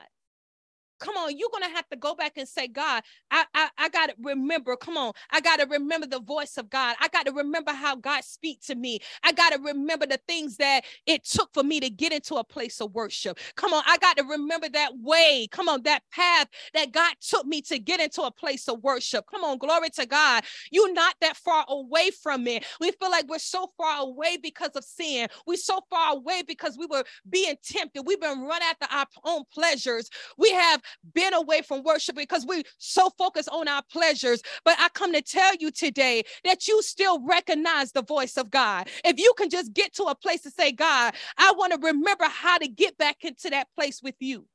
Come 1.00 1.18
on, 1.18 1.38
you're 1.38 1.50
gonna 1.52 1.70
have 1.76 1.88
to 1.90 1.98
go 1.98 2.16
back 2.16 2.34
and 2.38 2.48
say, 2.48 2.68
God, 2.68 3.04
I, 3.32 3.46
I, 3.54 3.70
I 3.78 3.90
gotta 3.90 4.16
remember. 4.22 4.76
Come 4.78 4.98
on, 4.98 5.14
I 5.32 5.42
gotta 5.42 5.66
remember 5.68 6.08
the 6.08 6.22
voice 6.22 6.58
of 6.58 6.70
God. 6.70 6.96
I 7.00 7.08
gotta 7.10 7.32
remember 7.32 7.72
how 7.72 7.96
God 7.96 8.24
speak 8.24 8.62
to 8.68 8.76
me. 8.76 9.00
I 9.24 9.32
gotta 9.34 9.60
remember 9.62 10.06
the 10.06 10.20
things 10.28 10.58
that 10.58 10.82
it 11.06 11.26
took 11.26 11.54
for 11.54 11.64
me 11.64 11.80
to 11.82 11.90
get 11.90 12.14
into 12.14 12.36
a 12.36 12.44
place 12.44 12.82
of 12.82 12.94
worship. 12.94 13.40
Come 13.56 13.74
on, 13.74 13.84
I 13.86 13.98
gotta 13.98 14.24
remember 14.24 14.70
that 14.70 14.94
way. 15.00 15.48
Come 15.52 15.70
on, 15.70 15.84
that 15.84 16.04
path 16.12 16.48
that 16.74 16.92
God 16.92 17.14
took 17.22 17.46
me 17.46 17.62
to 17.64 17.80
get 17.80 18.00
into 18.00 18.22
a 18.22 18.32
place 18.32 18.68
of 18.68 18.84
worship. 18.84 19.26
Come 19.30 19.44
on, 19.44 19.58
glory 19.58 19.90
to 19.92 20.06
God. 20.06 20.44
You're 20.72 20.94
not 20.94 21.16
that 21.22 21.38
far 21.38 21.66
away 21.70 22.12
from 22.12 22.48
it. 22.48 22.66
We 22.80 22.92
feel 22.92 23.12
like 23.12 23.28
we're 23.28 23.40
so 23.40 23.72
far 23.78 24.02
away 24.02 24.38
because 24.42 24.72
of 24.76 24.84
sin. 24.84 25.28
We're 25.48 25.58
so 25.58 25.80
far 25.90 26.14
away 26.14 26.44
because 26.48 26.78
we 26.78 26.86
were 26.88 27.04
being 27.30 27.56
tempted. 27.64 28.04
We've 28.06 28.22
been 28.22 28.42
run 28.42 28.62
after 28.64 28.88
our 28.92 29.06
own 29.26 29.44
pleasures. 29.54 30.10
We 30.38 30.52
have 30.52 30.82
been 31.14 31.34
away 31.34 31.62
from 31.62 31.84
worship 31.84 32.16
because 32.16 32.46
we 32.46 32.64
so 32.78 33.10
focused 33.18 33.50
on 33.50 33.68
our 33.68 33.84
pleasures. 33.92 34.42
But 34.64 34.78
I 34.80 34.90
come 34.90 35.14
to 35.14 35.22
tell 35.22 35.56
you 35.60 35.72
today 35.72 36.24
that 36.44 36.68
you 36.68 36.82
still 36.82 37.26
recognize 37.26 37.92
the 37.92 38.04
voice 38.04 38.38
of 38.38 38.50
God. 38.50 38.90
If 39.04 39.20
you 39.20 39.34
can 39.38 39.50
just 39.50 39.74
get 39.74 39.94
to 39.96 40.04
a 40.04 40.16
place 40.16 40.42
to 40.42 40.52
say, 40.52 40.72
God, 40.72 41.14
I 41.38 41.54
want 41.58 41.74
to 41.74 41.80
remember 41.80 42.26
how 42.26 42.58
to 42.58 42.68
get 42.68 42.98
back 42.98 43.24
into 43.24 43.50
that 43.50 43.68
place 43.76 44.02
with 44.02 44.16
you. 44.20 44.46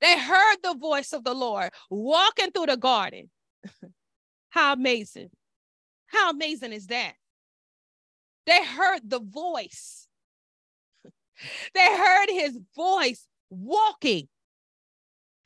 They 0.00 0.18
heard 0.18 0.56
the 0.62 0.74
voice 0.74 1.12
of 1.12 1.24
the 1.24 1.34
Lord 1.34 1.70
walking 1.90 2.50
through 2.50 2.66
the 2.66 2.76
garden. 2.76 3.30
How 4.50 4.72
amazing. 4.72 5.30
How 6.06 6.30
amazing 6.30 6.72
is 6.72 6.86
that? 6.88 7.14
They 8.46 8.64
heard 8.64 9.00
the 9.04 9.20
voice. 9.20 10.06
They 11.72 11.86
heard 11.86 12.26
his 12.30 12.58
voice 12.74 13.24
walking 13.48 14.28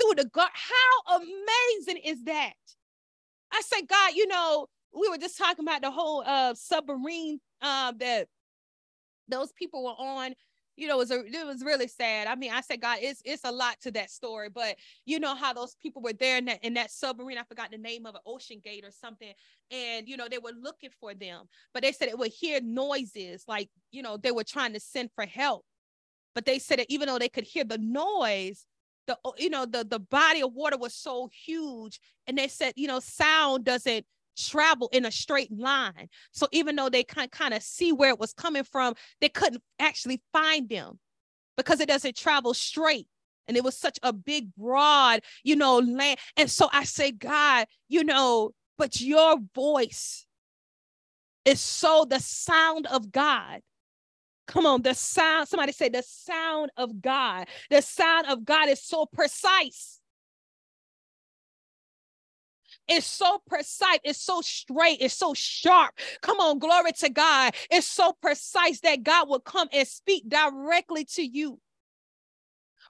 through 0.02 0.22
the 0.22 0.28
God. 0.28 0.50
How 0.52 1.16
amazing 1.16 2.02
is 2.04 2.24
that? 2.24 2.52
I 3.52 3.60
said, 3.62 3.86
God, 3.88 4.12
you 4.14 4.26
know, 4.26 4.66
we 4.92 5.08
were 5.08 5.18
just 5.18 5.38
talking 5.38 5.64
about 5.64 5.82
the 5.82 5.90
whole 5.90 6.22
uh, 6.26 6.54
submarine 6.54 7.40
uh, 7.60 7.92
that 7.98 8.28
those 9.28 9.52
people 9.52 9.84
were 9.84 9.90
on. 9.90 10.34
You 10.74 10.88
know, 10.88 10.94
it 10.94 10.98
was 10.98 11.10
a, 11.10 11.24
it 11.24 11.46
was 11.46 11.62
really 11.62 11.86
sad. 11.86 12.26
I 12.26 12.34
mean, 12.34 12.50
I 12.50 12.62
said, 12.62 12.80
God, 12.80 12.98
it's 13.02 13.20
it's 13.26 13.44
a 13.44 13.52
lot 13.52 13.76
to 13.82 13.90
that 13.92 14.10
story, 14.10 14.48
but 14.48 14.76
you 15.04 15.20
know 15.20 15.34
how 15.34 15.52
those 15.52 15.76
people 15.82 16.00
were 16.00 16.14
there 16.14 16.38
in 16.38 16.46
that 16.46 16.64
in 16.64 16.74
that 16.74 16.90
submarine. 16.90 17.36
I 17.36 17.42
forgot 17.42 17.70
the 17.70 17.78
name 17.78 18.06
of 18.06 18.14
it, 18.14 18.22
OceanGate 18.26 18.86
or 18.86 18.90
something, 18.90 19.32
and 19.70 20.08
you 20.08 20.16
know 20.16 20.28
they 20.30 20.38
were 20.38 20.52
looking 20.58 20.90
for 20.98 21.12
them, 21.12 21.44
but 21.74 21.82
they 21.82 21.92
said 21.92 22.08
it 22.08 22.18
would 22.18 22.32
hear 22.32 22.60
noises 22.62 23.44
like 23.46 23.68
you 23.90 24.02
know 24.02 24.16
they 24.16 24.30
were 24.30 24.44
trying 24.44 24.72
to 24.72 24.80
send 24.80 25.10
for 25.14 25.26
help, 25.26 25.62
but 26.34 26.46
they 26.46 26.58
said 26.58 26.78
that 26.78 26.90
even 26.90 27.06
though 27.06 27.18
they 27.18 27.28
could 27.28 27.44
hear 27.44 27.64
the 27.64 27.78
noise, 27.78 28.64
the 29.06 29.16
you 29.36 29.50
know 29.50 29.66
the 29.66 29.84
the 29.84 29.98
body 29.98 30.42
of 30.42 30.52
water 30.52 30.76
was 30.76 30.94
so 30.94 31.28
huge 31.44 32.00
and 32.26 32.38
they 32.38 32.48
said 32.48 32.72
you 32.76 32.86
know 32.86 33.00
sound 33.00 33.64
doesn't 33.64 34.06
travel 34.36 34.88
in 34.92 35.04
a 35.04 35.12
straight 35.12 35.52
line. 35.52 36.08
So 36.30 36.48
even 36.52 36.74
though 36.74 36.88
they 36.88 37.04
can 37.04 37.28
kind 37.28 37.52
of 37.52 37.62
see 37.62 37.92
where 37.92 38.08
it 38.10 38.18
was 38.18 38.32
coming 38.32 38.64
from 38.64 38.94
they 39.20 39.28
couldn't 39.28 39.62
actually 39.78 40.22
find 40.32 40.68
them 40.68 40.98
because 41.56 41.80
it 41.80 41.88
doesn't 41.88 42.16
travel 42.16 42.54
straight. 42.54 43.06
And 43.48 43.56
it 43.56 43.64
was 43.64 43.76
such 43.76 43.98
a 44.02 44.12
big 44.12 44.54
broad 44.56 45.20
you 45.42 45.56
know 45.56 45.78
land. 45.78 46.18
And 46.36 46.50
so 46.50 46.68
i 46.72 46.84
say 46.84 47.12
god 47.12 47.66
you 47.88 48.04
know 48.04 48.52
but 48.78 49.00
your 49.00 49.36
voice 49.54 50.26
is 51.44 51.60
so 51.60 52.06
the 52.08 52.20
sound 52.20 52.86
of 52.86 53.10
god 53.10 53.60
Come 54.46 54.66
on, 54.66 54.82
the 54.82 54.94
sound, 54.94 55.48
somebody 55.48 55.72
say 55.72 55.88
the 55.88 56.02
sound 56.02 56.70
of 56.76 57.00
God. 57.00 57.46
The 57.70 57.80
sound 57.80 58.26
of 58.28 58.44
God 58.44 58.68
is 58.68 58.82
so 58.82 59.06
precise. 59.06 60.00
It's 62.88 63.06
so 63.06 63.38
precise. 63.46 63.98
It's 64.04 64.20
so 64.20 64.40
straight. 64.40 64.98
It's 65.00 65.14
so 65.14 65.34
sharp. 65.34 65.94
Come 66.20 66.40
on, 66.40 66.58
glory 66.58 66.92
to 66.98 67.08
God. 67.08 67.54
It's 67.70 67.86
so 67.86 68.12
precise 68.20 68.80
that 68.80 69.02
God 69.02 69.28
will 69.28 69.40
come 69.40 69.68
and 69.72 69.86
speak 69.86 70.28
directly 70.28 71.04
to 71.14 71.22
you. 71.22 71.60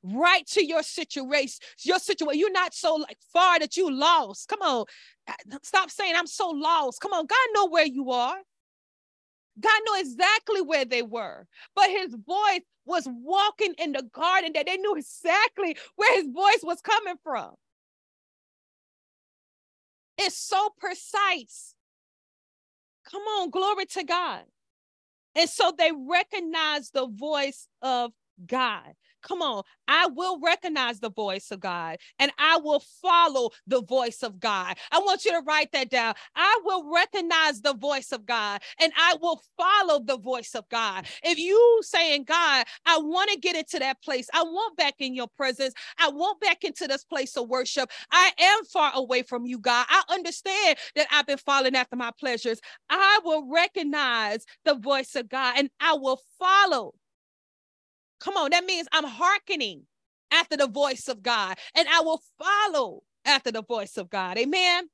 Right 0.03 0.45
to 0.49 0.65
your 0.65 0.83
situation, 0.83 1.61
your 1.85 2.01
situation. 2.01 2.41
You're 2.41 2.51
not 2.51 2.75
so 2.75 2.97
like 2.97 3.19
far 3.33 3.61
that 3.61 3.77
you 3.77 3.89
lost. 3.89 4.49
Come 4.49 4.61
on, 4.61 4.85
uh, 5.29 5.59
stop 5.63 5.91
saying 5.91 6.15
I'm 6.17 6.27
so 6.27 6.49
lost. 6.49 7.01
Come 7.01 7.13
on, 7.13 7.27
God 7.27 7.39
know 7.55 7.69
where 7.69 7.87
you 7.87 8.11
are. 8.11 8.39
God 9.61 9.81
knew 9.85 10.01
exactly 10.01 10.63
where 10.63 10.85
they 10.85 11.03
were, 11.03 11.47
but 11.75 11.91
his 11.91 12.15
voice 12.15 12.63
was 12.85 13.07
walking 13.07 13.75
in 13.79 13.93
the 13.93 14.03
garden 14.03 14.53
that 14.55 14.67
they 14.67 14.77
knew 14.77 14.97
exactly 14.97 15.77
where 15.97 16.17
his 16.17 16.27
voice 16.33 16.61
was 16.63 16.81
coming 16.81 17.17
from. 17.23 17.55
It's 20.19 20.37
so 20.37 20.71
precise. 20.79 21.75
Come 23.11 23.23
on, 23.23 23.51
glory 23.51 23.87
to 23.87 24.05
God. 24.05 24.43
And 25.35 25.49
so 25.49 25.73
they 25.77 25.93
recognize 25.93 26.91
the 26.91 27.07
voice 27.07 27.69
of 27.81 28.13
God. 28.47 28.93
Come 29.23 29.43
on, 29.43 29.63
I 29.89 30.07
will 30.07 30.41
recognize 30.41 31.01
the 31.01 31.11
voice 31.11 31.51
of 31.51 31.61
God 31.61 31.99
and 32.19 32.33
I 32.39 32.59
will 32.59 32.83
follow 33.01 33.51
the 33.67 33.83
voice 33.83 34.23
of 34.23 34.41
God. 34.41 34.77
I 34.91 34.99
want 34.99 35.25
you 35.25 35.33
to 35.33 35.43
write 35.47 35.73
that 35.73 35.91
down. 35.91 36.15
I 36.35 36.61
will 36.65 36.93
recognize 36.93 37.61
the 37.61 37.75
voice 37.75 38.13
of 38.13 38.27
God 38.27 38.61
and 38.81 38.93
I 38.97 39.17
will 39.21 39.43
follow 39.57 40.01
the 40.01 40.19
voice 40.19 40.55
of 40.55 40.69
God. 40.69 41.07
If 41.23 41.39
you 41.39 41.81
saying, 41.83 42.25
God, 42.25 42.65
I 42.87 42.99
want 42.99 43.31
to 43.31 43.39
get 43.39 43.57
into 43.57 43.79
that 43.79 44.03
place, 44.03 44.29
I 44.35 44.43
want 44.43 44.77
back 44.77 44.95
in 44.99 45.15
your 45.15 45.29
presence, 45.37 45.75
I 45.99 46.11
want 46.11 46.41
back 46.41 46.65
into 46.65 46.87
this 46.87 47.05
place 47.05 47.37
of 47.37 47.49
worship. 47.49 47.91
I 48.11 48.33
am 48.39 48.65
far 48.65 48.93
away 48.95 49.23
from 49.23 49.47
you, 49.47 49.59
God. 49.59 49.87
I 49.89 50.03
understand 50.11 50.79
that 50.97 51.07
I've 51.11 51.27
been 51.27 51.39
following 51.39 51.77
after 51.77 51.97
my 51.97 52.11
pleasures. 52.19 52.61
I 52.91 53.21
will 53.25 53.49
recognize 53.51 54.45
the 54.65 54.75
voice 54.75 55.15
of 55.15 55.29
God 55.29 55.55
and 55.59 55.71
I 55.81 55.95
will 55.95 56.21
follow 56.39 56.95
Come 58.23 58.37
on, 58.37 58.51
that 58.53 58.65
means 58.65 58.87
I'm 58.93 59.05
hearkening 59.05 59.83
after 60.31 60.57
the 60.57 60.69
voice 60.69 61.09
of 61.09 61.25
God 61.25 61.59
and 61.75 61.89
I 61.89 62.03
will 62.03 62.23
follow 62.39 63.03
after 63.25 63.51
the 63.51 63.65
voice 63.65 63.97
of 63.97 64.11
God. 64.11 64.39
Amen. 64.39 64.89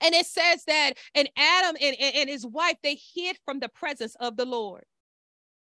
And 0.00 0.12
it 0.12 0.26
says 0.26 0.64
that, 0.64 0.94
and 1.14 1.30
Adam 1.36 1.76
and, 1.80 1.96
and, 2.00 2.28
his 2.28 2.44
wife, 2.44 2.74
they 2.82 2.98
hid 3.14 3.36
from 3.44 3.60
the 3.60 3.68
presence 3.68 4.16
of 4.18 4.36
the 4.36 4.44
Lord. 4.44 4.82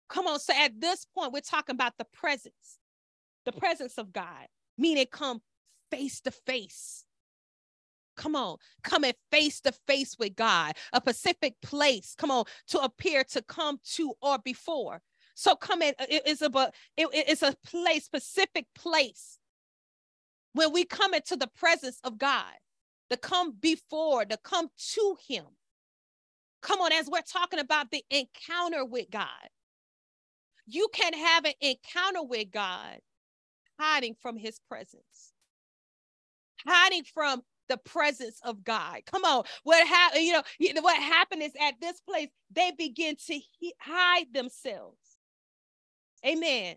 Come 0.07 0.25
on. 0.25 0.39
So 0.39 0.53
at 0.55 0.79
this 0.79 1.05
point, 1.13 1.33
we're 1.33 1.41
talking 1.41 1.75
about 1.75 1.93
the 1.97 2.07
presence, 2.13 2.79
the 3.45 3.51
presence 3.51 3.97
of 3.97 4.13
God, 4.13 4.47
meaning 4.77 5.05
come 5.11 5.41
face 5.91 6.21
to 6.21 6.31
face. 6.31 7.03
Come 8.15 8.37
on, 8.37 8.55
coming 8.83 9.13
face 9.31 9.59
to 9.61 9.73
face 9.85 10.15
with 10.17 10.35
God, 10.37 10.75
a 10.93 11.01
specific 11.01 11.55
place. 11.61 12.15
Come 12.17 12.31
on, 12.31 12.45
to 12.69 12.79
appear 12.79 13.25
to 13.31 13.41
come 13.41 13.79
to 13.95 14.13
or 14.21 14.39
before. 14.39 15.01
So 15.39 15.55
come 15.55 15.83
in, 15.83 15.93
it 15.99 16.25
is 16.25 16.41
a 16.41 16.49
it, 16.97 17.09
it's 17.13 17.43
a 17.43 17.55
place, 17.63 18.05
specific 18.05 18.65
place 18.73 19.37
when 20.53 20.73
we 20.73 20.83
come 20.83 21.13
into 21.13 21.35
the 21.35 21.49
presence 21.55 21.99
of 22.03 22.17
God, 22.17 22.55
to 23.11 23.17
come 23.17 23.51
before, 23.51 24.25
to 24.25 24.37
come 24.37 24.69
to 24.95 25.15
Him. 25.27 25.45
Come 26.63 26.81
on, 26.81 26.91
as 26.91 27.07
we're 27.07 27.21
talking 27.21 27.59
about 27.59 27.91
the 27.91 28.03
encounter 28.09 28.83
with 28.83 29.11
God, 29.11 29.27
you 30.65 30.87
can 30.91 31.13
have 31.13 31.45
an 31.45 31.53
encounter 31.61 32.23
with 32.23 32.49
God 32.49 32.97
hiding 33.79 34.15
from 34.19 34.37
His 34.37 34.59
presence, 34.67 35.33
hiding 36.65 37.03
from 37.13 37.43
the 37.69 37.77
presence 37.77 38.39
of 38.43 38.63
God. 38.63 39.01
Come 39.05 39.23
on, 39.23 39.43
what 39.61 39.87
happened? 39.87 40.23
You 40.23 40.73
know, 40.73 40.81
what 40.81 40.99
happened 40.99 41.43
is 41.43 41.51
at 41.61 41.75
this 41.79 42.01
place 42.01 42.29
they 42.51 42.71
begin 42.75 43.17
to 43.27 43.39
hide 43.79 44.33
themselves. 44.33 44.97
Amen. 46.25 46.75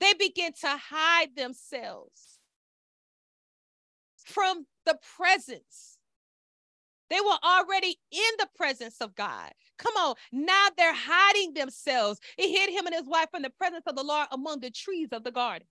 They 0.00 0.14
begin 0.14 0.52
to 0.60 0.68
hide 0.68 1.34
themselves 1.36 2.38
from 4.24 4.66
the 4.86 4.98
presence. 5.16 5.98
They 7.10 7.20
were 7.20 7.38
already 7.42 7.98
in 8.12 8.30
the 8.38 8.48
presence 8.54 8.96
of 9.00 9.14
God. 9.14 9.50
Come 9.78 9.96
on, 9.96 10.14
now 10.30 10.68
they're 10.76 10.94
hiding 10.94 11.54
themselves. 11.54 12.20
It 12.36 12.50
hid 12.50 12.70
him 12.70 12.86
and 12.86 12.94
his 12.94 13.06
wife 13.06 13.28
from 13.30 13.42
the 13.42 13.50
presence 13.50 13.84
of 13.86 13.96
the 13.96 14.02
Lord 14.02 14.28
among 14.30 14.60
the 14.60 14.70
trees 14.70 15.08
of 15.12 15.24
the 15.24 15.30
garden. 15.30 15.66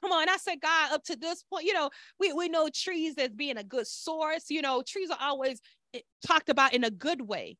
Come 0.00 0.10
on, 0.10 0.28
I 0.28 0.36
said, 0.38 0.60
God, 0.60 0.92
up 0.92 1.04
to 1.04 1.16
this 1.16 1.44
point, 1.44 1.66
you 1.66 1.72
know, 1.72 1.88
we, 2.18 2.32
we 2.32 2.48
know 2.48 2.68
trees 2.68 3.14
as 3.16 3.30
being 3.30 3.56
a 3.56 3.64
good 3.64 3.86
source. 3.86 4.50
You 4.50 4.60
know, 4.60 4.82
trees 4.86 5.10
are 5.10 5.18
always 5.20 5.60
eh, 5.94 6.00
talked 6.26 6.48
about 6.48 6.74
in 6.74 6.82
a 6.82 6.90
good 6.90 7.22
way. 7.22 7.56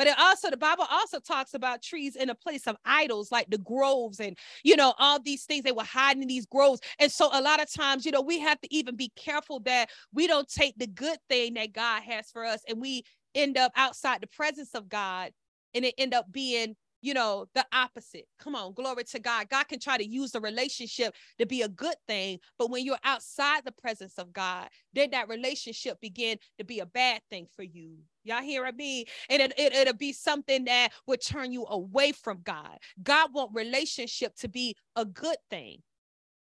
But 0.00 0.06
it 0.06 0.18
also, 0.18 0.48
the 0.48 0.56
Bible 0.56 0.86
also 0.90 1.20
talks 1.20 1.52
about 1.52 1.82
trees 1.82 2.16
in 2.16 2.30
a 2.30 2.34
place 2.34 2.66
of 2.66 2.74
idols, 2.86 3.30
like 3.30 3.50
the 3.50 3.58
groves 3.58 4.18
and, 4.18 4.34
you 4.64 4.74
know, 4.74 4.94
all 4.98 5.20
these 5.20 5.44
things 5.44 5.62
they 5.62 5.72
were 5.72 5.84
hiding 5.84 6.22
in 6.22 6.28
these 6.28 6.46
groves. 6.46 6.80
And 6.98 7.12
so 7.12 7.28
a 7.34 7.42
lot 7.42 7.62
of 7.62 7.70
times, 7.70 8.06
you 8.06 8.12
know, 8.12 8.22
we 8.22 8.38
have 8.38 8.58
to 8.62 8.74
even 8.74 8.96
be 8.96 9.12
careful 9.14 9.60
that 9.60 9.90
we 10.14 10.26
don't 10.26 10.48
take 10.48 10.78
the 10.78 10.86
good 10.86 11.18
thing 11.28 11.52
that 11.52 11.74
God 11.74 12.02
has 12.04 12.30
for 12.30 12.46
us 12.46 12.62
and 12.66 12.80
we 12.80 13.02
end 13.34 13.58
up 13.58 13.72
outside 13.76 14.22
the 14.22 14.26
presence 14.28 14.74
of 14.74 14.88
God 14.88 15.32
and 15.74 15.84
it 15.84 15.92
end 15.98 16.14
up 16.14 16.32
being 16.32 16.76
you 17.02 17.14
know, 17.14 17.46
the 17.54 17.64
opposite. 17.72 18.26
Come 18.38 18.54
on, 18.54 18.74
glory 18.74 19.04
to 19.04 19.18
God. 19.18 19.48
God 19.48 19.68
can 19.68 19.78
try 19.78 19.96
to 19.96 20.06
use 20.06 20.32
the 20.32 20.40
relationship 20.40 21.14
to 21.38 21.46
be 21.46 21.62
a 21.62 21.68
good 21.68 21.96
thing, 22.06 22.38
but 22.58 22.70
when 22.70 22.84
you're 22.84 22.98
outside 23.04 23.64
the 23.64 23.72
presence 23.72 24.14
of 24.18 24.32
God, 24.32 24.68
then 24.92 25.10
that 25.10 25.28
relationship 25.28 26.00
begin 26.00 26.38
to 26.58 26.64
be 26.64 26.80
a 26.80 26.86
bad 26.86 27.22
thing 27.30 27.46
for 27.54 27.62
you. 27.62 27.96
Y'all 28.24 28.42
hear 28.42 28.70
me? 28.72 29.06
And 29.28 29.40
it, 29.40 29.52
it, 29.58 29.74
it'll 29.74 29.94
be 29.94 30.12
something 30.12 30.64
that 30.64 30.90
would 31.06 31.24
turn 31.24 31.52
you 31.52 31.66
away 31.68 32.12
from 32.12 32.40
God. 32.44 32.78
God 33.02 33.30
want 33.32 33.52
relationship 33.54 34.34
to 34.36 34.48
be 34.48 34.76
a 34.96 35.04
good 35.04 35.38
thing. 35.48 35.78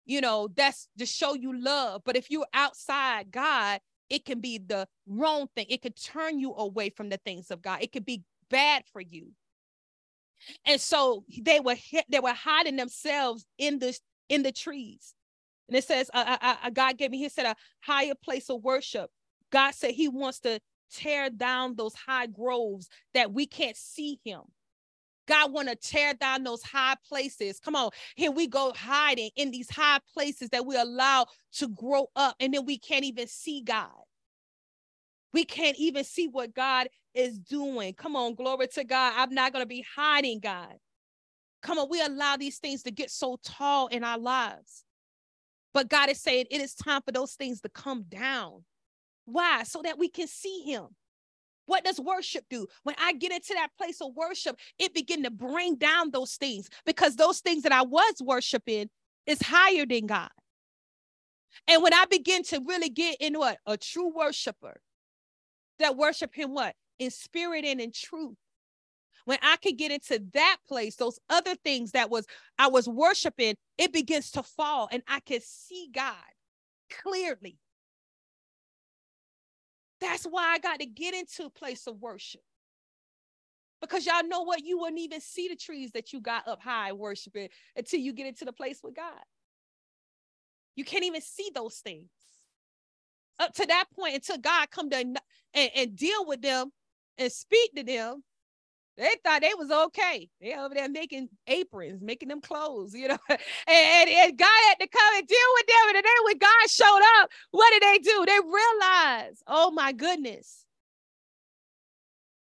You 0.07 0.23
know, 0.23 0.49
that's 0.57 0.89
to 0.99 1.05
show 1.05 1.35
you 1.35 1.61
love. 1.61 2.01
But 2.05 2.17
if 2.17 2.31
you're 2.31 2.47
outside 2.55 3.31
God, 3.31 3.81
it 4.09 4.25
can 4.25 4.41
be 4.41 4.59
the 4.59 4.87
wrong 5.07 5.49
thing. 5.55 5.67
It 5.69 5.83
could 5.83 6.01
turn 6.03 6.39
you 6.39 6.55
away 6.55 6.89
from 6.89 7.11
the 7.11 7.19
things 7.19 7.51
of 7.51 7.61
God. 7.61 7.83
It 7.83 7.93
could 7.93 8.07
be 8.07 8.23
bad 8.49 8.85
for 8.91 9.03
you. 9.03 9.33
And 10.65 10.81
so 10.81 11.25
they 11.43 11.61
were 11.61 11.77
they 12.09 12.21
were 12.21 12.33
hiding 12.33 12.77
themselves 12.77 13.45
in 13.59 13.79
the 13.79 13.99
in 14.29 14.43
the 14.43 14.53
trees. 14.53 15.15
And 15.69 15.77
it 15.77 15.85
says, 15.85 16.11
uh, 16.15 16.39
uh, 16.41 16.55
uh, 16.65 16.71
God 16.71 16.97
gave 16.97 17.11
me, 17.11 17.19
He 17.19 17.29
said, 17.29 17.47
a 17.47 17.57
higher 17.81 18.15
place 18.15 18.49
of 18.49 18.63
worship. 18.63 19.11
God 19.51 19.75
said 19.75 19.93
He 19.93 20.09
wants 20.09 20.41
to 20.41 20.61
tear 20.91 21.29
down 21.31 21.77
those 21.77 21.95
high 21.95 22.27
groves 22.27 22.89
that 23.15 23.33
we 23.33 23.47
can't 23.47 23.77
see 23.77 24.19
Him. 24.25 24.41
God 25.27 25.53
want 25.53 25.69
to 25.69 25.77
tear 25.77 26.15
down 26.15 26.43
those 26.43 26.63
high 26.63 26.97
places. 27.07 27.61
Come 27.61 27.77
on, 27.77 27.91
here 28.17 28.31
we 28.31 28.47
go 28.47 28.73
hiding 28.75 29.31
in 29.37 29.51
these 29.51 29.71
high 29.71 29.99
places 30.15 30.49
that 30.51 30.65
we 30.65 30.77
allow 30.77 31.27
to 31.55 31.69
grow 31.69 32.07
up, 32.17 32.35
and 32.41 32.55
then 32.55 32.65
we 32.65 32.79
can't 32.79 33.05
even 33.05 33.29
see 33.29 33.61
God. 33.63 33.91
We 35.33 35.45
can't 35.45 35.77
even 35.79 36.05
see 36.05 36.29
what 36.29 36.55
God 36.55 36.89
is 37.15 37.39
doing. 37.39 37.95
Come 37.95 38.17
on, 38.17 38.35
glory 38.35 38.69
to 38.69 38.85
God. 38.85 39.15
I'm 39.17 39.35
not 39.35 39.53
going 39.53 39.63
to 39.63 39.69
be 39.69 39.85
hiding 39.95 40.41
God. 40.41 40.75
Come 41.63 41.79
on, 41.79 41.89
we 41.91 42.01
allow 42.01 42.37
these 42.37 42.59
things 42.59 42.83
to 42.85 42.91
get 42.91 43.11
so 43.11 43.39
tall 43.45 43.89
in 43.89 44.05
our 44.05 44.19
lives. 44.19 44.85
But 45.75 45.89
God 45.89 46.09
is 46.09 46.21
saying 46.21 46.47
it 46.51 46.61
is 46.61 46.75
time 46.75 47.03
for 47.03 47.13
those 47.13 47.35
things 47.35 47.61
to 47.61 47.69
come 47.69 48.05
down. 48.09 48.65
Why? 49.27 49.65
So 49.65 49.83
that 49.83 49.99
we 49.99 50.09
can 50.09 50.27
see 50.27 50.63
Him. 50.63 50.87
What 51.67 51.85
does 51.85 52.01
worship 52.01 52.45
do? 52.49 52.67
When 52.85 52.95
I 52.99 53.13
get 53.13 53.31
into 53.31 53.53
that 53.55 53.69
place 53.77 54.01
of 54.01 54.15
worship, 54.17 54.57
it 54.79 54.95
begin 54.95 55.23
to 55.25 55.31
bring 55.31 55.77
down 55.77 56.11
those 56.11 56.37
things 56.37 56.71
because 56.87 57.17
those 57.17 57.41
things 57.41 57.65
that 57.65 57.73
I 57.73 57.83
was 57.83 58.15
worshiping 58.25 58.89
is 59.27 59.43
higher 59.43 59.85
than 59.85 60.07
God. 60.07 60.31
And 61.67 61.83
when 61.83 61.93
I 61.93 62.07
begin 62.07 62.43
to 62.45 62.63
really 62.67 62.89
get 62.89 63.17
in 63.21 63.39
what 63.39 63.59
a 63.67 63.77
true 63.77 64.11
worshiper 64.15 64.81
that 65.79 65.97
worship 65.97 66.35
Him, 66.35 66.55
what? 66.55 66.75
In 66.99 67.11
spirit 67.11 67.65
and 67.65 67.81
in 67.81 67.93
truth. 67.93 68.37
When 69.25 69.39
i 69.43 69.57
could 69.57 69.77
get 69.77 69.93
into 69.93 70.25
that 70.33 70.57
place 70.67 70.97
those 70.97 71.19
other 71.29 71.55
things 71.55 71.91
that 71.91 72.09
was 72.09 72.25
i 72.59 72.67
was 72.69 72.89
worshiping 72.89 73.57
it 73.77 73.93
begins 73.93 74.31
to 74.31 74.43
fall 74.43 74.89
and 74.91 75.03
i 75.07 75.21
can 75.21 75.41
see 75.45 75.91
god 75.95 76.15
clearly. 77.03 77.59
That's 80.01 80.25
why 80.25 80.55
i 80.55 80.59
got 80.59 80.81
to 80.81 80.87
get 80.87 81.15
into 81.15 81.45
a 81.45 81.51
place 81.51 81.87
of 81.87 82.01
worship. 82.01 82.41
Because 83.81 84.07
y'all 84.07 84.27
know 84.27 84.43
what? 84.43 84.65
You 84.65 84.79
wouldn't 84.79 85.01
even 85.01 85.21
see 85.21 85.49
the 85.49 85.57
trees 85.57 85.93
that 85.93 86.13
you 86.13 86.21
got 86.21 86.49
up 86.49 86.61
high 86.63 86.93
worshiping 86.93 87.49
until 87.77 88.01
you 88.01 88.13
get 88.13 88.27
into 88.27 88.45
the 88.45 88.53
place 88.53 88.81
with 88.83 88.97
god. 88.97 89.23
You 90.75 90.85
can't 90.85 91.05
even 91.05 91.21
see 91.21 91.51
those 91.55 91.77
things 91.77 92.09
up 93.39 93.53
to 93.55 93.67
that 93.67 93.87
point 93.95 94.15
until 94.15 94.39
god 94.39 94.71
come 94.71 94.91
to 94.91 95.15
and, 95.55 95.71
and 95.75 95.97
deal 95.97 96.27
with 96.27 96.43
them 96.43 96.71
and 97.19 97.33
speak 97.33 97.75
to 97.75 97.83
them, 97.83 98.23
they 98.97 99.15
thought 99.25 99.43
they 99.43 99.53
was 99.57 99.71
okay. 99.71 100.29
They 100.41 100.55
over 100.55 100.75
there 100.75 100.89
making 100.89 101.29
aprons, 101.47 102.03
making 102.03 102.29
them 102.29 102.41
clothes, 102.41 102.95
you 102.95 103.09
know. 103.09 103.19
And, 103.29 103.39
and, 103.69 104.11
and, 104.11 104.39
God 104.39 104.49
had 104.69 104.81
to 104.81 104.89
come 104.89 105.17
and 105.17 105.27
deal 105.27 105.39
with 105.55 105.67
them. 105.67 105.97
And 105.97 105.97
then 105.97 106.25
when 106.25 106.39
God 106.39 106.71
showed 106.71 107.01
up, 107.21 107.31
what 107.53 107.71
did 107.73 107.83
they 107.83 107.99
do? 107.99 108.25
They 108.27 108.41
realized, 108.41 109.43
oh 109.47 109.71
my 109.71 109.93
goodness. 109.93 110.65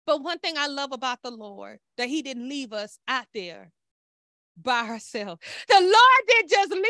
But 0.05 0.23
one 0.23 0.39
thing 0.39 0.55
I 0.57 0.67
love 0.67 0.91
about 0.91 1.21
the 1.21 1.31
Lord, 1.31 1.79
that 1.97 2.09
He 2.09 2.21
didn't 2.21 2.49
leave 2.49 2.73
us 2.73 2.97
out 3.07 3.27
there 3.33 3.71
by 4.57 4.85
herself. 4.85 5.39
The 5.67 5.79
Lord 5.79 6.27
did 6.27 6.49
just 6.49 6.71
leave 6.71 6.83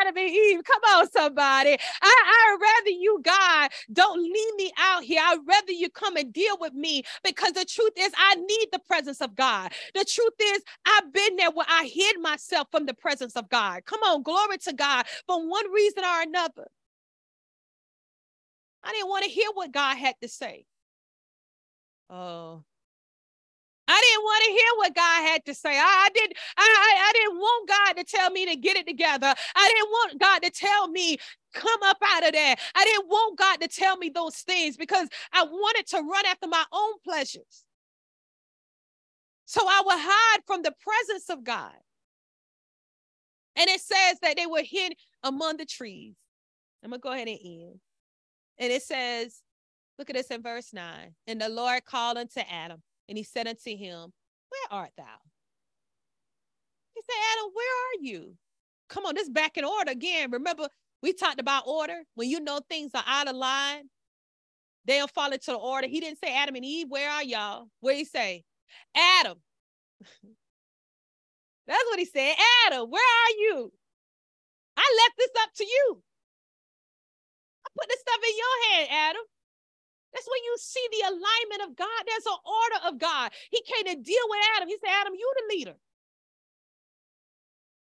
Adam 0.00 0.16
and 0.16 0.30
Eve. 0.30 0.60
Come 0.64 0.82
on, 0.96 1.10
somebody. 1.10 1.76
I, 2.02 2.24
I'd 2.26 2.58
rather 2.60 2.90
you, 2.90 3.20
God, 3.22 3.70
don't 3.92 4.22
leave 4.22 4.54
me 4.56 4.72
out 4.78 5.02
here. 5.04 5.20
I'd 5.24 5.38
rather 5.46 5.72
you 5.72 5.90
come 5.90 6.16
and 6.16 6.32
deal 6.32 6.56
with 6.60 6.74
me 6.74 7.02
because 7.22 7.52
the 7.52 7.64
truth 7.64 7.92
is, 7.98 8.12
I 8.16 8.36
need 8.36 8.68
the 8.72 8.80
presence 8.80 9.20
of 9.20 9.34
God. 9.34 9.72
The 9.94 10.04
truth 10.04 10.34
is, 10.40 10.62
I've 10.86 11.12
been 11.12 11.36
there 11.36 11.50
where 11.50 11.66
I 11.68 11.90
hid 11.92 12.20
myself 12.20 12.68
from 12.70 12.86
the 12.86 12.94
presence 12.94 13.36
of 13.36 13.48
God. 13.48 13.84
Come 13.84 14.00
on, 14.02 14.22
glory 14.22 14.58
to 14.58 14.72
God. 14.72 15.06
For 15.26 15.48
one 15.48 15.70
reason 15.72 16.04
or 16.04 16.22
another, 16.22 16.68
I 18.82 18.92
didn't 18.92 19.08
want 19.08 19.24
to 19.24 19.30
hear 19.30 19.48
what 19.54 19.72
God 19.72 19.96
had 19.96 20.14
to 20.22 20.28
say. 20.28 20.66
Oh, 22.10 22.64
I 23.86 24.00
didn't 24.00 24.24
want 24.24 24.44
to 24.44 24.50
hear 24.50 24.70
what 24.76 24.94
God 24.94 25.28
had 25.28 25.44
to 25.44 25.54
say. 25.54 25.78
I, 25.78 25.82
I 25.82 26.08
didn't, 26.14 26.36
I, 26.56 27.02
I, 27.08 27.12
didn't 27.12 27.38
want 27.38 27.68
God 27.68 27.92
to 27.98 28.04
tell 28.04 28.30
me 28.30 28.46
to 28.46 28.56
get 28.56 28.76
it 28.76 28.86
together. 28.86 29.34
I 29.54 29.68
didn't 29.68 29.90
want 29.90 30.20
God 30.20 30.42
to 30.42 30.50
tell 30.50 30.88
me, 30.88 31.18
come 31.52 31.80
up 31.84 31.98
out 32.02 32.26
of 32.26 32.32
there. 32.32 32.56
I 32.74 32.84
didn't 32.84 33.08
want 33.08 33.38
God 33.38 33.60
to 33.60 33.68
tell 33.68 33.96
me 33.96 34.08
those 34.08 34.36
things 34.36 34.76
because 34.76 35.08
I 35.32 35.44
wanted 35.44 35.86
to 35.88 35.98
run 35.98 36.24
after 36.26 36.48
my 36.48 36.64
own 36.72 36.94
pleasures. 37.04 37.64
So 39.44 39.60
I 39.66 39.82
would 39.84 39.98
hide 39.98 40.40
from 40.46 40.62
the 40.62 40.72
presence 40.80 41.28
of 41.28 41.44
God. 41.44 41.74
And 43.56 43.68
it 43.68 43.80
says 43.80 44.18
that 44.22 44.36
they 44.36 44.46
were 44.46 44.62
hid 44.62 44.94
among 45.22 45.58
the 45.58 45.66
trees. 45.66 46.14
I'm 46.82 46.90
to 46.90 46.98
go 46.98 47.12
ahead 47.12 47.28
and 47.28 47.38
end. 47.44 47.80
And 48.58 48.72
it 48.72 48.82
says, 48.82 49.40
look 49.98 50.10
at 50.10 50.16
this 50.16 50.26
in 50.28 50.42
verse 50.42 50.72
9. 50.72 51.14
And 51.26 51.40
the 51.40 51.48
Lord 51.48 51.84
called 51.84 52.16
unto 52.16 52.40
Adam 52.40 52.82
and 53.08 53.18
he 53.18 53.24
said 53.24 53.46
unto 53.46 53.76
him, 53.76 54.12
Where 54.48 54.80
art 54.80 54.90
thou? 54.96 55.04
He 56.94 57.02
said, 57.02 57.16
Adam, 57.32 57.50
where 57.52 57.66
are 57.66 58.02
you? 58.02 58.36
Come 58.88 59.06
on, 59.06 59.14
this 59.14 59.28
back 59.28 59.56
in 59.56 59.64
order 59.64 59.90
again. 59.90 60.30
Remember, 60.30 60.68
we 61.02 61.12
talked 61.12 61.40
about 61.40 61.66
order. 61.66 62.02
When 62.14 62.28
you 62.30 62.40
know 62.40 62.60
things 62.68 62.92
are 62.94 63.04
out 63.06 63.28
of 63.28 63.36
line, 63.36 63.88
they 64.84 64.98
don't 64.98 65.10
fall 65.10 65.32
into 65.32 65.50
the 65.50 65.56
order. 65.56 65.86
He 65.86 66.00
didn't 66.00 66.18
say 66.18 66.34
Adam 66.34 66.54
and 66.54 66.64
Eve, 66.64 66.86
where 66.88 67.10
are 67.10 67.24
y'all? 67.24 67.68
What 67.80 67.96
he 67.96 68.04
say? 68.04 68.44
Adam. 68.96 69.38
That's 71.66 71.84
what 71.88 71.98
he 71.98 72.04
said. 72.04 72.34
Adam, 72.66 72.90
where 72.90 73.02
are 73.02 73.30
you? 73.38 73.72
I 74.76 75.00
left 75.02 75.16
this 75.18 75.30
up 75.42 75.50
to 75.56 75.64
you. 75.64 76.02
I 77.66 77.70
put 77.78 77.88
this 77.88 78.00
stuff 78.00 78.20
in 78.22 78.36
your 78.36 78.70
hand, 78.70 78.88
Adam. 78.90 79.22
That's 80.14 80.28
when 80.28 80.44
you 80.44 80.56
see 80.58 80.86
the 80.92 81.08
alignment 81.08 81.70
of 81.70 81.76
God. 81.76 82.02
There's 82.06 82.26
an 82.26 82.38
order 82.46 82.88
of 82.88 83.00
God. 83.00 83.32
He 83.50 83.60
came 83.62 83.84
to 83.86 84.02
deal 84.02 84.24
with 84.28 84.40
Adam. 84.56 84.68
He 84.68 84.76
said, 84.80 84.94
Adam, 85.00 85.14
you 85.14 85.32
the 85.36 85.56
leader. 85.56 85.74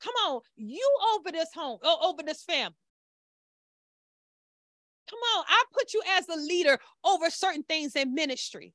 Come 0.00 0.14
on, 0.28 0.40
you 0.56 0.88
over 1.14 1.30
this 1.30 1.50
home, 1.54 1.78
over 1.82 2.22
this 2.22 2.42
family. 2.42 2.76
Come 5.10 5.18
on, 5.36 5.44
I 5.48 5.64
put 5.72 5.92
you 5.92 6.02
as 6.16 6.28
a 6.28 6.36
leader 6.36 6.78
over 7.04 7.30
certain 7.30 7.64
things 7.64 7.96
in 7.96 8.14
ministry. 8.14 8.72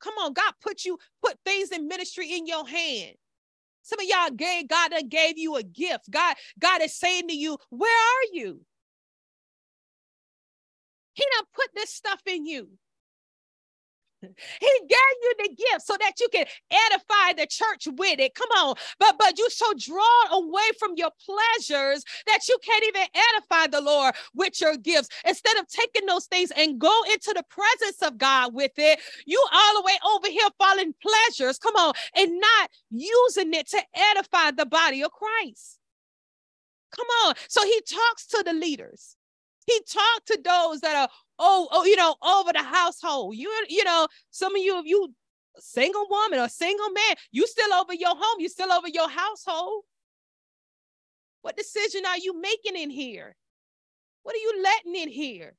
Come 0.00 0.14
on, 0.14 0.32
God 0.32 0.52
put 0.60 0.84
you, 0.84 0.98
put 1.24 1.38
things 1.44 1.70
in 1.70 1.88
ministry 1.88 2.36
in 2.36 2.46
your 2.46 2.66
hand. 2.66 3.14
Some 3.82 4.00
of 4.00 4.06
y'all 4.06 4.30
gave, 4.30 4.68
God 4.68 4.90
gave 5.08 5.38
you 5.38 5.56
a 5.56 5.62
gift. 5.62 6.10
God, 6.10 6.34
God 6.58 6.82
is 6.82 6.92
saying 6.92 7.28
to 7.28 7.34
you, 7.36 7.56
where 7.70 7.88
are 7.88 8.26
you? 8.32 8.60
He 11.14 11.24
done 11.36 11.46
put 11.54 11.68
this 11.74 11.90
stuff 11.90 12.20
in 12.26 12.46
you. 12.46 12.68
He 14.60 14.80
gave 14.88 15.16
you 15.22 15.34
the 15.38 15.48
gift 15.48 15.86
so 15.86 15.96
that 16.00 16.14
you 16.20 16.28
can 16.32 16.46
edify 16.70 17.34
the 17.36 17.46
church 17.46 17.88
with 17.98 18.18
it. 18.18 18.34
Come 18.34 18.50
on. 18.56 18.76
But 18.98 19.16
but 19.18 19.38
you 19.38 19.48
so 19.50 19.72
drawn 19.78 20.32
away 20.32 20.70
from 20.78 20.92
your 20.96 21.10
pleasures 21.24 22.04
that 22.26 22.40
you 22.48 22.58
can't 22.62 22.84
even 22.86 23.06
edify 23.14 23.66
the 23.68 23.80
Lord 23.80 24.14
with 24.34 24.60
your 24.60 24.76
gifts. 24.76 25.08
Instead 25.24 25.56
of 25.58 25.68
taking 25.68 26.06
those 26.06 26.26
things 26.26 26.50
and 26.56 26.78
go 26.78 27.02
into 27.12 27.32
the 27.34 27.44
presence 27.48 28.02
of 28.02 28.18
God 28.18 28.54
with 28.54 28.72
it, 28.76 29.00
you 29.26 29.44
all 29.52 29.74
the 29.74 29.82
way 29.82 29.98
over 30.14 30.28
here 30.28 30.48
following 30.58 30.94
pleasures. 31.00 31.58
Come 31.58 31.76
on, 31.76 31.92
and 32.14 32.40
not 32.40 32.70
using 32.90 33.52
it 33.54 33.68
to 33.68 33.82
edify 33.94 34.50
the 34.50 34.66
body 34.66 35.02
of 35.02 35.10
Christ. 35.12 35.78
Come 36.94 37.06
on. 37.26 37.34
So 37.48 37.62
he 37.64 37.80
talks 37.82 38.26
to 38.28 38.42
the 38.44 38.52
leaders. 38.52 39.16
He 39.66 39.80
talked 39.88 40.26
to 40.28 40.38
those 40.42 40.80
that 40.80 40.96
are 40.96 41.08
oh, 41.38 41.68
oh, 41.70 41.84
you 41.84 41.96
know, 41.96 42.14
over 42.22 42.52
the 42.52 42.62
household. 42.62 43.36
You, 43.36 43.52
you 43.68 43.84
know, 43.84 44.06
some 44.30 44.54
of 44.54 44.62
you, 44.62 44.78
if 44.78 44.86
you 44.86 45.12
single 45.58 46.06
woman 46.08 46.38
or 46.38 46.48
single 46.48 46.90
man, 46.90 47.16
you 47.32 47.46
still 47.46 47.72
over 47.74 47.94
your 47.94 48.14
home, 48.14 48.40
you 48.40 48.48
still 48.48 48.72
over 48.72 48.88
your 48.88 49.08
household. 49.08 49.84
What 51.42 51.56
decision 51.56 52.04
are 52.06 52.18
you 52.18 52.40
making 52.40 52.76
in 52.76 52.90
here? 52.90 53.36
What 54.22 54.34
are 54.34 54.38
you 54.38 54.62
letting 54.62 55.00
in 55.00 55.08
here? 55.08 55.54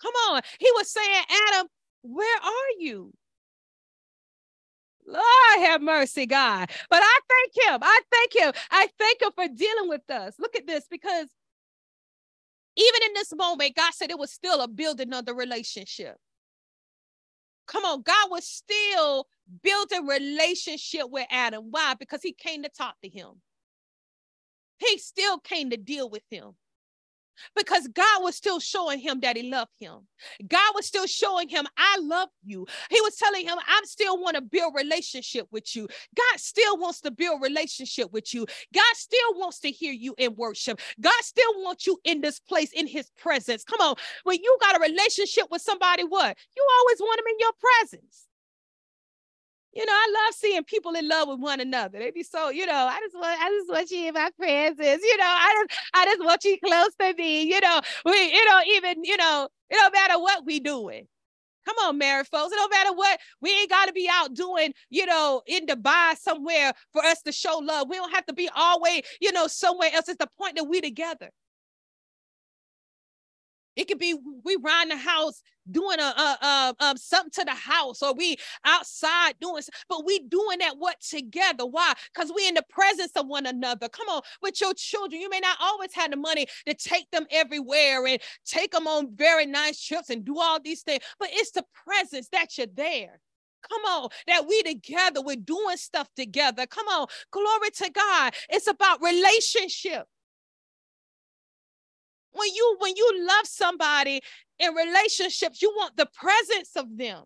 Come 0.00 0.14
on. 0.30 0.42
He 0.58 0.70
was 0.72 0.90
saying, 0.90 1.24
Adam, 1.48 1.68
where 2.02 2.38
are 2.42 2.80
you? 2.80 3.12
Lord 5.06 5.58
have 5.58 5.82
mercy, 5.82 6.26
God. 6.26 6.70
But 6.88 7.02
I 7.02 7.18
thank 7.28 7.68
him. 7.68 7.80
I 7.82 8.00
thank 8.10 8.36
him. 8.36 8.52
I 8.70 8.88
thank 8.98 9.20
him 9.22 9.30
for 9.34 9.48
dealing 9.48 9.88
with 9.88 10.08
us. 10.10 10.36
Look 10.38 10.56
at 10.56 10.66
this 10.66 10.86
because 10.90 11.28
even 12.76 13.02
in 13.06 13.12
this 13.14 13.34
moment, 13.34 13.76
God 13.76 13.92
said 13.94 14.10
it 14.10 14.18
was 14.18 14.32
still 14.32 14.60
a 14.60 14.68
building 14.68 15.12
of 15.12 15.26
the 15.26 15.34
relationship. 15.34 16.16
Come 17.66 17.84
on, 17.84 18.02
God 18.02 18.30
was 18.30 18.46
still 18.46 19.26
building 19.62 20.06
relationship 20.06 21.04
with 21.08 21.26
Adam. 21.30 21.68
Why? 21.70 21.94
Because 21.98 22.22
he 22.22 22.32
came 22.32 22.62
to 22.62 22.68
talk 22.68 22.96
to 23.02 23.08
him. 23.08 23.28
He 24.78 24.98
still 24.98 25.38
came 25.38 25.70
to 25.70 25.76
deal 25.76 26.10
with 26.10 26.24
him 26.30 26.52
because 27.56 27.88
God 27.88 28.22
was 28.22 28.36
still 28.36 28.60
showing 28.60 28.98
him 28.98 29.20
that 29.20 29.36
he 29.36 29.50
loved 29.50 29.72
him. 29.78 30.06
God 30.46 30.72
was 30.74 30.86
still 30.86 31.06
showing 31.06 31.48
him, 31.48 31.66
I 31.76 31.98
love 32.00 32.28
you. 32.44 32.66
He 32.90 33.00
was 33.00 33.16
telling 33.16 33.46
him, 33.46 33.58
I 33.66 33.80
still 33.84 34.20
want 34.20 34.36
to 34.36 34.42
build 34.42 34.74
relationship 34.76 35.46
with 35.50 35.74
you. 35.74 35.88
God 36.16 36.38
still 36.38 36.78
wants 36.78 37.00
to 37.02 37.10
build 37.10 37.42
relationship 37.42 38.12
with 38.12 38.32
you. 38.34 38.46
God 38.74 38.94
still 38.94 39.34
wants 39.34 39.60
to 39.60 39.70
hear 39.70 39.92
you 39.92 40.14
in 40.18 40.34
worship. 40.36 40.80
God 41.00 41.20
still 41.20 41.62
wants 41.62 41.86
you 41.86 41.98
in 42.04 42.20
this 42.20 42.40
place 42.40 42.72
in 42.72 42.86
his 42.86 43.10
presence. 43.18 43.64
Come 43.64 43.80
on. 43.80 43.94
When 44.24 44.38
you 44.42 44.58
got 44.60 44.76
a 44.76 44.80
relationship 44.80 45.46
with 45.50 45.62
somebody, 45.62 46.04
what? 46.04 46.36
You 46.56 46.66
always 46.80 47.00
want 47.00 47.18
them 47.18 47.26
in 47.28 47.36
your 47.38 47.52
presence. 47.60 48.26
You 49.74 49.86
know, 49.86 49.92
I 49.92 50.12
love 50.26 50.34
seeing 50.34 50.64
people 50.64 50.92
in 50.92 51.08
love 51.08 51.28
with 51.28 51.40
one 51.40 51.60
another. 51.60 51.98
They 51.98 52.10
be 52.10 52.22
so, 52.22 52.50
you 52.50 52.66
know, 52.66 52.74
I 52.74 52.98
just 53.00 53.14
want, 53.14 53.40
I 53.40 53.48
just 53.48 53.70
want 53.70 53.90
you 53.90 54.08
in 54.08 54.14
my 54.14 54.30
presence. 54.38 55.02
You 55.02 55.16
know, 55.16 55.24
I 55.26 55.64
just, 55.68 55.80
I 55.94 56.04
just 56.04 56.24
want 56.24 56.44
you 56.44 56.58
close 56.62 56.94
to 57.00 57.14
me. 57.16 57.44
You 57.44 57.60
know, 57.60 57.80
we, 58.04 58.32
you 58.32 58.44
know, 58.44 58.60
even, 58.74 59.04
you 59.04 59.16
know, 59.16 59.48
it 59.70 59.74
don't 59.74 59.92
matter 59.94 60.18
what 60.18 60.44
we 60.44 60.60
doing. 60.60 61.06
Come 61.64 61.76
on, 61.84 61.96
married 61.96 62.26
folks. 62.26 62.52
It 62.52 62.56
don't 62.56 62.70
matter 62.70 62.92
what 62.92 63.18
we 63.40 63.50
ain't 63.60 63.70
got 63.70 63.86
to 63.86 63.92
be 63.92 64.08
out 64.12 64.34
doing, 64.34 64.74
you 64.90 65.06
know, 65.06 65.42
in 65.46 65.64
Dubai 65.66 66.16
somewhere 66.18 66.72
for 66.92 67.04
us 67.04 67.22
to 67.22 67.32
show 67.32 67.58
love. 67.58 67.88
We 67.88 67.96
don't 67.96 68.12
have 68.12 68.26
to 68.26 68.34
be 68.34 68.50
always, 68.54 69.02
you 69.20 69.32
know, 69.32 69.46
somewhere 69.46 69.90
else. 69.94 70.08
It's 70.08 70.18
the 70.18 70.28
point 70.38 70.56
that 70.56 70.64
we 70.64 70.80
together. 70.80 71.30
It 73.76 73.88
could 73.88 73.98
be 73.98 74.14
we 74.44 74.56
around 74.56 74.90
the 74.90 74.96
house 74.96 75.42
doing 75.70 75.98
a, 76.00 76.02
a, 76.02 76.38
a, 76.42 76.74
a, 76.80 76.98
something 76.98 77.30
to 77.30 77.44
the 77.44 77.54
house, 77.54 78.02
or 78.02 78.14
we 78.14 78.36
outside 78.64 79.34
doing, 79.40 79.62
but 79.88 80.04
we 80.04 80.18
doing 80.20 80.58
that 80.58 80.76
what 80.78 81.00
together? 81.00 81.64
Why? 81.64 81.94
Because 82.12 82.32
we 82.34 82.48
in 82.48 82.54
the 82.54 82.64
presence 82.68 83.12
of 83.16 83.26
one 83.26 83.46
another. 83.46 83.88
Come 83.88 84.08
on, 84.08 84.22
with 84.42 84.60
your 84.60 84.74
children, 84.74 85.20
you 85.20 85.30
may 85.30 85.40
not 85.40 85.56
always 85.60 85.94
have 85.94 86.10
the 86.10 86.16
money 86.16 86.46
to 86.66 86.74
take 86.74 87.10
them 87.10 87.26
everywhere 87.30 88.06
and 88.06 88.20
take 88.44 88.72
them 88.72 88.86
on 88.86 89.14
very 89.14 89.46
nice 89.46 89.82
trips 89.82 90.10
and 90.10 90.24
do 90.24 90.38
all 90.38 90.60
these 90.60 90.82
things, 90.82 91.02
but 91.18 91.28
it's 91.32 91.52
the 91.52 91.64
presence 91.86 92.28
that 92.32 92.58
you're 92.58 92.66
there. 92.74 93.20
Come 93.68 93.82
on, 93.84 94.08
that 94.26 94.46
we 94.48 94.62
together, 94.64 95.22
we're 95.22 95.36
doing 95.36 95.76
stuff 95.76 96.08
together. 96.16 96.66
Come 96.66 96.88
on, 96.88 97.06
glory 97.30 97.70
to 97.76 97.90
God. 97.90 98.34
It's 98.48 98.66
about 98.66 99.00
relationship 99.00 100.06
when 102.32 102.48
you 102.54 102.76
when 102.78 102.94
you 102.96 103.26
love 103.26 103.46
somebody 103.46 104.20
in 104.58 104.74
relationships 104.74 105.62
you 105.62 105.72
want 105.76 105.96
the 105.96 106.08
presence 106.14 106.76
of 106.76 106.96
them. 106.96 107.24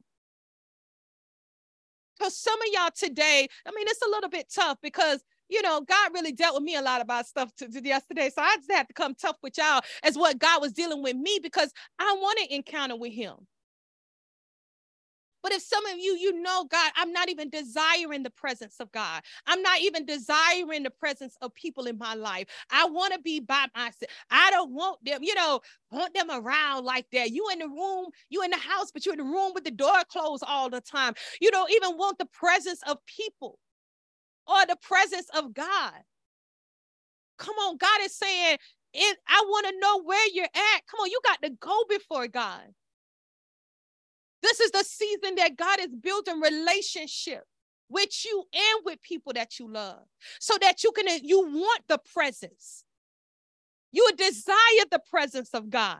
Because 2.18 2.38
some 2.38 2.60
of 2.60 2.68
y'all 2.72 2.90
today 2.94 3.48
i 3.66 3.70
mean 3.74 3.86
it's 3.88 4.02
a 4.02 4.10
little 4.10 4.30
bit 4.30 4.50
tough 4.52 4.78
because 4.82 5.22
you 5.48 5.62
know 5.62 5.80
god 5.80 6.10
really 6.14 6.32
dealt 6.32 6.54
with 6.54 6.62
me 6.62 6.76
a 6.76 6.82
lot 6.82 7.00
about 7.00 7.26
stuff 7.26 7.54
to, 7.56 7.68
to 7.68 7.84
yesterday. 7.84 8.30
So 8.30 8.42
i 8.42 8.56
just 8.56 8.72
had 8.72 8.88
to 8.88 8.94
come 8.94 9.14
tough 9.14 9.36
with 9.42 9.58
y'all 9.58 9.82
as 10.02 10.16
what 10.16 10.38
god 10.38 10.60
was 10.60 10.72
dealing 10.72 11.02
with 11.02 11.16
me 11.16 11.38
because 11.42 11.72
i 11.98 12.16
want 12.20 12.38
to 12.38 12.54
encounter 12.54 12.96
with 12.96 13.12
him 13.12 13.34
but 15.46 15.52
if 15.54 15.62
some 15.62 15.86
of 15.86 15.96
you, 15.96 16.16
you 16.16 16.42
know, 16.42 16.64
God, 16.64 16.90
I'm 16.96 17.12
not 17.12 17.28
even 17.28 17.50
desiring 17.50 18.24
the 18.24 18.30
presence 18.30 18.80
of 18.80 18.90
God. 18.90 19.22
I'm 19.46 19.62
not 19.62 19.80
even 19.80 20.04
desiring 20.04 20.82
the 20.82 20.90
presence 20.90 21.36
of 21.40 21.54
people 21.54 21.86
in 21.86 21.98
my 21.98 22.14
life. 22.14 22.48
I 22.72 22.86
want 22.86 23.12
to 23.12 23.20
be 23.20 23.38
by 23.38 23.66
myself. 23.76 24.10
I 24.28 24.50
don't 24.50 24.72
want 24.72 25.04
them, 25.04 25.22
you 25.22 25.36
know, 25.36 25.60
want 25.92 26.14
them 26.14 26.32
around 26.32 26.84
like 26.84 27.06
that. 27.12 27.30
You 27.30 27.46
in 27.52 27.60
the 27.60 27.68
room, 27.68 28.06
you 28.28 28.42
in 28.42 28.50
the 28.50 28.56
house, 28.56 28.90
but 28.90 29.06
you're 29.06 29.14
in 29.14 29.20
the 29.20 29.24
room 29.24 29.52
with 29.54 29.62
the 29.62 29.70
door 29.70 30.02
closed 30.08 30.42
all 30.44 30.68
the 30.68 30.80
time. 30.80 31.14
You 31.40 31.52
don't 31.52 31.70
even 31.70 31.96
want 31.96 32.18
the 32.18 32.26
presence 32.26 32.80
of 32.88 32.98
people 33.06 33.60
or 34.48 34.66
the 34.66 34.78
presence 34.82 35.28
of 35.32 35.54
God. 35.54 35.92
Come 37.38 37.54
on, 37.54 37.76
God 37.76 38.00
is 38.02 38.16
saying, 38.16 38.58
I 38.96 39.44
want 39.46 39.68
to 39.68 39.78
know 39.78 40.02
where 40.02 40.26
you're 40.32 40.44
at. 40.44 40.86
Come 40.90 41.02
on, 41.02 41.10
you 41.10 41.20
got 41.24 41.40
to 41.42 41.50
go 41.50 41.84
before 41.88 42.26
God. 42.26 42.62
This 44.46 44.60
is 44.60 44.70
the 44.70 44.84
season 44.84 45.34
that 45.34 45.56
God 45.56 45.80
is 45.80 45.88
building 46.00 46.40
relationship 46.40 47.42
with 47.88 48.24
you 48.24 48.44
and 48.54 48.84
with 48.84 49.02
people 49.02 49.32
that 49.32 49.58
you 49.58 49.68
love 49.68 50.04
so 50.38 50.54
that 50.60 50.84
you 50.84 50.92
can 50.92 51.06
you 51.24 51.40
want 51.40 51.82
the 51.88 51.98
presence. 52.14 52.84
You 53.90 54.08
desire 54.16 54.84
the 54.88 55.00
presence 55.10 55.50
of 55.52 55.68
God. 55.68 55.98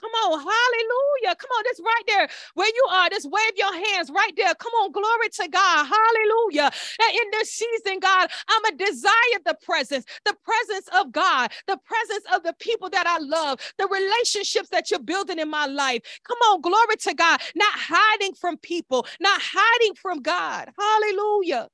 Come 0.00 0.12
on, 0.26 0.40
hallelujah. 0.40 1.36
Come 1.36 1.50
on, 1.58 1.64
that's 1.66 1.80
right 1.80 2.04
there 2.08 2.28
where 2.54 2.68
you 2.74 2.86
are. 2.92 3.10
Just 3.10 3.30
wave 3.30 3.52
your 3.56 3.74
hands 3.74 4.10
right 4.14 4.34
there. 4.36 4.54
Come 4.56 4.72
on, 4.82 4.92
glory 4.92 5.30
to 5.34 5.48
God. 5.48 5.86
Hallelujah. 5.86 6.70
And 7.02 7.12
in 7.16 7.30
this 7.32 7.52
season, 7.52 8.00
God, 8.00 8.30
I'm 8.48 8.64
a 8.66 8.76
desire 8.78 9.12
the 9.46 9.56
presence, 9.62 10.06
the 10.26 10.34
presence 10.44 10.88
of 10.98 11.12
God, 11.12 11.52
the 11.68 11.78
presence 11.84 12.24
of 12.34 12.42
the 12.44 12.54
people 12.60 12.90
that 12.90 13.06
I 13.06 13.18
love, 13.20 13.60
the 13.78 13.88
relationships 13.88 14.70
that 14.70 14.90
you're 14.90 15.00
building 15.00 15.40
in 15.40 15.50
my 15.50 15.66
life. 15.66 16.02
Come 16.24 16.38
on, 16.50 16.62
glory 16.62 16.96
to 17.02 17.14
God. 17.14 17.40
Not 17.56 17.74
hiding 17.74 18.34
from 18.34 18.58
people, 18.58 19.06
not 19.20 19.40
hiding 19.42 19.96
from 19.96 20.22
God. 20.22 20.70
Hallelujah. 20.78 21.68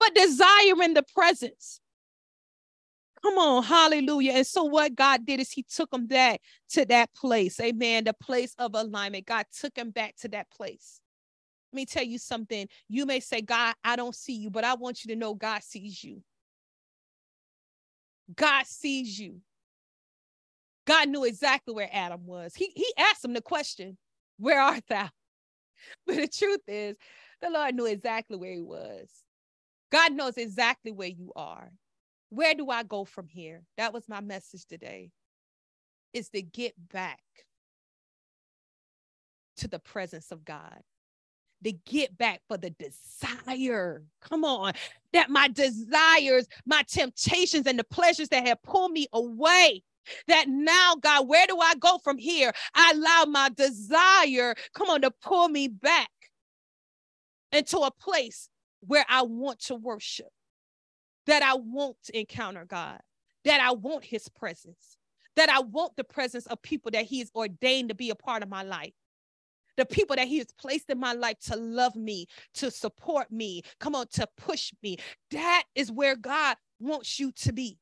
But 0.00 0.14
desiring 0.16 0.94
the 0.94 1.04
presence. 1.14 1.81
Come 3.22 3.38
on, 3.38 3.62
hallelujah. 3.62 4.32
And 4.32 4.46
so 4.46 4.64
what 4.64 4.96
God 4.96 5.24
did 5.24 5.38
is 5.38 5.50
he 5.50 5.62
took 5.62 5.92
him 5.92 6.06
back 6.06 6.40
to 6.70 6.84
that 6.86 7.14
place. 7.14 7.60
Amen. 7.60 8.04
The 8.04 8.14
place 8.14 8.54
of 8.58 8.74
alignment. 8.74 9.26
God 9.26 9.46
took 9.56 9.76
him 9.76 9.90
back 9.90 10.16
to 10.22 10.28
that 10.28 10.50
place. 10.50 11.00
Let 11.72 11.76
me 11.76 11.86
tell 11.86 12.02
you 12.02 12.18
something. 12.18 12.66
You 12.88 13.06
may 13.06 13.20
say, 13.20 13.40
God, 13.40 13.74
I 13.84 13.96
don't 13.96 14.14
see 14.14 14.34
you, 14.34 14.50
but 14.50 14.64
I 14.64 14.74
want 14.74 15.04
you 15.04 15.14
to 15.14 15.18
know 15.18 15.34
God 15.34 15.62
sees 15.62 16.02
you. 16.02 16.22
God 18.34 18.66
sees 18.66 19.18
you. 19.18 19.40
God 20.86 21.08
knew 21.08 21.24
exactly 21.24 21.74
where 21.74 21.88
Adam 21.92 22.26
was. 22.26 22.54
He, 22.54 22.72
he 22.74 22.92
asked 22.98 23.24
him 23.24 23.34
the 23.34 23.40
question, 23.40 23.96
Where 24.38 24.60
art 24.60 24.84
thou? 24.88 25.08
But 26.06 26.16
the 26.16 26.28
truth 26.28 26.60
is, 26.68 26.96
the 27.40 27.50
Lord 27.50 27.74
knew 27.74 27.86
exactly 27.86 28.36
where 28.36 28.52
he 28.52 28.60
was. 28.60 29.10
God 29.90 30.12
knows 30.12 30.36
exactly 30.36 30.92
where 30.92 31.08
you 31.08 31.32
are. 31.34 31.72
Where 32.32 32.54
do 32.54 32.70
I 32.70 32.82
go 32.82 33.04
from 33.04 33.28
here? 33.28 33.62
That 33.76 33.92
was 33.92 34.08
my 34.08 34.22
message 34.22 34.64
today. 34.64 35.10
Is 36.14 36.30
to 36.30 36.40
get 36.40 36.72
back 36.90 37.20
to 39.58 39.68
the 39.68 39.78
presence 39.78 40.32
of 40.32 40.42
God. 40.42 40.80
To 41.64 41.72
get 41.72 42.16
back 42.16 42.40
for 42.48 42.56
the 42.56 42.70
desire. 42.70 44.02
Come 44.22 44.44
on. 44.44 44.72
That 45.12 45.28
my 45.28 45.48
desires, 45.48 46.46
my 46.64 46.82
temptations, 46.88 47.66
and 47.66 47.78
the 47.78 47.84
pleasures 47.84 48.30
that 48.30 48.46
have 48.46 48.62
pulled 48.62 48.92
me 48.92 49.08
away 49.12 49.82
that 50.26 50.46
now, 50.48 50.96
God, 51.00 51.28
where 51.28 51.46
do 51.46 51.58
I 51.60 51.74
go 51.74 51.98
from 51.98 52.16
here? 52.16 52.52
I 52.74 52.92
allow 52.92 53.30
my 53.30 53.50
desire, 53.50 54.54
come 54.74 54.88
on, 54.88 55.02
to 55.02 55.10
pull 55.10 55.48
me 55.48 55.68
back 55.68 56.10
into 57.52 57.78
a 57.78 57.90
place 57.90 58.48
where 58.80 59.04
I 59.08 59.22
want 59.22 59.60
to 59.66 59.76
worship, 59.76 60.32
that 61.26 61.42
I 61.42 61.54
want 61.54 61.96
to 62.04 62.18
encounter 62.18 62.64
God, 62.64 63.00
that 63.44 63.60
I 63.60 63.72
want 63.72 64.04
his 64.04 64.28
presence, 64.28 64.96
that 65.36 65.48
I 65.48 65.60
want 65.60 65.96
the 65.96 66.04
presence 66.04 66.46
of 66.46 66.62
people 66.62 66.90
that 66.92 67.04
he 67.04 67.20
has 67.20 67.30
ordained 67.34 67.88
to 67.90 67.94
be 67.94 68.10
a 68.10 68.14
part 68.14 68.42
of 68.42 68.48
my 68.48 68.62
life. 68.62 68.92
The 69.76 69.86
people 69.86 70.16
that 70.16 70.28
he 70.28 70.38
has 70.38 70.52
placed 70.58 70.90
in 70.90 71.00
my 71.00 71.14
life 71.14 71.38
to 71.46 71.56
love 71.56 71.96
me, 71.96 72.26
to 72.54 72.70
support 72.70 73.32
me, 73.32 73.62
come 73.80 73.94
on, 73.94 74.06
to 74.12 74.28
push 74.36 74.72
me. 74.82 74.98
That 75.30 75.64
is 75.74 75.90
where 75.90 76.14
God 76.14 76.56
wants 76.78 77.18
you 77.18 77.32
to 77.32 77.52
be. 77.52 77.78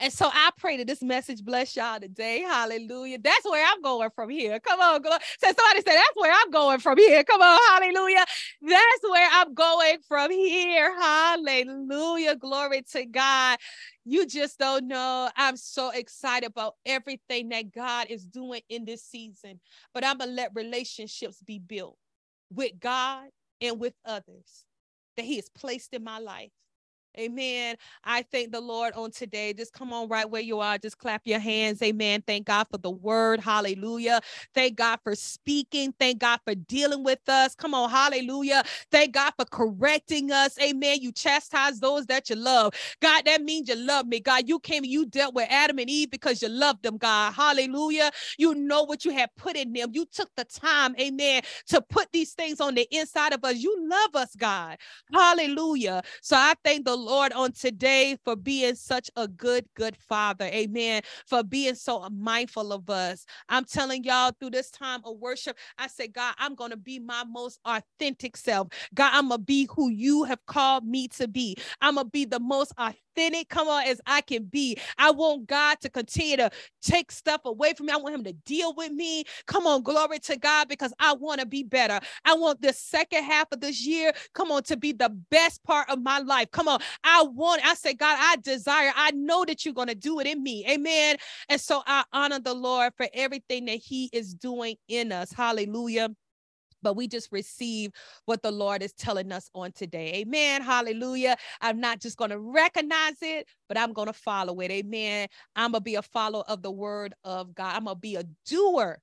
And 0.00 0.12
so 0.12 0.30
I 0.32 0.50
pray 0.58 0.76
that 0.78 0.86
this 0.86 1.02
message 1.02 1.44
bless 1.44 1.76
y'all 1.76 2.00
today. 2.00 2.42
Hallelujah. 2.42 3.18
That's 3.18 3.44
where 3.44 3.66
I'm 3.66 3.82
going 3.82 4.10
from 4.10 4.30
here. 4.30 4.60
Come 4.60 4.80
on, 4.80 5.02
glory. 5.02 5.18
So 5.40 5.48
somebody 5.48 5.82
said, 5.82 5.96
That's 5.96 6.16
where 6.16 6.32
I'm 6.32 6.50
going 6.50 6.80
from 6.80 6.98
here. 6.98 7.24
Come 7.24 7.42
on, 7.42 7.58
hallelujah. 7.72 8.24
That's 8.62 9.02
where 9.02 9.28
I'm 9.32 9.54
going 9.54 9.98
from 10.06 10.30
here. 10.30 10.98
Hallelujah. 11.00 12.36
Glory 12.36 12.82
to 12.92 13.06
God. 13.06 13.58
You 14.04 14.26
just 14.26 14.58
don't 14.58 14.88
know. 14.88 15.30
I'm 15.36 15.56
so 15.56 15.90
excited 15.90 16.48
about 16.48 16.74
everything 16.86 17.50
that 17.50 17.72
God 17.72 18.06
is 18.10 18.24
doing 18.24 18.62
in 18.68 18.84
this 18.84 19.02
season. 19.02 19.60
But 19.94 20.04
I'm 20.04 20.18
going 20.18 20.30
to 20.30 20.34
let 20.36 20.52
relationships 20.54 21.42
be 21.42 21.58
built 21.58 21.98
with 22.50 22.72
God 22.80 23.26
and 23.60 23.78
with 23.78 23.94
others 24.04 24.64
that 25.16 25.24
He 25.26 25.36
has 25.36 25.48
placed 25.50 25.94
in 25.94 26.04
my 26.04 26.18
life. 26.18 26.50
Amen. 27.18 27.76
I 28.04 28.22
thank 28.32 28.52
the 28.52 28.60
Lord 28.60 28.94
on 28.94 29.10
today. 29.12 29.52
Just 29.54 29.72
come 29.72 29.92
on 29.92 30.08
right 30.08 30.28
where 30.30 30.42
you 30.42 30.60
are. 30.60 30.78
Just 30.78 30.98
clap 30.98 31.22
your 31.26 31.40
hands. 31.40 31.82
Amen. 31.82 32.22
Thank 32.26 32.46
God 32.46 32.66
for 32.70 32.78
the 32.78 32.90
word. 32.90 33.40
Hallelujah. 33.40 34.20
Thank 34.54 34.76
God 34.76 35.00
for 35.04 35.14
speaking. 35.16 35.94
Thank 35.98 36.20
God 36.20 36.40
for 36.46 36.54
dealing 36.54 37.04
with 37.04 37.28
us. 37.28 37.54
Come 37.54 37.74
on. 37.74 37.90
Hallelujah. 37.90 38.62
Thank 38.92 39.14
God 39.14 39.32
for 39.38 39.46
correcting 39.46 40.32
us. 40.32 40.58
Amen. 40.60 40.98
You 41.02 41.12
chastise 41.12 41.80
those 41.80 42.06
that 42.06 42.30
you 42.30 42.36
love. 42.36 42.74
God, 43.00 43.24
that 43.26 43.42
means 43.42 43.68
you 43.68 43.76
love 43.76 44.06
me. 44.06 44.20
God, 44.20 44.48
you 44.48 44.58
came 44.60 44.84
and 44.84 44.92
you 44.92 45.06
dealt 45.06 45.34
with 45.34 45.48
Adam 45.50 45.78
and 45.78 45.90
Eve 45.90 46.10
because 46.10 46.42
you 46.42 46.48
loved 46.48 46.82
them, 46.84 46.98
God. 46.98 47.34
Hallelujah. 47.34 48.10
You 48.38 48.54
know 48.54 48.84
what 48.84 49.04
you 49.04 49.12
have 49.12 49.30
put 49.36 49.56
in 49.56 49.72
them. 49.74 49.90
You 49.92 50.06
took 50.06 50.30
the 50.36 50.44
time, 50.46 50.96
amen, 51.00 51.42
to 51.68 51.82
put 51.82 52.12
these 52.12 52.32
things 52.34 52.60
on 52.60 52.74
the 52.74 52.88
inside 52.90 53.34
of 53.34 53.44
us. 53.44 53.56
You 53.58 53.76
love 53.88 54.16
us, 54.16 54.34
God. 54.36 54.78
Hallelujah. 55.12 56.02
So 56.22 56.36
I 56.36 56.54
thank 56.64 56.84
the 56.86 56.96
Lord, 56.96 57.07
on 57.08 57.52
today 57.52 58.16
for 58.24 58.36
being 58.36 58.74
such 58.74 59.10
a 59.16 59.26
good, 59.26 59.66
good 59.74 59.96
father. 59.96 60.44
Amen. 60.46 61.02
For 61.26 61.42
being 61.42 61.74
so 61.74 62.08
mindful 62.10 62.72
of 62.72 62.88
us. 62.90 63.24
I'm 63.48 63.64
telling 63.64 64.04
y'all 64.04 64.32
through 64.38 64.50
this 64.50 64.70
time 64.70 65.00
of 65.04 65.18
worship, 65.18 65.56
I 65.78 65.88
say, 65.88 66.08
God, 66.08 66.34
I'm 66.38 66.54
going 66.54 66.70
to 66.70 66.76
be 66.76 66.98
my 66.98 67.24
most 67.24 67.60
authentic 67.64 68.36
self. 68.36 68.68
God, 68.94 69.10
I'm 69.14 69.28
going 69.28 69.40
to 69.40 69.44
be 69.44 69.68
who 69.74 69.90
you 69.90 70.24
have 70.24 70.44
called 70.46 70.86
me 70.86 71.08
to 71.08 71.28
be. 71.28 71.56
I'm 71.80 71.94
going 71.94 72.06
to 72.06 72.10
be 72.10 72.24
the 72.24 72.40
most 72.40 72.72
authentic 72.78 73.07
authentic, 73.18 73.48
come 73.48 73.68
on, 73.68 73.84
as 73.84 74.00
I 74.06 74.20
can 74.20 74.44
be. 74.44 74.78
I 74.96 75.10
want 75.10 75.46
God 75.46 75.80
to 75.80 75.88
continue 75.88 76.36
to 76.38 76.50
take 76.82 77.10
stuff 77.10 77.40
away 77.44 77.74
from 77.74 77.86
me. 77.86 77.92
I 77.92 77.96
want 77.96 78.14
Him 78.14 78.24
to 78.24 78.32
deal 78.32 78.74
with 78.74 78.92
me. 78.92 79.24
Come 79.46 79.66
on, 79.66 79.82
glory 79.82 80.18
to 80.20 80.36
God, 80.36 80.68
because 80.68 80.92
I 80.98 81.14
want 81.14 81.40
to 81.40 81.46
be 81.46 81.62
better. 81.62 82.00
I 82.24 82.34
want 82.34 82.62
the 82.62 82.72
second 82.72 83.24
half 83.24 83.48
of 83.52 83.60
this 83.60 83.84
year, 83.84 84.12
come 84.34 84.50
on, 84.50 84.62
to 84.64 84.76
be 84.76 84.92
the 84.92 85.10
best 85.30 85.62
part 85.64 85.88
of 85.90 86.00
my 86.00 86.18
life. 86.20 86.50
Come 86.52 86.68
on, 86.68 86.80
I 87.04 87.22
want, 87.22 87.64
I 87.66 87.74
say, 87.74 87.94
God, 87.94 88.16
I 88.20 88.36
desire, 88.36 88.92
I 88.94 89.10
know 89.12 89.44
that 89.44 89.64
you're 89.64 89.74
going 89.74 89.88
to 89.88 89.94
do 89.94 90.20
it 90.20 90.26
in 90.26 90.42
me. 90.42 90.64
Amen. 90.68 91.16
And 91.48 91.60
so 91.60 91.82
I 91.86 92.04
honor 92.12 92.40
the 92.40 92.54
Lord 92.54 92.92
for 92.96 93.08
everything 93.12 93.66
that 93.66 93.78
He 93.78 94.10
is 94.12 94.34
doing 94.34 94.76
in 94.88 95.12
us. 95.12 95.32
Hallelujah 95.32 96.10
but 96.82 96.96
we 96.96 97.08
just 97.08 97.30
receive 97.32 97.92
what 98.24 98.42
the 98.42 98.50
Lord 98.50 98.82
is 98.82 98.92
telling 98.92 99.32
us 99.32 99.50
on 99.54 99.72
today. 99.72 100.12
Amen. 100.16 100.62
Hallelujah. 100.62 101.36
I'm 101.60 101.80
not 101.80 102.00
just 102.00 102.16
going 102.16 102.30
to 102.30 102.38
recognize 102.38 103.16
it, 103.22 103.46
but 103.68 103.78
I'm 103.78 103.92
going 103.92 104.06
to 104.06 104.12
follow 104.12 104.60
it. 104.60 104.70
Amen. 104.70 105.28
I'm 105.56 105.72
going 105.72 105.80
to 105.80 105.84
be 105.84 105.96
a 105.96 106.02
follower 106.02 106.44
of 106.48 106.62
the 106.62 106.70
word 106.70 107.14
of 107.24 107.54
God. 107.54 107.74
I'm 107.74 107.84
going 107.84 107.96
to 107.96 108.00
be 108.00 108.16
a 108.16 108.24
doer 108.46 109.00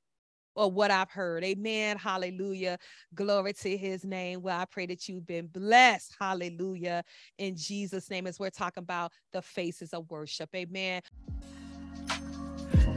of 0.56 0.73
what 0.73 0.91
I've 0.91 1.10
heard. 1.10 1.43
Amen. 1.43 1.97
Hallelujah. 1.97 2.77
Glory 3.14 3.53
to 3.53 3.77
his 3.77 4.06
name. 4.06 4.41
Well, 4.41 4.60
I 4.60 4.65
pray 4.65 4.85
that 4.85 5.07
you've 5.10 5.27
been 5.27 5.47
blessed. 5.47 6.15
Hallelujah. 6.19 7.03
In 7.38 7.56
Jesus' 7.56 8.10
name, 8.10 8.27
as 8.27 8.39
we're 8.39 8.49
talking 8.49 8.84
about 8.84 9.11
the 9.34 9.41
faces 9.41 9.93
of 9.93 10.10
worship. 10.10 10.49
Amen. 10.56 11.02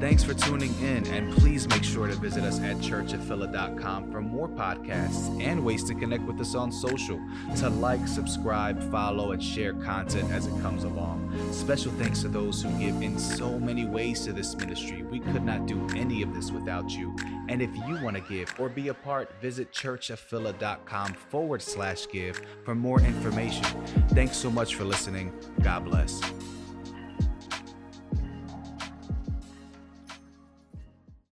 Thanks 0.01 0.23
for 0.23 0.33
tuning 0.33 0.73
in, 0.81 1.05
and 1.09 1.33
please 1.33 1.69
make 1.69 1.83
sure 1.83 2.07
to 2.07 2.15
visit 2.15 2.45
us 2.45 2.61
at 2.61 2.77
churchofphila.com 2.77 4.13
for 4.13 4.21
more 4.21 4.49
podcasts 4.49 5.43
and 5.43 5.65
ways 5.65 5.83
to 5.85 5.95
connect 5.95 6.23
with 6.23 6.41
us 6.41 6.55
on 6.55 6.71
social, 6.71 7.21
to 7.57 7.69
like, 7.69 8.07
subscribe, 8.07 8.81
follow, 8.93 9.33
and 9.33 9.43
share 9.43 9.73
content 9.75 10.31
as 10.31 10.47
it 10.47 10.53
comes 10.63 10.85
along. 10.85 11.29
Special 11.53 11.91
thanks 11.93 12.23
to 12.23 12.29
those 12.29 12.63
who 12.63 12.71
give 12.79 13.03
in 13.03 13.19
so 13.19 13.59
many 13.59 13.87
ways 13.87 14.21
to 14.21 14.33
this 14.33 14.55
ministry. 14.55 15.03
We 15.03 15.19
could 15.19 15.43
not 15.43 15.67
do 15.67 15.85
any 15.97 16.23
of 16.23 16.33
this 16.33 16.53
without 16.53 16.91
you. 16.91 17.17
And 17.49 17.61
if 17.61 17.75
you 17.75 17.99
want 18.01 18.17
to 18.17 18.23
give 18.23 18.55
or 18.61 18.69
be 18.69 18.89
a 18.89 18.95
part, 18.95 19.33
visit 19.41 19.73
churchofphila.com 19.73 21.15
forward 21.15 21.61
slash 21.61 22.07
give 22.13 22.41
for 22.65 22.77
more 22.77 23.01
information. 23.01 23.65
Thanks 24.11 24.37
so 24.37 24.49
much 24.49 24.77
for 24.77 24.85
listening. 24.85 25.33
God 25.61 25.87
bless. 25.87 26.21